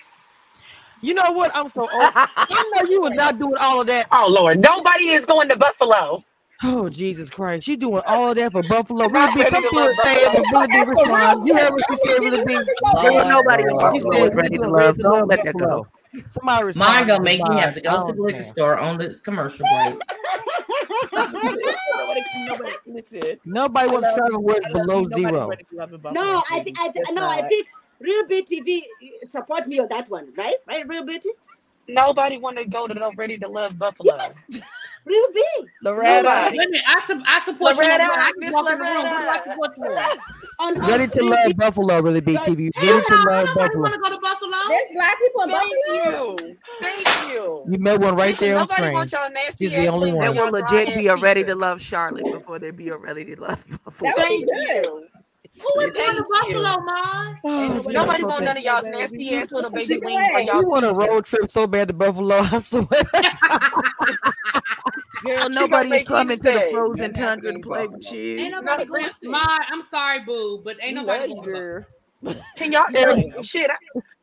You 1.01 1.15
know 1.15 1.31
what? 1.33 1.51
I'm 1.55 1.69
so 1.69 1.83
old. 1.83 2.11
I 2.15 2.71
know 2.75 2.91
you 2.91 3.01
was 3.01 3.15
not 3.15 3.39
doing 3.39 3.57
all 3.61 3.81
of 3.81 3.87
that. 3.87 4.09
Oh 4.13 4.27
Lord, 4.29 4.61
nobody 4.61 5.11
is 5.11 5.25
going 5.25 5.49
to 5.49 5.57
Buffalo. 5.57 6.25
Oh 6.65 6.89
Jesus 6.89 7.31
Christ! 7.31 7.69
You 7.69 7.77
doing 7.77 8.03
all 8.05 8.31
of 8.31 8.37
that 8.37 8.51
for 8.51 8.63
Buffalo? 8.65 9.05
I'm 9.15 9.33
be 9.35 9.45
come 9.45 9.63
to 9.63 9.71
through 9.71 9.79
love 9.79 9.91
and 9.91 9.99
say 10.01 10.15
it. 10.15 10.47
Really 10.51 10.67
be 10.67 10.79
a 10.79 10.81
real 10.81 10.87
respond. 10.87 11.47
You 11.47 11.55
heard 11.55 11.73
what 11.73 11.85
she 11.89 12.09
Really 12.19 12.45
be. 12.45 12.55
There 13.03 13.13
ain't 13.13 13.29
nobody 13.29 13.63
in 13.63 14.01
said 14.01 14.27
is 14.27 14.35
ready 14.35 14.59
to 14.59 14.69
love. 14.69 14.99
Don't 14.99 15.29
let 15.29 15.45
that 15.45 15.55
go. 15.55 15.67
Buffalo. 15.67 15.89
Somebody 16.31 16.65
respond. 16.65 16.97
Mine 16.97 17.07
gonna 17.07 17.23
make 17.23 17.45
me 17.45 17.57
have 17.57 17.75
to 17.75 17.89
I 17.89 17.95
go 17.97 18.07
to 18.07 18.13
the 18.13 18.23
liquor 18.23 18.39
understand. 18.39 18.53
store 18.53 18.79
on 18.79 18.99
the 18.99 19.15
commercial 19.23 19.67
break. 19.69 19.95
Nobody, 21.13 22.23
nobody, 22.47 22.73
listen. 22.87 23.39
Nobody 23.45 23.89
wants 23.91 24.09
to 24.09 24.15
travel 24.21 24.43
where 24.43 24.57
it's 24.57 24.73
below 24.73 25.05
zero. 25.15 25.49
ready 25.49 25.65
to 25.65 25.77
love 25.77 25.93
in 25.93 26.01
Buffalo. 26.01 26.25
No, 26.25 26.43
I, 26.51 26.59
baby. 26.59 26.75
I, 26.79 27.13
no, 27.13 27.29
I 27.29 27.43
think 27.43 27.69
Real 28.01 28.27
Big 28.27 28.47
TV 28.47 28.83
support 29.29 29.67
me 29.67 29.79
on 29.81 29.89
that 29.91 30.09
one, 30.09 30.33
right? 30.37 30.57
Right, 30.67 30.87
Real 30.89 31.05
Beauty? 31.05 31.31
Nobody 31.89 32.37
want 32.39 32.59
to 32.59 32.65
go 32.67 32.87
to 32.87 32.95
no 32.95 33.11
Ready 33.17 33.39
to 33.39 33.49
Love 33.49 33.79
Buffalo. 33.79 34.15
Yes, 34.19 34.43
Real 35.07 35.27
Big. 35.33 35.69
Loretta. 35.83 36.23
Nobody. 36.23 36.59
Wait 36.59 36.67
a 36.67 36.71
minute, 36.71 36.85
I, 36.87 37.07
su- 37.07 37.23
I 37.25 37.45
support 37.47 37.75
Loretta, 37.77 37.89
that. 37.89 38.17
I 38.19 38.33
Miss 38.37 38.51
just 38.51 38.55
walk 38.55 38.73
in 38.73 38.79
the 38.79 38.85
room. 38.85 38.97
I 39.07 39.25
Loretta. 39.25 39.51
support 39.51 39.71
you 39.79 39.85
on? 39.85 40.19
On, 40.77 40.83
on 40.83 40.89
Ready 40.91 41.07
to 41.09 41.21
Real 41.21 41.31
love 41.31 41.57
Buffalo. 41.57 42.03
Really 42.03 42.21
be 42.21 42.35
TV. 42.37 42.71
Hell 42.77 42.95
Ready 42.95 43.07
to 43.07 43.17
no, 43.17 43.23
love 43.23 43.47
nobody 43.47 43.55
Buffalo. 43.55 43.81
want 43.81 43.95
to 43.95 44.01
go 44.01 44.11
to 44.11 44.19
Buffalo. 44.21 44.57
There's 44.69 44.93
black 44.93 45.19
people 45.19 45.43
in 45.45 45.49
Thank 45.51 45.73
Buffalo. 45.87 46.37
you. 46.41 46.57
Thank 46.81 47.33
you. 47.33 47.65
You 47.71 47.79
met 47.79 48.01
one 48.01 48.17
right 48.17 48.31
Listen, 48.33 48.49
there 48.49 48.57
on 48.57 48.61
nobody 48.63 48.83
screen. 48.83 48.93
wants 48.93 49.13
y'all 49.15 49.31
nasty 49.31 49.65
She's 49.67 49.75
the 49.75 49.87
only 49.89 50.13
one. 50.13 50.27
They 50.27 50.39
will 50.39 50.51
legit 50.51 50.95
be 50.95 51.07
a 51.07 51.17
ready 51.17 51.43
to 51.45 51.55
love 51.55 51.81
Charlotte 51.81 52.25
before 52.31 52.59
they 52.59 52.71
be 52.71 52.91
a 52.91 52.99
ready 52.99 53.25
to 53.35 53.41
love 53.41 53.65
Buffalo. 53.85 54.11
That 54.15 54.17
would 54.19 54.25
Thank 54.27 54.45
be 54.47 54.67
good. 54.83 55.08
You. 55.75 55.81
Who 55.81 55.87
is 55.87 55.95
going 55.95 56.17
to 56.17 56.25
Buffalo, 56.31 56.81
Ma? 56.83 57.35
Oh, 57.45 57.69
nobody 57.69 57.79
Jesus. 57.79 57.93
Nobody 57.93 58.21
so 58.21 58.27
want 58.29 58.45
none 58.45 58.57
of 58.57 58.63
y'all 58.63 58.83
nasty 58.83 59.35
ass 59.35 59.51
little 59.53 59.71
baby 59.71 59.99
wings 59.99 60.27
or 60.35 60.41
y'all 60.41 60.61
You 60.63 60.69
want 60.69 60.85
a 60.87 60.93
road 60.93 61.25
trip 61.25 61.51
so 61.51 61.67
bad 61.67 61.89
to 61.89 61.95
Buffalo? 61.95 62.37
I 62.37 62.59
swear. 62.59 62.87
Girl, 65.25 65.49
nobody 65.49 65.91
is 65.91 66.07
coming 66.07 66.39
to 66.39 66.53
the 66.53 66.69
frozen 66.71 67.13
tundra 67.13 67.53
to 67.53 67.59
play 67.59 67.87
with 67.89 68.13
you. 68.13 68.39
Ain't 68.39 68.53
nobody 68.53 68.85
going. 68.85 69.03
listen. 69.05 69.31
Ma, 69.31 69.59
I'm 69.69 69.83
sorry, 69.83 70.21
boo, 70.21 70.61
but 70.65 70.77
ain't 70.81 70.95
nobody 70.95 71.29
going 71.29 71.43
to 71.43 71.49
girl. 71.51 71.87
Can 72.57 72.73
y'all 72.73 72.85
Every- 72.95 73.33
shit? 73.43 73.71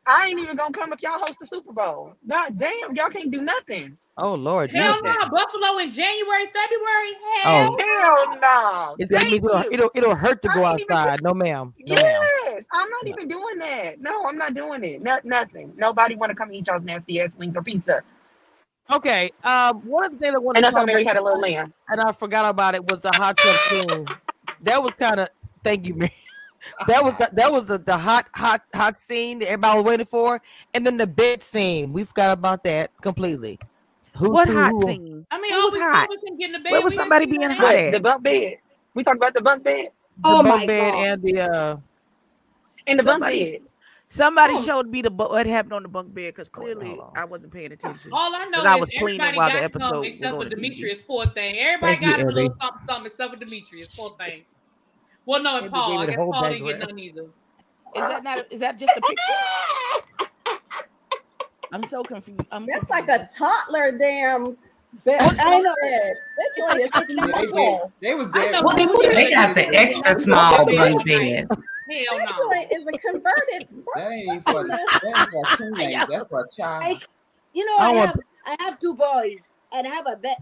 I, 0.06 0.24
I 0.24 0.28
ain't 0.28 0.40
even 0.40 0.56
gonna 0.56 0.72
come 0.72 0.92
if 0.92 1.02
y'all 1.02 1.20
host 1.20 1.38
the 1.40 1.46
Super 1.46 1.72
Bowl. 1.72 2.14
God 2.28 2.58
damn, 2.58 2.94
y'all 2.96 3.10
can't 3.10 3.30
do 3.32 3.42
nothing. 3.42 3.98
Oh 4.18 4.34
Lord, 4.34 4.72
Hell 4.72 5.02
no, 5.02 5.12
Nothing. 5.12 5.32
Buffalo 5.32 5.78
in 5.78 5.92
January, 5.92 6.46
February. 6.46 7.14
Oh, 7.44 7.78
Hell 7.78 8.26
Hell 8.28 8.40
no. 8.40 8.98
it's 8.98 9.10
gonna 9.10 9.26
be 9.26 9.36
it'll, 9.38 9.64
it'll 9.70 9.90
it'll 9.94 10.16
hurt 10.16 10.42
to 10.42 10.50
go 10.50 10.64
I 10.64 10.70
ain't 10.70 10.80
even. 10.80 10.98
outside. 11.00 11.22
No 11.22 11.34
ma'am. 11.34 11.74
No 11.86 11.98
ma'am. 11.98 12.30
Yes, 12.46 12.64
I'm 12.72 12.90
not 12.90 13.08
even 13.08 13.28
doing 13.28 13.58
that. 13.60 14.00
No, 14.00 14.26
I'm 14.26 14.38
not 14.38 14.54
doing 14.54 14.84
it. 14.84 15.02
No, 15.02 15.18
nothing. 15.24 15.72
Nobody 15.76 16.16
want 16.16 16.30
to 16.30 16.36
come 16.36 16.52
eat 16.52 16.66
y'all's 16.68 16.84
nasty 16.84 17.20
ass 17.20 17.30
wings 17.38 17.56
or 17.56 17.62
pizza. 17.62 18.02
Okay. 18.92 19.32
Um, 19.44 19.82
one 19.82 20.04
of 20.06 20.12
the 20.12 20.18
things 20.18 20.34
I 20.34 20.38
wanted 20.38 20.58
And 20.58 20.64
to 20.64 20.66
that's 20.66 20.76
how 20.76 20.82
talk 20.82 20.84
Mary 20.84 21.04
had 21.04 21.16
a 21.18 21.22
little 21.24 21.40
lamb. 21.40 21.74
and 21.88 22.00
I 22.00 22.12
forgot 22.12 22.46
about 22.48 22.74
it, 22.76 22.84
was 22.84 23.02
the 23.02 23.12
hot 23.12 23.40
tub 23.40 23.60
scene. 23.60 24.16
That 24.60 24.82
was 24.82 24.94
kind 24.98 25.20
of. 25.20 25.28
Thank 25.64 25.86
you, 25.88 25.94
Mary. 25.94 26.12
That 26.86 27.02
was 27.04 27.14
the, 27.16 27.30
that 27.32 27.50
was 27.52 27.66
the, 27.66 27.78
the 27.78 27.96
hot 27.96 28.26
hot 28.34 28.62
hot 28.74 28.98
scene 28.98 29.38
that 29.40 29.46
everybody 29.46 29.76
was 29.78 29.84
waiting 29.84 30.06
for, 30.06 30.40
and 30.74 30.86
then 30.86 30.96
the 30.96 31.06
bed 31.06 31.42
scene. 31.42 31.92
We 31.92 32.04
forgot 32.04 32.32
about 32.32 32.64
that 32.64 32.90
completely. 33.00 33.58
Who, 34.16 34.30
What 34.30 34.48
who- 34.48 34.54
hot 34.54 34.72
who- 34.72 34.86
scene? 34.86 35.26
I 35.30 35.40
mean, 35.40 35.52
Who 35.52 35.60
was 35.64 35.74
we 35.74 35.80
hot? 35.80 36.02
saw 36.04 36.06
we 36.10 36.16
couldn't 36.18 36.38
get 36.38 36.46
in 36.46 36.52
the 36.52 36.58
bed. 36.60 36.72
Where 36.72 36.82
was 36.82 36.94
somebody 36.94 37.26
being 37.26 37.50
hot 37.50 37.62
What 37.62 37.74
at? 37.76 37.92
the 37.92 38.00
bunk 38.00 38.22
bed? 38.22 38.54
We 38.94 39.04
talk 39.04 39.16
about 39.16 39.34
the 39.34 39.42
bunk 39.42 39.62
bed. 39.62 39.90
The 40.18 40.22
Oh 40.24 40.42
bunk 40.42 40.60
my 40.60 40.66
bed 40.66 40.92
God. 40.92 41.04
and 41.06 41.22
the 41.22 41.40
uh. 41.40 41.76
In 42.86 42.96
the 42.96 43.02
bunk 43.02 43.14
Somebody, 43.24 43.50
bed. 43.50 43.60
somebody 44.08 44.54
Oh. 44.56 44.62
showed 44.62 44.86
me 44.88 45.02
the 45.02 45.10
what 45.10 45.44
happened 45.46 45.74
on 45.74 45.82
the 45.82 45.88
bunk 45.88 46.14
bed 46.14 46.32
because 46.34 46.48
Oh, 46.54 46.60
clearly 46.60 46.86
hold 46.86 47.00
on. 47.00 47.12
I 47.16 47.24
wasn't 47.26 47.52
paying 47.52 47.72
attention 47.72 48.10
All 48.14 48.34
I 48.34 48.44
know 48.44 48.50
because 48.52 48.66
I 48.66 48.76
was 48.76 48.88
cleaning 48.96 49.34
while 49.34 49.48
the 49.48 49.54
got 49.54 49.62
episode 49.64 49.80
something 49.92 50.00
was 50.00 50.08
except 50.20 50.32
on 50.34 50.42
for 50.44 50.48
the 50.48 50.56
TV. 50.56 50.62
Demetrius, 50.62 51.00
poor 51.06 51.26
thing. 51.26 51.58
Everybody 51.58 51.92
Thank 51.96 52.02
you, 52.06 52.10
got 52.10 52.20
a 52.20 52.34
little 52.34 52.56
something, 52.60 52.86
something 52.88 53.06
except 53.10 53.32
for 53.34 53.44
Demetrius, 53.44 53.96
poor 53.96 54.16
thing. 54.18 54.44
Well, 55.26 55.42
no, 55.42 55.58
and 55.58 55.70
Paul. 55.72 55.98
I 55.98 56.06
guess 56.06 56.16
Paul 56.16 56.48
didn't 56.50 56.66
get 56.66 56.78
none 56.78 56.98
either. 56.98 57.22
Is 57.22 57.28
that 57.94 58.22
not? 58.24 58.46
Is 58.52 58.60
that 58.60 58.78
just 58.78 58.96
a 58.96 59.00
picture? 59.00 59.22
I'm 61.72 61.84
so 61.84 62.02
confused. 62.04 62.40
I'm 62.52 62.64
That's 62.64 62.86
confused. 62.86 63.08
like 63.08 63.20
a 63.20 63.28
toddler 63.36 63.98
damn 63.98 64.56
bed. 65.04 65.18
Oh, 65.20 65.36
I 65.40 65.60
know. 65.60 65.74
bed. 65.82 66.14
That 66.36 66.50
joint 66.56 66.80
is 66.80 66.90
It's 66.94 67.10
Yeah, 67.10 67.26
they 68.00 68.08
They 68.08 68.14
was 68.14 68.28
I 68.32 68.44
dead. 68.52 68.52
know 68.52 68.62
wrong. 68.62 68.78
who 68.78 69.02
They 69.02 69.30
got 69.30 69.54
the 69.54 69.66
extra 69.74 70.18
small 70.18 70.64
bunk 70.64 71.04
bed. 71.06 71.48
Hell 71.50 72.18
That 72.18 72.26
no. 72.30 72.48
joint 72.50 72.72
is 72.72 72.86
a 72.86 72.98
converted. 72.98 73.68
That 73.96 74.10
ain't 74.12 74.44
for 74.44 74.66
that 74.68 74.80
ain't 75.04 75.30
for 75.30 75.42
a 75.52 75.56
teenage. 75.56 76.06
That's 76.08 76.28
for 76.28 76.40
a 76.44 76.48
child. 76.56 76.84
Like, 76.84 77.08
you 77.52 77.64
know, 77.64 77.76
I 77.80 77.90
I 77.90 77.92
want- 77.94 78.06
have 78.08 78.20
I 78.46 78.56
have 78.64 78.78
two 78.78 78.94
boys 78.94 79.48
and 79.72 79.86
I 79.88 79.90
have 79.90 80.06
a 80.08 80.16
bed. 80.16 80.36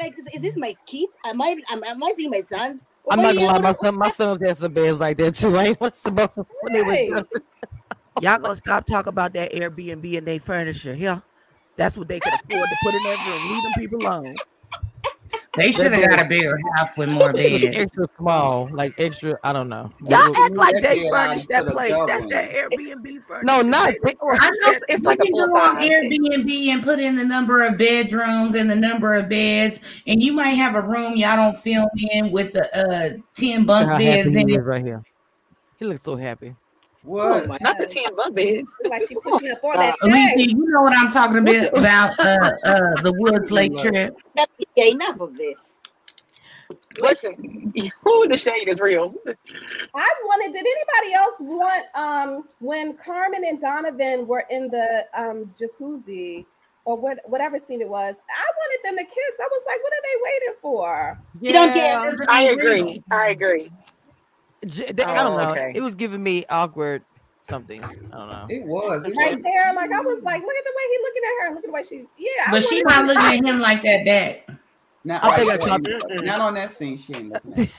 Like, 0.00 0.16
is, 0.16 0.26
is 0.34 0.42
this 0.42 0.56
my 0.56 0.76
kids? 0.86 1.16
Am 1.26 1.42
I 1.42 1.56
am, 1.72 1.82
am 1.84 2.02
I 2.02 2.12
seeing 2.16 2.30
my 2.30 2.40
sons? 2.42 2.86
I'm 3.10 3.18
Over 3.18 3.28
not 3.28 3.34
gonna 3.34 3.40
here, 3.40 3.48
lie, 3.48 3.58
my 3.58 3.72
son, 3.72 3.96
my 3.96 4.08
sons 4.08 4.46
had 4.46 4.56
some 4.56 4.72
beds 4.72 5.00
like 5.00 5.16
that 5.18 5.34
too. 5.34 5.56
I 5.58 5.64
ain't 5.66 5.80
what's 5.80 6.02
the 6.02 6.10
most 6.10 6.36
when 6.36 6.72
they 6.72 6.82
Right. 6.82 7.10
Y'all 8.20 8.38
gonna 8.38 8.54
stop 8.54 8.86
talking 8.86 9.10
about 9.10 9.32
that 9.34 9.52
Airbnb 9.52 10.16
and 10.18 10.26
their 10.26 10.38
furniture? 10.40 10.94
Yeah, 10.94 11.20
that's 11.76 11.98
what 11.98 12.08
they 12.08 12.20
could 12.20 12.34
afford 12.34 12.70
to 12.70 12.76
put 12.76 12.94
in 12.94 13.02
that 13.04 13.18
room. 13.26 13.48
Leave 13.48 13.62
them 13.62 13.72
people 13.74 14.00
alone. 14.06 14.36
They 15.56 15.70
should 15.70 15.92
have 15.92 16.08
got 16.08 16.24
a 16.24 16.28
bigger 16.28 16.58
house 16.76 16.88
with 16.96 17.10
more 17.10 17.30
It 17.36 17.60
beds. 17.62 17.76
extra 17.76 18.06
small, 18.16 18.68
like 18.72 18.94
extra. 18.98 19.38
I 19.44 19.52
don't 19.52 19.68
know. 19.68 19.90
Y'all 20.06 20.34
act 20.36 20.54
like 20.54 20.74
they 20.76 21.02
bed 21.02 21.10
furnished 21.10 21.48
that 21.50 21.56
out 21.56 21.60
to 21.60 21.64
the 21.66 21.72
place. 21.72 22.02
That's 22.06 22.24
that 22.26 22.50
Airbnb 22.52 23.22
furniture. 23.22 23.44
No, 23.44 23.60
not 23.60 23.92
They 24.02 24.12
I 24.12 24.14
furnished 24.18 24.60
know 24.62 24.72
that. 24.72 24.82
It's 24.88 25.04
like 25.04 25.18
a 25.20 25.26
you 25.26 25.32
can 25.34 25.48
go 25.48 25.56
on. 25.60 25.76
Airbnb 25.76 26.68
and 26.68 26.82
put 26.82 26.98
in 27.00 27.16
the 27.16 27.24
number 27.24 27.62
of 27.62 27.76
bedrooms 27.76 28.54
and 28.54 28.70
the 28.70 28.76
number 28.76 29.14
of 29.14 29.28
beds, 29.28 29.80
and 30.06 30.22
you 30.22 30.32
might 30.32 30.50
have 30.50 30.74
a 30.74 30.80
room 30.82 31.16
y'all 31.16 31.36
don't 31.36 31.56
film 31.56 31.88
in 32.12 32.30
with 32.30 32.52
the 32.54 32.64
uh 32.74 33.18
ten 33.34 33.60
Look 33.60 33.66
bunk 33.66 33.98
beds 33.98 34.34
in 34.34 34.48
it. 34.48 34.58
right 34.60 34.82
here. 34.84 35.02
He 35.78 35.84
looks 35.84 36.02
so 36.02 36.16
happy. 36.16 36.54
What? 37.02 37.60
Not 37.60 37.78
the 37.78 37.86
ten 37.86 38.14
bunk 38.16 38.36
bed. 38.36 38.64
Like 38.88 39.02
she 39.08 39.14
pushing 39.16 39.50
up 39.50 39.64
on 39.64 39.74
that 39.74 39.96
Alicia, 40.02 40.50
you 40.50 40.70
know 40.70 40.82
what 40.82 40.96
I'm 40.96 41.10
talking 41.10 41.38
about 41.38 41.76
about 41.76 42.20
uh 42.20 42.50
uh 42.64 43.02
the 43.02 43.12
Woods 43.16 43.50
Lake 43.50 43.76
trip. 43.78 44.14
Yeah, 44.76 44.84
enough 44.84 45.20
of 45.20 45.36
this. 45.36 45.74
Listen, 47.00 47.72
who 48.02 48.28
the 48.28 48.36
shade 48.36 48.68
is 48.68 48.78
real. 48.78 49.14
I 49.94 50.14
wanted. 50.24 50.52
Did 50.52 50.64
anybody 50.66 51.14
else 51.14 51.34
want 51.40 51.86
um 51.94 52.44
when 52.60 52.96
Carmen 52.96 53.44
and 53.44 53.60
Donovan 53.60 54.26
were 54.26 54.44
in 54.50 54.68
the 54.68 55.06
um 55.16 55.52
jacuzzi 55.58 56.46
or 56.84 56.96
what 56.96 57.18
whatever 57.26 57.58
scene 57.58 57.80
it 57.80 57.88
was? 57.88 58.16
I 58.30 58.50
wanted 58.58 58.80
them 58.84 58.96
to 58.96 59.04
kiss. 59.04 59.34
I 59.40 59.48
was 59.50 59.62
like, 59.66 59.82
what 59.82 59.92
are 59.92 60.02
they 60.02 60.20
waiting 60.22 60.54
for? 60.60 61.20
You 61.40 61.52
don't 61.52 61.72
care. 61.72 62.16
I 62.28 62.42
agree. 62.42 63.02
I 63.10 63.30
agree. 63.30 63.70
J- 64.66 64.92
they- 64.92 65.04
I 65.04 65.22
don't 65.22 65.34
Oh, 65.34 65.44
know. 65.44 65.50
okay. 65.52 65.72
It 65.74 65.80
was 65.82 65.94
giving 65.94 66.22
me 66.22 66.44
awkward 66.48 67.02
something. 67.48 67.82
I 67.82 67.88
don't 67.92 68.10
know. 68.12 68.46
It 68.48 68.64
was. 68.64 69.04
It 69.04 69.14
Right 69.16 69.34
was. 69.34 69.42
there, 69.42 69.72
like 69.74 69.90
I 69.92 70.00
was 70.00 70.22
like, 70.22 70.42
look 70.42 70.54
at 70.56 70.64
the 70.64 70.72
way 70.76 70.84
he 70.90 70.98
looking 71.02 71.22
at 71.24 71.42
her, 71.42 71.48
look 71.54 71.64
at 71.64 71.66
the 71.66 71.72
way 71.72 71.82
she, 71.82 72.06
yeah. 72.16 72.50
But 72.50 72.64
she 72.64 72.82
not 72.82 73.06
looking 73.06 73.22
at 73.40 73.44
him 73.44 73.60
like 73.60 73.82
that 73.82 74.04
back. 74.04 74.48
Not, 75.04 75.24
I 75.24 75.36
think 75.36 75.50
right 75.50 75.60
I 75.62 75.78
there. 75.82 75.98
caught- 75.98 76.24
Not 76.24 76.40
on 76.40 76.54
that 76.54 76.70
scene. 76.76 76.96
She 76.96 77.14
ain't 77.14 77.30
looking 77.30 77.52
at. 77.64 77.68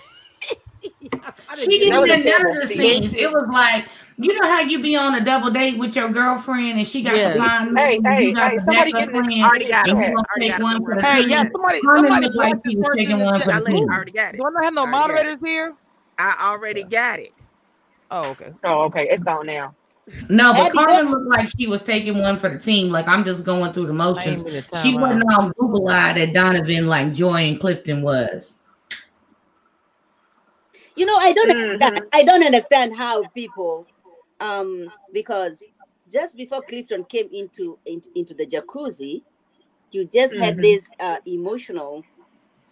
She 1.56 1.80
didn't 1.80 2.02
was 2.02 2.10
a 2.10 2.18
none 2.30 2.48
of 2.50 2.56
the 2.56 2.68
scene. 2.68 3.02
scenes. 3.04 3.14
It 3.16 3.32
was 3.32 3.48
like, 3.48 3.88
you 4.18 4.38
know 4.38 4.46
how 4.50 4.60
you 4.60 4.82
be 4.82 4.98
on 4.98 5.16
a 5.16 5.24
double 5.24 5.50
date 5.50 5.78
with 5.78 5.96
your 5.96 6.10
girlfriend 6.10 6.78
and 6.80 6.86
she 6.88 7.02
got 7.02 7.16
Yeah. 7.16 7.34
to 7.34 7.40
find 7.40 7.78
Hey, 7.78 7.94
you 7.96 8.02
hey, 8.04 8.32
got 8.34 8.50
hey, 8.52 8.58
the 8.58 8.62
somebody 8.64 8.92
backup 8.92 9.14
get 9.14 9.14
this- 9.14 9.28
plan, 9.28 9.44
Already 9.46 9.68
got 9.70 9.88
it. 9.88 9.94
Already 9.96 10.50
got 10.50 10.60
it. 10.60 10.64
one 10.64 10.84
for 10.84 10.96
the. 10.96 11.02
Hey, 11.02 11.26
yeah, 11.26 11.48
somebody, 11.50 11.80
Carmen 11.82 12.04
somebody 12.12 12.30
like 12.38 12.54
put 12.56 12.72
she 12.72 12.76
this 12.76 12.86
was 12.88 12.98
taking 12.98 13.20
one 13.20 13.40
for 13.40 13.44
I, 13.44 13.46
the 13.46 13.52
chat. 13.54 13.64
let, 13.64 13.74
team. 13.74 13.90
I 13.90 13.96
already 13.96 14.12
got 14.12 14.34
it. 14.34 14.38
Do 14.38 14.44
I 14.46 14.50
not 14.50 14.64
have 14.66 14.74
no 14.74 14.82
I 14.82 14.84
already 14.84 14.92
got 14.92 15.10
it. 15.10 15.14
moderators 15.14 15.38
here? 15.46 15.74
I 16.18 16.50
already 16.52 16.84
got 16.84 17.20
it. 17.20 17.34
Oh, 18.12 18.30
okay. 18.32 18.54
Oh, 18.64 18.84
okay. 18.84 19.08
It's 19.10 19.24
gone 19.24 19.48
now. 19.48 19.76
No, 20.30 20.54
but 20.54 20.68
Abby, 20.68 20.78
Carmen 20.78 21.12
looked 21.12 21.28
like 21.28 21.48
she 21.58 21.68
was 21.68 21.82
taking 21.84 22.18
one 22.18 22.36
for 22.36 22.50
the 22.50 22.60
team. 22.60 22.90
Like 22.90 23.08
I'm 23.08 23.24
just 23.24 23.44
going 23.44 23.72
through 23.74 23.88
the 23.88 23.94
I 23.94 23.98
motions. 23.98 24.40
ain't 24.40 24.54
mean 24.54 24.64
to 24.64 24.82
She 24.82 24.96
wasn't 24.96 25.24
on 25.34 25.46
all 25.46 25.52
Google 25.58 25.88
eyed 25.90 26.18
at 26.18 26.34
Donovan 26.34 26.88
like 26.88 27.14
Joy 27.14 27.42
and 27.44 27.60
Clifton 27.60 28.02
was. 28.02 28.58
You 30.96 31.06
know, 31.06 31.16
I 31.18 31.34
don't 31.34 31.50
understand. 31.50 31.96
Mhm. 31.96 32.08
I 32.14 32.24
don't 32.24 32.44
understand 32.44 32.96
how 32.96 33.24
people, 33.28 33.88
um, 34.40 34.92
because 35.12 35.64
just 36.12 36.36
before 36.38 36.62
Clifton 36.62 37.06
came 37.06 37.30
into 37.32 37.80
into, 37.86 38.10
into 38.16 38.34
the 38.34 38.46
jacuzzi, 38.46 39.24
you 39.92 40.06
just 40.06 40.36
had 40.36 40.58
Mhm. 40.58 40.62
this 40.62 40.92
uh, 41.00 41.18
emotional 41.26 42.04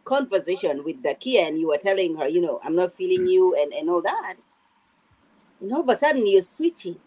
conversation 0.03 0.83
with 0.83 1.01
Dakia, 1.03 1.47
and 1.47 1.57
you 1.57 1.67
were 1.67 1.77
telling 1.77 2.15
her, 2.17 2.27
you 2.27 2.41
know, 2.41 2.59
I'm 2.63 2.75
not 2.75 2.93
feeling 2.93 3.27
you, 3.27 3.55
and 3.55 3.73
and 3.73 3.89
all 3.89 4.01
that. 4.01 4.35
And 5.59 5.71
all 5.73 5.81
of 5.81 5.89
a 5.89 5.97
sudden, 5.97 6.25
you're 6.25 6.41
switching. 6.41 6.97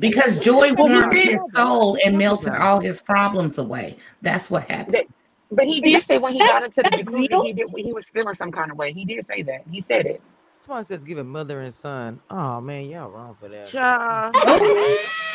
Because? 0.00 0.42
Joy 0.42 0.72
Well, 0.74 0.88
he 0.88 0.94
warmed 0.94 1.14
his 1.14 1.42
soul 1.52 1.98
and 2.04 2.18
melted 2.18 2.54
all 2.54 2.80
his 2.80 3.02
problems 3.02 3.58
away. 3.58 3.96
That's 4.22 4.50
what 4.50 4.68
happened. 4.70 4.94
That, 4.94 5.06
but 5.50 5.66
he 5.66 5.80
did 5.80 6.04
say 6.04 6.18
when 6.18 6.32
he 6.32 6.40
got 6.40 6.64
into 6.64 6.82
the 6.82 6.90
that's 6.90 7.08
he 7.16 7.52
did 7.52 7.68
he 7.76 7.92
was 7.92 8.08
feeling 8.12 8.34
some 8.34 8.50
kind 8.50 8.70
of 8.70 8.78
way. 8.78 8.92
He 8.92 9.04
did 9.04 9.26
say 9.26 9.42
that. 9.42 9.62
He 9.70 9.84
said 9.92 10.06
it. 10.06 10.22
Somebody 10.56 10.84
says 10.86 11.02
give 11.02 11.18
a 11.18 11.24
mother 11.24 11.60
and 11.60 11.74
son. 11.74 12.20
Oh 12.30 12.60
man, 12.60 12.86
y'all 12.86 13.10
wrong 13.10 13.34
for 13.34 13.48
that. 13.48 13.66
Child. 13.66 14.34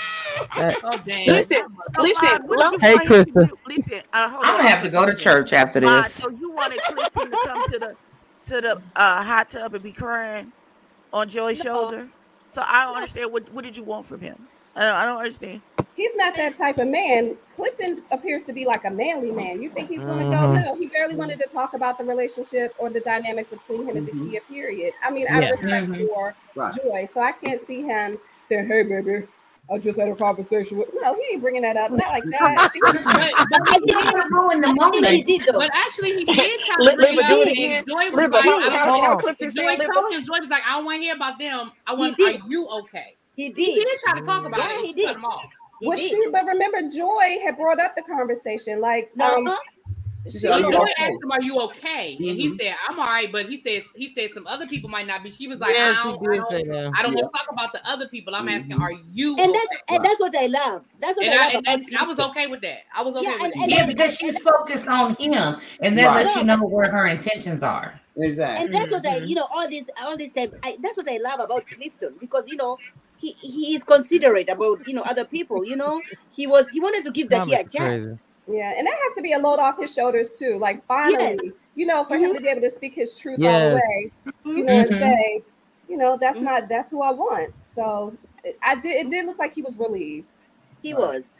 That- 0.58 0.76
Oh. 0.84 1.00
Listen, 1.06 1.58
So, 1.96 2.02
listen. 2.02 2.28
Vaughn, 2.48 2.48
Love, 2.58 2.82
Hey, 2.82 2.94
want 2.96 3.08
him 3.08 3.24
to 3.26 3.32
Krista. 3.32 3.52
Listen, 3.68 4.02
uh, 4.14 4.30
hold 4.30 4.46
I'm 4.46 4.52
on. 4.52 4.58
gonna 4.58 4.70
have 4.70 4.84
to 4.84 4.90
go 4.90 5.06
to 5.06 5.16
church 5.16 5.54
after 5.54 5.80
Vaughn, 5.82 6.04
this. 6.04 6.14
so 6.14 6.30
you 6.30 6.52
wanted 6.52 6.80
Clifton 6.84 7.32
to 7.32 7.38
come 7.46 7.64
to 7.72 7.80
the 7.80 7.96
to 8.44 8.62
the 8.62 8.82
uh, 8.96 9.24
hot 9.24 9.50
tub 9.50 9.74
and 9.74 9.84
be 9.84 9.92
crying 9.92 10.52
on 11.14 11.28
Joy's 11.28 11.64
No, 11.64 11.74
shoulder? 11.74 12.10
So 12.46 12.62
I 12.66 12.86
don't 12.86 12.96
understand. 12.96 13.32
What 13.34 13.52
what 13.54 13.64
did 13.64 13.76
you 13.78 13.84
want 13.84 14.06
from 14.06 14.22
him? 14.22 14.48
I 14.76 14.82
don't, 14.82 14.96
I 14.96 15.06
don't 15.06 15.18
understand. 15.18 15.62
he's 15.96 16.16
not 16.16 16.36
that 16.36 16.58
type 16.58 16.78
of 16.78 16.88
man. 16.88 17.36
Clifton 17.56 18.02
appears 18.12 18.44
to 18.44 18.54
be 18.54 18.66
like 18.66 18.86
a 18.86 18.90
manly 18.90 19.32
man. 19.32 19.62
You 19.62 19.70
think 19.72 19.90
he's 19.90 20.00
gonna 20.00 20.24
go? 20.26 20.30
Mhm. 20.38 20.64
No, 20.66 20.76
he 20.76 20.88
barely 20.88 21.16
wanted 21.16 21.40
to 21.42 21.50
talk 21.50 21.74
about 21.74 21.98
the 21.98 22.04
relationship 22.06 22.74
or 22.78 22.90
the 22.90 23.02
dynamic 23.02 23.50
between 23.50 23.86
him 23.86 23.98
and 23.98 24.08
Mhm. 24.08 24.32
Dakia. 24.32 24.40
Period. 24.48 24.94
I 25.04 25.10
mean, 25.10 25.28
I 25.30 25.42
Yeah. 25.42 25.50
of 25.54 25.60
respect 25.62 25.88
Mhm. 25.88 26.08
for 26.08 26.34
Right. 26.56 26.74
Joy, 26.76 27.10
so 27.12 27.20
I 27.20 27.34
can't 27.34 27.66
see 27.68 27.82
him 27.82 28.18
saying, 28.48 28.68
"Hey, 28.68 28.84
baby." 28.84 29.28
I 29.72 29.78
just 29.78 30.00
had 30.00 30.10
a 30.10 30.16
conversation 30.16 30.78
with. 30.78 30.90
No, 30.94 31.14
he 31.14 31.22
ain't 31.34 31.42
bringing 31.42 31.62
that 31.62 31.78
up. 31.78 31.92
Not 31.92 32.08
like 32.10 32.24
that. 32.32 32.72
She, 32.74 32.80
But, 32.82 32.94
but 33.50 33.62
I 33.70 33.80
he 33.80 33.86
did. 33.86 33.96
gotta 34.04 34.24
ruin 34.32 34.62
the 34.62 34.68
I 34.70 34.90
think 34.90 35.08
he 35.08 35.22
did 35.38 35.48
though. 35.48 35.60
But 35.60 35.72
actually, 35.74 36.16
he 36.16 36.26
did 36.26 36.60
try 36.66 36.76
to 36.78 36.84
Li- 36.84 36.96
bring 36.96 37.14
it 37.14 37.24
up, 37.24 37.48
and 37.48 37.88
Joy 37.88 38.12
was 38.12 38.32
like, 38.32 38.44
how, 38.46 38.58
"I 38.58 38.70
how, 38.70 38.70
don't." 38.70 38.80
how 38.80 38.90
Hold 38.92 39.04
on. 39.06 39.20
Clifton 39.20 39.52
Joy 39.52 39.78
said, 39.78 39.82
him. 40.12 40.26
Joy 40.26 40.40
was 40.42 40.50
like, 40.50 40.64
"I 40.68 40.76
don't 40.78 40.86
want 40.86 40.98
to 40.98 41.02
hear 41.04 41.16
about 41.16 41.40
them. 41.40 41.72
I 41.86 41.94
want. 41.94 42.14
Are 42.14 42.32
did. 42.32 42.42
you 42.48 42.68
okay?" 42.68 43.16
He 43.36 43.50
did. 43.50 43.58
He 43.58 43.76
did. 43.76 43.86
did 43.86 44.00
try 44.00 44.20
to 44.20 44.26
talk 44.26 44.46
about 44.46 44.60
Yeah, 44.60 44.70
it. 44.80 44.82
he 44.82 44.88
He 44.88 44.94
did. 44.94 45.06
cut 45.08 45.16
him 45.18 45.26
off. 45.26 45.46
He 45.80 45.88
was 45.88 46.00
did. 46.00 46.10
she? 46.10 46.26
But 46.32 46.46
remember, 46.46 46.90
Joy 46.90 47.38
had 47.46 47.56
brought 47.58 47.80
up 47.80 47.96
the 47.96 48.02
conversation. 48.02 48.82
Like, 48.82 49.12
um, 49.22 49.48
Uh-huh. 49.48 49.58
She 50.26 50.34
She 50.34 50.38
said, 50.40 50.52
"Are 50.52 50.60
you 50.60 50.68
okay?" 50.68 50.94
asked 51.00 51.24
him, 51.24 51.32
"Are 51.32 51.42
you 51.42 51.60
okay?" 51.62 52.16
And 52.18 52.38
he 52.38 52.50
Mhm. 52.50 52.58
said, 52.60 52.76
"I'm 52.88 53.00
all 53.00 53.08
right." 53.08 53.32
But 53.32 53.48
he 53.48 53.62
said, 53.62 53.84
he 53.96 54.14
said 54.14 54.32
some 54.34 54.46
other 54.48 54.68
people 54.68 54.90
might 54.90 55.08
not 55.08 55.24
be. 55.24 55.32
She 55.32 55.48
was 55.48 55.60
like, 55.60 55.74
Yes, 55.74 55.98
"I 55.98 56.04
don't, 56.04 56.28
I 56.34 56.36
don't, 56.36 56.50
that. 56.50 56.92
I 56.98 57.02
don't 57.02 57.14
Yeah. 57.16 57.22
want 57.24 57.34
to 57.34 57.38
talk 57.40 57.48
about 57.52 57.74
the 57.74 57.90
other 57.90 58.08
people. 58.10 58.36
I'm 58.36 58.50
asking, 58.50 58.78
Mhm. 58.78 58.82
are 58.82 58.92
you 58.92 59.32
And 59.40 59.50
okay?" 59.50 59.54
that's 59.54 59.76
and 59.92 60.06
that's 60.06 60.20
what 60.20 60.36
I 60.36 60.48
love. 60.48 60.86
That's 61.00 61.18
what 61.18 61.26
And 61.26 61.34
I 61.34 61.38
I 61.38 61.54
love 61.54 61.64
and, 61.68 61.86
and 61.88 61.98
I 61.98 62.04
was 62.04 62.20
okay 62.20 62.48
with 62.48 62.62
that. 62.62 62.80
I 62.94 63.02
was 63.02 63.16
okay 63.16 63.24
Yeah, 63.28 63.34
with 63.34 63.42
and, 63.44 63.54
that. 63.54 63.70
Yeah, 63.70 63.86
because 63.88 64.16
she's 64.18 64.38
focused 64.42 64.88
on 64.88 65.16
him, 65.20 65.56
and 65.82 65.98
that 65.98 66.08
Right. 66.08 66.26
lets 66.26 66.36
you 66.36 66.44
know 66.44 66.58
where 66.58 66.92
her 66.92 67.08
intentions 67.08 67.64
are. 67.64 67.94
Exactly. 68.18 68.66
and 68.66 68.74
that's 68.74 68.92
what 68.92 69.06
I, 69.08 69.22
Mhm. 69.22 69.28
you 69.30 69.36
know, 69.36 69.48
all 69.54 69.70
this, 69.70 69.86
all 70.02 70.18
this 70.18 70.34
time. 70.34 70.52
I, 70.62 70.78
that's 70.84 70.98
what 70.98 71.10
I 71.10 71.18
love 71.18 71.40
about 71.40 71.64
Clifton 71.72 72.18
because 72.20 72.44
you 72.48 72.58
know 72.58 72.78
he 73.16 73.32
he 73.40 73.74
is 73.76 73.84
considerate 73.86 74.50
about 74.50 74.86
you 74.86 74.94
know 74.94 75.04
other 75.04 75.24
people. 75.26 75.64
You 75.64 75.78
know, 75.78 76.04
he 76.36 76.46
was 76.46 76.70
he 76.70 76.82
wanted 76.82 77.06
to 77.06 77.12
give 77.12 77.30
that 77.30 77.44
Dakia 77.44 77.62
a 77.62 77.64
Comments 77.64 77.74
chance. 77.74 78.20
Crazy. 78.50 78.60
Yeah, 78.60 78.74
and 78.78 78.88
that 78.88 78.94
has 79.08 79.16
to 79.18 79.22
be 79.22 79.34
a 79.34 79.40
load 79.40 79.60
off 79.60 79.80
his 79.80 79.94
shoulders 79.94 80.32
too. 80.38 80.58
Like 80.60 80.86
finally, 80.88 81.20
Yes. 81.20 81.40
you 81.76 81.86
know, 81.86 82.06
for 82.06 82.18
him 82.18 82.34
to 82.36 82.42
be 82.42 82.48
able 82.50 82.62
to 82.62 82.72
speak 82.72 82.94
his 82.96 83.16
truth 83.16 83.40
all 83.44 83.70
the 83.70 83.76
way, 83.76 84.12
you 84.46 84.64
know, 84.64 84.78
and 84.80 84.90
Mhm. 84.90 85.00
say, 85.00 85.44
you 85.88 85.98
know, 85.98 86.18
that's 86.20 86.38
Mhm. 86.38 86.44
not 86.44 86.70
that's 86.70 86.92
who 86.92 87.02
I 87.02 87.12
want. 87.12 87.54
So 87.66 88.14
it- 88.44 88.58
I 88.64 88.76
did. 88.76 89.06
It 89.06 89.10
did 89.10 89.26
look 89.26 89.40
like 89.40 89.54
he 89.54 89.62
was 89.62 89.78
relieved. 89.78 90.28
He 90.82 90.94
Right. 90.94 91.00
was. 91.00 91.36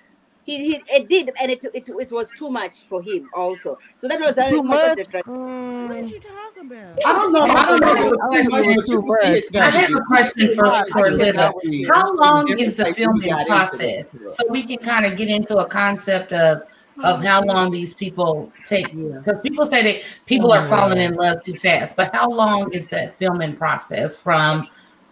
He, 0.46 0.58
he 0.72 0.84
it 0.90 1.08
did, 1.08 1.32
and 1.42 1.52
it, 1.52 1.64
it 1.74 1.88
it 1.90 2.12
was 2.12 2.32
too 2.32 2.50
much 2.50 2.82
for 2.84 3.02
him 3.04 3.30
also. 3.36 3.78
So 3.98 4.08
that 4.08 4.20
was 4.20 4.38
uh, 4.38 4.50
Too 4.50 4.64
much. 4.64 4.98
first. 5.12 5.12
What 5.16 5.28
Mm, 5.28 6.12
you 6.12 6.20
talking 6.20 6.72
about? 6.72 7.06
I 7.06 7.14
don't 7.14 7.34
know. 7.34 7.42
I 7.42 7.66
don't 7.68 7.82
know. 7.82 8.14
if 8.14 8.20
I 8.34 8.40
it's 8.40 8.50
think 8.50 8.68
it 8.68 8.86
question. 8.86 8.86
too 8.88 9.02
much. 9.06 9.62
I 9.62 9.70
have 9.70 9.96
a 9.96 10.02
question 10.06 10.50
for 10.56 10.84
for 10.92 11.06
think 11.06 11.20
Lida. 11.20 11.34
that 11.34 11.54
was 11.54 11.90
How 11.92 12.14
long 12.16 12.50
is 12.58 12.76
the 12.76 12.84
place 12.86 12.96
filming 12.96 13.30
process? 13.46 14.06
So 14.36 14.44
we 14.50 14.64
can 14.64 14.78
kind 14.78 15.06
of 15.06 15.18
get 15.18 15.28
into 15.30 15.58
a 15.58 15.68
concept 15.68 16.34
of 16.34 16.64
of 17.04 17.24
how 17.24 17.44
long 17.44 17.72
these 17.72 17.94
people 17.94 18.52
take. 18.68 18.94
Yeah. 18.94 19.20
Because 19.24 19.42
people 19.42 19.66
say 19.66 19.82
that 19.84 20.04
people 20.26 20.52
are 20.52 20.64
falling 20.64 21.00
in 21.00 21.14
love 21.14 21.42
too 21.44 21.54
fast, 21.54 21.96
but 21.96 22.14
how 22.14 22.30
long 22.30 22.72
is 22.74 22.88
that 22.90 23.16
filming 23.16 23.56
process 23.56 24.22
from 24.22 24.66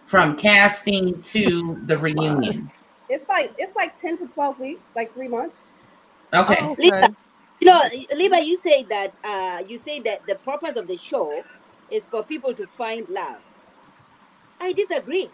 from 0.04 0.36
casting 0.36 1.20
to 1.22 1.80
the 1.86 1.98
reunion? 1.98 2.70
It's 3.08 3.28
like 3.28 3.54
it's 3.58 3.74
like 3.76 3.98
ten 4.00 4.16
to 4.18 4.26
twelve 4.26 4.58
weeks, 4.58 4.90
like 4.94 5.12
three 5.14 5.28
months. 5.28 5.56
Okay. 6.32 6.58
Oh, 6.60 6.72
okay. 6.72 6.82
Lisa, 6.82 7.16
you 7.60 7.66
know, 7.66 7.82
Libba, 8.12 8.44
you 8.44 8.56
say 8.56 8.82
that 8.84 9.18
uh, 9.24 9.62
you 9.66 9.78
say 9.78 10.00
that 10.00 10.26
the 10.26 10.36
purpose 10.36 10.76
of 10.76 10.86
the 10.86 10.96
show 10.96 11.42
is 11.90 12.06
for 12.06 12.22
people 12.22 12.54
to 12.54 12.66
find 12.66 13.08
love. 13.08 13.38
I 14.60 14.72
disagree. 14.72 15.30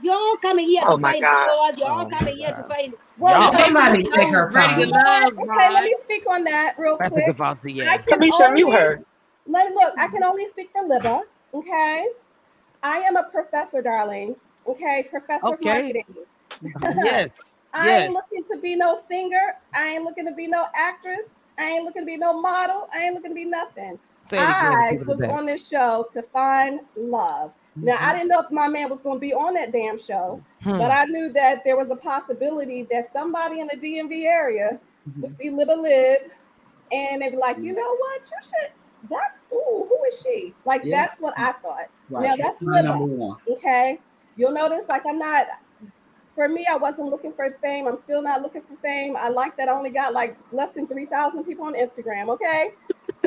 You're 0.00 0.14
all 0.14 0.36
coming 0.36 0.68
here 0.68 0.82
Oh 0.86 0.96
to 0.96 1.02
my 1.02 1.12
find 1.12 1.22
God. 1.22 1.46
followers. 1.46 1.78
You're 1.78 1.88
all 1.88 2.04
Oh 2.04 2.08
my 2.08 2.18
coming 2.18 2.36
here 2.36 2.52
to 2.52 2.62
find. 2.64 2.94
Well, 3.18 3.40
Y'all- 3.42 3.50
Somebody 3.52 4.04
take 4.04 4.28
her 4.28 4.50
Ready 4.52 4.86
to 4.86 4.90
phone. 4.90 4.90
love, 4.90 5.32
okay, 5.38 5.72
let 5.74 5.84
me 5.84 5.94
speak 6.00 6.24
on 6.28 6.44
that 6.44 6.74
real 6.78 6.96
That's 6.98 7.10
a 7.10 7.14
quick. 7.14 7.26
devout 7.26 7.58
I 7.64 7.98
can 7.98 8.20
Cameshia, 8.20 8.52
mute 8.54 8.66
only 8.66 8.80
her. 8.80 9.00
let 9.46 9.72
look. 9.74 9.94
I 9.98 10.08
can 10.08 10.22
only 10.22 10.46
speak 10.46 10.70
for 10.72 10.82
Libba, 10.88 11.22
Okay, 11.54 12.06
I 12.82 12.98
am 12.98 13.16
a 13.16 13.24
professor, 13.24 13.82
darling. 13.82 14.36
Okay, 14.66 15.06
professor 15.10 15.46
of 15.46 15.52
Okay. 15.54 15.92
marketing. 15.92 16.04
Yes. 17.04 17.30
I 17.74 17.86
Yes. 17.86 18.04
ain't 18.04 18.14
looking 18.14 18.44
to 18.52 18.60
be 18.60 18.76
no 18.76 18.98
singer. 19.08 19.54
I 19.74 19.88
ain't 19.88 20.04
looking 20.04 20.24
to 20.26 20.32
be 20.32 20.46
no 20.46 20.66
actress. 20.74 21.26
I 21.58 21.70
ain't 21.70 21.84
looking 21.84 22.02
to 22.02 22.06
be 22.06 22.16
no 22.16 22.40
model. 22.40 22.88
I 22.94 23.02
ain't 23.04 23.14
looking 23.14 23.32
to 23.32 23.34
be 23.34 23.44
nothing. 23.44 23.98
Say 24.24 24.38
it 24.38 24.42
again. 24.44 24.54
I 24.56 24.98
was 25.06 25.20
on 25.22 25.44
this 25.46 25.68
show 25.68 26.06
to 26.12 26.22
find 26.22 26.80
love. 26.96 27.52
Now 27.82 27.96
I 28.00 28.12
didn't 28.12 28.28
know 28.28 28.40
if 28.40 28.50
my 28.50 28.68
man 28.68 28.88
was 28.90 29.00
going 29.00 29.16
to 29.16 29.20
be 29.20 29.32
on 29.34 29.54
that 29.54 29.72
damn 29.72 29.98
show, 29.98 30.42
Hmm. 30.62 30.78
but 30.78 30.90
I 30.90 31.04
knew 31.06 31.32
that 31.32 31.62
there 31.64 31.76
was 31.76 31.90
a 31.90 31.96
possibility 31.96 32.82
that 32.90 33.12
somebody 33.12 33.60
in 33.60 33.68
the 33.72 33.76
DMV 33.76 34.24
area 34.26 34.78
would 35.20 35.36
see 35.38 35.50
Libba 35.50 35.80
Lib 35.80 36.30
and 36.92 37.22
they'd 37.22 37.30
be 37.30 37.36
like, 37.36 37.58
you 37.58 37.72
know 37.74 37.96
what, 37.96 38.22
you 38.22 38.38
should. 38.42 38.72
That's 39.10 39.36
ooh, 39.52 39.86
who 39.88 39.98
is 40.08 40.20
she? 40.20 40.54
Like 40.64 40.82
Yeah. 40.84 41.06
that's 41.06 41.20
what 41.20 41.34
I 41.38 41.52
thought. 41.52 41.86
Right. 42.10 42.28
Now 42.28 42.36
That's 42.36 42.54
that's 42.56 42.62
my 42.62 42.80
little. 42.80 42.98
number 43.00 43.14
one. 43.14 43.36
Okay. 43.48 44.00
You'll 44.36 44.52
notice 44.52 44.84
like 44.88 45.02
I'm 45.08 45.18
not 45.18 45.46
for 46.34 46.48
me, 46.48 46.64
I 46.70 46.76
wasn't 46.76 47.08
looking 47.10 47.32
for 47.32 47.50
fame. 47.60 47.88
I'm 47.88 47.96
still 47.96 48.22
not 48.22 48.42
looking 48.42 48.62
for 48.62 48.76
fame. 48.80 49.16
I 49.16 49.28
like 49.28 49.56
that 49.56 49.68
I 49.68 49.72
only 49.72 49.90
got 49.90 50.12
like 50.12 50.36
less 50.52 50.70
than 50.70 50.86
3,000 50.86 51.42
people 51.44 51.64
on 51.64 51.74
Instagram. 51.74 52.28
Okay. 52.28 52.70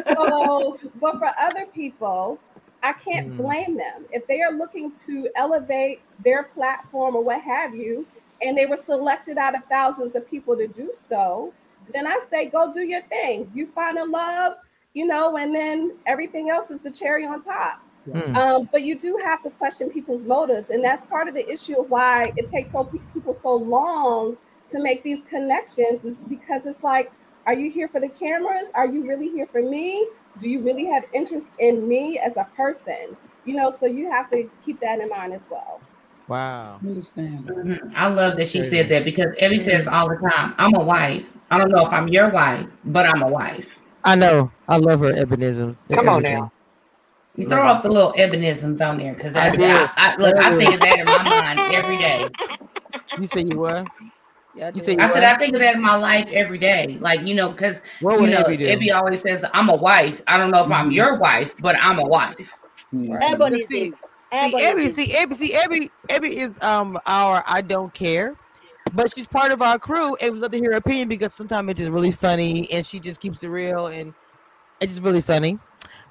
So, 0.08 0.78
but 1.02 1.20
for 1.20 1.30
other 1.38 1.66
people, 1.74 2.40
I 2.84 2.94
can't 2.94 3.34
Mm. 3.34 3.38
blame 3.38 3.78
them. 3.78 4.06
If 4.12 4.26
they 4.28 4.42
are 4.42 4.52
looking 4.52 4.92
to 5.06 5.30
elevate 5.36 6.02
their 6.24 6.44
platform 6.44 7.16
or 7.16 7.24
what 7.24 7.42
have 7.42 7.76
you, 7.76 8.06
and 8.42 8.58
they 8.58 8.66
were 8.66 8.78
selected 8.78 9.38
out 9.38 9.56
of 9.56 9.64
thousands 9.66 10.16
of 10.16 10.30
people 10.30 10.58
to 10.58 10.68
do 10.68 10.92
so, 10.94 11.54
then 11.94 12.08
I 12.08 12.20
say 12.30 12.48
go 12.48 12.74
do 12.74 12.82
your 12.82 13.02
thing. 13.04 13.52
You 13.54 13.68
find 13.68 13.98
a 13.98 14.06
love, 14.06 14.54
you 14.94 15.06
know, 15.06 15.38
and 15.38 15.54
then 15.54 15.94
everything 16.08 16.50
else 16.50 16.72
is 16.72 16.80
the 16.80 16.92
cherry 16.92 17.26
on 17.26 17.44
top. 17.44 17.82
Mm. 18.10 18.36
Um, 18.36 18.70
but 18.72 18.82
you 18.82 18.98
do 18.98 19.20
have 19.24 19.44
to 19.44 19.52
question 19.52 19.90
people's 19.92 20.24
motives, 20.24 20.72
and 20.72 20.84
that's 20.84 21.06
part 21.06 21.28
of 21.28 21.36
the 21.36 21.48
issue 21.48 21.80
of 21.80 21.90
why 21.92 22.32
it 22.36 22.50
takes 22.50 22.72
so 22.72 22.86
pe- 22.86 22.98
people 23.14 23.36
so 23.36 23.54
long 23.54 24.38
to 24.72 24.82
make 24.82 25.04
these 25.04 25.20
connections. 25.30 26.04
Is 26.04 26.16
because 26.28 26.66
it's 26.66 26.84
like, 26.84 27.12
are 27.46 27.54
you 27.54 27.70
here 27.70 27.88
for 27.88 28.00
the 28.00 28.10
cameras? 28.10 28.70
Are 28.74 28.88
you 28.88 29.08
really 29.08 29.30
here 29.30 29.46
for 29.46 29.62
me? 29.62 30.08
Do 30.40 30.50
you 30.50 30.62
really 30.62 30.86
have 30.86 31.04
interest 31.14 31.48
in 31.60 31.88
me 31.88 32.20
as 32.20 32.38
a 32.38 32.48
person? 32.56 33.16
You 33.46 33.56
know, 33.56 33.72
so 33.72 33.86
you 33.86 34.10
have 34.10 34.30
to 34.32 34.50
keep 34.64 34.80
that 34.82 35.00
in 35.00 35.10
mind 35.10 35.34
as 35.34 35.42
well. 35.50 35.82
Wow. 36.28 36.80
Understand. 36.82 37.46
Mm-hmm. 37.48 37.90
I 37.96 38.08
love 38.08 38.38
that 38.38 38.48
she 38.48 38.64
said 38.64 38.88
that 38.90 39.04
because 39.04 39.36
Evie 39.42 39.58
says 39.58 39.88
all 39.88 40.08
the 40.08 40.16
time, 40.30 40.56
I'm 40.58 40.74
a 40.76 40.84
wife. 40.84 41.34
I 41.50 41.58
don't 41.58 41.70
know 41.70 41.86
if 41.86 41.92
I'm 41.92 42.08
your 42.08 42.30
wife, 42.30 42.68
but 42.86 43.06
I'm 43.06 43.22
a 43.22 43.28
wife. 43.28 43.80
I 44.04 44.16
know. 44.16 44.52
I 44.68 44.78
love 44.78 45.02
her 45.02 45.12
ebonisms. 45.12 45.78
Come 45.92 46.08
on 46.08 46.26
everything. 46.26 46.40
now. 46.40 46.52
You 47.36 47.48
throw 47.48 47.66
off 47.66 47.84
the 47.84 47.90
little 47.90 48.14
ebonisms 48.14 48.82
on 48.82 48.98
there 48.98 49.14
because 49.14 49.36
I, 49.36 49.50
I. 49.50 49.52
I, 49.52 49.90
I, 49.98 50.16
look, 50.18 50.36
I 50.38 50.58
think 50.58 50.74
of 50.74 50.80
that 50.82 51.00
in 51.00 51.06
my 51.06 51.24
mind 51.24 51.60
every 51.76 51.98
day. 51.98 52.28
You 53.20 53.26
say 53.26 53.44
you 53.44 53.58
what? 53.58 53.88
Yeah, 54.54 54.72
You 54.74 54.82
say 54.82 54.98
I 54.98 55.08
said 55.08 55.24
what? 55.24 55.24
I 55.24 55.38
think 55.38 55.54
of 55.54 55.62
that 55.62 55.76
in 55.76 55.82
my 55.82 55.96
life 55.96 56.28
every 56.32 56.58
day. 56.58 56.98
Like, 57.00 57.26
you 57.26 57.36
know, 57.36 57.50
because 57.50 57.82
What 58.02 58.20
you 58.20 58.28
know, 58.28 58.50
Evie 58.50 58.88
do? 58.88 58.94
Always 58.94 59.22
says, 59.22 59.46
I'm 59.54 59.70
a 59.70 59.76
wife. 59.76 60.22
I 60.28 60.38
don't 60.38 60.52
know 60.52 60.64
if 60.66 60.72
I'm 60.72 60.92
your 60.92 61.18
wife, 61.18 61.56
but 61.62 61.78
I'm 61.80 62.00
a 62.00 62.06
wife. 62.06 62.36
But 62.92 63.54
see, 63.54 63.68
see, 63.70 63.94
every 64.34 64.90
see 64.90 65.14
every 65.14 65.36
see 65.36 65.54
every 65.54 65.90
every 66.10 66.38
is 66.38 66.62
um 66.62 66.98
our 67.06 67.44
I 67.48 67.62
don't 67.62 67.94
care, 67.94 68.36
but 68.94 69.14
she's 69.16 69.28
part 69.28 69.52
of 69.52 69.62
our 69.62 69.80
crew, 69.80 70.16
and 70.16 70.34
we 70.34 70.40
love 70.40 70.52
to 70.52 70.58
hear 70.58 70.72
her 70.72 70.78
opinion 70.78 71.08
because 71.08 71.34
sometimes 71.34 71.70
it's 71.70 71.80
just 71.80 71.92
really 71.92 72.12
funny, 72.12 72.70
and 72.72 72.86
she 72.86 73.00
just 73.00 73.22
keeps 73.22 73.44
it 73.44 73.48
real, 73.48 73.88
and 73.88 74.14
it's 74.82 74.94
just 74.94 75.04
really 75.04 75.22
funny. 75.22 75.60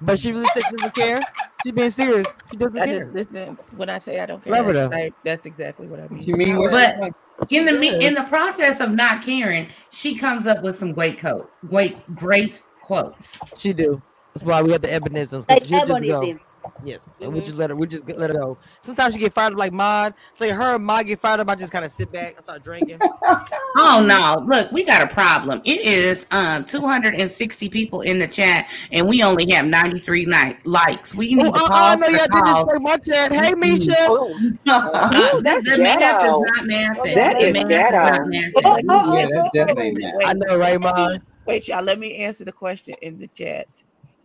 But 0.00 0.18
she 0.18 0.32
really 0.32 0.46
says 0.46 0.64
she 0.64 0.76
doesn't 0.76 0.94
care. 0.94 1.20
She's 1.62 1.72
being 1.72 1.90
serious. 1.90 2.26
She 2.50 2.56
doesn't 2.56 2.80
I 2.80 2.86
care. 2.86 3.00
just 3.00 3.32
listen 3.32 3.58
when 3.76 3.90
I 3.90 3.98
say 3.98 4.20
I 4.20 4.26
don't 4.26 4.42
care. 4.42 4.54
Love 4.54 4.66
her 4.66 4.72
that's, 4.72 4.90
though. 4.90 4.96
right, 4.96 5.14
that's 5.24 5.46
exactly 5.46 5.88
what 5.88 6.00
I 6.00 6.08
mean. 6.08 6.22
You 6.22 6.36
mean 6.36 6.56
what? 6.56 6.70
But 6.70 7.12
in 7.48 7.64
the 7.64 7.72
me- 7.72 8.04
in 8.04 8.14
the 8.14 8.24
process 8.24 8.80
of 8.80 8.92
not 8.92 9.22
caring, 9.22 9.68
she 9.90 10.14
comes 10.16 10.46
up 10.46 10.62
with 10.62 10.76
some 10.76 10.92
great 10.92 11.18
quote, 11.20 11.50
great 11.68 12.14
great 12.14 12.62
quotes. 12.80 13.38
She 13.56 13.72
do. 13.72 14.02
That's 14.34 14.44
why 14.44 14.62
we 14.62 14.72
have 14.72 14.82
the 14.82 14.88
Ebonisms. 14.88 15.48
Like 15.48 15.64
she'll 15.64 15.86
just 15.86 15.88
go. 15.88 15.94
ebonism. 15.94 16.40
Yes, 16.82 17.08
and 17.20 17.32
we 17.34 17.40
just 17.42 17.56
let 17.58 17.70
her. 17.70 17.76
We 17.76 17.86
just 17.86 18.08
let 18.08 18.30
her 18.30 18.36
go. 18.38 18.58
Sometimes 18.82 19.14
she 19.14 19.20
get 19.20 19.34
fired 19.34 19.52
up 19.52 19.58
like 19.58 19.72
Mod. 19.72 20.14
It's 20.32 20.40
like 20.40 20.52
her 20.52 20.76
and 20.76 20.84
Mod 20.84 21.06
get 21.06 21.18
fired 21.18 21.40
up. 21.40 21.48
I 21.50 21.54
just 21.54 21.72
kind 21.72 21.84
of 21.84 21.92
sit 21.92 22.10
back. 22.10 22.36
I 22.38 22.42
start 22.42 22.62
drinking. 22.62 23.00
Oh 23.76 24.04
no! 24.04 24.44
Look, 24.48 24.72
we 24.72 24.84
got 24.84 25.00
a 25.02 25.06
problem. 25.06 25.62
It 25.64 25.80
is 25.82 26.26
um 26.32 26.64
260 26.64 27.68
people 27.68 28.00
in 28.00 28.18
the 28.18 28.26
chat, 28.26 28.68
and 28.90 29.08
we 29.08 29.22
only 29.22 29.48
have 29.52 29.64
93 29.64 30.24
ni- 30.24 30.56
likes. 30.64 31.14
We 31.14 31.34
need 31.34 31.44
Oh, 31.44 31.52
to 31.52 31.64
uh, 31.64 31.68
pause 31.68 32.02
uh, 32.02 32.06
no, 32.06 32.06
the 32.08 32.18
y'all 32.18 32.26
did 32.26 32.44
call. 32.44 32.66
this 32.66 32.74
for 32.74 32.80
my 32.80 32.96
chat. 32.96 33.32
Hey, 33.32 33.54
Misha. 33.54 33.94
Uh, 34.66 35.40
that's 35.42 35.64
the 35.70 35.78
math 35.78 35.98
ghetto. 36.00 36.42
is 36.42 36.50
not 36.56 36.64
mathing. 36.68 37.14
That 37.14 37.40
The 37.40 37.46
is 37.46 37.52
math 37.52 37.68
ghetto. 37.68 38.02
not 38.02 38.20
mathing. 38.22 39.12
Yeah, 39.18 39.26
that's 39.34 39.50
definitely 39.50 39.92
not. 39.98 40.14
I 40.26 40.34
know, 40.34 40.58
right, 40.58 40.80
Mod? 40.80 41.22
Wait, 41.46 41.68
y'all, 41.68 41.82
let 41.82 41.98
me 41.98 42.16
answer 42.16 42.44
the 42.44 42.52
question 42.52 42.94
in 43.02 43.18
the 43.18 43.28
chat. 43.28 43.66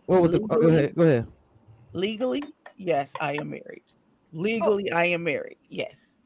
What 0.06 0.22
was 0.22 0.34
it? 0.34 0.42
Oh, 0.50 0.60
go 0.60 0.68
ahead. 0.68 0.94
Go 0.94 1.02
ahead. 1.04 1.26
Legally, 2.00 2.42
yes, 2.76 3.14
I 3.20 3.32
am 3.40 3.48
married. 3.50 3.82
Legally, 4.32 4.92
I 4.92 5.06
am 5.06 5.24
married. 5.24 5.56
Yes. 5.70 6.18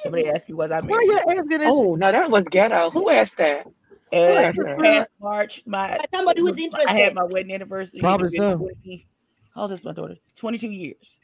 Somebody 0.00 0.30
asked 0.30 0.48
me, 0.48 0.54
was 0.54 0.70
I 0.70 0.80
Why 0.80 0.86
married? 0.86 1.06
you 1.08 1.18
asking 1.28 1.58
this? 1.58 1.68
Oh, 1.70 1.94
no, 1.94 2.10
that 2.10 2.30
was 2.30 2.44
ghetto. 2.50 2.90
Who 2.90 3.10
asked 3.10 3.34
that? 3.36 3.66
Uh, 4.10 4.16
asked 4.16 4.56
this 4.56 4.64
that? 4.64 4.78
past 4.78 5.10
March, 5.20 5.62
my 5.66 5.98
Somebody 6.14 6.40
who's 6.40 6.56
interested. 6.56 6.88
I 6.88 6.92
had 6.98 7.14
my 7.14 7.24
wedding 7.24 7.52
anniversary. 7.52 8.00
Probably 8.00 8.28
It's 8.28 8.36
so. 8.36 8.56
20 8.56 9.06
how 9.54 9.62
old 9.62 9.72
is 9.72 9.84
my 9.84 9.92
daughter? 9.92 10.16
22 10.36 10.68
years. 10.70 11.20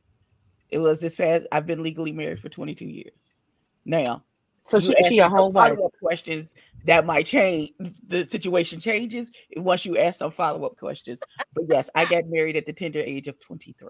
It 0.69 0.79
was 0.79 1.01
this 1.01 1.17
past. 1.17 1.47
I've 1.53 1.67
been 1.67 1.83
legally 1.83 2.13
married 2.13 2.41
for 2.41 2.49
22 2.51 2.85
years. 2.85 3.43
Now, 3.87 4.25
So 4.67 4.77
you 4.79 4.89
she, 4.89 4.93
is 4.95 5.07
she 5.07 5.19
a 5.21 5.29
me 5.29 5.35
whole 5.35 5.53
wife? 5.53 5.75
follow-up 5.75 5.93
questions 6.03 6.53
that 6.85 7.07
might 7.07 7.27
change. 7.27 7.71
The 8.07 8.25
situation 8.25 8.81
changes 8.81 9.31
once 9.57 9.85
you 9.85 9.97
ask 9.99 10.19
some 10.19 10.31
follow 10.31 10.65
up 10.67 10.77
questions. 10.77 11.23
But 11.55 11.65
yes, 11.69 11.91
I 11.95 12.05
got 12.05 12.25
married 12.27 12.57
at 12.57 12.67
the 12.67 12.73
tender 12.73 13.01
age 13.01 13.29
of 13.29 13.39
23. 13.41 13.89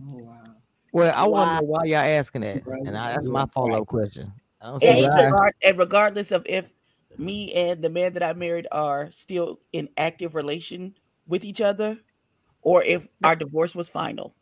Oh, 0.00 0.16
wow. 0.18 0.42
Well, 0.92 1.14
I 1.14 1.26
want 1.26 1.48
Wow. 1.48 1.60
to 1.60 1.66
know 1.66 1.70
why 1.70 1.84
y'all 1.84 1.98
asking 1.98 2.42
that, 2.42 2.66
Right. 2.66 2.82
and 2.86 2.96
I, 2.96 3.12
that's 3.14 3.28
my 3.28 3.46
follow 3.46 3.80
up 3.82 3.88
question. 3.88 4.32
I 4.60 4.66
don't 4.66 4.82
And, 4.82 4.98
see 4.98 5.04
Yeah, 5.04 5.24
regard, 5.26 5.54
and 5.64 5.78
regardless 5.78 6.32
of 6.32 6.42
if 6.46 6.72
me 7.18 7.52
and 7.54 7.82
the 7.82 7.90
man 7.90 8.12
that 8.14 8.22
I 8.22 8.32
married 8.32 8.66
are 8.72 9.10
still 9.10 9.58
in 9.72 9.88
active 9.96 10.34
relation 10.34 10.94
with 11.26 11.44
each 11.44 11.60
other, 11.60 11.98
or 12.62 12.82
if 12.82 13.16
our 13.24 13.34
divorce 13.36 13.74
was 13.74 13.88
final, 13.88 14.34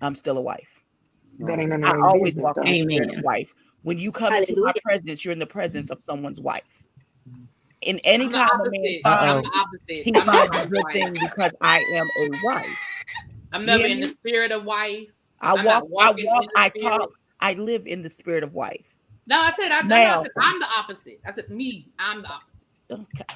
I'm 0.00 0.14
still 0.14 0.38
a 0.38 0.42
wife. 0.42 0.84
That 1.40 1.58
ain't 1.58 1.72
I 1.84 1.94
always 2.02 2.34
business, 2.34 2.42
walk 2.44 2.56
in 2.58 2.62
though. 2.64 2.94
the 2.94 2.94
Amen. 2.94 3.22
wife. 3.24 3.52
When 3.82 3.98
you 3.98 4.12
come 4.12 4.32
into 4.32 4.60
my 4.60 4.72
presence, 4.82 5.24
you're 5.24 5.32
in 5.32 5.38
the 5.38 5.46
presence 5.46 5.90
of 5.90 6.02
someone's 6.02 6.40
wife. 6.40 6.83
And 7.86 8.00
any 8.04 8.24
I'm 8.24 8.30
time 8.30 8.48
a 8.60 8.70
man 8.70 8.70
opposite. 8.70 9.00
Uh-oh. 9.04 9.38
I'm 9.38 9.44
finds, 9.44 10.04
he 10.04 10.14
I'm 10.16 10.26
finds 10.26 10.56
a 10.56 10.60
a 10.62 10.66
good 10.66 10.82
wife. 10.84 10.92
thing 10.94 11.12
because 11.12 11.50
I 11.60 11.78
am 11.96 12.06
a 12.06 12.44
wife. 12.46 12.78
I'm 13.52 13.64
never 13.66 13.86
hear 13.86 13.96
in 13.96 14.00
the 14.02 14.08
spirit 14.08 14.52
of 14.52 14.64
wife. 14.64 15.08
I 15.40 15.56
I'm 15.56 15.64
walk, 15.64 15.84
I 16.00 16.14
walk, 16.24 16.46
I 16.56 16.68
talk, 16.70 17.10
I 17.40 17.54
live 17.54 17.86
in 17.86 18.02
the 18.02 18.08
spirit 18.10 18.42
of 18.42 18.54
wife. 18.54 18.96
No, 19.26 19.38
I 19.40 19.52
said 19.52 19.70
I, 19.72 19.78
I, 19.80 19.82
Now- 19.82 20.22
said 20.22 20.30
I'm 20.40 20.58
the 20.60 20.66
opposite. 20.78 21.20
I 21.26 21.34
said 21.34 21.48
me. 21.50 21.88
I'm 21.98 22.22
the 22.22 22.28
opposite. 22.28 22.40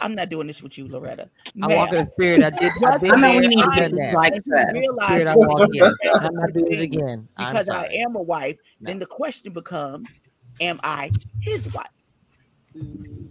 I'm 0.01 0.15
not 0.15 0.29
doing 0.29 0.47
this 0.47 0.63
with 0.63 0.77
you, 0.77 0.87
Loretta. 0.89 1.31
I 1.63 1.67
walk 1.75 1.93
in 1.93 2.05
the 2.05 2.11
spirit. 2.13 2.43
I 2.45 2.51
did. 2.51 2.71
I've 2.87 3.01
been 3.01 3.11
I 3.15 3.17
know 3.17 3.33
there. 3.33 3.41
we 3.41 3.47
need 3.49 3.63
to 3.63 3.69
I've 3.69 3.75
get 3.75 3.91
done 3.91 3.99
this 3.99 4.07
that. 4.13 4.15
like 4.15 4.45
that. 4.45 4.73
realize 4.75 5.09
Spirit 5.09 5.27
I 5.27 5.35
walk 5.37 5.69
in. 5.75 5.83
I'm 6.15 6.35
not 6.35 6.53
doing 6.53 6.73
it 6.73 6.81
again. 6.81 7.29
Because 7.37 7.69
I 7.71 7.87
am 7.87 8.15
a 8.17 8.23
wife, 8.23 8.59
No. 8.81 8.89
then 8.91 8.99
the 8.99 9.07
question 9.07 9.53
becomes, 9.55 10.21
am 10.61 10.79
I 10.85 11.11
his 11.41 11.73
wife? 11.73 11.87
Mm. 12.77 13.29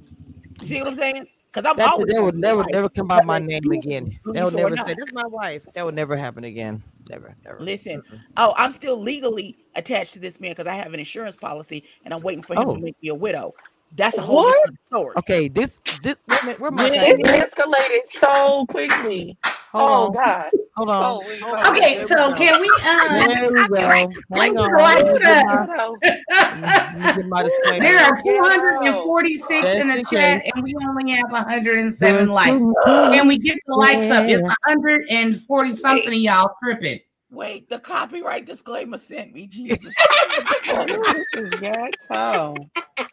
You 0.62 0.68
see 0.68 0.80
what 0.80 0.88
I'm 0.90 0.96
saying? 0.96 1.28
Because 1.52 1.70
I'm 1.70 1.78
That's, 1.78 1.90
always 1.92 2.14
that 2.14 2.22
would 2.24 2.36
be 2.36 2.42
never 2.42 2.64
never 2.72 2.90
come 2.90 3.08
by 3.08 3.24
my 3.24 3.36
whether 3.36 3.46
name 3.46 3.72
again. 3.72 4.20
do 4.26 4.34
That 4.34 4.46
would 4.46 4.54
never 4.56 4.76
not. 4.76 4.86
say 4.86 4.96
that's 4.98 5.12
my 5.14 5.26
wife. 5.26 5.68
That 5.74 5.86
would 5.86 5.96
never 5.96 6.16
happen 6.16 6.44
again. 6.44 6.84
Never, 7.10 7.36
never. 7.46 7.60
Listen, 7.60 8.04
oh, 8.36 8.54
I'm 8.58 8.72
still 8.74 9.00
legally 9.00 9.58
attached 9.76 10.14
to 10.14 10.20
this 10.20 10.40
man 10.40 10.52
because 10.52 10.68
I 10.68 10.74
have 10.74 10.94
an 10.94 11.00
insurance 11.00 11.36
policy 11.38 11.86
and 12.04 12.14
I'm 12.14 12.22
waiting 12.22 12.44
for 12.44 12.54
him 12.54 12.68
Oh. 12.68 12.76
to 12.76 12.82
make 12.82 12.96
me 13.02 13.10
a 13.10 13.16
widow. 13.16 13.54
That's 13.96 14.18
a 14.18 14.22
whole 14.22 14.36
What? 14.38 14.56
different 14.58 14.80
story. 14.92 15.16
Okay, 15.18 15.48
this 15.48 15.80
this 16.04 16.18
wait 16.46 16.60
where 16.60 16.72
my 16.72 16.84
When- 16.84 16.94
It 16.94 17.20
escalated 17.26 18.10
so 18.10 18.66
quickly. 18.68 19.38
Hold 19.72 19.90
oh 19.90 19.94
on, 20.08 20.14
God. 20.14 20.52
Hold 20.78 20.90
on. 20.90 21.02
So, 21.02 21.28
hold 21.28 21.40
so 21.40 21.58
on. 21.58 21.76
Okay, 21.76 22.04
so 22.04 22.16
go. 22.16 22.36
can 22.36 22.62
we 22.62 22.70
um 22.70 23.28
There 23.28 23.52
we 23.52 23.68
go. 23.68 23.76
Hang 24.34 24.58
on. 24.58 24.72
the 24.72 24.78
Let 24.78 25.04
me 25.04 25.12
lights 25.12 25.22
get 25.22 25.38
up. 25.38 25.46
my, 25.46 25.66
ghetto. 25.66 26.00
let 26.02 26.94
me 26.94 27.22
get 27.22 27.26
my 27.28 27.44
disclaimer. 27.44 27.80
There 27.84 28.00
are 28.00 28.18
246 28.22 29.62
Just 29.66 29.76
in 29.78 29.88
the 29.90 30.04
chat, 30.06 30.44
case. 30.44 30.52
and 30.56 30.64
we 30.64 30.76
only 30.88 31.12
have 31.14 31.30
107 31.32 32.16
There's 32.16 32.30
likes. 32.30 32.50
Can 32.86 33.28
we 33.28 33.38
get 33.38 33.58
the 33.66 33.76
likes 33.76 34.10
up? 34.12 34.24
It's 34.30 34.42
Yeah. 34.42 34.54
140 34.68 35.72
something 35.74 36.14
of 36.14 36.20
y'all 36.20 36.52
tripping. 36.64 37.00
Wait, 37.38 37.70
the 37.70 37.78
copyright 37.78 38.48
disclaimer 38.48 38.98
sent 38.98 39.32
me. 39.32 39.46
Jesus. 39.52 39.80
This. 39.84 39.94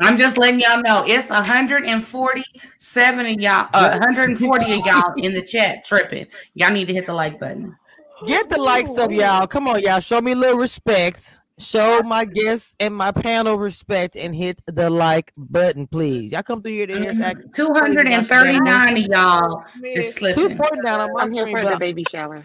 I'm 0.01 0.17
just 0.17 0.39
letting 0.39 0.61
y'all 0.61 0.81
know 0.81 1.05
it's 1.07 1.29
147 1.29 3.27
of 3.27 3.33
y'all, 3.39 3.69
uh, 3.75 3.99
140 3.99 4.73
of 4.73 4.87
y'all 4.87 5.13
in 5.19 5.35
the 5.35 5.43
chat 5.43 5.85
tripping. 5.85 6.27
Y'all 6.55 6.73
need 6.73 6.87
to 6.87 6.95
hit 6.95 7.05
the 7.05 7.13
like 7.13 7.39
button. 7.39 7.77
Get 8.27 8.49
the 8.49 8.57
likes 8.57 8.97
up, 8.97 9.11
y'all. 9.11 9.47
Come 9.47 9.69
on, 9.69 9.83
y'all. 9.83 10.01
Show 10.01 10.23
me 10.23 10.33
a 10.33 10.37
little 10.37 10.59
respect. 10.59 11.41
Show 11.59 12.01
my 12.03 12.25
guests 12.25 12.75
and 12.81 12.97
my 12.97 13.13
panel 13.13 13.59
respect 13.59 14.17
and 14.17 14.35
hit 14.35 14.59
the 14.67 14.89
like 14.89 15.35
button, 15.37 15.87
please. 15.87 16.33
Y'all 16.33 16.43
come 16.43 16.63
through 16.63 16.73
here 16.73 16.87
to 16.87 16.99
hear 16.99 17.11
us 17.11 17.21
act. 17.21 17.55
239 17.55 18.97
of 18.97 19.05
y'all 19.05 19.65
is 19.85 20.15
Two 20.15 20.33
slipping. 20.33 20.57
pointing 20.57 20.81
down 20.81 21.01
on 21.01 21.13
my 21.13 21.25
I'm 21.25 21.33
here 21.33 21.47
screen, 21.47 21.67
for 21.67 21.73
the 21.73 21.79
baby 21.79 22.07
shower. 22.11 22.43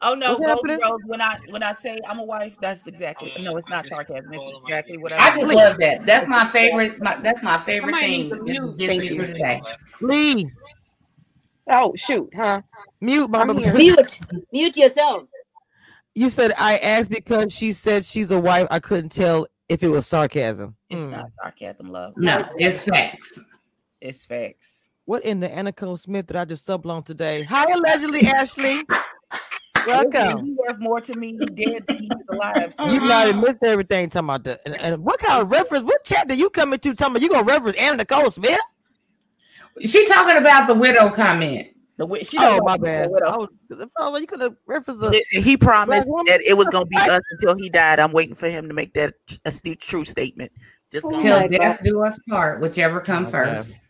Oh 0.00 0.14
no, 0.14 0.34
What's 0.34 0.46
Golden 0.46 0.70
happening? 0.70 0.78
Rose. 0.82 1.00
When 1.06 1.20
I 1.20 1.38
when 1.50 1.62
I 1.62 1.72
say 1.72 2.00
I'm 2.08 2.18
a 2.18 2.24
wife, 2.24 2.56
that's 2.60 2.86
exactly 2.86 3.32
no. 3.38 3.56
It's 3.56 3.68
not 3.68 3.84
sarcasm. 3.86 4.32
It's 4.32 4.62
exactly 4.62 4.98
what 4.98 5.12
I. 5.12 5.28
I 5.28 5.34
just 5.34 5.52
love 5.52 5.76
that. 5.78 6.06
That's 6.06 6.28
my 6.28 6.44
favorite. 6.46 7.00
My, 7.00 7.16
that's 7.16 7.42
my 7.42 7.58
favorite 7.58 7.92
Somebody 7.92 8.06
thing. 8.06 8.20
needs 8.20 8.30
to 8.30 8.36
that 8.36 8.44
mute. 8.44 8.78
Gets 8.78 8.98
me 8.98 9.08
through 9.08 9.26
today. 9.26 9.62
Lee, 10.00 10.50
Oh 11.70 11.92
shoot, 11.96 12.30
huh? 12.34 12.62
mute, 13.00 13.28
mama. 13.28 13.52
I'm 13.52 13.58
here. 13.58 13.72
because 13.72 13.96
Mute. 13.96 14.20
Mute 14.52 14.76
yourself. 14.76 15.24
You 16.14 16.30
said 16.30 16.52
I 16.58 16.78
asked 16.78 17.10
because 17.10 17.52
she 17.52 17.72
said 17.72 18.04
she's 18.04 18.30
a 18.30 18.40
wife. 18.40 18.66
I 18.70 18.78
couldn't 18.78 19.10
tell 19.10 19.46
if 19.68 19.82
it 19.82 19.88
was 19.88 20.06
sarcasm. 20.06 20.76
It's 20.90 21.04
Hmm. 21.06 21.10
not 21.12 21.32
sarcasm, 21.32 21.90
love. 21.90 22.14
No, 22.16 22.44
it's 22.56 22.82
facts. 22.82 23.40
It's 24.00 24.24
facts. 24.24 24.90
What 25.04 25.24
in 25.24 25.40
the 25.40 25.50
Anna 25.50 25.72
Smith 25.96 26.26
that 26.28 26.36
I 26.36 26.44
just 26.44 26.66
subbed 26.66 26.86
on 26.86 27.02
today? 27.02 27.42
Hi, 27.44 27.64
allegedly, 27.72 28.26
Ashley. 28.26 28.84
Listen, 29.86 30.12
Welcome. 30.12 30.46
You 30.46 30.56
worth 30.56 30.78
more 30.80 31.00
to 31.00 31.14
me 31.14 31.32
dead 31.54 31.86
than 31.86 31.96
he 31.96 32.10
was 32.10 32.26
alive. 32.28 32.74
You've 32.92 33.02
already 33.04 33.30
uh-huh. 33.30 33.40
missed 33.40 33.58
everything 33.62 34.08
talking 34.10 34.26
about 34.26 34.44
that. 34.44 34.60
And, 34.66 34.76
and 34.80 35.04
what 35.04 35.18
kind 35.20 35.40
of 35.42 35.50
reference? 35.50 35.84
What 35.84 36.04
chat 36.04 36.28
did 36.28 36.38
you 36.38 36.50
come 36.50 36.72
into 36.72 36.94
talking 36.94 37.12
about? 37.12 37.22
You 37.22 37.28
gonna 37.28 37.44
reference 37.44 37.76
Anna 37.78 37.98
Nicole 37.98 38.30
Smith? 38.30 38.58
She 39.84 40.06
talking 40.06 40.36
about 40.36 40.66
the 40.66 40.74
widow 40.74 41.10
comment. 41.10 41.68
The 41.96 42.04
wi- 42.04 42.22
she 42.22 42.36
Oh 42.38 42.56
don't 42.56 42.64
my 42.64 42.76
know 42.76 42.84
bad. 42.84 43.10
what 43.10 43.26
I 43.26 43.30
else. 43.30 43.48
was, 43.70 43.88
oh, 43.98 44.16
you 44.18 44.26
could 44.26 44.40
have 44.40 44.54
referenced 44.66 45.02
Listen, 45.02 45.42
he 45.42 45.56
promised 45.56 46.06
that 46.06 46.40
it 46.46 46.56
was 46.56 46.68
gonna 46.68 46.86
be 46.86 46.96
us 46.96 47.22
until 47.32 47.56
he 47.56 47.68
died. 47.68 47.98
I'm 47.98 48.12
waiting 48.12 48.36
for 48.36 48.48
him 48.48 48.68
to 48.68 48.74
make 48.74 48.94
that 48.94 49.14
a 49.44 49.50
st- 49.50 49.80
true 49.80 50.04
statement. 50.04 50.52
Just 50.92 51.06
Oh 51.06 51.22
go. 51.22 51.48
Death 51.48 51.80
do 51.82 52.04
us 52.04 52.18
part, 52.28 52.60
whichever 52.60 53.00
come 53.00 53.24
Okay. 53.24 53.32
first. 53.32 53.68
Listen, 53.68 53.80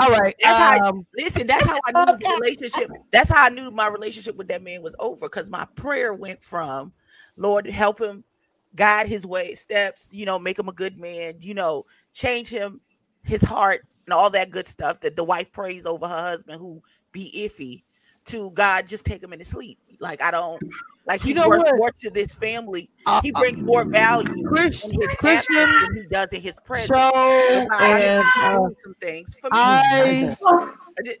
All 0.00 0.10
right. 0.10 0.34
That's 0.42 0.58
how. 0.58 0.88
Um, 0.88 1.06
Listen, 1.16 1.46
that's 1.46 1.66
how 1.66 1.78
I 1.86 1.92
knew 1.92 2.18
the 2.18 2.40
relationship. 2.40 2.90
That's 3.12 3.30
how 3.30 3.44
I 3.44 3.48
knew 3.48 3.70
my 3.70 3.88
relationship 3.88 4.36
with 4.36 4.48
that 4.48 4.62
man 4.62 4.82
was 4.82 4.96
over. 4.98 5.26
Because 5.26 5.50
my 5.50 5.66
prayer 5.74 6.14
went 6.14 6.42
from, 6.42 6.92
Lord, 7.36 7.66
help 7.66 8.00
him, 8.00 8.24
guide 8.74 9.06
his 9.06 9.26
way 9.26 9.54
steps. 9.54 10.12
You 10.12 10.26
know, 10.26 10.38
make 10.38 10.58
him 10.58 10.68
a 10.68 10.72
good 10.72 10.98
man. 10.98 11.34
You 11.40 11.54
know, 11.54 11.84
change 12.12 12.48
him, 12.48 12.80
his 13.22 13.42
heart, 13.42 13.82
and 14.06 14.12
all 14.12 14.30
that 14.30 14.50
good 14.50 14.66
stuff 14.66 15.00
that 15.00 15.16
the 15.16 15.24
wife 15.24 15.52
prays 15.52 15.86
over 15.86 16.06
her 16.06 16.20
husband 16.20 16.60
who 16.60 16.82
be 17.12 17.32
iffy. 17.36 17.82
To 18.26 18.50
God, 18.50 18.88
just 18.88 19.06
take 19.06 19.22
him 19.22 19.32
in 19.32 19.38
his 19.38 19.48
sleep. 19.48 19.78
Like 20.00 20.20
I 20.22 20.30
don't. 20.32 20.60
Like 21.06 21.22
You 21.22 21.28
he's 21.28 21.36
know 21.36 21.48
worth 21.48 21.58
what? 21.60 21.76
more 21.76 21.92
to 22.00 22.10
this 22.10 22.34
family. 22.34 22.90
uh, 23.06 23.20
He 23.22 23.30
uh, 23.32 23.40
brings 23.40 23.62
more 23.62 23.84
value 23.84 24.44
Chris- 24.48 24.84
in 24.84 25.00
his 25.00 25.14
Christian 25.14 25.70
than 25.80 25.94
he 25.94 26.02
does 26.10 26.26
in 26.32 26.40
his 26.40 26.58
presence. 26.64 26.88
show 26.88 27.10
So 27.12 27.66
God, 27.70 27.80
I 27.80 28.00
and 28.00 28.28
uh, 28.42 28.68
some 28.82 28.94
things 29.00 29.34
for 29.40 29.48
me. 29.50 29.56
I 29.56 30.36
I 30.98 31.02
just- 31.04 31.20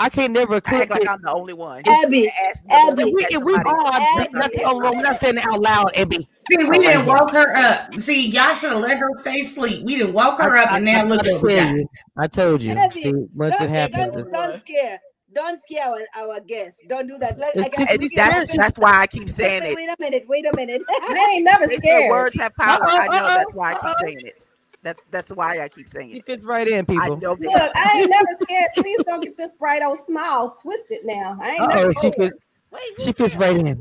I 0.00 0.08
can't 0.08 0.32
never 0.32 0.54
I 0.54 0.58
act 0.58 0.64
click 0.66 0.90
like 0.90 1.02
it. 1.02 1.08
I'm 1.08 1.20
the 1.22 1.32
only 1.32 1.54
one. 1.54 1.82
Abby, 1.84 2.30
Ask 2.48 2.62
Abby. 2.70 3.06
We, 3.06 3.26
we, 3.30 3.36
we 3.38 3.54
are. 3.54 3.64
Abby. 3.66 4.28
Not, 4.32 4.50
no, 4.54 4.92
we're 4.92 5.02
not 5.02 5.16
saying 5.16 5.38
it 5.38 5.44
out 5.44 5.60
loud, 5.60 5.90
Abby. 5.96 6.28
See, 6.48 6.56
we 6.56 6.64
Oh, 6.68 6.80
didn't 6.80 7.04
here. 7.04 7.14
woke 7.14 7.32
her 7.32 7.56
up. 7.56 7.94
See, 8.00 8.28
y'all 8.28 8.54
should 8.54 8.70
have 8.70 8.80
let 8.80 8.96
her 8.98 9.08
stay 9.16 9.40
asleep. 9.40 9.84
We 9.84 9.96
didn't 9.96 10.14
woke 10.14 10.40
her 10.40 10.56
I, 10.56 10.62
up, 10.62 10.72
I, 10.72 10.76
and 10.76 10.84
now 10.84 11.00
I, 11.00 11.02
look 11.02 11.20
I 11.26 11.32
what 11.32 11.42
we 11.42 11.48
tell 11.48 11.66
got. 11.66 11.74
you. 11.74 11.88
I 12.16 12.26
told 12.28 12.62
you. 12.62 12.76
Abby, 12.76 13.00
See, 13.00 13.12
once 13.34 13.56
Don't 13.56 13.64
it 13.64 13.70
say, 13.70 13.74
happens, 13.74 14.06
don't, 14.06 14.18
it's, 14.20 14.32
don't 14.32 14.58
scare. 14.60 15.00
Don't 15.34 15.60
scare 15.60 15.88
our, 15.88 16.30
our 16.30 16.40
guests. 16.40 16.80
Don't 16.88 17.06
do 17.08 17.18
that. 17.18 17.38
Let, 17.38 17.56
I 17.58 17.68
it's 17.68 17.70
just 17.70 17.92
And 17.92 18.02
that's 18.14 18.54
that's 18.54 18.78
why 18.78 19.00
I 19.00 19.06
keep 19.06 19.28
saying 19.30 19.62
wait, 19.62 19.72
it. 19.72 19.74
wait 19.74 19.88
a 19.88 19.96
minute. 20.00 20.24
Wait 20.28 20.46
a 20.46 20.52
minute. 20.54 20.82
I 21.02 21.32
ain't 21.34 21.44
never 21.44 21.66
They 21.66 21.78
say 21.78 21.98
scared. 21.98 22.10
words 22.10 22.36
have 22.38 22.56
power. 22.56 22.78
oh, 22.82 22.98
I 22.98 23.08
know 23.08 23.30
uh 23.30 23.38
that's 23.38 23.52
why 23.54 23.70
I 23.72 23.74
keep 23.76 23.94
saying 23.94 24.26
it. 24.26 24.44
That's 24.82 25.04
that's 25.10 25.32
why 25.32 25.60
I 25.60 25.68
keep 25.68 25.88
saying 25.88 26.10
it. 26.10 26.14
She 26.14 26.18
it. 26.18 26.24
fits 26.26 26.44
right 26.44 26.68
in, 26.68 26.86
I 26.96 27.08
people. 27.08 27.16
know 27.22 27.36
Look. 27.40 27.72
I 27.76 27.98
ain't 28.00 28.10
never 28.10 28.28
scared. 28.42 28.70
Please 28.80 29.00
don't 29.06 29.22
get 29.22 29.36
this 29.36 29.52
bright 29.58 29.82
old 29.82 29.98
smile 30.06 30.56
twisted 30.60 31.00
now. 31.04 31.38
I 31.42 31.56
ain't 31.56 31.68
Uh 31.68 31.68
never 31.68 31.86
oh, 31.86 31.92
she 31.92 32.10
scared. 32.10 32.12
fits. 32.12 32.36
Wait, 32.72 32.82
She 32.98 33.12
fits 33.12 33.36
right 33.36 33.56
in. 33.56 33.80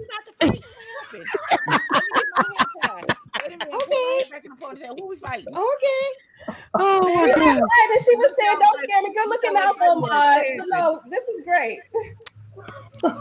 Minute. 3.66 3.72
Put 3.72 4.32
back 4.32 4.46
in 4.46 4.52
the 4.52 4.58
ponytail. 4.58 5.00
Who 5.00 5.08
we 5.08 5.16
fighting? 5.18 5.48
okay. 5.48 6.56
Oh 6.76 7.02
my 7.04 7.22
You 7.22 7.28
know, 7.28 7.34
god. 7.36 7.62
right, 7.62 7.90
and 7.92 8.06
she 8.06 8.16
was 8.16 8.32
saying, 8.40 8.58
"Don't 8.60 8.78
scare 8.84 9.02
me." 9.02 9.14
Good 9.14 9.30
looking 9.30 9.56
out 9.58 9.78
for 9.78 9.96
my. 10.00 10.58
No, 10.68 11.02
this 11.10 11.24
is 11.26 11.44
great. 11.44 11.80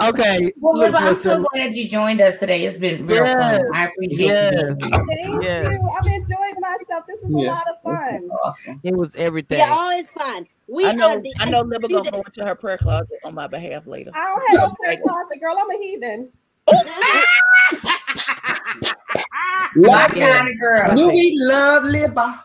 Okay, 0.00 0.50
Well, 0.58 0.78
Liv, 0.78 0.94
I'm 0.94 1.14
so 1.14 1.44
glad 1.52 1.74
you 1.74 1.86
joined 1.88 2.22
us 2.22 2.38
today. 2.38 2.64
It's 2.64 2.78
been 2.78 3.06
real 3.06 3.22
Yes, 3.24 3.58
fun. 3.58 3.70
I 3.74 3.86
appreciate 3.86 4.26
yes, 4.28 4.74
you. 4.80 4.88
Thank 4.88 5.42
yes. 5.42 5.72
you. 5.72 5.90
I've 6.00 6.06
enjoyed 6.06 6.58
myself. 6.58 7.04
This 7.06 7.20
is 7.20 7.30
a 7.34 7.36
lot 7.36 7.66
of 7.68 7.82
fun. 7.82 8.30
Awesome. 8.42 8.80
It 8.82 8.96
was 8.96 9.14
everything. 9.16 9.58
They're 9.58 9.68
always 9.70 10.08
fun. 10.10 10.46
We 10.68 10.86
I 10.86 10.92
know. 10.92 11.20
the 11.20 11.30
I 11.40 11.50
know. 11.50 11.64
Libba 11.64 11.90
gonna 11.90 12.10
go 12.10 12.22
into 12.22 12.46
her 12.46 12.54
prayer 12.54 12.78
closet 12.78 13.18
on 13.24 13.34
my 13.34 13.46
behalf 13.46 13.86
later. 13.86 14.10
I 14.14 14.24
don't 14.24 14.58
have 14.60 14.70
no 14.70 14.74
prayer 14.82 14.96
closet, 15.06 15.40
girl. 15.40 15.58
I'm 15.60 15.70
a 15.70 15.76
heathen. 15.78 16.32
My 18.16 19.68
Love 19.76 20.10
kind 20.10 20.48
of 20.48 20.60
girl. 20.60 20.96
Do 20.96 21.08
we 21.08 21.34
love 21.36 21.82
Libba? 21.84 22.40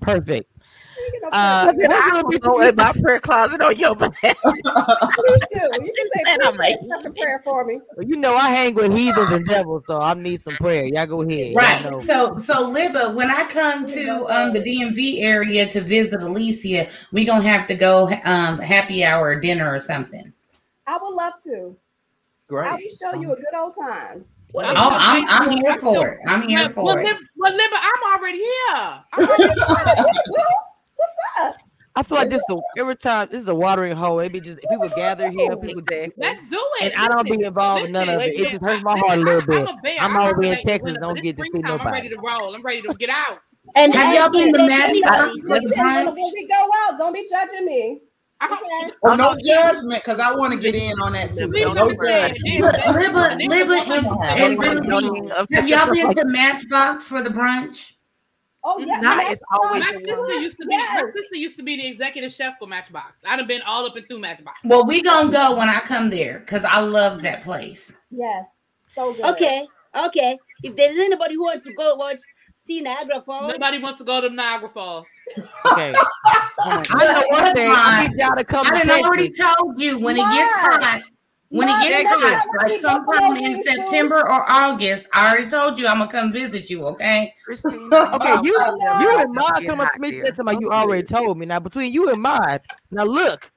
Perfect. 0.00 0.50
You 0.96 1.10
get 1.12 1.22
no 1.22 1.30
Uh, 1.32 1.66
prayer 1.66 1.74
Then 1.78 1.92
I 1.92 2.10
gonna 2.10 2.28
be 2.28 2.38
go 2.38 2.60
in 2.60 2.76
my 2.76 2.92
prayer 3.02 3.20
closet 3.20 3.60
on 3.60 3.76
your 3.76 3.94
behalf. 3.96 4.12
closet. 4.62 4.98
Please 5.16 5.46
do. 5.52 5.58
You 5.58 5.92
can 5.96 6.06
say, 6.14 6.24
And 6.44 6.58
like, 6.58 6.78
say 6.78 7.08
a 7.08 7.10
prayer 7.10 7.40
for 7.44 7.64
me. 7.64 7.80
Well, 7.96 8.06
you 8.06 8.16
know 8.16 8.34
I 8.36 8.50
hang 8.50 8.74
with 8.74 8.92
heathens 8.92 9.30
and 9.32 9.46
devils, 9.46 9.84
so 9.86 10.00
I 10.00 10.14
need 10.14 10.40
some 10.40 10.56
prayer. 10.56 10.84
Y'all 10.86 11.06
go 11.06 11.22
ahead. 11.22 11.52
Y'all 11.52 11.56
Right. 11.56 11.82
know. 11.82 12.00
So, 12.02 12.38
so 12.38 12.70
Libba, 12.70 13.14
when 13.14 13.30
I 13.30 13.44
come 13.44 13.86
to 13.86 14.26
um 14.28 14.52
the 14.52 14.60
DMV 14.60 15.22
area 15.22 15.66
to 15.68 15.80
visit 15.80 16.20
Alicia, 16.22 16.88
we 17.12 17.24
gonna 17.24 17.42
have 17.42 17.66
to 17.68 17.74
go 17.74 18.08
um 18.24 18.58
happy 18.58 19.04
hour 19.04 19.28
or 19.28 19.40
dinner 19.40 19.72
or 19.72 19.80
something. 19.80 20.32
I 20.86 20.98
would 21.00 21.14
love 21.14 21.34
to. 21.44 21.76
Great. 22.48 22.68
I 22.68 22.72
will 22.72 22.80
show 23.00 23.20
you 23.20 23.32
a 23.32 23.36
good 23.36 23.54
old 23.56 23.74
time. 23.74 24.24
Oh, 24.54 24.60
I'm 24.98 25.24
I'm 25.28 25.50
here 25.58 25.76
for 25.78 26.08
it. 26.08 26.20
I'm 26.26 26.42
here 26.48 26.58
Well, 26.76 26.86
well, 26.86 26.94
for 26.96 27.00
it. 27.00 27.06
Lib- 27.06 27.16
well, 27.36 27.52
Libba, 27.52 27.78
I'm 27.80 28.18
already 28.20 28.38
here. 28.38 28.74
I'm 28.74 29.04
already 29.28 30.00
What's 30.96 31.16
up? 31.40 31.56
I 31.96 32.02
feel 32.04 32.18
like 32.18 32.30
this 32.30 32.42
the 32.48 32.62
every 32.78 32.94
time 32.96 33.28
this 33.30 33.42
is 33.42 33.48
a 33.48 33.54
watering 33.54 33.96
hole. 33.96 34.20
It 34.20 34.32
be 34.32 34.40
just 34.40 34.60
people 34.70 34.88
gather 34.90 35.28
here, 35.28 35.56
people, 35.56 35.80
Exactly. 35.80 36.12
Let's 36.18 36.40
do 36.48 36.62
it. 36.80 36.92
and 36.92 37.02
I 37.02 37.08
don't 37.08 37.24
be 37.24 37.32
Listen, 37.32 37.46
involved 37.48 37.84
in 37.86 37.92
none 37.92 38.08
of 38.08 38.20
it. 38.20 38.34
It 38.34 38.50
just 38.50 38.62
hurts 38.62 38.82
my 38.84 38.96
heart 38.98 39.18
a 39.18 39.22
little 39.22 39.42
bit. 39.42 39.66
I'm 39.68 39.76
a 39.76 39.80
bear. 39.82 39.96
I'm 40.00 40.16
I 40.16 40.30
in 40.30 40.56
Texas, 40.62 40.82
winter, 40.84 41.00
don't 41.00 41.14
get 41.16 41.26
it's 41.30 41.38
to 41.38 41.42
see 41.42 41.48
springtime. 41.48 41.80
I'm 41.80 41.92
ready 41.92 42.08
to 42.08 42.16
roll. 42.20 42.54
I'm 42.54 42.62
ready 42.62 42.82
to 42.82 42.94
get 42.94 43.10
out. 43.10 43.40
And, 43.76 43.92
Have 43.94 44.04
and 44.06 44.14
y'all 44.14 44.30
been 44.30 44.52
to 44.52 44.58
let 44.58 44.68
Magic 44.68 44.88
anybody- 45.04 45.18
Box 45.18 45.40
for 45.40 45.48
Listen, 45.48 45.68
the 45.70 45.76
brunch? 45.76 46.04
when 46.06 46.14
we 46.32 46.48
go 46.48 46.68
out, 46.86 46.98
don't 46.98 47.12
be 47.12 47.26
judging 47.28 47.64
me. 47.66 48.00
I 48.42 48.46
Okay. 48.46 48.92
Oh, 49.04 49.14
no 49.14 49.34
judgment, 49.44 50.02
because 50.02 50.18
I 50.18 50.34
want 50.34 50.52
to 50.54 50.58
get 50.58 50.74
in 50.74 50.98
on 51.00 51.12
that 51.12 51.34
too. 51.34 51.50
So 51.52 51.72
no 51.72 51.90
judgment. 51.90 51.98
There's- 52.00 52.60
Look, 52.60 52.72
there's- 52.72 52.96
Libba, 52.96 53.36
there's 53.36 53.52
Libba, 53.52 54.06
one 54.06 54.28
and, 54.28 54.56
hundred 54.56 54.78
and 54.78 54.86
percent. 54.86 54.88
Ruby, 54.88 55.54
have 55.54 55.68
y'all 55.68 55.90
been 55.92 56.14
to 56.14 56.24
Matchbox 56.24 57.06
for 57.06 57.22
the 57.22 57.30
brunch? 57.30 57.92
Oh 58.62 58.78
yeah, 58.78 59.00
Nah, 59.00 59.20
it's 59.22 59.42
always 59.52 59.82
My 59.82 59.92
sister 59.92 60.20
one. 60.20 60.42
used 60.42 60.58
to 60.58 60.66
be 60.66 60.76
my 60.76 61.10
sister 61.14 61.36
used 61.36 61.56
to 61.56 61.62
be 61.62 61.76
the 61.76 61.86
executive 61.86 62.30
chef 62.32 62.58
for 62.58 62.66
Matchbox. 62.66 63.18
I'd 63.26 63.38
have 63.38 63.48
been 63.48 63.62
all 63.62 63.86
up 63.86 63.96
and 63.96 64.06
through 64.06 64.18
Matchbox. 64.18 64.58
Well, 64.64 64.86
we 64.86 65.02
gonna 65.02 65.30
go 65.32 65.56
when 65.56 65.70
I 65.70 65.80
come 65.80 66.10
there 66.10 66.40
because 66.40 66.62
I 66.64 66.80
love 66.80 67.22
that 67.22 67.42
place. 67.42 67.90
Yes, 68.10 68.44
so 68.94 69.14
good. 69.14 69.24
Okay, 69.24 69.66
okay. 70.06 70.38
If 70.62 70.76
there's 70.76 70.98
anybody 70.98 71.36
who 71.36 71.44
wants 71.44 71.64
to 71.64 71.72
go 71.74 71.94
watch 71.94 72.18
see 72.66 72.80
Niagara 72.80 73.20
Falls, 73.22 73.52
Nobody 73.52 73.78
wants 73.78 73.98
to 73.98 74.04
go 74.04 74.20
to 74.20 74.30
Niagara 74.30 74.68
Falls. 74.68 75.06
Okay. 75.72 75.94
I 76.64 76.84
know 76.90 77.24
one 77.28 77.54
thing. 77.54 77.70
I 77.72 78.06
need 78.06 78.18
y'all 78.18 78.36
to 78.36 78.44
come 78.44 78.66
I 78.66 78.80
to 78.80 78.86
done 78.86 79.04
already 79.04 79.30
told 79.30 79.80
you 79.80 79.98
when 79.98 80.16
it 80.16 80.20
gets 80.20 80.54
hot. 80.56 81.02
When 81.48 81.66
Mark, 81.66 81.84
it 81.84 81.88
gets 81.88 82.08
hot, 82.12 82.46
like 82.62 82.80
sometime 82.80 83.36
in 83.36 83.60
September 83.60 84.20
or 84.20 84.48
August, 84.48 85.08
I 85.12 85.32
already 85.32 85.48
told 85.48 85.78
you 85.78 85.86
I'm 85.88 85.98
gonna 85.98 86.10
come 86.10 86.32
visit 86.32 86.70
you. 86.70 86.84
Okay? 86.84 87.34
Christine, 87.44 87.90
Okay, 87.92 88.36
you 88.44 88.54
you 89.00 89.18
and 89.18 89.34
Mod 89.34 89.60
Get 89.60 89.66
come 89.68 89.80
up 89.80 89.92
to 89.92 90.00
me 90.00 90.22
somebody 90.32 90.58
you 90.60 90.70
already 90.70 91.02
told 91.02 91.38
me. 91.38 91.46
Now 91.46 91.58
between 91.58 91.92
you 91.92 92.08
and 92.08 92.22
Mod, 92.22 92.60
now 92.92 93.02
look, 93.02 93.50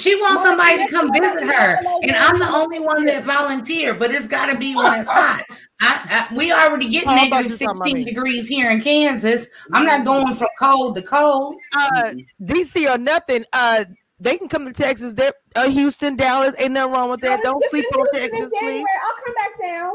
She 0.00 0.14
wants 0.16 0.42
Mark, 0.42 0.58
somebody 0.58 0.86
to 0.86 0.90
come 0.90 1.12
visit 1.12 1.42
I'm 1.42 1.48
her, 1.48 1.76
and 2.02 2.12
I'm 2.12 2.38
the 2.38 2.48
only 2.48 2.80
one 2.80 3.04
that 3.04 3.24
volunteer. 3.24 3.94
But 3.94 4.10
it's 4.10 4.26
got 4.26 4.46
to 4.46 4.56
be 4.58 4.74
when 4.74 5.00
it's 5.00 5.08
hot. 5.08 5.44
I, 5.80 6.26
I 6.30 6.34
we 6.34 6.52
already 6.52 6.88
get 6.88 7.04
Oh, 7.06 7.10
I 7.10 7.28
thought 7.28 7.42
negative 7.42 7.60
you 7.60 7.66
were 7.66 7.72
talking 7.72 7.80
about 7.80 7.84
16 7.84 8.04
degrees 8.06 8.48
here 8.48 8.70
in 8.70 8.80
Kansas. 8.80 9.46
I'm 9.72 9.84
not 9.84 10.04
going 10.04 10.34
from 10.34 10.48
cold 10.58 10.96
to 10.96 11.02
cold. 11.02 11.56
uh, 11.76 12.12
DC 12.42 12.92
or 12.92 12.98
nothing. 12.98 13.44
Uh, 13.52 13.84
they 14.18 14.36
can 14.36 14.48
come 14.48 14.66
to 14.66 14.72
Texas. 14.72 15.14
They're 15.14 15.32
uh, 15.56 15.68
Houston, 15.68 16.16
Dallas. 16.16 16.54
Ain't 16.58 16.72
nothing 16.72 16.92
wrong 16.92 17.10
with 17.10 17.20
that. 17.20 17.42
Don't 17.42 17.64
sleep 17.70 17.86
on 17.94 18.06
Texas, 18.12 18.52
please. 18.58 18.84
I'll 19.04 19.24
come 19.24 19.34
back 19.34 19.58
down. 19.60 19.94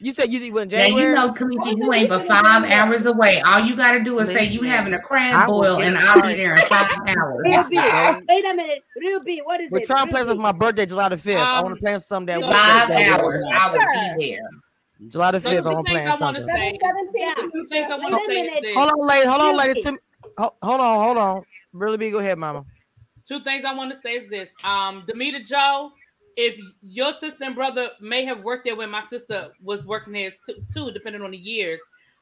You 0.00 0.12
said 0.12 0.30
you 0.30 0.52
went 0.52 0.70
Yeah, 0.70 0.86
January. 0.86 1.08
you 1.08 1.14
know, 1.16 1.32
Cameshia, 1.32 1.76
you 1.76 1.92
ain't 1.92 2.08
but 2.08 2.24
five 2.24 2.64
hours 2.70 3.04
away. 3.06 3.40
All 3.40 3.58
you 3.58 3.74
got 3.74 3.92
to 3.92 4.04
do 4.04 4.20
is 4.20 4.28
say 4.30 4.44
you 4.44 4.62
having 4.62 4.94
a 4.94 5.00
crab 5.00 5.48
will 5.48 5.60
boil, 5.62 5.82
and 5.82 5.98
I'll 5.98 6.22
be 6.22 6.34
there 6.34 6.52
in 6.52 6.58
five 6.68 6.88
hours. 7.06 7.40
Ruby, 7.44 7.74
Don't- 7.76 8.24
wait 8.28 8.44
a 8.44 8.54
minute, 8.54 8.84
Ruby, 8.96 9.40
what 9.44 9.60
is 9.60 9.66
it? 9.68 9.72
We're 9.72 9.84
trying 9.84 10.06
to 10.06 10.10
plan 10.12 10.22
Ruby? 10.22 10.28
something 10.28 10.36
for 10.36 10.42
my 10.42 10.52
birthday, 10.52 10.86
July 10.86 11.08
the 11.08 11.16
fifth. 11.16 11.38
I 11.38 11.60
want 11.62 11.72
Um, 11.72 11.74
to 11.74 11.80
plan 11.82 11.98
something 11.98 12.26
that 12.26 12.40
so 12.42 12.48
week. 12.48 12.56
Five 12.56 12.88
that- 12.88 12.98
that 12.98 13.20
hours, 13.20 13.42
week. 13.42 13.54
I 13.54 13.72
will 13.72 14.16
be 14.18 14.30
there. 14.36 14.48
July 15.08 15.30
the 15.32 15.40
fifth. 15.40 15.66
I 15.66 15.70
want 15.72 15.86
to 15.86 15.92
things 15.92 16.00
plan 16.06 16.08
I 16.08 16.20
want 16.24 16.36
to 16.36 16.42
something. 16.42 16.56
say. 16.56 16.78
Yeah. 17.14 17.34
Two 17.34 17.64
things 17.64 17.72
I 17.72 17.98
Wait 17.98 18.02
want 18.02 18.14
a 18.14 18.18
to 18.18 18.24
say 18.26 18.42
minute. 18.44 18.74
Hold 18.76 18.90
on, 18.92 19.06
lady. 19.08 19.26
Hold 19.26 19.40
on, 19.42 19.56
lady. 19.56 19.82
Tim- 19.82 19.98
Hold 20.38 20.52
on, 20.80 21.04
hold 21.04 21.16
on. 21.18 21.42
Really 21.72 21.96
big. 21.96 22.12
Go 22.12 22.18
ahead, 22.18 22.38
mama. 22.38 22.64
Two 23.26 23.40
things 23.42 23.64
I 23.64 23.74
want 23.74 23.90
to 23.92 24.00
say 24.00 24.14
is 24.16 24.30
this. 24.30 24.48
Um, 24.64 24.98
Demita 25.00 25.44
Joe 25.44 25.90
if 26.40 26.56
your 26.82 27.12
sister 27.18 27.42
and 27.42 27.56
brother 27.56 27.90
may 28.00 28.24
have 28.24 28.44
worked 28.44 28.64
there 28.64 28.76
when 28.76 28.88
my 28.88 29.02
sister 29.02 29.48
was 29.60 29.84
working 29.84 30.12
there 30.12 30.32
too, 30.46 30.54
too 30.72 30.92
depending 30.92 31.20
on 31.20 31.32
the 31.32 31.36
years. 31.36 31.80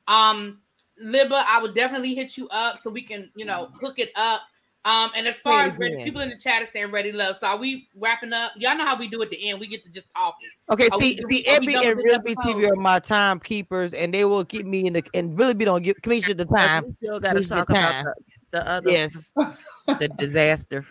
Um, 0.08 0.62
Libba, 1.04 1.44
I 1.46 1.60
would 1.60 1.74
definitely 1.74 2.14
hit 2.14 2.38
you 2.38 2.48
up 2.48 2.78
so 2.78 2.88
we 2.88 3.02
can, 3.02 3.30
you 3.36 3.44
know, 3.44 3.68
hook 3.78 3.98
it 3.98 4.10
up. 4.16 4.40
Um, 4.86 5.10
and 5.14 5.28
as 5.28 5.36
far 5.36 5.64
Say 5.64 5.66
it 5.68 5.72
as 5.72 5.78
ready, 5.78 6.04
people 6.04 6.22
in 6.22 6.30
the 6.30 6.38
chat 6.38 6.62
are 6.62 6.68
saying 6.72 6.92
ready 6.92 7.12
love. 7.12 7.36
So 7.40 7.46
are 7.48 7.58
we 7.58 7.88
wrapping 7.94 8.32
up? 8.32 8.52
Y'all 8.56 8.74
know 8.78 8.86
how 8.86 8.96
we 8.98 9.06
do 9.06 9.20
at 9.20 9.28
the 9.28 9.50
end. 9.50 9.60
We 9.60 9.66
get 9.66 9.84
to 9.84 9.90
just 9.90 10.08
talk. 10.16 10.36
Okay, 10.70 10.88
Are 10.88 10.98
we- 10.98 11.18
see, 11.18 11.22
see, 11.24 11.44
are 11.50 11.58
Ebby 11.60 11.74
and 11.74 11.96
with 11.96 12.04
this 12.06 12.12
Real 12.14 12.18
Big 12.20 12.38
episode? 12.38 12.56
TV 12.62 12.70
are 12.72 12.76
my 12.76 12.98
timekeepers, 13.00 13.92
and 13.92 14.14
they 14.14 14.24
will 14.24 14.44
keep 14.46 14.64
me 14.64 14.86
in 14.86 14.94
the 14.94 15.02
and 15.12 15.38
really 15.38 15.52
be 15.52 15.66
don't 15.66 15.82
give 15.82 15.96
Cameshia 16.02 16.34
the 16.38 16.46
time. 16.46 16.84
We 16.86 16.94
still 17.06 17.20
got 17.20 17.34
to 17.34 17.40
Cameshia 17.40 17.48
the 17.48 17.54
talk 17.54 17.68
about 17.70 17.92
time. 17.92 18.04
the, 18.52 18.58
the 18.58 18.70
other, 18.70 18.90
Yes. 18.90 19.32
the 19.86 20.08
disaster. 20.16 20.84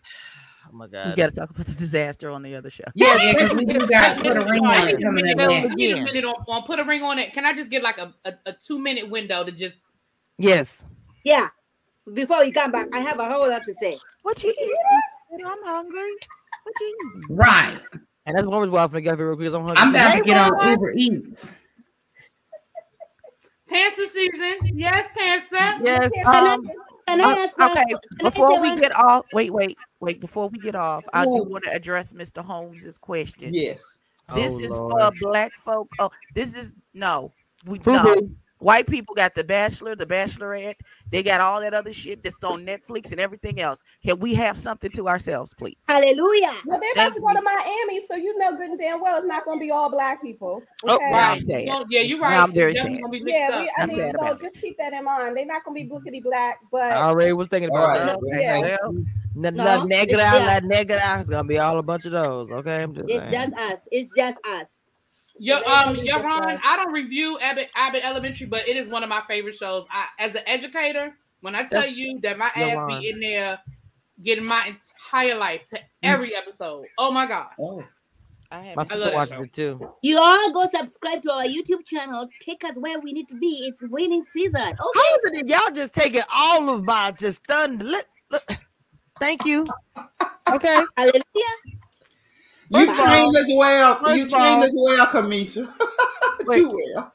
Oh 0.67 0.75
my 0.75 0.85
We 0.85 0.91
god. 0.91 1.15
got 1.15 1.29
to 1.29 1.35
talk 1.35 1.49
about 1.49 1.65
the 1.65 1.73
disaster 1.75 2.29
on 2.29 2.41
the 2.41 2.55
other 2.55 2.69
show. 2.69 2.83
Yes, 2.95 3.21
Yeah, 3.23 3.47
'cause 3.47 3.55
we 3.57 3.65
do 3.65 3.87
got 3.87 4.17
put 4.17 4.35
a 4.37 4.43
ring 4.45 4.65
on 4.65 4.87
it 4.87 5.01
coming 5.01 5.25
minute, 5.25 5.39
up 5.41 5.49
I 5.49 5.53
a 5.53 5.69
minute 6.03 6.25
on, 6.25 6.35
on 6.47 6.63
put 6.63 6.79
a 6.79 6.83
ring 6.83 7.03
on 7.03 7.19
it. 7.19 7.31
Can 7.33 7.45
I 7.45 7.53
just 7.53 7.69
get 7.69 7.83
like 7.83 7.97
a, 7.97 8.13
a, 8.25 8.33
a 8.47 8.53
two 8.53 8.79
minute 8.79 9.09
window 9.09 9.43
to 9.43 9.51
just 9.51 9.77
Yes. 10.37 10.85
Yeah. 11.23 11.47
Before 12.13 12.43
you 12.43 12.51
come 12.51 12.71
back, 12.71 12.87
I 12.93 12.99
have 12.99 13.19
a 13.19 13.25
whole 13.25 13.49
lot 13.49 13.63
to 13.63 13.73
say. 13.73 13.97
What 14.23 14.43
you 14.43 14.51
eating? 14.51 15.45
I'm 15.45 15.63
hungry. 15.63 16.13
What 16.63 16.75
you 16.81 16.87
eating? 17.19 17.35
Right. 17.35 17.79
And 18.25 18.37
that's 18.37 18.45
one 18.47 18.59
reason 18.59 18.71
why 18.73 18.83
I 18.83 18.87
forgot 18.87 19.17
real 19.17 19.35
quick. 19.35 19.47
'cause 19.47 19.55
I'm 19.55 19.63
hungry. 19.63 19.81
I'm 19.81 19.91
too. 19.91 19.95
about 19.97 20.11
Hey, 20.11 20.19
to 20.19 20.25
get 20.25 20.37
on 20.37 20.51
Mama! 20.57 20.71
Uber 20.71 20.93
Eats. 20.95 21.53
Panther 23.69 24.07
season. 24.07 24.57
Yes, 24.75 25.07
Panther. 25.17 25.81
Yes. 25.83 26.11
Can 26.11 26.27
Um, 26.27 26.69
can 27.07 27.21
I 27.21 27.23
Uh, 27.23 27.35
ask 27.45 27.57
one- 27.57 27.71
okay, 27.71 27.83
can 27.85 27.99
before 28.29 28.55
say 28.55 28.61
we 28.61 28.69
one- 28.69 28.79
get 28.79 28.95
off, 28.95 29.25
wait, 29.33 29.51
wait, 29.53 29.77
wait. 29.99 30.19
Before 30.19 30.49
we 30.49 30.57
get 30.59 30.75
off, 30.75 31.05
I 31.13 31.23
do 31.23 31.43
want 31.43 31.63
to 31.65 31.71
address 31.71 32.13
Mr. 32.13 32.43
Holmes's 32.43 32.97
question. 32.97 33.53
Yes. 33.53 33.81
This 34.33 34.53
Oh, 34.53 34.59
is 34.59 34.69
Lord. 34.71 35.01
for 35.17 35.29
black 35.29 35.53
folk. 35.53 35.87
Oh, 35.99 36.09
this 36.33 36.55
is 36.55 36.73
no, 36.93 37.31
we 37.65 37.77
Fubu. 37.79 37.93
no. 38.03 38.29
White 38.59 38.87
people 38.87 39.13
got 39.15 39.35
the 39.35 39.43
Bachelor, 39.43 39.95
the 39.95 40.05
Bachelorette. 40.05 40.75
They 41.11 41.23
got 41.23 41.41
all 41.41 41.59
that 41.61 41.73
other 41.73 41.91
shit 41.93 42.23
that's 42.23 42.43
on 42.43 42.65
Netflix 42.65 43.11
and 43.11 43.19
everything 43.19 43.59
else. 43.59 43.83
Can 44.03 44.17
we 44.19 44.33
have 44.35 44.57
something 44.57 44.89
to 44.91 45.07
ourselves, 45.07 45.53
please? 45.53 45.83
Hallelujah. 45.87 46.53
Well, 46.65 46.79
they're 46.79 46.91
about 46.93 47.13
to 47.15 47.19
go 47.21 47.33
to 47.33 47.41
Miami, 47.41 48.05
so 48.07 48.15
you 48.15 48.37
know 48.39 48.55
good 48.55 48.69
and 48.71 48.79
damn 48.79 49.01
well 49.01 49.17
it's 49.17 49.25
not 49.27 49.45
going 49.45 49.59
to 49.59 49.63
be 49.63 49.71
all 49.71 49.89
black 49.89 50.21
people. 50.21 50.61
Oh, 50.85 50.95
Okay? 50.95 51.11
wow. 51.11 51.29
Right. 51.33 51.43
I'm. 51.49 51.67
Well, 51.67 51.85
yeah, 51.89 52.01
you're 52.01 52.19
Now 52.19 52.29
right. 52.29 52.39
I'm 52.39 52.53
very 52.53 52.75
sad. 52.75 52.85
gonna 53.01 53.09
be 53.09 53.21
mixed 53.23 53.35
Yeah, 53.37 53.61
we, 53.61 53.69
I 53.77 53.83
I'm 53.83 53.89
mean, 53.89 54.13
so 54.17 54.37
just 54.41 54.63
keep 54.63 54.77
that 54.77 54.93
in 54.93 55.03
mind. 55.03 55.37
They're 55.37 55.45
not 55.45 55.63
going 55.65 55.77
to 55.77 55.83
be 55.83 55.89
blickety 55.89 56.23
black, 56.23 56.59
but 56.71 56.91
I 56.93 57.03
already 57.03 57.33
was 57.33 57.49
thinking 57.49 57.69
about 57.69 57.89
right. 57.89 57.99
that. 58.01 58.17
Okay, 58.17 58.41
Yeah. 58.41 58.61
well, 58.81 58.95
La, 59.35 59.49
No, 59.49 59.63
la 59.65 59.83
negra, 59.83 60.17
yeah. 60.17 60.59
la 60.61 60.67
negra. 60.67 61.19
It's 61.19 61.29
gonna 61.29 61.43
be 61.47 61.57
all 61.59 61.77
a 61.77 61.83
bunch 61.83 62.05
of 62.05 62.13
those. 62.13 62.51
Okay, 62.51 62.81
I'm 62.83 62.93
just 62.95 63.09
It's 63.09 63.19
saying. 63.29 63.31
just 63.33 63.55
us. 63.57 63.87
It's 63.91 64.15
just 64.15 64.39
us. 64.47 64.81
Yo, 65.37 65.59
They 65.59 65.65
um, 65.65 65.89
really 65.93 66.07
yo, 66.07 66.15
just 66.15 66.25
Ron, 66.25 66.47
love- 66.49 66.61
I 66.65 66.77
don't 66.77 66.93
review 66.93 67.39
Abbott 67.39 67.69
Abbott 67.75 68.03
Elementary, 68.03 68.47
but 68.47 68.67
it 68.67 68.77
is 68.77 68.87
one 68.87 69.03
of 69.03 69.09
my 69.09 69.21
favorite 69.27 69.55
shows. 69.55 69.85
I, 69.91 70.05
as 70.19 70.33
an 70.35 70.41
educator, 70.47 71.15
when 71.41 71.55
I 71.55 71.63
tell 71.63 71.85
you 71.85 72.19
that 72.21 72.37
my 72.37 72.51
ass 72.55 72.77
Ron. 72.77 72.99
be 72.99 73.09
in 73.09 73.19
there 73.19 73.59
getting 74.23 74.45
my 74.45 74.67
entire 74.67 75.35
life 75.35 75.61
to 75.67 75.79
every 76.03 76.35
episode. 76.35 76.85
Oh 76.97 77.11
my 77.11 77.27
god. 77.27 77.49
Oh. 77.59 77.83
I 78.51 78.59
have 78.61 78.75
My 78.75 78.81
I 78.83 78.85
sister 78.85 78.99
love 78.99 79.09
that 79.09 79.15
watches 79.15 79.47
it 79.47 79.53
too. 79.53 79.91
You 80.01 80.19
all 80.19 80.53
go 80.53 80.69
subscribe 80.69 81.23
to 81.23 81.31
our 81.31 81.43
YouTube 81.43 81.85
channel. 81.85 82.29
Take 82.41 82.63
us 82.63 82.75
where 82.75 82.99
we 82.99 83.11
need 83.11 83.27
to 83.29 83.35
be. 83.35 83.65
It's 83.67 83.83
winning 83.89 84.23
season. 84.29 84.55
Okay. 84.55 84.75
How 84.75 85.15
is 85.15 85.25
it 85.25 85.33
that 85.33 85.47
y'all 85.47 85.75
just 85.75 85.95
taking 85.95 86.21
all 86.33 86.69
of 86.69 86.83
my 86.83 87.11
just 87.11 87.43
done? 87.47 87.79
Look, 87.79 88.05
look. 88.29 88.47
Thank 89.19 89.45
you. 89.45 89.65
Okay. 90.51 90.83
Hallelujah. 90.95 91.21
You 92.69 92.85
First 92.85 92.99
of 92.99 93.07
all- 93.07 93.13
trained 93.13 93.37
as 93.37 93.45
well. 93.55 94.15
You 94.15 94.23
of 94.25 94.29
trained 94.29 94.33
all- 94.43 94.63
as 94.63 94.71
well, 94.73 95.07
Cameshia. 95.07 95.73
Wait. 96.47 96.57
Too 96.57 96.69
well. 96.93 97.11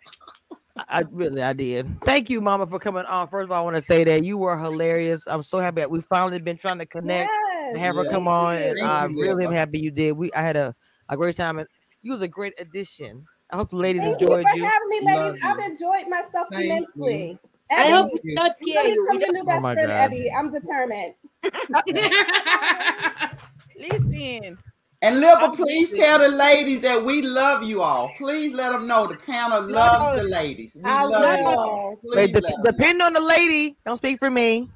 I 0.89 1.05
really, 1.11 1.43
I 1.43 1.53
did. 1.53 2.01
Thank 2.03 2.31
you, 2.31 2.41
Mama, 2.41 2.67
for 2.67 2.79
coming 2.79 3.05
on. 3.05 3.29
First 3.29 3.45
of 3.47 3.53
all, 3.53 3.61
I 3.61 3.65
want 3.65 3.77
to 3.77 3.83
say 3.83 4.03
that 4.05 4.25
you 4.25 4.39
were 4.39 4.59
hilarious. 4.59 5.25
I'm 5.27 5.43
so 5.43 5.59
happy 5.59 5.83
that 5.83 5.91
we 5.91 6.01
finally 6.01 6.39
been 6.41 6.57
trying 6.57 6.79
to 6.79 6.87
connect 6.87 7.29
yes. 7.31 7.67
and 7.71 7.79
have 7.79 7.97
her 7.97 8.05
come 8.05 8.27
on. 8.27 8.55
And. 8.57 8.81
I 8.81 9.07
Thank 9.09 9.21
really 9.21 9.45
am 9.45 9.53
happy 9.53 9.79
you 9.79 9.91
did. 9.91 10.13
We, 10.13 10.33
I 10.33 10.41
had 10.41 10.57
a, 10.57 10.75
a 11.11 11.17
great 11.17 11.37
time, 11.37 11.59
and 11.59 11.69
you 12.03 12.13
was 12.13 12.23
a 12.23 12.29
great 12.29 12.55
addition. 12.59 13.27
I 13.51 13.57
hope 13.57 13.71
the 13.71 13.77
ladies 13.77 14.03
Thank 14.03 14.23
enjoyed 14.23 14.45
you 14.47 14.51
for 14.53 14.57
you. 14.59 14.65
having 14.65 14.89
me, 14.89 15.01
Love 15.03 15.25
ladies. 15.27 15.41
I've 15.45 15.59
you. 15.59 15.65
enjoyed 15.65 16.09
myself 16.09 16.47
Thank 16.51 16.65
immensely. 16.65 17.39
I 17.71 17.75
Abby, 17.75 17.93
hope 17.93 18.11
you. 18.13 18.21
we 18.25 18.35
not 18.35 18.53
you 18.61 18.73
scare 18.73 18.85
know 18.85 18.91
you. 18.91 19.03
become 19.13 19.21
your 19.21 19.33
new 19.33 19.45
best 19.45 19.63
my 19.63 19.73
friend, 19.75 19.89
God. 19.89 19.95
Abby. 19.97 20.31
I'm 20.33 20.51
determined. 20.51 21.15
listen. 23.79 24.59
And 25.03 25.17
Libba, 25.17 25.57
please 25.57 25.91
tell 25.93 26.19
the 26.19 26.29
ladies 26.29 26.83
that 26.83 27.03
we 27.03 27.23
love 27.23 27.63
you 27.63 27.81
all. 27.83 28.11
Please 28.19 28.53
let 28.53 28.71
them 28.73 28.87
know 28.87 29.07
the 29.07 29.17
panel 29.17 29.63
loves 29.63 30.21
the 30.21 30.29
ladies. 30.29 30.77
We 30.77 30.83
I 30.85 31.05
love 31.05 31.41
you 31.41 31.47
all. 31.47 31.91
will. 31.91 31.97
Please 31.97 32.17
Wait, 32.17 32.35
let 32.35 32.43
dep- 32.43 32.53
'em 32.53 32.63
depend 32.65 33.03
on 33.03 33.13
the 33.15 33.21
lady. 33.21 33.77
Don't 33.87 33.97
speak 33.97 34.19
for 34.19 34.31
me. 34.31 34.69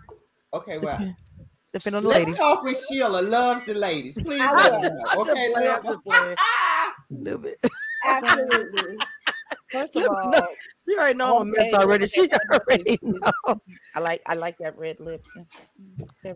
Okay, 0.54 0.78
well. 0.78 1.14
Depend 1.74 1.96
on 1.96 2.02
the 2.04 2.08
Let's 2.08 2.24
lady. 2.26 2.36
talk 2.38 2.62
with 2.62 2.82
Sheila. 2.88 3.20
Loves 3.20 3.66
the 3.66 3.74
ladies. 3.74 4.14
Please 4.14 4.40
I 4.40 4.54
let 4.54 4.80
them 4.80 4.96
know. 4.96 5.22
Okay, 5.22 5.52
I'm 5.56 5.82
just 5.82 5.86
Libba. 5.86 6.02
playing. 6.04 6.36
Little. 7.10 7.54
Absolutely. 8.06 8.96
First 9.74 9.96
of 9.96 10.06
all, 10.08 10.30
know- 10.30 10.48
You 10.86 10.98
already 10.98 11.16
know 11.16 11.38
I'm 11.40 11.48
a 11.48 11.50
mess 11.50 11.72
already. 11.72 12.06
She 12.06 12.28
already 12.52 12.98
know. 13.02 13.32
I 13.94 14.00
like 14.00 14.20
I 14.26 14.34
like 14.34 14.58
that 14.58 14.76
red 14.76 15.00
lip. 15.00 15.24
That's- 15.34 15.50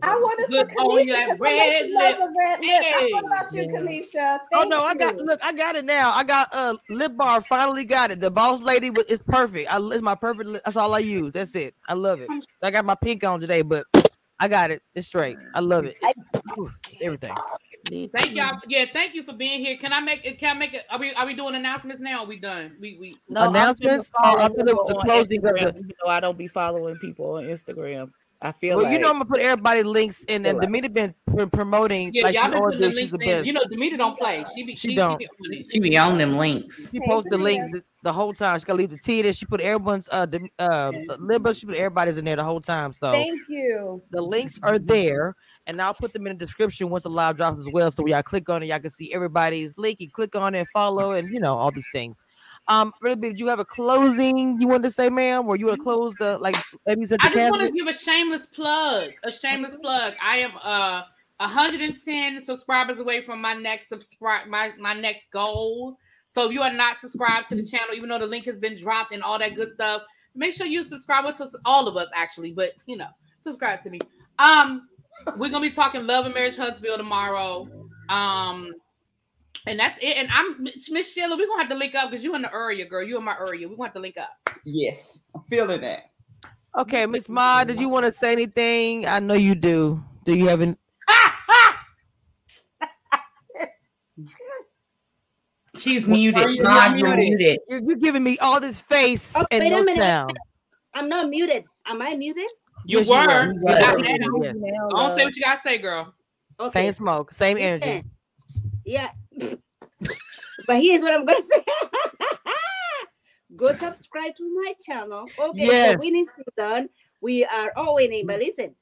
I 0.01 0.15
want 0.15 0.39
to 0.39 0.45
some 0.45 0.67
Good 0.67 0.67
that 1.09 1.27
because 1.27 1.41
I 1.41 1.51
know 1.51 1.57
red 1.57 1.85
she 1.85 1.93
loves 1.93 2.17
lip. 2.17 2.29
a 2.29 2.33
red 2.39 2.59
lip. 2.61 2.69
I 2.69 2.83
Hey. 2.83 3.11
thought 3.11 3.25
about 3.25 3.53
you, 3.53 3.61
Yeah. 3.61 3.67
Cameshia. 3.79 4.39
Oh 4.53 4.59
Thank 4.61 4.71
no, 4.71 4.79
I 4.81 4.95
got 4.95 5.17
look, 5.17 5.39
I 5.43 5.53
got 5.53 5.75
it 5.75 5.85
now. 5.85 6.11
I 6.11 6.23
got 6.23 6.49
uh 6.53 6.75
lip 6.89 7.15
bar. 7.15 7.41
Finally 7.41 7.85
got 7.85 8.09
it. 8.11 8.19
The 8.19 8.31
boss 8.31 8.61
lady 8.61 8.89
was 8.89 9.05
it's 9.07 9.21
perfect. 9.23 9.71
I 9.71 9.77
it's 9.79 10.01
my 10.01 10.15
perfect. 10.15 10.49
Lip. 10.49 10.61
That's 10.65 10.77
all 10.77 10.95
I 10.95 10.99
use. 10.99 11.31
That's 11.31 11.53
it. 11.55 11.75
I 11.87 11.93
love 11.93 12.21
it. 12.21 12.29
I 12.63 12.71
got 12.71 12.85
my 12.85 12.95
pink 12.95 13.23
on 13.23 13.39
today, 13.39 13.61
but 13.61 13.85
I 14.39 14.47
got 14.47 14.71
it. 14.71 14.81
It's 14.95 15.07
straight. 15.07 15.37
I 15.53 15.59
love 15.59 15.85
it. 15.85 15.97
It's, 16.01 16.19
ooh, 16.57 16.71
it's 16.91 17.01
everything. 17.01 17.35
Thank 17.89 18.35
y'all. 18.35 18.59
Yeah, 18.67 18.85
thank 18.93 19.15
you 19.15 19.23
for 19.23 19.33
being 19.33 19.63
here. 19.63 19.77
Can 19.77 19.93
I 19.93 19.99
make 19.99 20.25
it? 20.25 20.39
Can 20.39 20.55
I 20.55 20.59
make 20.59 20.73
it? 20.73 20.83
Are 20.89 20.99
we 20.99 21.13
are 21.13 21.25
we 21.25 21.33
doing 21.35 21.55
announcements 21.55 22.01
now? 22.01 22.19
Or 22.19 22.23
are 22.23 22.27
we 22.27 22.37
done? 22.39 22.75
We 22.79 22.97
we 22.99 23.13
No, 23.29 23.41
I'm 23.41 23.49
Announcements? 23.49 24.09
finna 24.09 24.13
Oh, 24.23 24.37
I 24.37 24.47
follow 24.47 24.47
thought 24.49 24.87
the 24.87 24.95
closing 25.05 25.45
of 25.45 25.53
Instagram, 25.53 25.73
the- 25.73 25.79
even 25.79 25.91
though 26.03 26.11
I 26.11 26.19
don't 26.19 26.37
be 26.37 26.47
following 26.47 26.95
people 26.97 27.35
on 27.35 27.45
Instagram. 27.45 28.11
I 28.41 28.53
feel 28.53 28.77
Well, 28.77 28.85
like 28.85 28.93
you 28.93 28.99
know 28.99 29.07
I'm 29.09 29.15
gonna 29.15 29.25
put 29.25 29.41
everybody 29.41 29.83
links 29.83 30.23
in, 30.23 30.45
and 30.45 30.61
Feel 30.61 30.69
Demita 30.69 30.93
been 30.93 31.13
pr- 31.25 31.47
promoting 31.47 32.11
yeah, 32.13 32.23
like 32.23 32.35
y'all 32.35 32.45
she 32.45 32.49
been 32.51 32.59
ordered 32.59 32.77
putting 32.79 32.89
the 32.89 32.95
links 32.95 33.11
the 33.11 33.23
in. 33.23 33.29
best. 33.29 33.47
You 33.47 33.53
know, 33.53 33.61
Demita 33.69 33.97
don't 33.97 34.17
play. 34.17 34.45
She 34.55 34.63
be 34.63 34.75
She 34.75 34.89
she, 34.89 34.95
don't. 34.95 35.19
She 35.19 35.27
be, 35.49 35.57
on. 35.57 35.63
She 35.71 35.79
be 35.81 35.97
on 35.97 36.17
them 36.17 36.37
links. 36.37 36.89
She 36.89 36.99
Hey, 36.99 37.05
posts 37.05 37.29
the 37.29 37.37
links 37.37 37.69
the, 37.73 37.83
the 38.03 38.13
whole 38.13 38.31
time. 38.33 38.57
She 38.59 38.65
gotta 38.65 38.77
leave 38.77 38.91
the 38.91 38.97
T 38.97 39.21
there. 39.23 39.33
She 39.33 39.45
put 39.45 39.59
everyone's 39.59 40.07
uh 40.09 40.25
Dem- 40.25 40.47
uh 40.57 40.91
Libba. 41.17 41.53
She 41.59 41.65
put 41.65 41.75
everybody's 41.75 42.17
in 42.17 42.23
there 42.23 42.37
the 42.37 42.43
whole 42.45 42.61
time. 42.61 42.93
So 42.93 43.11
Thank 43.11 43.41
you. 43.49 44.01
the 44.11 44.21
links 44.21 44.57
are 44.63 44.79
there, 44.79 45.35
and 45.69 45.79
I'll 45.79 45.93
put 45.93 46.13
them 46.13 46.25
in 46.25 46.35
the 46.35 46.45
description 46.45 46.89
once 46.89 47.03
the 47.03 47.09
live 47.09 47.37
drops 47.37 47.65
as 47.65 47.71
well. 47.71 47.91
So 47.91 48.05
y'all 48.07 48.23
click 48.23 48.49
on 48.49 48.63
it, 48.63 48.65
y'all 48.65 48.79
can 48.79 48.89
see 48.89 49.13
everybody's 49.13 49.77
link. 49.77 50.01
You 50.01 50.09
click 50.09 50.35
on 50.35 50.55
it, 50.55 50.67
follow, 50.73 51.11
and 51.11 51.29
you 51.29 51.39
know 51.39 51.55
all 51.55 51.71
these 51.71 51.87
things. 51.93 52.17
Um, 52.67 52.91
really, 53.01 53.21
did 53.21 53.39
you 53.39 53.47
have 53.47 53.59
a 53.59 53.65
closing 53.65 54.59
you 54.59 54.67
wanted 54.67 54.83
to 54.83 54.91
say, 54.91 55.09
ma'am, 55.09 55.47
or 55.47 55.55
you 55.55 55.67
want 55.67 55.77
to 55.77 55.83
close 55.83 56.15
the 56.15 56.37
like 56.39 56.55
maybe 56.85 57.05
said 57.05 57.19
I 57.21 57.29
just 57.29 57.51
want 57.51 57.61
to 57.61 57.71
give 57.71 57.87
a 57.87 57.93
shameless 57.93 58.47
plug. 58.47 59.11
A 59.23 59.31
shameless 59.31 59.75
plug. 59.75 60.15
I 60.21 60.37
am 60.37 60.51
uh 60.61 61.03
110 61.37 62.43
subscribers 62.43 62.99
away 62.99 63.23
from 63.23 63.39
my 63.39 63.53
next 63.53 63.89
subscribe 63.89 64.47
my 64.47 64.71
my 64.79 64.93
next 64.93 65.25
goal. 65.31 65.97
So 66.27 66.47
if 66.47 66.51
you 66.51 66.61
are 66.61 66.73
not 66.73 66.99
subscribed 66.99 67.49
to 67.49 67.55
the 67.55 67.65
channel, 67.65 67.95
even 67.95 68.09
though 68.09 68.19
the 68.19 68.27
link 68.27 68.45
has 68.45 68.57
been 68.57 68.77
dropped 68.77 69.13
and 69.13 69.23
all 69.23 69.39
that 69.39 69.55
good 69.55 69.73
stuff, 69.73 70.01
make 70.35 70.53
sure 70.53 70.67
you 70.67 70.83
subscribe 70.85 71.25
to 71.37 71.47
all 71.65 71.87
of 71.87 71.95
us 71.95 72.07
actually. 72.15 72.51
But 72.51 72.73
you 72.87 72.97
know, 72.97 73.09
subscribe 73.43 73.81
to 73.83 73.89
me. 73.89 73.99
Um, 74.39 74.88
we're 75.37 75.49
gonna 75.49 75.61
be 75.61 75.71
talking 75.71 76.05
love 76.05 76.25
and 76.25 76.33
marriage 76.33 76.55
Huntsville 76.57 76.97
tomorrow. 76.97 77.67
Um, 78.09 78.73
and 79.67 79.79
that's 79.79 79.97
it. 80.01 80.17
And 80.17 80.29
I'm 80.31 80.63
Miss 80.89 81.11
Sheila. 81.13 81.35
We're 81.37 81.47
gonna 81.47 81.61
have 81.61 81.69
to 81.69 81.75
link 81.75 81.95
up 81.95 82.09
because 82.11 82.23
you 82.23 82.33
in 82.35 82.41
the 82.41 82.53
area, 82.53 82.85
girl. 82.87 83.03
You 83.03 83.17
in 83.17 83.23
my 83.23 83.35
area. 83.39 83.67
We're 83.67 83.75
gonna 83.75 83.87
have 83.89 83.93
to 83.95 83.99
link 83.99 84.17
up. 84.17 84.29
Yes, 84.65 85.19
I'm 85.35 85.43
feeling 85.49 85.81
that. 85.81 86.11
Okay, 86.77 87.05
Miss 87.05 87.27
Ma, 87.27 87.63
did 87.63 87.79
you 87.79 87.89
want 87.89 88.05
to 88.05 88.11
say 88.11 88.31
anything? 88.31 89.07
I 89.07 89.19
know 89.19 89.33
you 89.33 89.55
do. 89.55 90.01
Do 90.23 90.35
you 90.35 90.47
have 90.47 90.61
any? 90.61 90.75
She's 95.75 96.05
Why 96.05 96.15
you 96.15 96.31
muted. 96.31 96.63
not 96.63 96.97
you're 96.97 97.15
muted? 97.15 97.37
muted. 97.39 97.59
You're, 97.69 97.81
you're 97.83 97.95
giving 97.97 98.23
me 98.23 98.37
all 98.39 98.59
this 98.59 98.79
face 98.81 99.33
Oh, 99.35 99.45
and 99.51 99.63
wait 99.63 99.71
a 99.71 99.75
no 99.77 99.83
minute. 99.83 100.01
sound. 100.01 100.37
I'm 100.93 101.07
not 101.07 101.29
muted. 101.29 101.65
Am 101.85 102.01
I 102.01 102.15
muted? 102.15 102.47
You 102.89 102.97
Yes, 102.97 103.07
you 103.07 103.13
were. 103.13 103.27
were. 103.27 103.53
You 103.53 103.61
Yes, 103.67 103.79
got 103.81 103.99
you 103.99 104.17
that. 104.19 104.31
were. 104.33 104.45
Yes. 104.45 104.55
Go 104.89 104.95
on, 104.97 105.15
say 105.17 105.25
what 105.25 105.35
you 105.35 105.43
gotta 105.43 105.61
say, 105.61 105.77
girl. 105.77 106.13
Okay. 106.59 106.71
Same 106.71 106.93
smoke, 106.93 107.31
same 107.31 107.57
energy. 107.57 108.03
Yeah. 108.83 109.11
but 110.67 110.81
here's 110.81 111.03
what 111.03 111.13
I'm 111.13 111.23
gonna 111.25 111.45
say. 111.45 111.63
Go 113.55 113.71
subscribe 113.73 114.35
to 114.37 114.55
my 114.55 114.73
channel. 114.83 115.29
Okay, 115.37 115.65
Yes. 115.67 115.93
the 115.93 115.99
winning 116.07 116.25
season. 116.57 116.89
We 117.21 117.45
are 117.45 117.71
all 117.75 117.95
winning, 117.95 118.25
but 118.25 118.39
listen, 118.39 118.73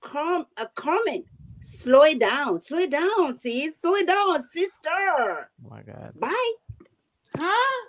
com- 0.00 0.46
uh, 0.56 0.66
comment 0.74 1.26
Slow 1.62 2.04
it 2.04 2.18
down. 2.18 2.58
Slow 2.62 2.78
it 2.78 2.90
down, 2.90 3.36
sis. 3.36 3.78
Slow 3.78 3.94
it 3.96 4.06
down, 4.06 4.42
sister. 4.42 4.88
Oh 4.90 5.68
my 5.68 5.82
God. 5.82 6.12
Bye. 6.18 6.52
Huh? 7.36 7.86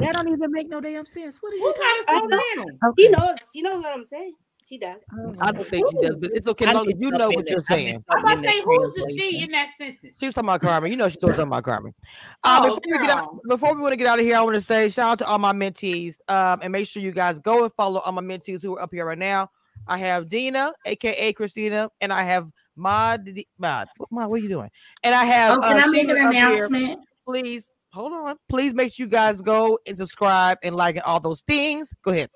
That 0.00 0.12
don't 0.12 0.28
even 0.28 0.52
make 0.52 0.68
no 0.68 0.82
damn 0.82 1.06
sense. 1.06 1.38
What 1.42 1.54
are 1.54 1.56
Who 1.56 1.62
you 1.64 1.74
gotta 1.74 2.04
I 2.08 2.18
slow 2.18 2.26
know. 2.26 2.64
down? 2.82 2.94
She 2.98 3.08
knows. 3.08 3.36
She 3.54 3.62
knows 3.62 3.82
what 3.82 3.94
I'm 3.96 4.04
saying. 4.04 4.34
She 4.66 4.78
does. 4.78 5.02
I 5.40 5.52
don't 5.52 5.68
think 5.68 5.86
she 5.90 5.98
does, 5.98 6.16
but 6.16 6.30
it's 6.34 6.46
okay. 6.46 6.66
I 6.66 6.72
Long 6.72 6.88
as 6.88 6.94
you 6.98 7.10
know 7.10 7.30
what 7.30 7.50
you're 7.50 7.60
saying. 7.68 8.02
I'm 8.08 8.18
about 8.18 8.36
to 8.36 8.48
say, 8.48 8.62
who's 8.62 8.94
the 8.94 9.12
she 9.14 9.42
in 9.42 9.50
that 9.50 9.68
sentence? 9.76 10.16
She 10.18 10.26
was 10.26 10.34
talking 10.34 10.48
about 10.48 10.62
Carmen. 10.62 10.90
You 10.90 10.96
know 10.96 11.08
she 11.08 11.18
was 11.20 11.34
talking 11.36 11.48
about 11.48 11.64
Carmen. 11.64 11.94
Um, 12.44 12.60
Oh, 12.62 12.68
before 12.68 12.82
we 12.86 12.98
get 12.98 13.10
out, 13.10 13.38
before 13.48 13.74
we 13.74 13.80
want 13.82 13.92
to 13.92 13.96
get 13.96 14.06
out 14.06 14.18
of 14.18 14.24
here, 14.24 14.36
I 14.36 14.42
want 14.42 14.54
to 14.54 14.60
say 14.60 14.88
shout 14.90 15.12
out 15.12 15.18
to 15.18 15.26
all 15.26 15.38
my 15.38 15.52
mentees. 15.52 16.16
Um, 16.28 16.60
and 16.62 16.72
make 16.72 16.86
sure 16.86 17.02
you 17.02 17.12
guys 17.12 17.38
go 17.38 17.64
and 17.64 17.72
follow 17.74 18.00
all 18.00 18.12
my 18.12 18.22
mentees 18.22 18.62
who 18.62 18.76
are 18.76 18.82
up 18.82 18.90
here 18.92 19.06
right 19.06 19.18
now. 19.18 19.50
I 19.86 19.98
have 19.98 20.28
Dina, 20.28 20.72
aka 20.86 21.32
Christina, 21.32 21.90
and 22.00 22.12
I 22.12 22.22
have 22.22 22.50
Mod. 22.76 23.28
Mod, 23.58 23.88
Mod, 24.10 24.30
what 24.30 24.40
are 24.40 24.42
you 24.42 24.48
doing? 24.48 24.70
And 25.02 25.14
I 25.14 25.24
have. 25.24 25.58
Oh, 25.58 25.60
can 25.60 25.78
uh, 25.78 25.82
I 25.82 25.86
make 25.86 26.02
Sheila 26.02 26.14
an 26.20 26.26
up 26.26 26.32
here. 26.32 26.66
announcement? 26.66 27.00
Please 27.26 27.70
hold 27.92 28.12
on. 28.12 28.36
Please 28.48 28.74
make 28.74 28.92
sure 28.92 29.06
you 29.06 29.10
guys 29.10 29.40
go 29.40 29.78
and 29.86 29.96
subscribe 29.96 30.58
and 30.62 30.74
like 30.74 30.96
and 30.96 31.04
all 31.04 31.20
those 31.20 31.42
things. 31.42 31.92
Go 32.02 32.12
ahead. 32.12 32.30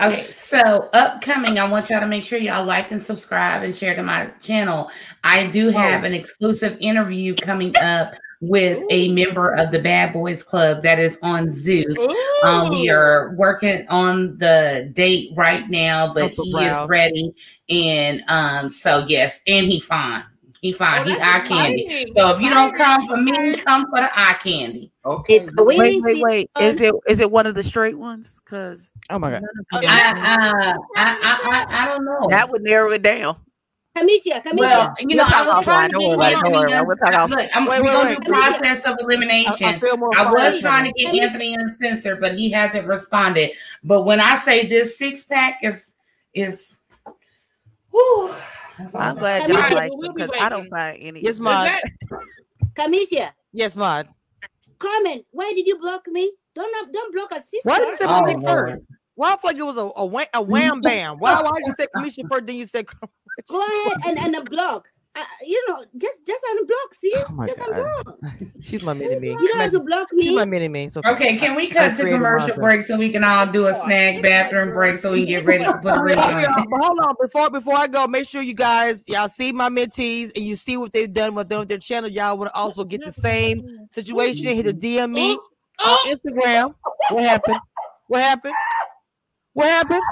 Okay, 0.00 0.30
so 0.30 0.88
upcoming, 0.92 1.58
I 1.58 1.68
want 1.68 1.90
y'all 1.90 2.00
to 2.00 2.06
make 2.06 2.22
sure 2.22 2.38
y'all 2.38 2.64
like 2.64 2.90
and 2.90 3.02
subscribe 3.02 3.62
and 3.62 3.74
share 3.74 3.94
to 3.96 4.02
my 4.02 4.26
channel. 4.40 4.90
I 5.24 5.46
do 5.46 5.68
have 5.68 6.04
an 6.04 6.14
exclusive 6.14 6.76
interview 6.80 7.34
coming 7.34 7.74
up 7.82 8.14
with 8.40 8.84
a 8.90 9.08
member 9.08 9.50
of 9.54 9.72
the 9.72 9.80
Bad 9.80 10.12
Boys 10.12 10.42
Club 10.42 10.82
that 10.82 10.98
is 10.98 11.18
on 11.22 11.50
Zeus. 11.50 11.98
Um, 12.44 12.70
we 12.70 12.88
are 12.88 13.34
working 13.36 13.86
on 13.88 14.38
the 14.38 14.90
date 14.94 15.32
right 15.36 15.68
now, 15.68 16.12
but 16.14 16.24
Uncle 16.24 16.44
he 16.44 16.52
Brown. 16.52 16.84
is 16.84 16.88
ready. 16.88 17.34
And 17.68 18.22
um, 18.28 18.70
so 18.70 19.04
yes, 19.08 19.40
and 19.46 19.66
he 19.66 19.80
fine. 19.80 20.24
He 20.60 20.72
fine. 20.72 21.02
Oh, 21.02 21.04
he 21.12 21.16
that's 21.16 21.44
eye 21.44 21.46
candy. 21.46 22.12
So 22.16 22.34
if 22.34 22.40
you 22.40 22.50
don't 22.50 22.74
come 22.74 23.06
for 23.06 23.16
me, 23.16 23.56
come 23.58 23.86
for 23.90 24.00
the 24.00 24.10
eye 24.12 24.36
candy. 24.42 24.90
Okay. 25.04 25.36
It's 25.36 25.50
a 25.56 25.62
Wait, 25.62 26.02
wait, 26.02 26.22
wait. 26.22 26.50
Is 26.60 26.80
it 26.80 26.94
is 27.08 27.20
it 27.20 27.30
one 27.30 27.46
of 27.46 27.54
the 27.54 27.62
straight 27.62 27.96
ones? 27.98 28.40
Because 28.44 28.92
Oh 29.10 29.18
my 29.18 29.30
god. 29.30 29.42
I, 29.72 29.78
uh, 29.78 29.84
I, 29.86 30.76
I, 30.96 31.66
I, 31.76 31.84
I 31.84 31.88
don't 31.88 32.04
know. 32.04 32.26
that 32.30 32.50
would 32.50 32.62
narrow 32.62 32.90
it 32.90 33.02
down. 33.02 33.36
Cameshia, 33.96 34.42
Cameshia. 34.44 34.58
Well, 34.58 34.94
you 35.00 35.16
know, 35.16 35.24
We'll 35.24 35.26
I 35.26 35.28
talk 35.30 35.56
was 35.56 35.64
trying 35.64 35.90
offline. 35.90 35.92
to 35.92 35.98
Don't 35.98 36.10
get 36.10 36.18
worry 36.18 36.32
about 36.32 36.32
it. 36.32 36.42
Don't 36.42 36.52
worry 36.52 36.72
Anthony. 36.72 36.72
about 36.72 36.82
it. 36.82 36.86
We'll 36.86 36.96
talk 36.96 37.14
off- 37.14 37.30
Look, 37.30 37.48
I'm, 37.54 37.66
Wait, 37.66 37.82
we're 37.82 37.92
gonna 37.92 38.08
wait. 38.10 38.20
do 38.20 38.32
process 38.32 38.84
of 38.86 38.96
elimination. 39.00 39.66
I 39.66 39.78
feel. 39.80 40.10
I 40.16 40.30
was 40.30 40.60
trying 40.60 40.92
to 40.92 41.04
coming. 41.04 41.20
get 41.20 41.24
Anthony 41.24 41.54
uncensored, 41.54 42.20
but 42.20 42.34
he 42.34 42.50
hasn't 42.50 42.86
responded. 42.86 43.50
But 43.84 44.02
when 44.02 44.20
I 44.20 44.34
say 44.36 44.66
this 44.66 44.98
six 44.98 45.24
pack 45.24 45.60
is 45.62 45.94
is, 46.34 46.78
whew, 47.90 48.28
that's 48.28 48.34
all 48.34 48.57
I'm 48.78 48.86
I 48.96 49.14
glad 49.14 49.42
All 49.42 49.48
y'all 49.48 49.56
right, 49.58 49.72
like 49.72 49.90
well, 49.90 49.98
we'll 49.98 50.10
it 50.10 50.16
be 50.16 50.22
because 50.22 50.36
I 50.40 50.48
don't 50.48 50.58
waiting. 50.60 50.70
find 50.70 50.98
any. 51.02 51.20
Yes, 51.22 51.34
Is 51.34 51.40
Mod. 51.40 51.70
Cameshia. 52.74 53.30
Yes, 53.52 53.76
Mod. 53.76 54.08
Carmen, 54.78 55.24
why 55.30 55.52
did 55.54 55.66
you 55.66 55.78
block 55.78 56.06
me? 56.06 56.32
Don't 56.54 56.70
not- 56.72 56.92
don't 56.92 57.14
block 57.14 57.32
a 57.32 57.36
sister. 57.40 57.60
Why 57.64 57.78
did 57.78 57.88
you 57.88 57.96
say 57.96 58.04
Oh, 58.04 58.20
my 58.20 58.32
name 58.32 58.40
first? 58.42 58.82
Why 59.14 59.32
I 59.32 59.36
feel 59.36 59.50
like 59.50 59.56
it 59.56 59.62
was 59.62 59.76
a, 59.76 59.90
a, 59.96 60.06
wham, 60.06 60.26
a 60.32 60.42
wham 60.42 60.80
bam? 60.80 61.18
Why 61.18 61.42
why 61.42 61.50
you 61.64 61.72
say 61.78 61.86
Cameshia 61.94 62.28
first, 62.28 62.46
then 62.46 62.56
you 62.56 62.66
said 62.66 62.86
Go 63.48 63.60
ahead 63.60 63.98
and 64.06 64.36
and 64.36 64.48
unblock. 64.48 64.84
Uh, 65.18 65.24
you 65.44 65.64
know, 65.68 65.84
just 65.96 66.18
just 66.24 66.44
unblock, 66.44 66.94
sis. 66.94 67.12
Oh 67.28 67.32
my 67.32 67.46
just 67.48 67.58
God. 67.58 67.68
unblock. 67.70 68.52
She's 68.60 68.82
my 68.82 68.94
mini 68.94 69.16
me. 69.16 69.30
You 69.30 69.48
don't 69.48 69.60
have 69.60 69.72
to 69.72 69.80
block 69.80 70.12
me. 70.12 70.24
She's 70.24 70.36
my 70.36 70.44
me. 70.44 70.50
mini 70.50 70.68
me. 70.68 70.88
So 70.88 71.02
Okay, 71.04 71.36
can 71.36 71.56
we 71.56 71.68
I 71.70 71.72
cut 71.72 71.94
to 71.96 72.02
created 72.02 72.18
commercial 72.18 72.54
break 72.56 72.82
so 72.82 72.96
we 72.96 73.10
can 73.10 73.24
all 73.24 73.46
do 73.46 73.66
a 73.66 73.74
snack 73.74 74.22
bathroom 74.22 74.72
break 74.72 74.98
so 74.98 75.12
we 75.12 75.20
can 75.20 75.28
get 75.28 75.44
ready 75.44 75.64
to 75.64 75.72
put 75.78 75.94
the 75.94 76.02
ring 76.02 76.18
on? 76.18 76.68
but 76.70 76.80
hold 76.80 77.00
on 77.00 77.14
before 77.20 77.50
before 77.50 77.74
I 77.74 77.88
go. 77.88 78.06
Make 78.06 78.28
sure 78.28 78.42
you 78.42 78.54
guys 78.54 79.08
y'all 79.08 79.28
see 79.28 79.50
my 79.50 79.68
mentees 79.68 80.30
and 80.36 80.44
you 80.44 80.54
see 80.54 80.76
what 80.76 80.92
they've 80.92 81.12
done 81.12 81.34
with 81.34 81.48
them, 81.48 81.66
their 81.66 81.78
channel. 81.78 82.08
Y'all 82.08 82.38
want 82.38 82.52
to 82.52 82.54
also 82.54 82.84
get 82.84 83.04
the 83.04 83.12
same 83.12 83.88
situation. 83.90 84.44
Hit 84.44 84.66
a 84.66 84.72
DM 84.72 85.12
me 85.12 85.32
on 85.32 85.38
Oh, 85.80 86.14
Instagram. 86.14 86.74
What 87.10 87.24
happened? 87.24 87.60
What 88.06 88.22
happened? 88.22 88.54
What 89.54 89.66
happened? 89.68 90.02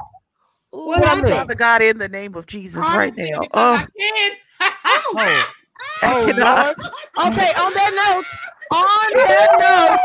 What 0.71 1.03
happened? 1.03 1.29
Father 1.29 1.55
God, 1.55 1.83
in 1.83 1.99
the 1.99 2.09
name 2.09 2.35
of 2.35 2.47
Jesus, 2.47 2.87
right 2.91 3.17
now. 3.17 3.41
Oh, 3.55 3.77
I 3.77 3.87
can. 3.99 4.33
Oh, 4.61 5.15
I 5.17 5.45
oh 6.03 6.27
cannot. 6.27 6.77
Lord. 6.79 7.33
Okay, 7.33 7.53
on 7.55 7.73
that 7.75 7.93
note, 7.95 8.25
on 8.73 9.13
that 9.15 9.51
note, 9.61 10.01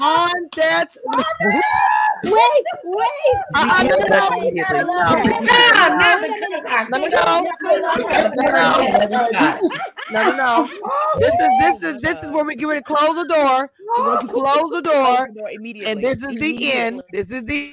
on 0.00 0.48
that 0.56 0.88
Wait, 2.24 2.32
wait. 2.84 3.36
I, 3.54 3.68
I, 3.70 3.82
You 3.84 3.88
no, 3.90 3.96
can't 3.98 4.10
no, 4.10 4.16
touch 4.16 4.30
no, 4.30 4.40
me 4.40 4.62
can't. 4.62 4.86
no, 10.10 10.22
no, 10.32 10.36
no. 10.36 10.68
This 11.18 11.34
is 11.34 11.48
this 11.60 11.82
is 11.82 12.02
this 12.02 12.22
is 12.22 12.30
where 12.30 12.44
we 12.44 12.54
get 12.54 12.66
ready 12.66 12.80
to 12.80 12.84
close 12.84 13.14
the 13.16 13.24
door. 13.24 13.70
We're 13.98 14.04
going 14.04 14.26
to 14.26 14.32
close 14.32 14.70
the 14.70 14.80
door, 14.82 15.28
immediately. 15.52 15.90
and 15.92 16.00
this 16.02 16.22
is 16.22 16.38
the 16.38 16.72
end. 16.72 17.02
This 17.12 17.30
is 17.30 17.44
the 17.44 17.72